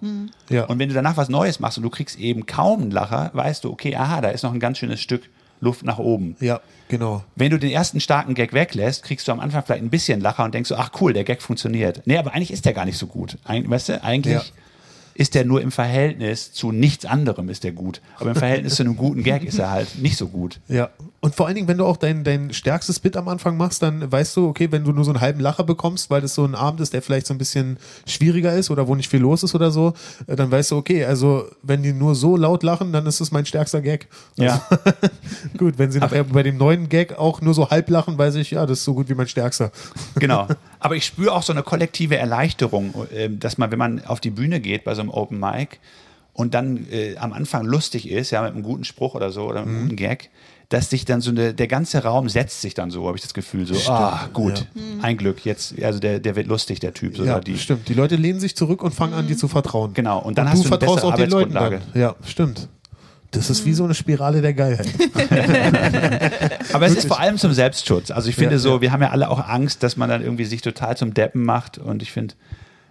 Ja. 0.50 0.66
Und 0.66 0.78
wenn 0.78 0.88
du 0.88 0.94
danach 0.94 1.16
was 1.16 1.28
Neues 1.28 1.58
machst 1.58 1.78
und 1.78 1.82
du 1.82 1.90
kriegst 1.90 2.16
eben 2.18 2.46
kaum 2.46 2.82
einen 2.82 2.90
Lacher, 2.92 3.30
weißt 3.34 3.64
du, 3.64 3.72
okay, 3.72 3.96
aha, 3.96 4.20
da 4.20 4.28
ist 4.28 4.44
noch 4.44 4.52
ein 4.52 4.60
ganz 4.60 4.78
schönes 4.78 5.00
Stück 5.00 5.28
Luft 5.60 5.84
nach 5.84 5.98
oben. 5.98 6.36
Ja, 6.38 6.60
genau. 6.86 7.24
Wenn 7.34 7.50
du 7.50 7.58
den 7.58 7.72
ersten 7.72 7.98
starken 8.00 8.34
Gag 8.34 8.52
weglässt, 8.52 9.02
kriegst 9.02 9.26
du 9.26 9.32
am 9.32 9.40
Anfang 9.40 9.64
vielleicht 9.64 9.82
ein 9.82 9.90
bisschen 9.90 10.20
Lacher 10.20 10.44
und 10.44 10.54
denkst 10.54 10.68
so, 10.68 10.76
ach 10.76 10.90
cool, 11.00 11.12
der 11.12 11.24
Gag 11.24 11.42
funktioniert. 11.42 12.02
Nee, 12.06 12.18
aber 12.18 12.32
eigentlich 12.34 12.52
ist 12.52 12.64
der 12.64 12.72
gar 12.74 12.84
nicht 12.84 12.96
so 12.98 13.08
gut. 13.08 13.36
Eig 13.44 13.68
weißt 13.68 13.88
du, 13.88 14.04
eigentlich 14.04 14.34
Ja. 14.34 14.42
ist 15.14 15.34
der 15.34 15.44
nur 15.44 15.60
im 15.60 15.72
Verhältnis 15.72 16.52
zu 16.52 16.70
nichts 16.70 17.04
anderem 17.04 17.48
ist 17.48 17.64
der 17.64 17.72
gut. 17.72 18.00
Aber 18.20 18.30
im 18.30 18.36
Verhältnis 18.36 18.76
zu 18.76 18.84
einem 18.84 18.96
guten 18.96 19.24
Gag 19.24 19.42
ist 19.42 19.58
er 19.58 19.70
halt 19.70 19.98
nicht 19.98 20.16
so 20.16 20.28
gut. 20.28 20.60
Ja. 20.68 20.90
Und 21.20 21.34
vor 21.34 21.46
allen 21.46 21.56
Dingen, 21.56 21.66
wenn 21.66 21.78
du 21.78 21.84
auch 21.84 21.96
dein, 21.96 22.22
dein 22.22 22.52
stärkstes 22.52 23.00
Bit 23.00 23.16
am 23.16 23.26
Anfang 23.26 23.56
machst, 23.56 23.82
dann 23.82 24.10
weißt 24.10 24.36
du, 24.36 24.46
okay, 24.46 24.70
wenn 24.70 24.84
du 24.84 24.92
nur 24.92 25.04
so 25.04 25.10
einen 25.10 25.20
halben 25.20 25.40
Lacher 25.40 25.64
bekommst, 25.64 26.10
weil 26.10 26.20
das 26.20 26.34
so 26.34 26.44
ein 26.44 26.54
Abend 26.54 26.80
ist, 26.80 26.92
der 26.92 27.02
vielleicht 27.02 27.26
so 27.26 27.34
ein 27.34 27.38
bisschen 27.38 27.78
schwieriger 28.06 28.54
ist 28.54 28.70
oder 28.70 28.86
wo 28.86 28.94
nicht 28.94 29.08
viel 29.08 29.20
los 29.20 29.42
ist 29.42 29.52
oder 29.54 29.72
so, 29.72 29.94
äh, 30.28 30.36
dann 30.36 30.50
weißt 30.50 30.70
du, 30.70 30.76
okay, 30.76 31.04
also 31.04 31.46
wenn 31.62 31.82
die 31.82 31.92
nur 31.92 32.14
so 32.14 32.36
laut 32.36 32.62
lachen, 32.62 32.92
dann 32.92 33.04
ist 33.06 33.20
es 33.20 33.32
mein 33.32 33.46
stärkster 33.46 33.80
Gag. 33.80 34.06
Ja. 34.36 34.64
Gut, 35.58 35.78
wenn 35.78 35.90
sie 35.90 35.98
nachher 35.98 36.22
bei 36.22 36.44
dem 36.44 36.56
neuen 36.56 36.88
Gag 36.88 37.18
auch 37.18 37.40
nur 37.40 37.52
so 37.52 37.68
halb 37.68 37.90
lachen, 37.90 38.16
weiß 38.16 38.36
ich, 38.36 38.52
ja, 38.52 38.64
das 38.64 38.78
ist 38.78 38.84
so 38.84 38.94
gut 38.94 39.08
wie 39.08 39.14
mein 39.14 39.26
stärkster. 39.26 39.72
Genau. 40.20 40.46
Aber 40.78 40.94
ich 40.94 41.04
spüre 41.04 41.32
auch 41.32 41.42
so 41.42 41.52
eine 41.52 41.64
kollektive 41.64 42.16
Erleichterung, 42.16 42.94
äh, 43.12 43.28
dass 43.28 43.58
man, 43.58 43.72
wenn 43.72 43.78
man 43.78 44.04
auf 44.04 44.20
die 44.20 44.30
Bühne 44.30 44.60
geht 44.60 44.84
bei 44.84 44.94
so 44.94 45.00
einem 45.00 45.10
Open 45.10 45.40
Mic 45.40 45.78
und 46.32 46.54
dann 46.54 46.86
äh, 46.92 47.16
am 47.16 47.32
Anfang 47.32 47.64
lustig 47.64 48.08
ist, 48.08 48.30
ja, 48.30 48.42
mit 48.42 48.52
einem 48.52 48.62
guten 48.62 48.84
Spruch 48.84 49.16
oder 49.16 49.32
so 49.32 49.46
oder 49.46 49.64
mit 49.64 49.68
einem 49.70 49.82
guten 49.82 49.96
Gag, 49.96 50.30
dass 50.68 50.90
sich 50.90 51.04
dann 51.06 51.20
so 51.22 51.30
eine, 51.30 51.54
der 51.54 51.66
ganze 51.66 52.02
Raum 52.02 52.28
setzt 52.28 52.60
sich 52.60 52.74
dann 52.74 52.90
so, 52.90 53.06
habe 53.06 53.16
ich 53.16 53.22
das 53.22 53.32
Gefühl, 53.32 53.66
so, 53.66 53.74
ah, 53.90 54.28
gut, 54.34 54.66
ein 55.00 55.16
Glück, 55.16 55.44
jetzt, 55.46 55.82
also 55.82 55.98
der, 55.98 56.18
der 56.20 56.36
wird 56.36 56.46
lustig, 56.46 56.78
der 56.80 56.92
Typ, 56.92 57.16
so, 57.16 57.24
Ja, 57.24 57.36
oder 57.36 57.40
die. 57.44 57.56
stimmt. 57.58 57.88
Die 57.88 57.94
Leute 57.94 58.16
lehnen 58.16 58.38
sich 58.38 58.54
zurück 58.54 58.82
und 58.82 58.94
fangen 58.94 59.14
an, 59.14 59.26
dir 59.26 59.36
zu 59.36 59.48
vertrauen. 59.48 59.94
Genau, 59.94 60.18
und 60.18 60.36
dann 60.36 60.48
hast 60.48 60.58
du 60.58 60.62
du 60.64 60.68
vertraust 60.68 61.04
auch 61.04 61.14
den 61.14 61.30
Leuten 61.30 61.54
dann. 61.54 61.80
Ja, 61.94 62.16
stimmt. 62.26 62.68
Das 63.30 63.50
ist 63.50 63.66
wie 63.66 63.74
so 63.74 63.84
eine 63.84 63.94
Spirale 63.94 64.40
der 64.40 64.54
Geilheit. 64.54 64.88
Aber 66.72 66.86
es 66.86 66.94
ist 66.96 67.08
vor 67.08 67.20
allem 67.20 67.36
zum 67.36 67.52
Selbstschutz. 67.52 68.10
Also 68.10 68.28
ich 68.30 68.36
finde 68.36 68.54
Ja, 68.54 68.58
so, 68.58 68.76
ja. 68.76 68.80
wir 68.80 68.92
haben 68.92 69.02
ja 69.02 69.10
alle 69.10 69.28
auch 69.30 69.46
Angst, 69.46 69.82
dass 69.82 69.96
man 69.96 70.08
dann 70.08 70.22
irgendwie 70.22 70.44
sich 70.46 70.62
total 70.62 70.96
zum 70.96 71.12
Deppen 71.14 71.44
macht 71.44 71.76
und 71.78 72.02
ich 72.02 72.10
finde, 72.10 72.34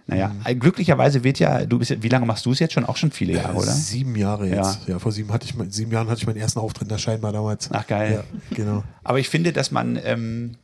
naja, 0.08 0.28
Mhm. 0.28 0.58
glücklicherweise 0.58 1.22
wird 1.22 1.38
ja, 1.38 1.64
du 1.66 1.78
bist, 1.78 1.90
ja- 1.92 2.02
wie 2.02 2.08
lange 2.08 2.26
machst 2.26 2.44
du 2.46 2.50
es 2.52 2.58
jetzt 2.58 2.72
schon? 2.74 2.84
Auch 2.84 2.96
schon 2.96 3.12
viele 3.12 3.34
Jahre, 3.34 3.54
oder? 3.56 3.70
Sieben 3.70 4.16
Jahre 4.16 4.48
jetzt. 4.48 4.88
Ja, 4.88 4.98
vor 4.98 5.12
sieben, 5.12 5.32
hatte 5.32 5.46
ich, 5.46 5.54
sieben 5.72 5.92
Jahren 5.92 6.08
hatte 6.08 6.18
ich 6.20 6.26
meinen 6.26 6.38
ersten 6.38 6.58
Auftritt 6.58 6.90
da 6.90 6.98
scheinbar 6.98 7.32
damals. 7.32 7.68
Ach, 7.72 7.86
geil. 7.86 8.24
Ja, 8.50 8.56
genau. 8.56 8.82
Aber 9.04 9.20
ich 9.20 9.28
finde, 9.28 9.52
dass 9.52 9.70
man, 9.70 9.98
ähm, 10.02 10.56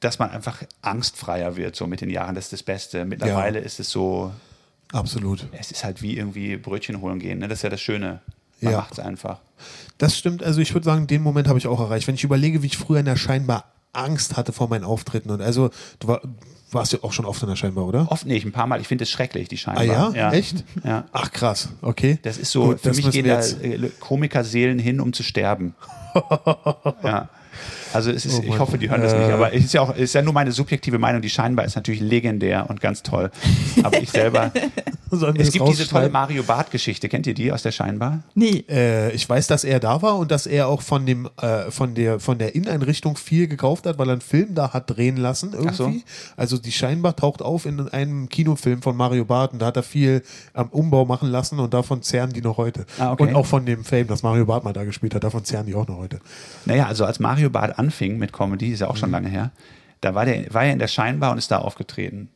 dass 0.00 0.18
man 0.18 0.30
einfach 0.30 0.62
angstfreier 0.82 1.56
wird, 1.56 1.74
so 1.76 1.86
mit 1.86 2.00
den 2.00 2.10
Jahren. 2.10 2.34
Das 2.34 2.44
ist 2.46 2.52
das 2.52 2.62
Beste. 2.62 3.04
Mittlerweile 3.04 3.58
ist 3.60 3.80
es 3.80 3.88
so, 3.90 4.32
Absolut. 4.92 5.46
es 5.58 5.70
ist 5.70 5.84
halt 5.84 6.02
wie 6.02 6.16
irgendwie 6.16 6.56
Brötchen 6.56 7.00
holen 7.00 7.18
gehen. 7.18 7.38
Ne? 7.38 7.48
Das 7.48 7.60
ist 7.60 7.62
ja 7.62 7.70
das 7.70 7.80
Schöne. 7.80 8.20
Man 8.60 8.72
Ja. 8.72 8.78
macht 8.78 8.92
es 8.92 8.98
einfach. 8.98 9.38
Das 9.98 10.16
stimmt. 10.18 10.42
Also 10.42 10.60
ich 10.60 10.74
würde 10.74 10.84
sagen, 10.84 11.06
den 11.06 11.22
Moment 11.22 11.46
habe 11.48 11.58
ich 11.58 11.66
auch 11.68 11.78
erreicht. 11.80 12.06
Wenn 12.08 12.14
ich 12.16 12.24
überlege, 12.24 12.62
wie 12.62 12.66
ich 12.66 12.76
früher 12.78 12.98
in 13.00 13.06
der 13.06 13.16
Scheinbar 13.16 13.64
Angst 13.98 14.36
hatte 14.36 14.52
vor 14.52 14.68
meinen 14.68 14.84
Auftritten. 14.84 15.30
Und 15.30 15.42
also, 15.42 15.70
du 16.00 16.08
war, 16.08 16.20
warst 16.70 16.92
ja 16.92 17.00
auch 17.02 17.12
schon 17.12 17.24
oft 17.24 17.42
in 17.42 17.48
der 17.48 17.56
Scheinbar, 17.56 17.86
oder? 17.86 18.10
Oft 18.10 18.26
nicht, 18.26 18.44
ein 18.44 18.52
paar 18.52 18.66
Mal. 18.66 18.80
Ich 18.80 18.88
finde 18.88 19.04
es 19.04 19.10
schrecklich, 19.10 19.48
die 19.48 19.56
Ah 19.56 19.58
scheinbar. 19.58 20.14
ja? 20.14 20.32
Echt? 20.32 20.64
Ja. 20.84 21.04
Ach 21.12 21.30
krass, 21.32 21.70
okay. 21.82 22.18
Das 22.22 22.38
ist 22.38 22.50
so, 22.50 22.66
Gut, 22.66 22.80
für 22.80 22.92
mich 22.94 23.10
gehen 23.10 23.26
da 23.26 23.40
äh, 23.40 23.90
Komikerseelen 24.00 24.78
hin, 24.78 25.00
um 25.00 25.12
zu 25.12 25.22
sterben. 25.22 25.74
ja. 27.02 27.28
Also 27.92 28.10
es 28.10 28.26
ist, 28.26 28.40
Oh 28.40 28.42
ich 28.46 28.58
hoffe, 28.58 28.78
die 28.78 28.90
hören 28.90 29.02
das 29.02 29.14
nicht. 29.14 29.30
Aber 29.30 29.52
es 29.54 29.64
ist 29.64 29.74
ja 29.74 29.80
auch, 29.80 29.94
ist 29.94 30.14
ja 30.14 30.22
nur 30.22 30.32
meine 30.32 30.52
subjektive 30.52 30.98
Meinung. 30.98 31.22
Die 31.22 31.30
scheinbar 31.30 31.64
ist 31.64 31.76
natürlich 31.76 32.00
legendär 32.00 32.68
und 32.68 32.80
ganz 32.80 33.02
toll. 33.02 33.30
Aber 33.82 34.00
ich 34.00 34.10
selber. 34.10 34.52
Es 35.10 35.52
gibt 35.52 35.68
diese 35.68 35.88
tolle? 35.88 36.10
Mario 36.10 36.42
Barth-Geschichte. 36.42 37.08
Kennt 37.08 37.26
ihr 37.26 37.34
die 37.34 37.50
aus 37.52 37.62
der 37.62 37.72
Scheinbar? 37.72 38.20
Nee. 38.34 38.64
Äh, 38.68 39.12
ich 39.12 39.28
weiß, 39.28 39.46
dass 39.46 39.64
er 39.64 39.80
da 39.80 40.02
war 40.02 40.18
und 40.18 40.30
dass 40.30 40.46
er 40.46 40.68
auch 40.68 40.82
von 40.82 41.06
dem 41.06 41.28
äh, 41.40 41.70
von 41.70 41.94
der 41.94 42.20
von 42.20 42.38
der 42.38 42.54
Inneneinrichtung 42.54 43.16
viel 43.16 43.48
gekauft 43.48 43.86
hat, 43.86 43.98
weil 43.98 44.08
er 44.08 44.12
einen 44.12 44.20
Film 44.20 44.54
da 44.54 44.72
hat 44.72 44.90
drehen 44.90 45.16
lassen 45.16 45.52
irgendwie. 45.52 45.74
So. 45.74 45.92
Also 46.36 46.58
die 46.58 46.72
Scheinbar 46.72 47.16
taucht 47.16 47.42
auf 47.42 47.64
in 47.64 47.88
einem 47.88 48.28
Kinofilm 48.28 48.82
von 48.82 48.96
Mario 48.96 49.24
Barth 49.24 49.52
und 49.52 49.60
da 49.60 49.66
hat 49.66 49.76
er 49.76 49.82
viel 49.82 50.22
am 50.52 50.68
Umbau 50.68 51.04
machen 51.04 51.30
lassen 51.30 51.58
und 51.58 51.72
davon 51.72 52.02
zehren 52.02 52.32
die 52.32 52.42
noch 52.42 52.56
heute. 52.58 52.84
Ah, 52.98 53.12
okay. 53.12 53.22
Und 53.24 53.34
auch 53.34 53.46
von 53.46 53.64
dem 53.64 53.84
Fame, 53.84 54.06
das 54.06 54.22
Mario 54.22 54.44
Barth 54.44 54.64
mal 54.64 54.72
da 54.72 54.84
gespielt 54.84 55.14
hat, 55.14 55.24
davon 55.24 55.44
zehren 55.44 55.66
die 55.66 55.74
auch 55.74 55.86
noch 55.86 55.98
heute. 55.98 56.20
Naja, 56.66 56.86
also 56.86 57.04
als 57.04 57.18
Mario 57.18 57.50
Barth 57.50 57.77
anfing 57.78 58.18
mit 58.18 58.32
Comedy, 58.32 58.72
ist 58.72 58.80
ja 58.80 58.88
auch 58.88 58.96
schon 58.96 59.10
lange 59.10 59.28
her, 59.28 59.50
da 60.00 60.14
war, 60.14 60.24
der, 60.24 60.52
war 60.52 60.64
er 60.64 60.72
in 60.72 60.78
der 60.78 60.88
Scheinbar 60.88 61.32
und 61.32 61.38
ist 61.38 61.50
da 61.50 61.58
aufgetreten. 61.58 62.28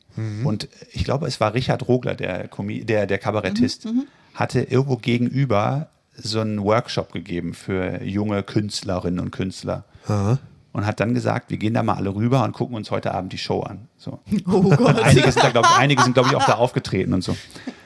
Und 0.45 0.69
ich 0.93 1.05
glaube, 1.05 1.27
es 1.27 1.41
war 1.41 1.55
Richard 1.55 1.89
Rogler, 1.89 2.15
der, 2.15 2.49
der, 2.49 3.07
der 3.07 3.19
Kabarettist, 3.19 3.87
hatte 4.35 4.61
irgendwo 4.63 4.97
gegenüber 4.97 5.89
so 6.15 6.41
einen 6.41 6.63
Workshop 6.63 7.13
gegeben 7.13 7.55
für 7.55 8.03
junge 8.03 8.43
Künstlerinnen 8.43 9.21
und 9.21 9.31
Künstler. 9.31 9.85
Aha. 10.07 10.39
Und 10.73 10.87
hat 10.87 11.01
dann 11.01 11.13
gesagt, 11.13 11.51
wir 11.51 11.59
gehen 11.59 11.75
da 11.75 11.83
mal 11.83 11.95
alle 11.97 12.15
rüber 12.15 12.43
und 12.45 12.53
gucken 12.53 12.77
uns 12.77 12.91
heute 12.91 13.13
Abend 13.13 13.33
die 13.33 13.39
Show 13.39 13.61
an. 13.61 13.89
So. 13.99 14.21
Oh 14.51 14.63
Gott. 14.71 14.99
Einige 15.03 15.31
sind, 15.31 15.45
da, 15.45 15.51
glaub 15.51 15.67
ich, 15.67 15.77
einige 15.79 16.03
sind, 16.03 16.15
glaube 16.15 16.31
ich, 16.31 16.35
auch 16.35 16.47
da 16.47 16.55
aufgetreten 16.55 17.13
und 17.13 17.23
so. 17.23 17.37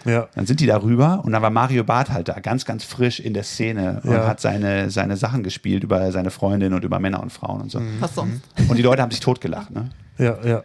Ja. 0.05 0.29
Dann 0.37 0.47
sind 0.47 0.61
die 0.61 0.67
da 0.67 0.81
rüber 0.81 1.21
und 1.25 1.33
dann 1.33 1.43
war 1.43 1.51
Mario 1.51 1.83
Barth 1.83 2.11
halt 2.11 2.29
da, 2.29 2.39
ganz, 2.39 2.65
ganz 2.65 2.85
frisch 2.85 3.19
in 3.19 3.35
der 3.35 3.43
Szene 3.43 4.01
und 4.05 4.13
Ja. 4.13 4.29
hat 4.29 4.41
seine, 4.41 4.89
seine 4.91 5.17
Sachen 5.17 5.43
gespielt 5.43 5.83
über 5.83 6.13
seine 6.13 6.31
Freundin 6.31 6.75
und 6.75 6.85
über 6.85 7.01
Männer 7.01 7.21
und 7.21 7.33
Frauen 7.33 7.63
und 7.63 7.73
so. 7.73 7.81
Was 7.99 8.15
sonst? 8.15 8.41
Und 8.69 8.77
die 8.77 8.83
Leute 8.83 9.03
haben 9.03 9.11
sich 9.11 9.19
totgelacht, 9.21 9.73
ne? 9.73 9.91
Ja, 10.17 10.37
ja. 10.45 10.63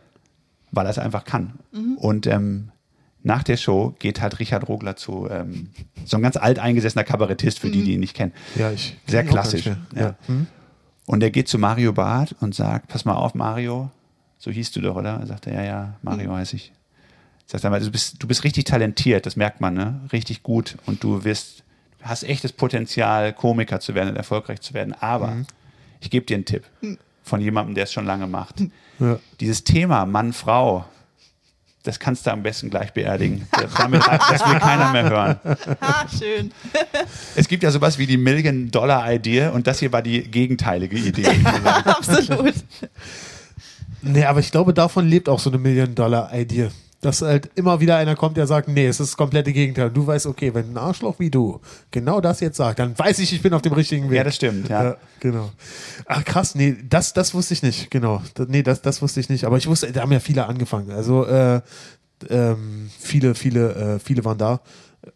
weil 0.71 0.85
er 0.85 0.91
es 0.91 0.99
einfach 0.99 1.23
kann. 1.25 1.53
Und 1.97 2.27
ähm, 2.27 2.69
nach 3.23 3.41
der 3.43 3.57
Show 3.57 3.95
geht 3.99 4.21
halt 4.21 4.39
Richard 4.39 4.67
Rogler 4.67 4.95
zu 4.95 5.27
ähm, 5.29 5.69
so 6.05 6.17
ein 6.17 6.23
ganz 6.23 6.37
alteingesessener 6.37 7.03
Kabarettist, 7.03 7.59
für 7.59 7.69
die, 7.69 7.83
die 7.83 7.93
ihn 7.93 7.99
nicht 7.99 8.15
kennen. 8.15 8.31
Ja, 8.55 8.71
ich 8.71 8.95
Sehr 9.07 9.23
klassisch. 9.23 9.65
Ja. 9.65 9.75
Ja. 9.95 10.15
Hm? 10.27 10.47
Und 11.11 11.21
er 11.21 11.29
geht 11.29 11.49
zu 11.49 11.59
Mario 11.59 11.91
Barth 11.91 12.33
und 12.39 12.55
sagt, 12.55 12.87
pass 12.87 13.03
mal 13.03 13.15
auf, 13.15 13.35
Mario, 13.35 13.91
so 14.37 14.49
hieß 14.49 14.71
du 14.71 14.79
doch, 14.79 14.95
oder? 14.95 15.19
Er 15.19 15.27
sagte, 15.27 15.51
ja, 15.51 15.61
ja, 15.61 15.93
Mario 16.03 16.33
heiße 16.33 16.55
ich. 16.55 16.71
Sagt 17.45 17.65
er, 17.65 17.79
du 17.81 17.91
bist, 17.91 18.23
du 18.23 18.27
bist 18.27 18.45
richtig 18.45 18.63
talentiert, 18.63 19.25
das 19.25 19.35
merkt 19.35 19.59
man, 19.59 19.73
ne? 19.73 19.99
Richtig 20.13 20.41
gut. 20.41 20.77
Und 20.85 21.03
du 21.03 21.25
wirst, 21.25 21.65
hast 22.01 22.23
echtes 22.23 22.53
Potenzial, 22.53 23.33
Komiker 23.33 23.81
zu 23.81 23.93
werden 23.93 24.11
und 24.11 24.15
erfolgreich 24.15 24.61
zu 24.61 24.73
werden. 24.73 24.95
Aber 25.01 25.35
ich 25.99 26.09
gebe 26.11 26.25
dir 26.25 26.35
einen 26.35 26.45
Tipp 26.45 26.63
von 27.23 27.41
jemandem, 27.41 27.75
der 27.75 27.83
es 27.83 27.91
schon 27.91 28.05
lange 28.05 28.27
macht. 28.27 28.63
Ja. 28.99 29.19
Dieses 29.41 29.65
Thema 29.65 30.05
Mann-Frau, 30.05 30.85
das 31.83 31.99
kannst 31.99 32.25
du 32.27 32.31
am 32.31 32.43
besten 32.43 32.69
gleich 32.69 32.93
beerdigen. 32.93 33.47
Das, 33.51 33.73
damit, 33.73 34.03
das 34.07 34.47
will 34.47 34.59
keiner 34.59 34.91
mehr 34.91 35.09
hören. 35.09 35.39
Ah, 35.81 36.05
schön. 36.07 36.51
Es 37.35 37.47
gibt 37.47 37.63
ja 37.63 37.71
sowas 37.71 37.97
wie 37.97 38.05
die 38.05 38.17
Million-Dollar-Idee 38.17 39.47
und 39.47 39.67
das 39.67 39.79
hier 39.79 39.91
war 39.91 40.01
die 40.01 40.23
gegenteilige 40.23 40.97
Idee. 40.97 41.27
Absolut. 41.85 42.53
Nee, 44.01 44.25
aber 44.25 44.39
ich 44.39 44.51
glaube, 44.51 44.73
davon 44.73 45.07
lebt 45.07 45.29
auch 45.29 45.39
so 45.39 45.49
eine 45.49 45.59
Million-Dollar-Idee. 45.59 46.69
Dass 47.01 47.21
halt 47.21 47.49
immer 47.55 47.79
wieder 47.79 47.97
einer 47.97 48.15
kommt, 48.15 48.37
der 48.37 48.45
sagt, 48.45 48.67
nee, 48.67 48.85
es 48.85 48.99
ist 48.99 49.11
das 49.11 49.17
komplette 49.17 49.51
Gegenteil. 49.51 49.89
Du 49.89 50.05
weißt, 50.05 50.27
okay, 50.27 50.53
wenn 50.53 50.73
ein 50.73 50.77
Arschloch 50.77 51.17
wie 51.17 51.31
du 51.31 51.59
genau 51.89 52.21
das 52.21 52.39
jetzt 52.39 52.57
sagt, 52.57 52.79
dann 52.79 52.97
weiß 52.97 53.19
ich, 53.19 53.33
ich 53.33 53.41
bin 53.41 53.53
auf 53.53 53.63
dem 53.63 53.73
richtigen 53.73 54.09
Weg. 54.09 54.17
Ja, 54.17 54.23
das 54.23 54.35
stimmt, 54.35 54.69
ja. 54.69 54.95
genau. 55.19 55.49
Ach 56.05 56.23
krass, 56.23 56.53
nee, 56.53 56.77
das, 56.87 57.13
das 57.13 57.33
wusste 57.33 57.55
ich 57.55 57.63
nicht, 57.63 57.89
genau. 57.89 58.21
Das, 58.35 58.47
nee, 58.47 58.61
das, 58.61 58.81
das 58.81 59.01
wusste 59.01 59.19
ich 59.19 59.29
nicht. 59.29 59.45
Aber 59.45 59.57
ich 59.57 59.67
wusste, 59.67 59.91
da 59.91 60.01
haben 60.01 60.11
ja 60.11 60.19
viele 60.19 60.45
angefangen. 60.45 60.91
Also 60.91 61.25
äh, 61.25 61.61
ähm, 62.29 62.89
viele, 62.99 63.35
viele, 63.35 63.95
äh, 63.95 63.99
viele 63.99 64.23
waren 64.23 64.37
da. 64.37 64.61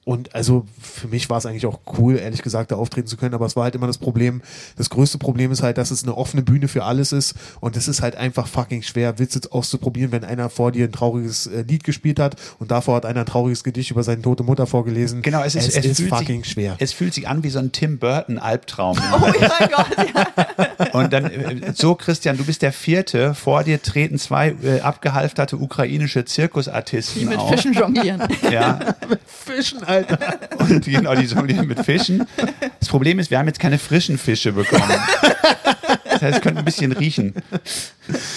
Und 0.03 0.33
also 0.33 0.65
für 0.81 1.07
mich 1.07 1.29
war 1.29 1.37
es 1.37 1.45
eigentlich 1.45 1.65
auch 1.65 1.79
cool, 1.97 2.17
ehrlich 2.17 2.41
gesagt, 2.41 2.71
da 2.71 2.75
auftreten 2.75 3.07
zu 3.07 3.17
können. 3.17 3.35
Aber 3.35 3.45
es 3.45 3.55
war 3.55 3.63
halt 3.65 3.75
immer 3.75 3.87
das 3.87 3.97
Problem. 3.97 4.41
Das 4.77 4.89
größte 4.89 5.17
Problem 5.17 5.51
ist 5.51 5.61
halt, 5.61 5.77
dass 5.77 5.91
es 5.91 6.03
eine 6.03 6.17
offene 6.17 6.41
Bühne 6.41 6.67
für 6.67 6.83
alles 6.83 7.11
ist. 7.11 7.35
Und 7.59 7.77
es 7.77 7.87
ist 7.87 8.01
halt 8.01 8.15
einfach 8.15 8.47
fucking 8.47 8.81
schwer, 8.81 9.19
Witze 9.19 9.41
auszuprobieren, 9.51 10.11
wenn 10.11 10.23
einer 10.23 10.49
vor 10.49 10.71
dir 10.71 10.85
ein 10.85 10.91
trauriges 10.91 11.47
äh, 11.47 11.61
Lied 11.61 11.83
gespielt 11.83 12.19
hat 12.19 12.35
und 12.59 12.71
davor 12.71 12.95
hat 12.95 13.05
einer 13.05 13.21
ein 13.21 13.25
trauriges 13.25 13.63
Gedicht 13.63 13.91
über 13.91 14.03
seine 14.03 14.21
tote 14.21 14.43
Mutter 14.43 14.65
vorgelesen. 14.65 15.21
Genau, 15.21 15.43
es 15.43 15.55
ist, 15.55 15.75
es 15.75 15.85
ist 15.85 15.97
fühlt 15.97 16.09
fucking 16.09 16.43
sich, 16.43 16.51
schwer. 16.51 16.75
Es 16.79 16.91
fühlt 16.91 17.13
sich 17.13 17.27
an 17.27 17.43
wie 17.43 17.49
so 17.49 17.59
ein 17.59 17.71
Tim 17.71 17.99
Burton-Albtraum. 17.99 18.97
Oh 19.15 19.19
mein 19.19 19.33
Gott, 19.33 19.95
ja. 20.13 20.67
Und 20.93 21.13
dann, 21.13 21.25
äh, 21.25 21.73
so 21.73 21.95
Christian, 21.95 22.37
du 22.37 22.45
bist 22.45 22.61
der 22.61 22.71
Vierte, 22.71 23.33
vor 23.35 23.63
dir 23.63 23.81
treten 23.81 24.17
zwei 24.17 24.55
äh, 24.63 24.81
abgehalfterte 24.81 25.57
ukrainische 25.57 26.25
Zirkusartisten 26.25 27.21
Die 27.21 27.25
mit 27.27 27.37
auf. 27.37 27.49
Fischen 27.49 27.73
jonglieren. 27.73 28.23
Ja, 28.51 28.79
Fischen, 29.25 29.83
Alter. 29.83 30.17
und 30.59 30.85
die, 30.85 30.91
genau, 30.91 31.15
die 31.15 31.25
jonglieren 31.25 31.67
mit 31.67 31.79
Fischen. 31.83 32.25
Das 32.79 32.89
Problem 32.89 33.19
ist, 33.19 33.31
wir 33.31 33.39
haben 33.39 33.47
jetzt 33.47 33.59
keine 33.59 33.77
frischen 33.77 34.17
Fische 34.17 34.51
bekommen. 34.53 34.83
Das 36.15 36.21
heißt, 36.21 36.37
es 36.37 36.41
könnte 36.41 36.59
ein 36.59 36.65
bisschen 36.65 36.91
riechen. 36.91 37.33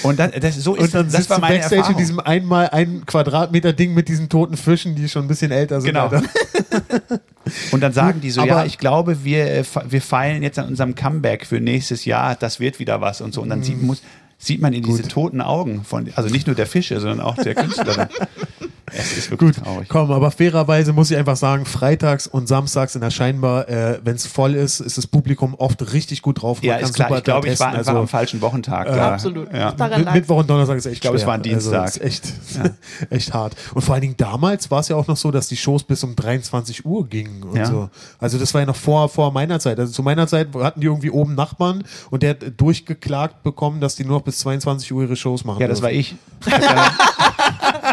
Und 0.03 0.19
das, 0.19 0.33
das, 0.41 0.57
so 0.57 0.75
ist, 0.75 0.83
Und 0.83 0.95
dann 0.95 1.11
das 1.13 1.31
war 1.31 1.39
meine 1.39 1.55
Backstage 1.57 1.77
Erfahrung. 1.77 1.97
in 1.97 1.99
diesem 2.03 2.21
einmal 2.21 2.69
ein 2.71 3.07
Quadratmeter 3.07 3.73
Ding 3.73 3.95
mit 3.95 4.09
diesen 4.09 4.29
toten 4.29 4.57
Fischen, 4.57 4.95
die 4.95 5.09
schon 5.09 5.25
ein 5.25 5.29
bisschen 5.29 5.51
älter 5.53 5.81
sind. 5.81 5.95
Genau. 5.95 6.11
Und 7.71 7.81
dann 7.81 7.93
sagen 7.93 8.21
die 8.21 8.31
so, 8.31 8.43
Aber- 8.43 8.51
ja, 8.51 8.65
ich 8.65 8.79
glaube, 8.79 9.25
wir, 9.25 9.47
äh, 9.47 9.65
wir 9.89 10.03
feilen 10.03 10.43
jetzt 10.43 10.59
an 10.59 10.69
unserem 10.69 10.95
Comeback 10.95 11.47
für 11.47 11.61
nächstes 11.61 12.05
Jahr, 12.05 12.35
das 12.37 12.61
wird 12.61 12.79
wieder 12.79 13.01
was 13.01 13.21
und 13.21 13.33
so. 13.33 13.41
Und 13.43 13.49
dann 13.49 13.63
sieht, 13.63 13.81
muss, 13.83 14.03
sieht 14.39 14.61
man 14.61 14.73
in 14.73 14.83
diese 14.83 15.03
toten 15.05 15.41
Augen 15.41 15.85
von, 15.85 16.11
also 16.15 16.29
nicht 16.29 16.47
nur 16.47 16.57
der 16.57 16.67
Fische, 16.67 17.01
sondern 17.01 17.21
auch 17.21 17.37
der 17.37 17.55
Künstlerin. 17.55 18.09
es 18.93 19.17
ist 19.17 19.31
wirklich 19.31 19.55
Gut, 19.57 19.65
traurig. 19.65 19.89
komm, 19.89 20.11
aber 20.11 20.31
fairerweise 20.31 20.93
muss 20.93 21.11
ich 21.11 21.17
einfach 21.17 21.37
sagen, 21.37 21.65
freitags 21.65 22.27
und 22.27 22.47
samstags 22.49 22.95
in 22.95 23.01
der 23.01 23.11
Scheinbar, 23.11 23.69
äh, 23.69 23.99
wenn 24.05 24.17
es 24.17 24.27
voll 24.27 24.55
ist, 24.55 24.81
ist 24.81 24.99
das 24.99 25.07
Publikum 25.07 25.55
oft 25.55 25.93
richtig 25.93 26.23
gut 26.23 26.43
drauf. 26.43 26.63
Ja, 26.63 26.77
ist 26.77 26.95
klar. 26.95 27.09
super 27.09 27.19
Ich 27.19 27.25
glaube, 27.25 27.49
ich 27.49 27.59
war 27.61 27.69
einfach 27.69 27.79
Also, 27.79 28.01
am 28.01 28.09
falschen 28.09 28.41
Wochentag. 28.41 28.87
da. 28.87 29.13
Absolut. 29.15 29.53
Ja. 29.53 29.75
Mittwoch 30.13 30.39
und 30.39 30.51
Donnerstag 30.51 30.77
ist 30.79 30.87
echt 30.87 30.95
Ich 30.97 31.01
glaube, 31.01 31.17
es 31.17 31.27
war 31.27 31.35
ein 31.35 31.43
Dienstag. 31.43 31.83
Also, 31.83 32.01
ist 32.01 32.05
echt, 32.07 32.33
echt 33.11 33.33
hart. 33.35 33.55
Und 33.75 33.83
vor 33.83 33.95
allen 33.95 34.03
Dingen 34.03 34.17
damals 34.17 34.71
war 34.71 34.81
es 34.81 34.89
ja 34.89 34.97
auch 34.97 35.07
noch 35.07 35.17
so, 35.17 35.31
dass 35.31 35.49
die 35.49 35.57
Shows 35.57 35.85
bis 35.85 36.03
um 36.05 36.17
23 36.17 36.85
Uhr 36.85 37.07
gingen 37.09 37.43
und 37.43 37.57
Ja. 37.57 37.67
so. 37.67 37.91
Also 38.19 38.39
das 38.39 38.53
war 38.55 38.61
ja 38.63 38.67
noch 38.67 38.77
vor, 38.77 39.09
vor 39.09 39.33
meiner 39.33 39.61
Zeit. 39.61 39.79
Also 39.79 39.93
zu 39.93 40.03
meiner 40.03 40.27
Zeit 40.27 40.49
hatten 40.55 40.81
die 40.81 40.87
irgendwie 40.87 41.11
oben 41.11 41.35
Nachbarn 41.35 41.85
und 42.11 42.23
der 42.23 42.31
hat 42.31 42.39
durchgeklagt 42.57 43.43
bekommen, 43.43 43.81
dass 43.81 43.97
die 43.97 44.05
nur 44.05 44.19
noch 44.19 44.25
bis 44.25 44.39
22 44.39 44.93
Uhr 44.93 45.03
ihre 45.05 45.17
Shows 45.17 45.45
machen. 45.45 45.61
Ja, 45.61 45.69
das 45.69 45.83
war 45.83 45.91
dürfen. 45.91 46.01
ich. 46.01 46.17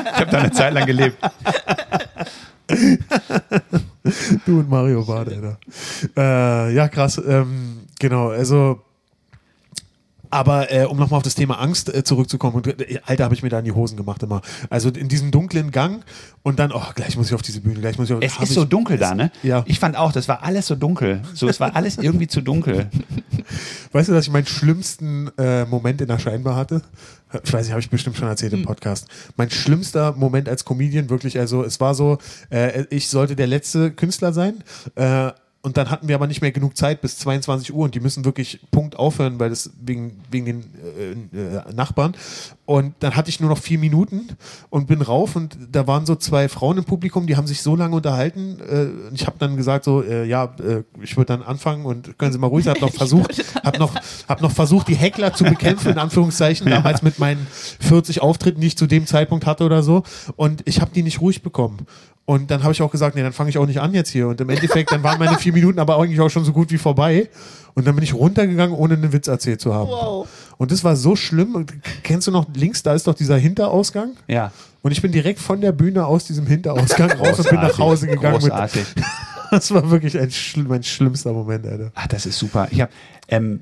Ich 0.04 0.20
habe 0.20 0.32
da, 0.32 0.38
eine 0.40 0.52
Zeit 0.52 0.74
lang 0.74 0.86
gelebt. 0.86 1.18
Du 4.46 4.60
und 4.60 4.70
Mario 4.70 5.04
Bart, 5.06 5.30
Alter. 5.30 5.58
Äh, 6.18 6.74
ja, 6.74 6.88
krass. 6.88 7.22
Ähm, 7.26 7.88
genau, 8.00 8.30
also. 8.30 8.82
Aber 10.30 10.72
äh, 10.72 10.86
um 10.86 10.98
nochmal 10.98 11.18
auf 11.18 11.24
das 11.24 11.36
Thema 11.36 11.60
Angst 11.60 11.94
äh, 11.94 12.04
zurückzukommen, 12.04 12.56
und, 12.56 12.68
äh, 12.68 13.00
Alter, 13.06 13.26
habe 13.26 13.36
ich 13.36 13.44
mir 13.44 13.50
da 13.50 13.60
in 13.60 13.66
die 13.66 13.72
Hosen 13.72 13.98
gemacht 13.98 14.24
immer. 14.24 14.42
Also 14.70 14.90
in 14.90 15.08
diesem 15.08 15.32
dunklen 15.32 15.72
Gang 15.72 16.04
und 16.44 16.60
dann, 16.60 16.72
oh, 16.72 16.84
gleich 16.96 17.18
muss 17.18 17.28
ich 17.28 17.34
auf 17.34 17.42
diese 17.42 17.62
Bühne, 17.62 17.80
gleich 17.80 17.98
muss 17.98 18.10
ich 18.10 18.16
auf 18.16 18.22
Es 18.22 18.34
ist 18.38 18.50
ich, 18.50 18.56
so 18.56 18.66
dunkel 18.66 18.98
da, 18.98 19.16
ne? 19.16 19.32
Ja. 19.44 19.64
Ich 19.68 19.80
fand 19.80 19.98
auch, 19.98 20.12
das 20.12 20.28
war 20.28 20.44
alles 20.44 20.68
so 20.68 20.76
dunkel. 20.76 21.22
So, 21.34 21.48
es 21.48 21.60
war 21.60 21.76
alles 21.76 21.98
irgendwie 21.98 22.28
zu 22.28 22.42
dunkel. 22.42 22.90
Weißt 23.92 24.10
du, 24.10 24.14
dass 24.14 24.26
ich 24.26 24.32
meinen 24.32 24.46
schlimmsten 24.46 25.30
äh, 25.38 25.66
Moment 25.66 26.02
in 26.02 26.08
der 26.08 26.20
Scheinbar 26.20 26.56
hatte? 26.56 26.82
Ich 27.44 27.52
weiß 27.52 27.64
nicht, 27.66 27.72
habe 27.72 27.82
ich 27.82 27.90
bestimmt 27.90 28.16
schon 28.16 28.28
erzählt 28.28 28.54
im 28.54 28.60
Hm. 28.60 28.66
Podcast. 28.66 29.08
Mein 29.36 29.50
schlimmster 29.50 30.14
Moment 30.14 30.48
als 30.48 30.64
Comedian, 30.64 31.10
wirklich, 31.10 31.38
also 31.40 31.64
es 31.64 31.80
war 31.80 31.96
so, 31.96 32.18
äh, 32.50 32.86
ich 32.90 33.10
sollte 33.10 33.36
der 33.36 33.48
letzte 33.48 33.92
Künstler 33.92 34.32
sein. 34.32 34.64
Und 35.66 35.78
dann 35.78 35.90
hatten 35.90 36.08
wir 36.08 36.14
aber 36.14 36.28
nicht 36.28 36.44
mehr 36.44 36.52
genug 36.52 36.78
Zeit 36.78 37.02
bis 37.02 37.18
22 37.18 37.74
Uhr 37.74 37.86
und 37.86 37.96
die 37.96 38.00
müssen 38.00 38.24
wirklich 38.24 38.60
Punkt 38.70 39.00
aufhören, 39.00 39.40
weil 39.40 39.50
das 39.50 39.72
wegen, 39.82 40.22
wegen 40.30 40.46
den 40.46 40.64
äh, 41.34 41.58
äh, 41.58 41.74
Nachbarn. 41.74 42.16
Und 42.66 42.94
dann 43.00 43.16
hatte 43.16 43.30
ich 43.30 43.40
nur 43.40 43.50
noch 43.50 43.58
vier 43.58 43.80
Minuten 43.80 44.28
und 44.70 44.86
bin 44.86 45.02
rauf 45.02 45.36
und 45.36 45.58
da 45.72 45.88
waren 45.88 46.06
so 46.06 46.16
zwei 46.16 46.50
Frauen 46.50 46.78
im 46.78 46.84
Publikum, 46.84 47.26
die 47.26 47.36
haben 47.36 47.48
sich 47.48 47.64
so 47.64 47.76
lange 47.76 47.96
unterhalten. 47.96 48.60
Äh, 48.60 49.08
und 49.10 49.16
ich 49.16 49.26
habe 49.26 49.38
dann 49.40 49.58
gesagt 49.58 49.86
so, 49.86 50.04
äh, 50.04 50.26
ja, 50.28 50.54
äh, 50.60 50.84
ich 51.02 51.18
würde 51.18 51.34
dann 51.34 51.42
anfangen 51.42 51.86
und 51.86 52.16
können 52.20 52.32
Sie 52.32 52.38
mal 52.38 52.46
ruhig, 52.46 52.68
habe 52.68 52.80
noch 52.82 52.94
versucht, 52.94 53.44
habe 53.64 53.80
noch, 53.80 53.96
hab 54.30 54.44
noch 54.44 54.52
versucht, 54.52 54.88
die 54.88 54.96
Heckler 54.96 55.34
zu 55.34 55.46
bekämpfen, 55.46 55.94
in 55.94 55.98
Anführungszeichen, 56.06 56.70
damals 56.70 57.02
mit 57.02 57.18
meinen 57.18 57.48
40 57.80 58.22
Auftritten, 58.22 58.62
die 58.62 58.68
ich 58.68 58.78
zu 58.78 58.86
dem 58.86 59.08
Zeitpunkt 59.08 59.48
hatte 59.48 59.64
oder 59.64 59.82
so. 59.82 60.04
Und 60.36 60.62
ich 60.66 60.80
habe 60.80 60.92
die 60.94 61.02
nicht 61.02 61.22
ruhig 61.22 61.42
bekommen. 61.42 61.88
Und 62.26 62.50
dann 62.50 62.64
habe 62.64 62.74
ich 62.74 62.82
auch 62.82 62.90
gesagt, 62.90 63.16
nee, 63.16 63.22
dann 63.22 63.34
fange 63.34 63.52
ich 63.52 63.58
auch 63.60 63.68
nicht 63.68 63.80
an 63.80 63.94
jetzt 63.94 64.10
hier. 64.10 64.28
Und 64.28 64.42
im 64.42 64.50
Endeffekt, 64.50 64.92
dann 64.92 65.04
waren 65.04 65.20
meine 65.20 65.38
vier 65.38 65.54
Minuten 65.54 65.78
aber 65.78 65.98
eigentlich 66.00 66.20
auch 66.20 66.30
schon 66.30 66.44
so 66.44 66.54
gut 66.54 66.72
wie 66.72 66.80
vorbei. 66.80 67.30
Und 67.76 67.86
dann 67.86 67.94
bin 67.94 68.04
ich 68.04 68.16
runtergegangen, 68.16 68.76
ohne 68.76 68.96
einen 68.96 69.14
Witz 69.14 69.28
erzählt 69.28 69.62
zu 69.62 69.74
haben. 69.74 69.90
Wow. 69.90 70.28
Und 70.58 70.72
das 70.72 70.84
war 70.84 70.96
so 70.96 71.16
schlimm. 71.16 71.54
Und 71.54 71.74
kennst 72.02 72.26
du 72.26 72.32
noch 72.32 72.48
links, 72.56 72.82
da 72.82 72.96
ist 72.96 73.06
doch 73.06 73.14
dieser 73.14 73.38
Hinterausgang? 73.38 74.14
Ja. 74.28 74.52
Und 74.82 74.92
ich 74.92 75.02
bin 75.02 75.12
direkt 75.12 75.40
von 75.40 75.62
der 75.62 75.72
Bühne 75.72 76.06
aus 76.06 76.26
diesem 76.26 76.48
Hinterausgang 76.48 77.12
raus 77.12 77.40
und 77.40 77.50
bin 77.50 77.60
nach 77.60 77.78
Hause 77.78 78.08
gegangen. 78.08 78.42
Mit, 78.42 78.50
Großartig. 78.52 78.86
das 79.52 79.72
war 79.72 79.90
wirklich 79.92 80.18
ein, 80.18 80.32
mein 80.68 80.84
schlimmster 80.84 81.32
Moment, 81.32 81.68
Alter. 81.68 81.92
Ach, 81.94 82.08
das 82.08 82.26
ist 82.26 82.40
super. 82.40 82.68
Ich 82.72 82.82
hab, 82.82 82.90
ähm, 83.28 83.62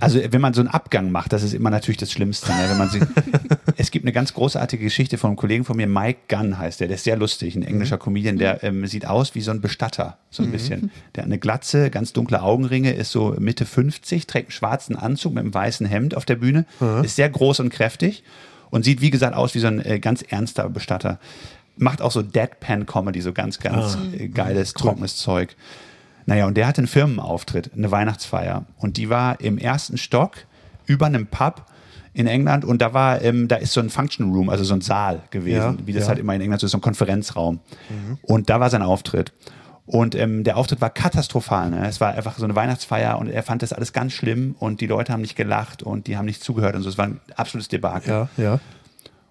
also 0.00 0.18
wenn 0.30 0.40
man 0.40 0.54
so 0.54 0.60
einen 0.60 0.68
Abgang 0.68 1.12
macht, 1.12 1.32
das 1.32 1.42
ist 1.42 1.54
immer 1.54 1.70
natürlich 1.70 1.98
das 1.98 2.10
Schlimmste. 2.10 2.50
Ne? 2.52 2.64
Wenn 2.68 2.78
man 2.78 2.88
sie, 2.88 3.00
es 3.76 3.90
gibt 3.90 4.04
eine 4.04 4.12
ganz 4.12 4.34
großartige 4.34 4.82
Geschichte 4.82 5.18
von 5.18 5.28
einem 5.28 5.36
Kollegen 5.36 5.64
von 5.64 5.76
mir, 5.76 5.86
Mike 5.86 6.20
Gunn 6.28 6.58
heißt 6.58 6.80
der, 6.80 6.88
der 6.88 6.96
ist 6.96 7.04
sehr 7.04 7.16
lustig, 7.16 7.54
ein 7.54 7.62
englischer 7.62 7.98
Comedian, 7.98 8.38
der 8.38 8.64
ähm, 8.64 8.86
sieht 8.86 9.06
aus 9.06 9.34
wie 9.34 9.40
so 9.40 9.50
ein 9.50 9.60
Bestatter, 9.60 10.18
so 10.30 10.42
ein 10.42 10.50
bisschen. 10.50 10.90
Der 11.14 11.22
hat 11.22 11.28
eine 11.28 11.38
Glatze, 11.38 11.90
ganz 11.90 12.12
dunkle 12.12 12.42
Augenringe, 12.42 12.92
ist 12.92 13.12
so 13.12 13.36
Mitte 13.38 13.66
50, 13.66 14.26
trägt 14.26 14.46
einen 14.46 14.52
schwarzen 14.52 14.96
Anzug 14.96 15.34
mit 15.34 15.42
einem 15.42 15.54
weißen 15.54 15.86
Hemd 15.86 16.16
auf 16.16 16.24
der 16.24 16.36
Bühne, 16.36 16.64
ist 17.02 17.16
sehr 17.16 17.28
groß 17.28 17.60
und 17.60 17.70
kräftig 17.70 18.24
und 18.70 18.84
sieht, 18.84 19.00
wie 19.00 19.10
gesagt, 19.10 19.36
aus 19.36 19.54
wie 19.54 19.58
so 19.58 19.66
ein 19.66 19.84
äh, 19.84 19.98
ganz 20.00 20.22
ernster 20.22 20.68
Bestatter. 20.68 21.18
Macht 21.76 22.02
auch 22.02 22.10
so 22.10 22.22
Deadpan-Comedy, 22.22 23.20
so 23.20 23.32
ganz, 23.32 23.58
ganz 23.58 23.96
äh, 24.12 24.28
geiles, 24.28 24.74
trockenes 24.74 25.16
Zeug. 25.16 25.56
Naja, 26.30 26.46
und 26.46 26.56
der 26.56 26.68
hatte 26.68 26.78
einen 26.78 26.86
Firmenauftritt, 26.86 27.72
eine 27.74 27.90
Weihnachtsfeier. 27.90 28.64
Und 28.78 28.98
die 28.98 29.10
war 29.10 29.40
im 29.40 29.58
ersten 29.58 29.98
Stock 29.98 30.36
über 30.86 31.06
einem 31.06 31.26
Pub 31.26 31.66
in 32.12 32.28
England 32.28 32.64
und 32.64 32.80
da 32.80 32.94
war, 32.94 33.20
ähm, 33.20 33.48
da 33.48 33.56
ist 33.56 33.72
so 33.72 33.80
ein 33.80 33.90
Function 33.90 34.32
Room, 34.32 34.48
also 34.48 34.62
so 34.62 34.74
ein 34.74 34.80
Saal 34.80 35.22
gewesen, 35.30 35.78
Ja, 35.80 35.86
wie 35.86 35.92
das 35.92 36.04
ja. 36.04 36.10
halt 36.10 36.20
immer 36.20 36.32
in 36.36 36.40
England 36.40 36.60
so 36.60 36.66
ist, 36.66 36.70
so 36.70 36.78
ein 36.78 36.82
Konferenzraum. 36.82 37.58
Und 38.22 38.48
da 38.48 38.60
war 38.60 38.70
sein 38.70 38.82
Auftritt. 38.82 39.32
Und 39.86 40.14
ähm, 40.14 40.44
der 40.44 40.56
Auftritt 40.56 40.80
war 40.80 40.90
katastrophal. 40.90 41.70
Ne? 41.70 41.88
Es 41.88 42.00
war 42.00 42.14
einfach 42.14 42.38
so 42.38 42.44
eine 42.44 42.54
Weihnachtsfeier 42.54 43.18
und 43.18 43.28
er 43.28 43.42
fand 43.42 43.62
das 43.62 43.72
alles 43.72 43.92
ganz 43.92 44.12
schlimm 44.12 44.54
und 44.60 44.80
die 44.80 44.86
Leute 44.86 45.12
haben 45.12 45.22
nicht 45.22 45.34
gelacht 45.34 45.82
und 45.82 46.06
die 46.06 46.16
haben 46.16 46.26
nicht 46.26 46.44
zugehört 46.44 46.76
und 46.76 46.82
so. 46.82 46.90
Es 46.90 46.96
war 46.96 47.06
ein 47.06 47.20
absolutes 47.34 47.66
Debakel. 47.66 48.08
Ja, 48.08 48.28
ja. 48.36 48.60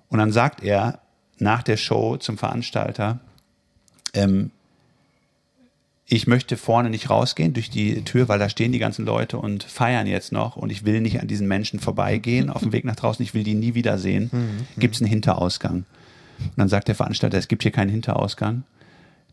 Und 0.10 0.20
dann 0.20 0.34
sagt 0.34 0.64
er 0.64 1.00
nach 1.38 1.64
der 1.64 1.78
Show 1.78 2.18
zum 2.18 2.38
Veranstalter, 2.38 3.20
ähm, 4.14 4.52
ich 6.12 6.26
möchte 6.26 6.58
vorne 6.58 6.90
nicht 6.90 7.10
rausgehen 7.12 7.54
durch 7.54 7.70
die 7.70 8.04
Tür, 8.04 8.28
weil 8.28 8.40
da 8.40 8.50
stehen 8.50 8.72
die 8.72 8.80
ganzen 8.80 9.06
Leute 9.06 9.38
und 9.38 9.64
feiern 9.64 10.08
jetzt 10.08 10.32
noch 10.32 10.56
und 10.56 10.72
ich 10.72 10.84
will 10.84 11.02
nicht 11.02 11.22
an 11.22 11.28
diesen 11.28 11.48
Menschen 11.48 11.80
vorbeigehen 11.80 12.50
auf 12.50 12.64
dem 12.64 12.72
Weg 12.72 12.84
nach 12.84 12.96
draußen, 12.96 13.24
ich 13.24 13.36
will 13.36 13.44
die 13.44 13.54
nie 13.54 13.76
wiedersehen. 13.76 14.32
Gibt 14.80 14.96
es 14.96 15.02
einen 15.02 15.10
Hinterausgang? 15.10 15.86
Und 16.40 16.58
dann 16.58 16.68
sagt 16.68 16.88
der 16.88 16.96
Veranstalter, 16.96 17.38
es 17.38 17.48
gibt 17.48 17.62
hier 17.62 17.72
keinen 17.72 17.90
Hinterausgang. 17.90 18.64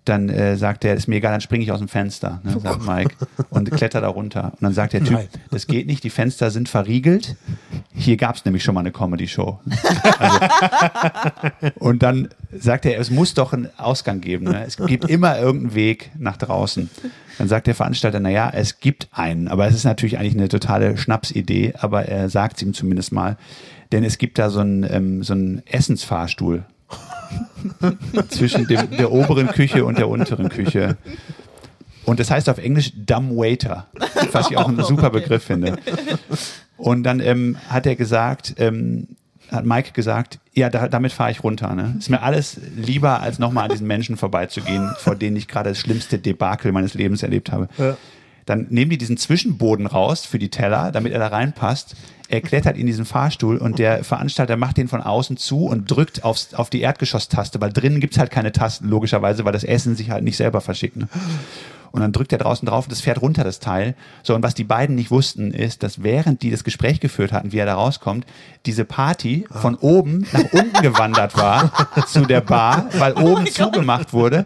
Dann 0.05 0.29
äh, 0.29 0.57
sagt 0.57 0.85
er, 0.85 0.95
ist 0.95 1.09
mir 1.09 1.17
egal, 1.17 1.33
dann 1.33 1.41
springe 1.41 1.65
ich 1.65 1.73
aus 1.73 1.81
dem 1.81 1.89
Fenster, 1.89 2.41
ne, 2.45 2.61
sagt 2.61 2.87
Mike, 2.87 3.17
und 3.49 3.71
kletter 3.73 4.01
da 4.01 4.09
runter. 4.09 4.53
Und 4.53 4.63
dann 4.63 4.73
sagt 4.73 4.93
der 4.93 5.01
Typ, 5.03 5.13
Nein. 5.13 5.29
das 5.51 5.67
geht 5.67 5.87
nicht, 5.87 6.05
die 6.05 6.11
Fenster 6.11 6.51
sind 6.51 6.69
verriegelt. 6.69 7.37
Hier 7.99 8.19
gab 8.19 8.37
es 8.37 8.45
nämlich 8.45 8.63
schon 8.63 8.75
mal 8.75 8.81
eine 8.81 8.93
Comedy-Show. 8.93 9.59
Also, 10.19 11.73
und 11.77 12.03
dann 12.03 12.29
sagt 12.53 12.85
er, 12.85 13.01
es 13.01 13.11
muss 13.11 13.33
doch 13.33 13.55
einen 13.55 13.71
Ausgang 13.79 14.21
geben. 14.21 14.45
Ne? 14.45 14.65
Es 14.67 14.77
gibt 14.77 15.09
immer 15.09 15.39
irgendeinen 15.39 15.75
Weg 15.75 16.11
nach 16.19 16.37
draußen. 16.37 16.91
Dann 17.39 17.49
sagt 17.49 17.67
der 17.67 17.75
Veranstalter, 17.75 18.21
naja, 18.21 18.51
es 18.53 18.81
gibt 18.81 19.09
einen, 19.13 19.49
aber 19.49 19.67
es 19.67 19.75
ist 19.75 19.85
natürlich 19.85 20.19
eigentlich 20.19 20.35
eine 20.35 20.49
totale 20.49 20.99
Schnapsidee, 20.99 21.75
aber 21.79 22.05
er 22.05 22.29
sagt 22.29 22.57
es 22.57 22.63
ihm 22.63 22.75
zumindest 22.75 23.13
mal. 23.13 23.39
Denn 23.93 24.05
es 24.05 24.19
gibt 24.19 24.39
da 24.39 24.51
so 24.51 24.61
einen, 24.61 24.87
ähm, 24.89 25.23
so 25.23 25.33
einen 25.33 25.63
Essensfahrstuhl 25.67 26.65
zwischen 28.29 28.67
dem, 28.67 28.91
der 28.91 29.11
oberen 29.11 29.49
Küche 29.49 29.85
und 29.85 29.99
der 29.99 30.09
unteren 30.09 30.51
Küche. 30.51 30.99
Und 32.05 32.21
das 32.21 32.31
heißt 32.31 32.49
auf 32.49 32.59
Englisch 32.59 32.93
Dumb 32.95 33.33
Waiter, 33.33 33.87
was 34.33 34.51
ich 34.51 34.57
auch 34.57 34.69
einen 34.69 34.85
super 34.85 35.11
Begriff 35.11 35.45
finde. 35.45 35.79
Und 36.77 37.03
dann 37.05 37.21
ähm, 37.21 37.57
hat 37.69 37.87
er 37.87 37.97
gesagt, 37.97 38.55
ähm, 38.59 39.09
hat 39.51 39.65
Mike 39.65 39.93
gesagt, 39.93 40.39
ja, 40.55 40.71
da, 40.71 40.89
damit 40.89 41.13
fahre 41.13 41.31
ich 41.31 41.45
runter. 41.45 41.75
Ne? 41.75 41.95
Ist 41.99 42.11
mir 42.11 42.23
alles 42.23 42.61
lieber, 42.77 43.21
als 43.21 43.39
nochmal 43.39 43.65
an 43.65 43.71
diesen 43.71 43.87
Menschen 43.87 44.17
vorbeizugehen, 44.17 44.93
vor 44.99 45.15
denen 45.15 45.37
ich 45.37 45.49
gerade 45.49 45.71
das 45.71 45.79
schlimmste 45.79 46.19
Debakel 46.19 46.73
meines 46.73 46.95
Lebens 46.95 47.23
erlebt 47.23 47.53
habe. 47.53 47.69
Ja. 47.79 47.97
Dann 48.45 48.67
nehmen 48.71 48.91
die 48.91 48.99
diesen 48.99 49.17
Zwischenboden 49.17 49.87
raus 49.87 50.25
für 50.25 50.39
die 50.39 50.51
Teller, 50.51 50.93
damit 50.93 51.13
er 51.13 51.19
da 51.19 51.29
reinpasst. 51.29 51.97
Er 52.29 52.41
klettert 52.41 52.77
in 52.77 52.87
diesen 52.87 53.05
Fahrstuhl 53.05 53.57
und 53.57 53.79
der 53.79 54.03
Veranstalter 54.03 54.57
macht 54.57 54.77
den 54.77 54.89
von 54.89 55.01
außen 55.01 55.37
zu 55.37 55.67
und 55.67 55.91
drückt 55.91 56.25
aufs, 56.25 56.55
auf 56.55 56.71
die 56.71 56.81
Erdgeschosstaste, 56.81 57.61
weil 57.61 57.73
drinnen 57.73 58.01
gibt's 58.01 58.19
halt 58.19 58.31
keine 58.31 58.53
Tasten, 58.53 58.89
logischerweise, 58.89 59.45
weil 59.45 59.53
das 59.53 59.65
Essen 59.65 59.95
sich 59.95 60.11
halt 60.11 60.25
nicht 60.25 60.37
selber 60.37 60.61
verschickt. 60.61 60.97
Ne? 60.97 61.09
Und 61.97 62.03
dann 62.03 62.13
drückt 62.13 62.31
er 62.31 62.37
draußen 62.37 62.69
drauf 62.69 62.85
und 62.85 62.93
das 62.93 63.01
fährt 63.01 63.23
runter, 63.23 63.43
das 63.43 63.59
Teil. 63.59 63.95
So, 64.23 64.35
und 64.35 64.43
was 64.43 64.55
die 64.55 64.65
beiden 64.65 64.97
nicht 64.97 65.11
wussten, 65.11 65.51
ist, 65.51 65.83
dass 65.83 66.03
während 66.03 66.43
die 66.43 66.51
das 66.51 66.63
Gespräch 66.63 67.01
geführt 67.01 67.33
hatten, 67.33 67.53
wie 67.53 67.57
er 67.57 67.65
da 67.65 67.75
rauskommt, 67.75 68.27
diese 68.67 68.85
Party 68.85 69.47
von 69.51 69.77
oben 69.77 70.27
nach 70.31 70.53
unten 70.53 70.83
gewandert 70.83 71.39
war 71.39 71.73
zu 72.07 72.27
der 72.27 72.43
Bar, 72.43 72.91
weil 72.99 73.15
oben 73.15 73.47
zugemacht 73.47 74.13
wurde. 74.13 74.45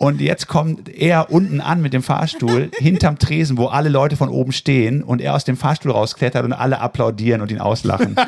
Und 0.00 0.20
jetzt 0.20 0.46
kommt 0.46 0.88
er 0.88 1.32
unten 1.32 1.60
an 1.60 1.82
mit 1.82 1.92
dem 1.92 2.04
Fahrstuhl 2.04 2.70
hinterm 2.78 3.18
Tresen, 3.18 3.58
wo 3.58 3.66
alle 3.66 3.88
Leute 3.88 4.16
von 4.16 4.28
oben 4.28 4.52
stehen 4.52 5.02
und 5.02 5.20
er 5.20 5.34
aus 5.34 5.42
dem 5.42 5.56
Fahrstuhl 5.56 5.90
rausklettert 5.90 6.44
und 6.44 6.52
alle 6.52 6.78
applaudieren 6.80 7.40
und 7.40 7.50
ihn 7.50 7.58
auslachen. 7.58 8.14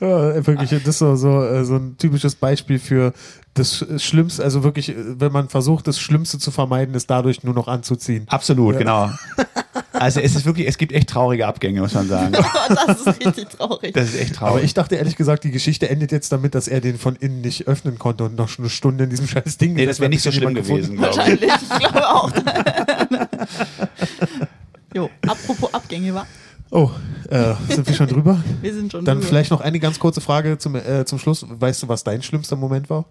Ja, 0.00 0.46
wirklich, 0.46 0.70
das 0.70 0.82
ist 0.86 0.98
so, 0.98 1.16
so, 1.16 1.42
äh, 1.44 1.64
so 1.64 1.76
ein 1.76 1.96
typisches 1.98 2.34
Beispiel 2.34 2.78
für 2.78 3.12
das 3.54 3.82
Sch- 3.82 3.98
Schlimmste, 3.98 4.42
also 4.42 4.62
wirklich, 4.64 4.90
äh, 4.90 4.94
wenn 5.20 5.32
man 5.32 5.48
versucht, 5.48 5.86
das 5.86 5.98
Schlimmste 6.00 6.38
zu 6.38 6.50
vermeiden, 6.50 6.94
ist 6.94 7.10
dadurch 7.10 7.42
nur 7.44 7.54
noch 7.54 7.68
anzuziehen. 7.68 8.24
Absolut, 8.28 8.78
genau. 8.78 9.10
Also 9.98 10.20
es 10.20 10.36
ist 10.36 10.44
wirklich, 10.44 10.66
es 10.66 10.78
gibt 10.78 10.92
echt 10.92 11.08
traurige 11.08 11.46
Abgänge, 11.46 11.80
muss 11.80 11.94
man 11.94 12.08
sagen. 12.08 12.34
Oh, 12.68 12.74
das 12.86 13.00
ist 13.00 13.26
richtig 13.26 13.48
traurig. 13.50 13.94
Das 13.94 14.08
ist 14.08 14.20
echt 14.20 14.34
traurig. 14.34 14.54
Aber 14.54 14.62
ich 14.62 14.74
dachte 14.74 14.96
ehrlich 14.96 15.16
gesagt, 15.16 15.44
die 15.44 15.50
Geschichte 15.50 15.88
endet 15.88 16.10
jetzt 16.10 16.32
damit, 16.32 16.54
dass 16.54 16.68
er 16.68 16.80
den 16.80 16.98
von 16.98 17.16
innen 17.16 17.42
nicht 17.42 17.68
öffnen 17.68 17.98
konnte 17.98 18.24
und 18.24 18.36
noch 18.36 18.58
eine 18.58 18.68
Stunde 18.68 19.04
in 19.04 19.10
diesem 19.10 19.28
scheiß 19.28 19.58
Ding 19.58 19.74
nee, 19.74 19.86
das 19.86 20.00
wäre 20.00 20.10
nicht 20.10 20.22
so 20.22 20.32
schlimm 20.32 20.54
gewesen, 20.54 20.96
glaube 20.96 21.12
ich. 21.12 21.18
Wahrscheinlich, 21.18 21.52
ich 21.52 21.78
glaube 21.78 22.08
auch. 22.08 22.32
jo, 24.94 25.10
apropos 25.26 25.72
Abgänge, 25.72 26.14
wa? 26.14 26.26
Oh, 26.70 26.90
äh, 27.28 27.54
sind 27.68 27.86
wir 27.86 27.94
schon 27.94 28.08
drüber? 28.08 28.42
Wir 28.62 28.74
sind 28.74 28.90
schon 28.90 29.04
Dann 29.04 29.18
drüber. 29.18 29.28
vielleicht 29.28 29.50
noch 29.50 29.60
eine 29.60 29.78
ganz 29.78 29.98
kurze 29.98 30.20
Frage 30.20 30.58
zum, 30.58 30.74
äh, 30.74 31.04
zum 31.04 31.18
Schluss. 31.18 31.46
Weißt 31.48 31.82
du, 31.82 31.88
was 31.88 32.02
dein 32.02 32.22
schlimmster 32.22 32.56
Moment 32.56 32.90
war? 32.90 33.04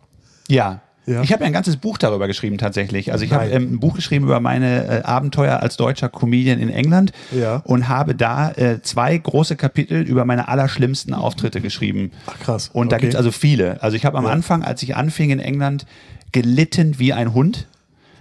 Ja. 0.47 0.81
Ja. 1.07 1.21
Ich 1.21 1.31
habe 1.31 1.41
ja 1.43 1.47
ein 1.47 1.53
ganzes 1.53 1.77
Buch 1.77 1.97
darüber 1.97 2.27
geschrieben 2.27 2.57
tatsächlich. 2.57 3.11
Also 3.11 3.25
ich 3.25 3.31
habe 3.31 3.45
ähm, 3.49 3.73
ein 3.73 3.79
Buch 3.79 3.95
geschrieben 3.95 4.25
über 4.25 4.39
meine 4.39 4.85
äh, 4.87 5.01
Abenteuer 5.03 5.59
als 5.59 5.77
deutscher 5.77 6.09
Comedian 6.09 6.59
in 6.59 6.69
England 6.69 7.11
Ja. 7.31 7.57
und 7.65 7.87
habe 7.87 8.15
da 8.15 8.51
äh, 8.51 8.81
zwei 8.81 9.15
große 9.17 9.55
Kapitel 9.55 10.01
über 10.01 10.25
meine 10.25 10.47
allerschlimmsten 10.47 11.13
Auftritte 11.13 11.61
geschrieben. 11.61 12.11
Ach, 12.25 12.39
krass. 12.39 12.69
Und 12.73 12.91
da 12.91 12.95
Okay. 12.95 13.03
gibt's 13.05 13.15
also 13.15 13.31
viele. 13.31 13.83
Also 13.83 13.95
ich 13.97 14.05
habe 14.05 14.17
am 14.17 14.25
Ja. 14.25 14.31
Anfang, 14.31 14.63
als 14.63 14.81
ich 14.83 14.95
anfing 14.95 15.29
in 15.29 15.39
England, 15.39 15.85
gelitten 16.31 16.97
wie 16.99 17.13
ein 17.13 17.33
Hund. 17.33 17.67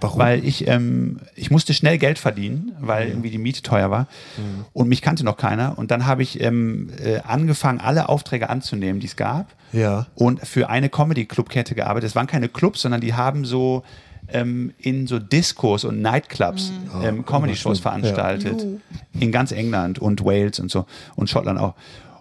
Warum? 0.05 0.19
Weil 0.19 0.45
ich, 0.45 0.67
ähm, 0.67 1.19
ich 1.35 1.51
musste 1.51 1.73
schnell 1.73 1.97
Geld 1.97 2.17
verdienen, 2.19 2.71
weil 2.79 3.07
irgendwie 3.09 3.29
die 3.29 3.37
Miete 3.37 3.61
teuer 3.61 3.91
war. 3.91 4.07
Mhm. 4.37 4.65
Und 4.73 4.87
mich 4.89 5.01
kannte 5.01 5.23
noch 5.23 5.37
keiner. 5.37 5.77
Und 5.77 5.91
dann 5.91 6.05
habe 6.05 6.23
ich 6.23 6.41
ähm, 6.41 6.89
äh, 7.03 7.19
angefangen, 7.19 7.79
alle 7.79 8.09
Aufträge 8.09 8.49
anzunehmen, 8.49 8.99
die 8.99 9.07
es 9.07 9.15
gab 9.15 9.53
Ja. 9.71 10.07
und 10.15 10.45
für 10.47 10.69
eine 10.69 10.89
Comedy-Club-Kette 10.89 11.75
gearbeitet. 11.75 12.09
Das 12.09 12.15
waren 12.15 12.27
keine 12.27 12.49
Clubs, 12.49 12.81
sondern 12.81 13.01
die 13.01 13.13
haben 13.13 13.45
so 13.45 13.83
ähm, 14.27 14.73
in 14.79 15.05
so 15.05 15.19
Discos 15.19 15.83
und 15.83 16.01
Nightclubs 16.01 16.71
ähm, 17.03 17.25
Comedy-Shows 17.25 17.77
schlimm. 17.79 17.81
veranstaltet. 18.01 18.61
Juhu. 18.61 18.79
In 19.19 19.31
ganz 19.31 19.51
England 19.51 19.99
und 19.99 20.25
Wales 20.25 20.59
und 20.59 20.71
so 20.71 20.85
und 21.15 21.29
Schottland 21.29 21.59
auch. 21.59 21.75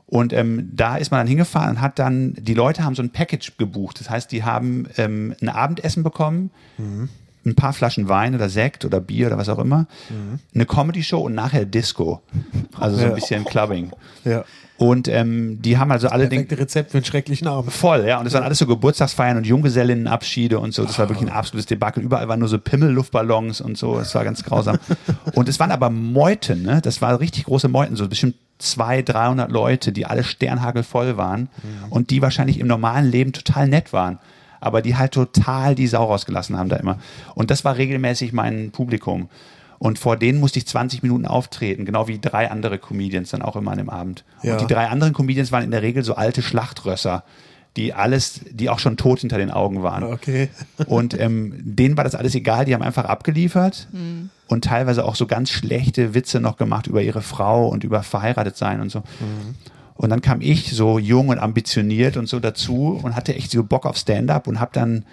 Und 0.06 0.34
ähm, 0.34 0.68
da 0.72 0.96
ist 0.96 1.10
man 1.10 1.20
dann 1.20 1.26
hingefahren 1.26 1.70
und 1.76 1.80
hat 1.80 1.98
dann, 1.98 2.34
die 2.38 2.52
Leute 2.52 2.84
haben 2.84 2.94
so 2.94 3.02
ein 3.02 3.08
Package 3.10 3.56
gebucht. 3.56 3.98
Das 4.00 4.10
heißt, 4.10 4.30
die 4.32 4.44
haben 4.44 4.86
ähm, 4.98 5.34
ein 5.40 5.48
Abendessen 5.48 6.02
bekommen, 6.02 6.50
ein 7.44 7.54
paar 7.54 7.72
Flaschen 7.72 8.08
Wein 8.08 8.34
oder 8.34 8.48
Sekt 8.48 8.84
oder 8.84 9.00
Bier 9.00 9.28
oder 9.28 9.38
was 9.38 9.48
auch 9.48 9.58
immer, 9.58 9.86
eine 10.54 10.66
Comedy-Show 10.66 11.20
und 11.20 11.34
nachher 11.34 11.64
Disco. 11.64 12.22
Also 12.78 12.96
so 12.96 13.04
ein 13.04 13.14
bisschen 13.14 13.44
Clubbing. 13.44 13.90
Ja. 14.24 14.44
Und 14.76 15.06
ähm, 15.06 15.62
die 15.62 15.78
haben 15.78 15.92
also 15.92 16.08
alle 16.08 16.28
den, 16.28 16.40
Perfekte 16.40 16.58
Rezept 16.58 16.90
für 16.90 16.98
einen 16.98 17.04
schrecklichen 17.04 17.46
Abend. 17.46 17.72
Voll, 17.72 18.04
ja. 18.06 18.18
Und 18.18 18.26
es 18.26 18.34
waren 18.34 18.42
alles 18.42 18.58
so 18.58 18.66
Geburtstagsfeiern 18.66 19.36
und 19.36 19.46
Junggesellinnenabschiede 19.46 20.58
und 20.58 20.74
so. 20.74 20.84
Das 20.84 20.98
war 20.98 21.08
wirklich 21.08 21.28
ein 21.28 21.34
absolutes 21.34 21.66
Debakel. 21.66 22.02
Überall 22.02 22.28
waren 22.28 22.40
nur 22.40 22.48
so 22.48 22.58
Pimmelluftballons 22.58 23.60
und 23.60 23.78
so. 23.78 23.96
Das 23.96 24.14
war 24.16 24.24
ganz 24.24 24.42
grausam. 24.42 24.78
und 25.34 25.48
es 25.48 25.60
waren 25.60 25.70
aber 25.70 25.90
Meuten, 25.90 26.62
ne? 26.62 26.80
Das 26.82 27.00
waren 27.00 27.14
richtig 27.16 27.44
große 27.44 27.68
Meuten, 27.68 27.94
so 27.94 28.08
bestimmt 28.08 28.34
200, 28.58 29.14
300 29.14 29.52
Leute, 29.52 29.92
die 29.92 30.06
alle 30.06 30.24
sternhagelvoll 30.24 31.16
waren 31.16 31.48
und 31.90 32.10
die 32.10 32.22
wahrscheinlich 32.22 32.58
im 32.58 32.66
normalen 32.66 33.10
Leben 33.10 33.32
total 33.32 33.68
nett 33.68 33.92
waren. 33.92 34.18
Aber 34.64 34.82
die 34.82 34.96
halt 34.96 35.12
total 35.12 35.74
die 35.74 35.86
Sau 35.86 36.04
rausgelassen 36.04 36.56
haben 36.56 36.68
da 36.68 36.76
immer. 36.76 36.98
Und 37.34 37.50
das 37.50 37.64
war 37.64 37.76
regelmäßig 37.76 38.32
mein 38.32 38.70
Publikum. 38.70 39.28
Und 39.78 39.98
vor 39.98 40.16
denen 40.16 40.40
musste 40.40 40.58
ich 40.58 40.66
20 40.66 41.02
Minuten 41.02 41.26
auftreten, 41.26 41.84
genau 41.84 42.08
wie 42.08 42.18
drei 42.18 42.50
andere 42.50 42.78
Comedians 42.78 43.30
dann 43.30 43.42
auch 43.42 43.56
immer 43.56 43.72
an 43.72 43.78
dem 43.78 43.90
Abend. 43.90 44.24
Ja. 44.42 44.54
Und 44.54 44.62
die 44.62 44.72
drei 44.72 44.88
anderen 44.88 45.12
Comedians 45.12 45.52
waren 45.52 45.64
in 45.64 45.70
der 45.70 45.82
Regel 45.82 46.02
so 46.02 46.14
alte 46.14 46.42
Schlachtrösser, 46.42 47.24
die 47.76 47.92
alles, 47.92 48.40
die 48.50 48.70
auch 48.70 48.78
schon 48.78 48.96
tot 48.96 49.20
hinter 49.20 49.36
den 49.36 49.50
Augen 49.50 49.82
waren. 49.82 50.04
Okay. 50.04 50.48
Und 50.86 51.18
ähm, 51.20 51.54
denen 51.58 51.96
war 51.96 52.04
das 52.04 52.14
alles 52.14 52.34
egal, 52.34 52.64
die 52.64 52.74
haben 52.74 52.82
einfach 52.82 53.04
abgeliefert 53.04 53.88
und 54.46 54.64
teilweise 54.64 55.04
auch 55.04 55.16
so 55.16 55.26
ganz 55.26 55.50
schlechte 55.50 56.14
Witze 56.14 56.40
noch 56.40 56.56
gemacht 56.56 56.86
über 56.86 57.02
ihre 57.02 57.22
Frau 57.22 57.66
und 57.66 57.82
über 57.82 58.02
verheiratet 58.02 58.56
sein 58.56 58.80
und 58.80 58.90
so. 58.90 59.02
Und 59.96 60.10
dann 60.10 60.20
kam 60.20 60.40
ich 60.40 60.72
so 60.72 60.98
jung 60.98 61.28
und 61.28 61.38
ambitioniert 61.38 62.16
und 62.16 62.28
so 62.28 62.40
dazu 62.40 63.00
und 63.02 63.14
hatte 63.14 63.34
echt 63.34 63.50
so 63.50 63.62
Bock 63.62 63.86
auf 63.86 63.96
Stand-up 63.96 64.48
und 64.48 64.60
habe 64.60 64.70
dann 64.72 65.04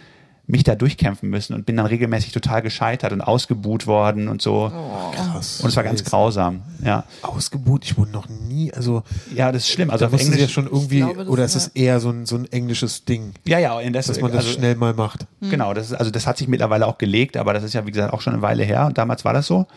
mich 0.48 0.64
da 0.64 0.76
durchkämpfen 0.76 1.30
müssen 1.30 1.54
und 1.54 1.66
bin 1.66 1.78
dann 1.78 1.86
regelmäßig 1.86 2.34
total 2.34 2.62
gescheitert 2.62 3.14
und 3.14 3.22
ausgebuht 3.22 3.88
worden 3.88 4.28
und 4.28 4.42
so. 4.42 4.72
Krass. 5.14 5.62
Und 5.62 5.70
es 5.70 5.76
war 5.76 5.84
ganz 5.84 6.04
grausam. 6.04 6.64
Ja, 6.84 7.06
Ausgebucht, 7.22 7.86
ich 7.86 7.98
wurde 7.98 8.12
noch 8.12 8.28
nie, 8.28 8.74
also 8.74 9.04
ja 9.34 9.52
das 9.52 9.64
ist 9.64 9.70
schlimm. 9.70 9.90
Also 9.90 10.08
auf 10.08 10.14
Englisch 10.14 10.42
ja 10.42 10.48
schon 10.48 10.66
irgendwie, 10.66 11.00
glaube, 11.00 11.28
oder 11.28 11.46
ist 11.46 11.56
ist 11.56 11.68
es 11.68 11.76
eher 11.76 12.00
so 12.00 12.10
ein, 12.10 12.26
so 12.26 12.36
ein 12.36 12.52
englisches 12.52 13.06
Ding, 13.06 13.34
Ja, 13.46 13.60
ja, 13.60 13.80
in 13.80 13.94
das, 13.94 14.08
dass 14.08 14.20
man 14.20 14.32
das 14.32 14.46
also, 14.46 14.58
schnell 14.58 14.76
mal 14.76 14.94
macht. 14.94 15.26
Genau, 15.42 15.74
das 15.74 15.92
ist, 15.92 15.94
also 15.94 16.12
das 16.12 16.28
hat 16.28 16.38
sich 16.38 16.48
mittlerweile 16.48 16.86
auch 16.88 16.98
gelegt, 16.98 17.38
aber 17.38 17.54
das 17.54 17.64
ist 17.64 17.74
ja, 17.74 17.86
wie 17.86 17.92
gesagt, 17.92 18.14
auch 18.14 18.22
schon 18.22 18.34
eine 18.34 18.42
Weile 18.42 18.64
her 18.64 18.86
und 18.88 18.98
damals 18.98 19.24
war 19.24 19.34
das 19.34 19.48
so. 19.48 19.68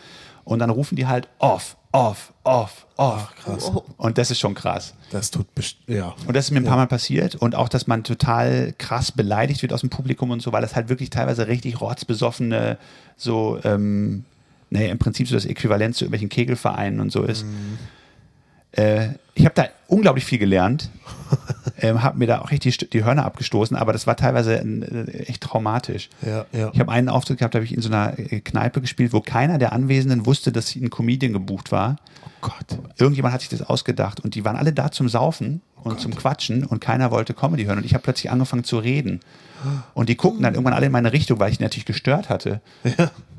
Und 0.43 0.59
dann 0.59 0.69
rufen 0.69 0.95
die 0.95 1.07
halt 1.07 1.27
off, 1.39 1.77
off, 1.95 2.33
off, 2.43 2.85
off. 2.97 3.33
krass. 3.37 3.71
Oh, 3.73 3.83
Und 3.97 4.17
das 4.17 4.29
ist 4.29 4.39
schon 4.39 4.53
krass. 4.53 4.93
Das 5.11 5.31
tut 5.31 5.53
best 5.55 5.77
ja. 5.87 6.13
Und 6.27 6.35
das 6.35 6.45
ist 6.45 6.51
mir 6.51 6.57
ein 6.59 6.65
paar 6.65 6.75
Mal 6.75 6.87
passiert 6.87 7.35
und 7.35 7.55
auch, 7.55 7.69
dass 7.69 7.87
man 7.87 8.03
total 8.03 8.73
krass 8.77 9.13
beleidigt 9.13 9.61
wird 9.61 9.71
aus 9.71 9.79
dem 9.79 9.89
Publikum 9.89 10.29
und 10.31 10.41
so, 10.41 10.51
weil 10.51 10.61
das 10.61 10.75
halt 10.75 10.89
wirklich 10.89 11.09
teilweise 11.09 11.47
richtig 11.47 11.79
rotzbesoffene, 11.79 12.77
so, 13.15 13.59
ähm, 13.63 14.25
naja, 14.69 14.91
im 14.91 14.99
Prinzip 14.99 15.27
so 15.29 15.35
das 15.35 15.45
Äquivalent 15.45 15.95
zu 15.95 16.03
irgendwelchen 16.03 16.29
Kegelvereinen 16.29 16.99
und 16.99 17.11
so 17.13 17.23
ist. 17.23 17.45
Äh, 18.75 19.09
ich 19.33 19.45
habe 19.45 19.55
da 19.55 19.67
unglaublich 19.87 20.25
viel 20.25 20.39
gelernt, 20.39 20.89
ähm, 21.79 22.01
habe 22.01 22.17
mir 22.17 22.27
da 22.27 22.41
auch 22.41 22.51
richtig 22.51 22.77
die, 22.77 22.89
die 22.89 23.03
Hörner 23.03 23.25
abgestoßen, 23.25 23.75
aber 23.75 23.93
das 23.93 24.07
war 24.07 24.15
teilweise 24.15 24.55
äh, 24.59 25.25
echt 25.27 25.43
traumatisch. 25.43 26.09
Ja, 26.25 26.45
ja. 26.51 26.71
Ich 26.73 26.79
habe 26.79 26.91
einen 26.91 27.09
Auftritt 27.09 27.39
gehabt, 27.39 27.53
da 27.53 27.57
habe 27.57 27.65
ich 27.65 27.73
in 27.73 27.81
so 27.81 27.89
einer 27.89 28.17
äh, 28.17 28.39
Kneipe 28.39 28.81
gespielt, 28.81 29.13
wo 29.13 29.21
keiner 29.21 29.57
der 29.57 29.73
Anwesenden 29.73 30.25
wusste, 30.25 30.51
dass 30.51 30.75
ein 30.75 30.89
Comedian 30.89 31.33
gebucht 31.33 31.71
war. 31.71 31.97
Oh 32.25 32.29
Gott. 32.41 32.79
Irgendjemand 32.97 33.33
hat 33.33 33.41
sich 33.41 33.49
das 33.49 33.61
ausgedacht 33.61 34.19
und 34.21 34.35
die 34.35 34.45
waren 34.45 34.55
alle 34.55 34.73
da 34.73 34.91
zum 34.91 35.09
Saufen 35.09 35.61
und 35.83 35.99
zum 35.99 36.15
Quatschen 36.15 36.65
und 36.65 36.79
keiner 36.79 37.11
wollte 37.11 37.33
Comedy 37.33 37.65
hören 37.65 37.77
und 37.77 37.85
ich 37.85 37.93
habe 37.93 38.03
plötzlich 38.03 38.31
angefangen 38.31 38.63
zu 38.63 38.79
reden. 38.79 39.19
Und 39.93 40.09
die 40.09 40.17
guckten 40.17 40.43
dann 40.43 40.53
irgendwann 40.53 40.73
alle 40.73 40.87
in 40.87 40.91
meine 40.91 41.11
Richtung, 41.11 41.39
weil 41.39 41.51
ich 41.51 41.59
natürlich 41.59 41.85
gestört 41.85 42.29
hatte. 42.29 42.61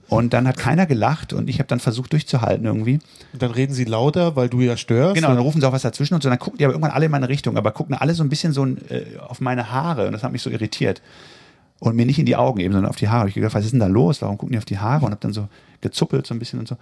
Und 0.08 0.32
dann 0.32 0.46
hat 0.46 0.56
keiner 0.56 0.86
gelacht 0.86 1.32
und 1.32 1.50
ich 1.50 1.58
habe 1.58 1.66
dann 1.66 1.80
versucht 1.80 2.12
durchzuhalten 2.12 2.64
irgendwie. 2.64 3.00
Und 3.32 3.42
dann 3.42 3.50
reden 3.50 3.74
sie 3.74 3.84
lauter, 3.84 4.36
weil 4.36 4.48
du 4.48 4.60
ja 4.60 4.76
störst. 4.76 5.16
Genau, 5.16 5.28
dann 5.28 5.38
rufen 5.38 5.60
sie 5.60 5.66
auch 5.66 5.72
was 5.72 5.82
dazwischen 5.82 6.14
und 6.14 6.22
so. 6.22 6.28
Dann 6.28 6.38
gucken 6.38 6.58
die 6.58 6.64
aber 6.64 6.74
irgendwann 6.74 6.92
alle 6.92 7.06
in 7.06 7.10
meine 7.10 7.28
Richtung, 7.28 7.56
aber 7.56 7.72
gucken 7.72 7.94
alle 7.94 8.14
so 8.14 8.22
ein 8.22 8.28
bisschen 8.28 8.52
so 8.52 8.64
äh, 8.64 9.18
auf 9.20 9.40
meine 9.40 9.72
Haare 9.72 10.06
und 10.06 10.12
das 10.12 10.22
hat 10.22 10.32
mich 10.32 10.42
so 10.42 10.50
irritiert. 10.50 11.02
Und 11.78 11.94
mir 11.94 12.06
nicht 12.06 12.18
in 12.18 12.24
die 12.24 12.36
Augen 12.36 12.60
eben, 12.60 12.72
sondern 12.72 12.88
auf 12.88 12.96
die 12.96 13.08
Haare. 13.08 13.28
Ich 13.28 13.34
gedacht, 13.34 13.54
was 13.54 13.64
ist 13.64 13.72
denn 13.72 13.80
da 13.80 13.86
los? 13.86 14.22
Warum 14.22 14.38
gucken 14.38 14.52
die 14.52 14.58
auf 14.58 14.64
die 14.64 14.78
Haare? 14.78 15.04
Und 15.04 15.10
habe 15.10 15.20
dann 15.20 15.34
so 15.34 15.48
gezuppelt 15.82 16.26
so 16.26 16.34
ein 16.34 16.38
bisschen 16.38 16.58
und 16.58 16.68
so. 16.68 16.76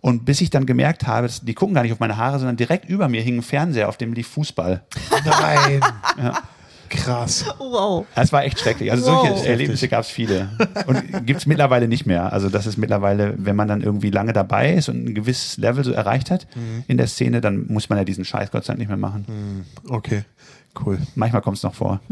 Und 0.00 0.24
bis 0.24 0.40
ich 0.40 0.50
dann 0.50 0.66
gemerkt 0.66 1.06
habe, 1.06 1.28
dass 1.28 1.42
die 1.42 1.54
gucken 1.54 1.74
gar 1.74 1.82
nicht 1.82 1.92
auf 1.92 2.00
meine 2.00 2.16
Haare, 2.16 2.38
sondern 2.38 2.56
direkt 2.56 2.88
über 2.88 3.08
mir 3.08 3.22
hing 3.22 3.36
ein 3.36 3.42
Fernseher, 3.42 3.88
auf 3.88 3.96
dem 3.96 4.12
lief 4.12 4.26
Fußball. 4.28 4.82
Nein. 5.24 5.80
Krass. 6.90 7.46
wow. 7.58 8.04
Das 8.14 8.32
war 8.32 8.44
echt 8.44 8.58
schrecklich. 8.60 8.90
Also 8.90 9.10
Wow. 9.12 9.28
solche 9.28 9.48
Erlebnisse 9.48 9.88
gab 9.88 10.00
es 10.02 10.08
viele. 10.10 10.50
Und 10.86 11.24
gibt 11.26 11.40
es 11.40 11.46
mittlerweile 11.46 11.88
nicht 11.88 12.04
mehr. 12.04 12.32
Also 12.32 12.48
das 12.50 12.66
ist 12.66 12.76
mittlerweile, 12.76 13.34
wenn 13.38 13.56
man 13.56 13.68
dann 13.68 13.80
irgendwie 13.80 14.10
lange 14.10 14.32
dabei 14.32 14.74
ist 14.74 14.88
und 14.88 15.06
ein 15.06 15.14
gewisses 15.14 15.56
Level 15.56 15.84
so 15.84 15.92
erreicht 15.92 16.30
hat 16.30 16.46
in 16.88 16.96
der 16.98 17.06
Szene, 17.06 17.40
dann 17.40 17.66
muss 17.68 17.88
man 17.88 17.98
ja 17.98 18.04
diesen 18.04 18.24
Scheiß 18.24 18.50
Gott 18.50 18.64
sei 18.64 18.72
Dank 18.72 18.80
nicht 18.80 18.88
mehr 18.88 18.96
machen. 18.96 19.64
Okay. 19.88 20.24
Cool. 20.84 20.98
Manchmal 21.16 21.42
kommt 21.42 21.56
es 21.56 21.62
noch 21.62 21.74
vor. 21.74 22.00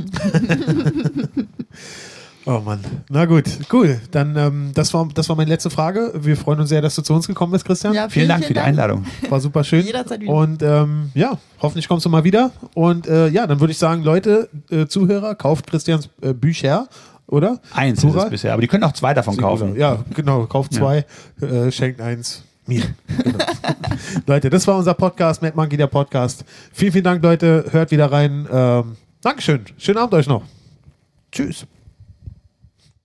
Oh 2.47 2.61
Mann. 2.61 2.81
Na 3.11 3.27
gut, 3.27 3.45
cool. 3.73 4.01
Dann, 4.11 4.37
ähm, 4.37 4.71
das, 4.75 4.95
war, 4.95 5.07
das 5.13 5.29
war 5.29 5.37
meine 5.37 5.51
letzte 5.51 5.71
Frage. 5.71 6.13
Wir 6.15 6.37
freuen 6.37 6.61
uns 6.61 6.69
sehr, 6.71 6.81
dass 6.81 6.95
du 6.95 7.03
zu 7.03 7.13
uns 7.13 7.27
gekommen 7.27 7.53
bist, 7.53 7.65
Christian. 7.65 7.93
Ja, 7.95 8.09
Vielen 8.09 8.29
Dank 8.29 8.45
für 8.45 8.55
die 8.55 8.61
Einladung. 8.61 9.05
War 9.29 9.41
super 9.41 9.65
schön. 9.65 9.85
Jederzeit 9.85 10.21
wieder. 10.21 10.33
Und 10.33 10.63
ähm, 10.63 11.11
ja, 11.15 11.39
hoffentlich 11.61 11.89
kommst 11.89 12.07
du 12.07 12.11
mal 12.11 12.25
wieder. 12.25 12.51
Und 12.75 13.07
äh, 13.07 13.29
ja, 13.29 13.47
dann 13.47 13.61
würde 13.61 13.73
ich 13.73 13.79
sagen, 13.79 14.03
Leute, 14.03 14.49
äh, 14.71 14.87
Zuhörer, 14.87 15.35
kauft 15.35 15.67
Christians 15.67 16.09
äh, 16.23 16.33
Bücher, 16.33 16.89
oder? 17.27 17.61
Eins 17.75 17.99
ist 17.99 18.05
Plural? 18.05 18.25
es 18.25 18.31
bisher, 18.31 18.53
aber 18.53 18.63
die 18.63 18.69
können 18.69 18.85
auch 18.85 18.93
zwei 18.93 19.13
davon 19.13 19.37
kaufen. 19.37 19.77
Ja, 19.77 19.99
genau. 20.15 20.47
Kauft 20.47 20.73
zwei, 20.73 21.05
äh, 21.41 21.71
schenkt 21.71 22.01
eins 22.01 22.45
mir. 22.67 22.83
Genau. 23.23 23.39
Leute, 24.27 24.51
das 24.51 24.67
war 24.67 24.77
unser 24.77 24.95
Podcast, 24.95 25.43
Mad 25.43 25.55
Monkey, 25.57 25.77
der 25.77 25.87
Podcast. 25.87 26.45
Vielen, 26.73 26.93
vielen 26.93 27.05
Dank, 27.05 27.23
Leute. 27.23 27.67
Hört 27.71 27.91
wieder 27.91 28.11
rein. 28.11 28.47
Ähm, 28.51 28.97
Dankeschön. 29.23 29.65
Schönen 29.79 29.99
Abend 29.99 30.15
euch 30.15 30.27
noch. 30.27 30.43
Tschüss. 31.33 31.67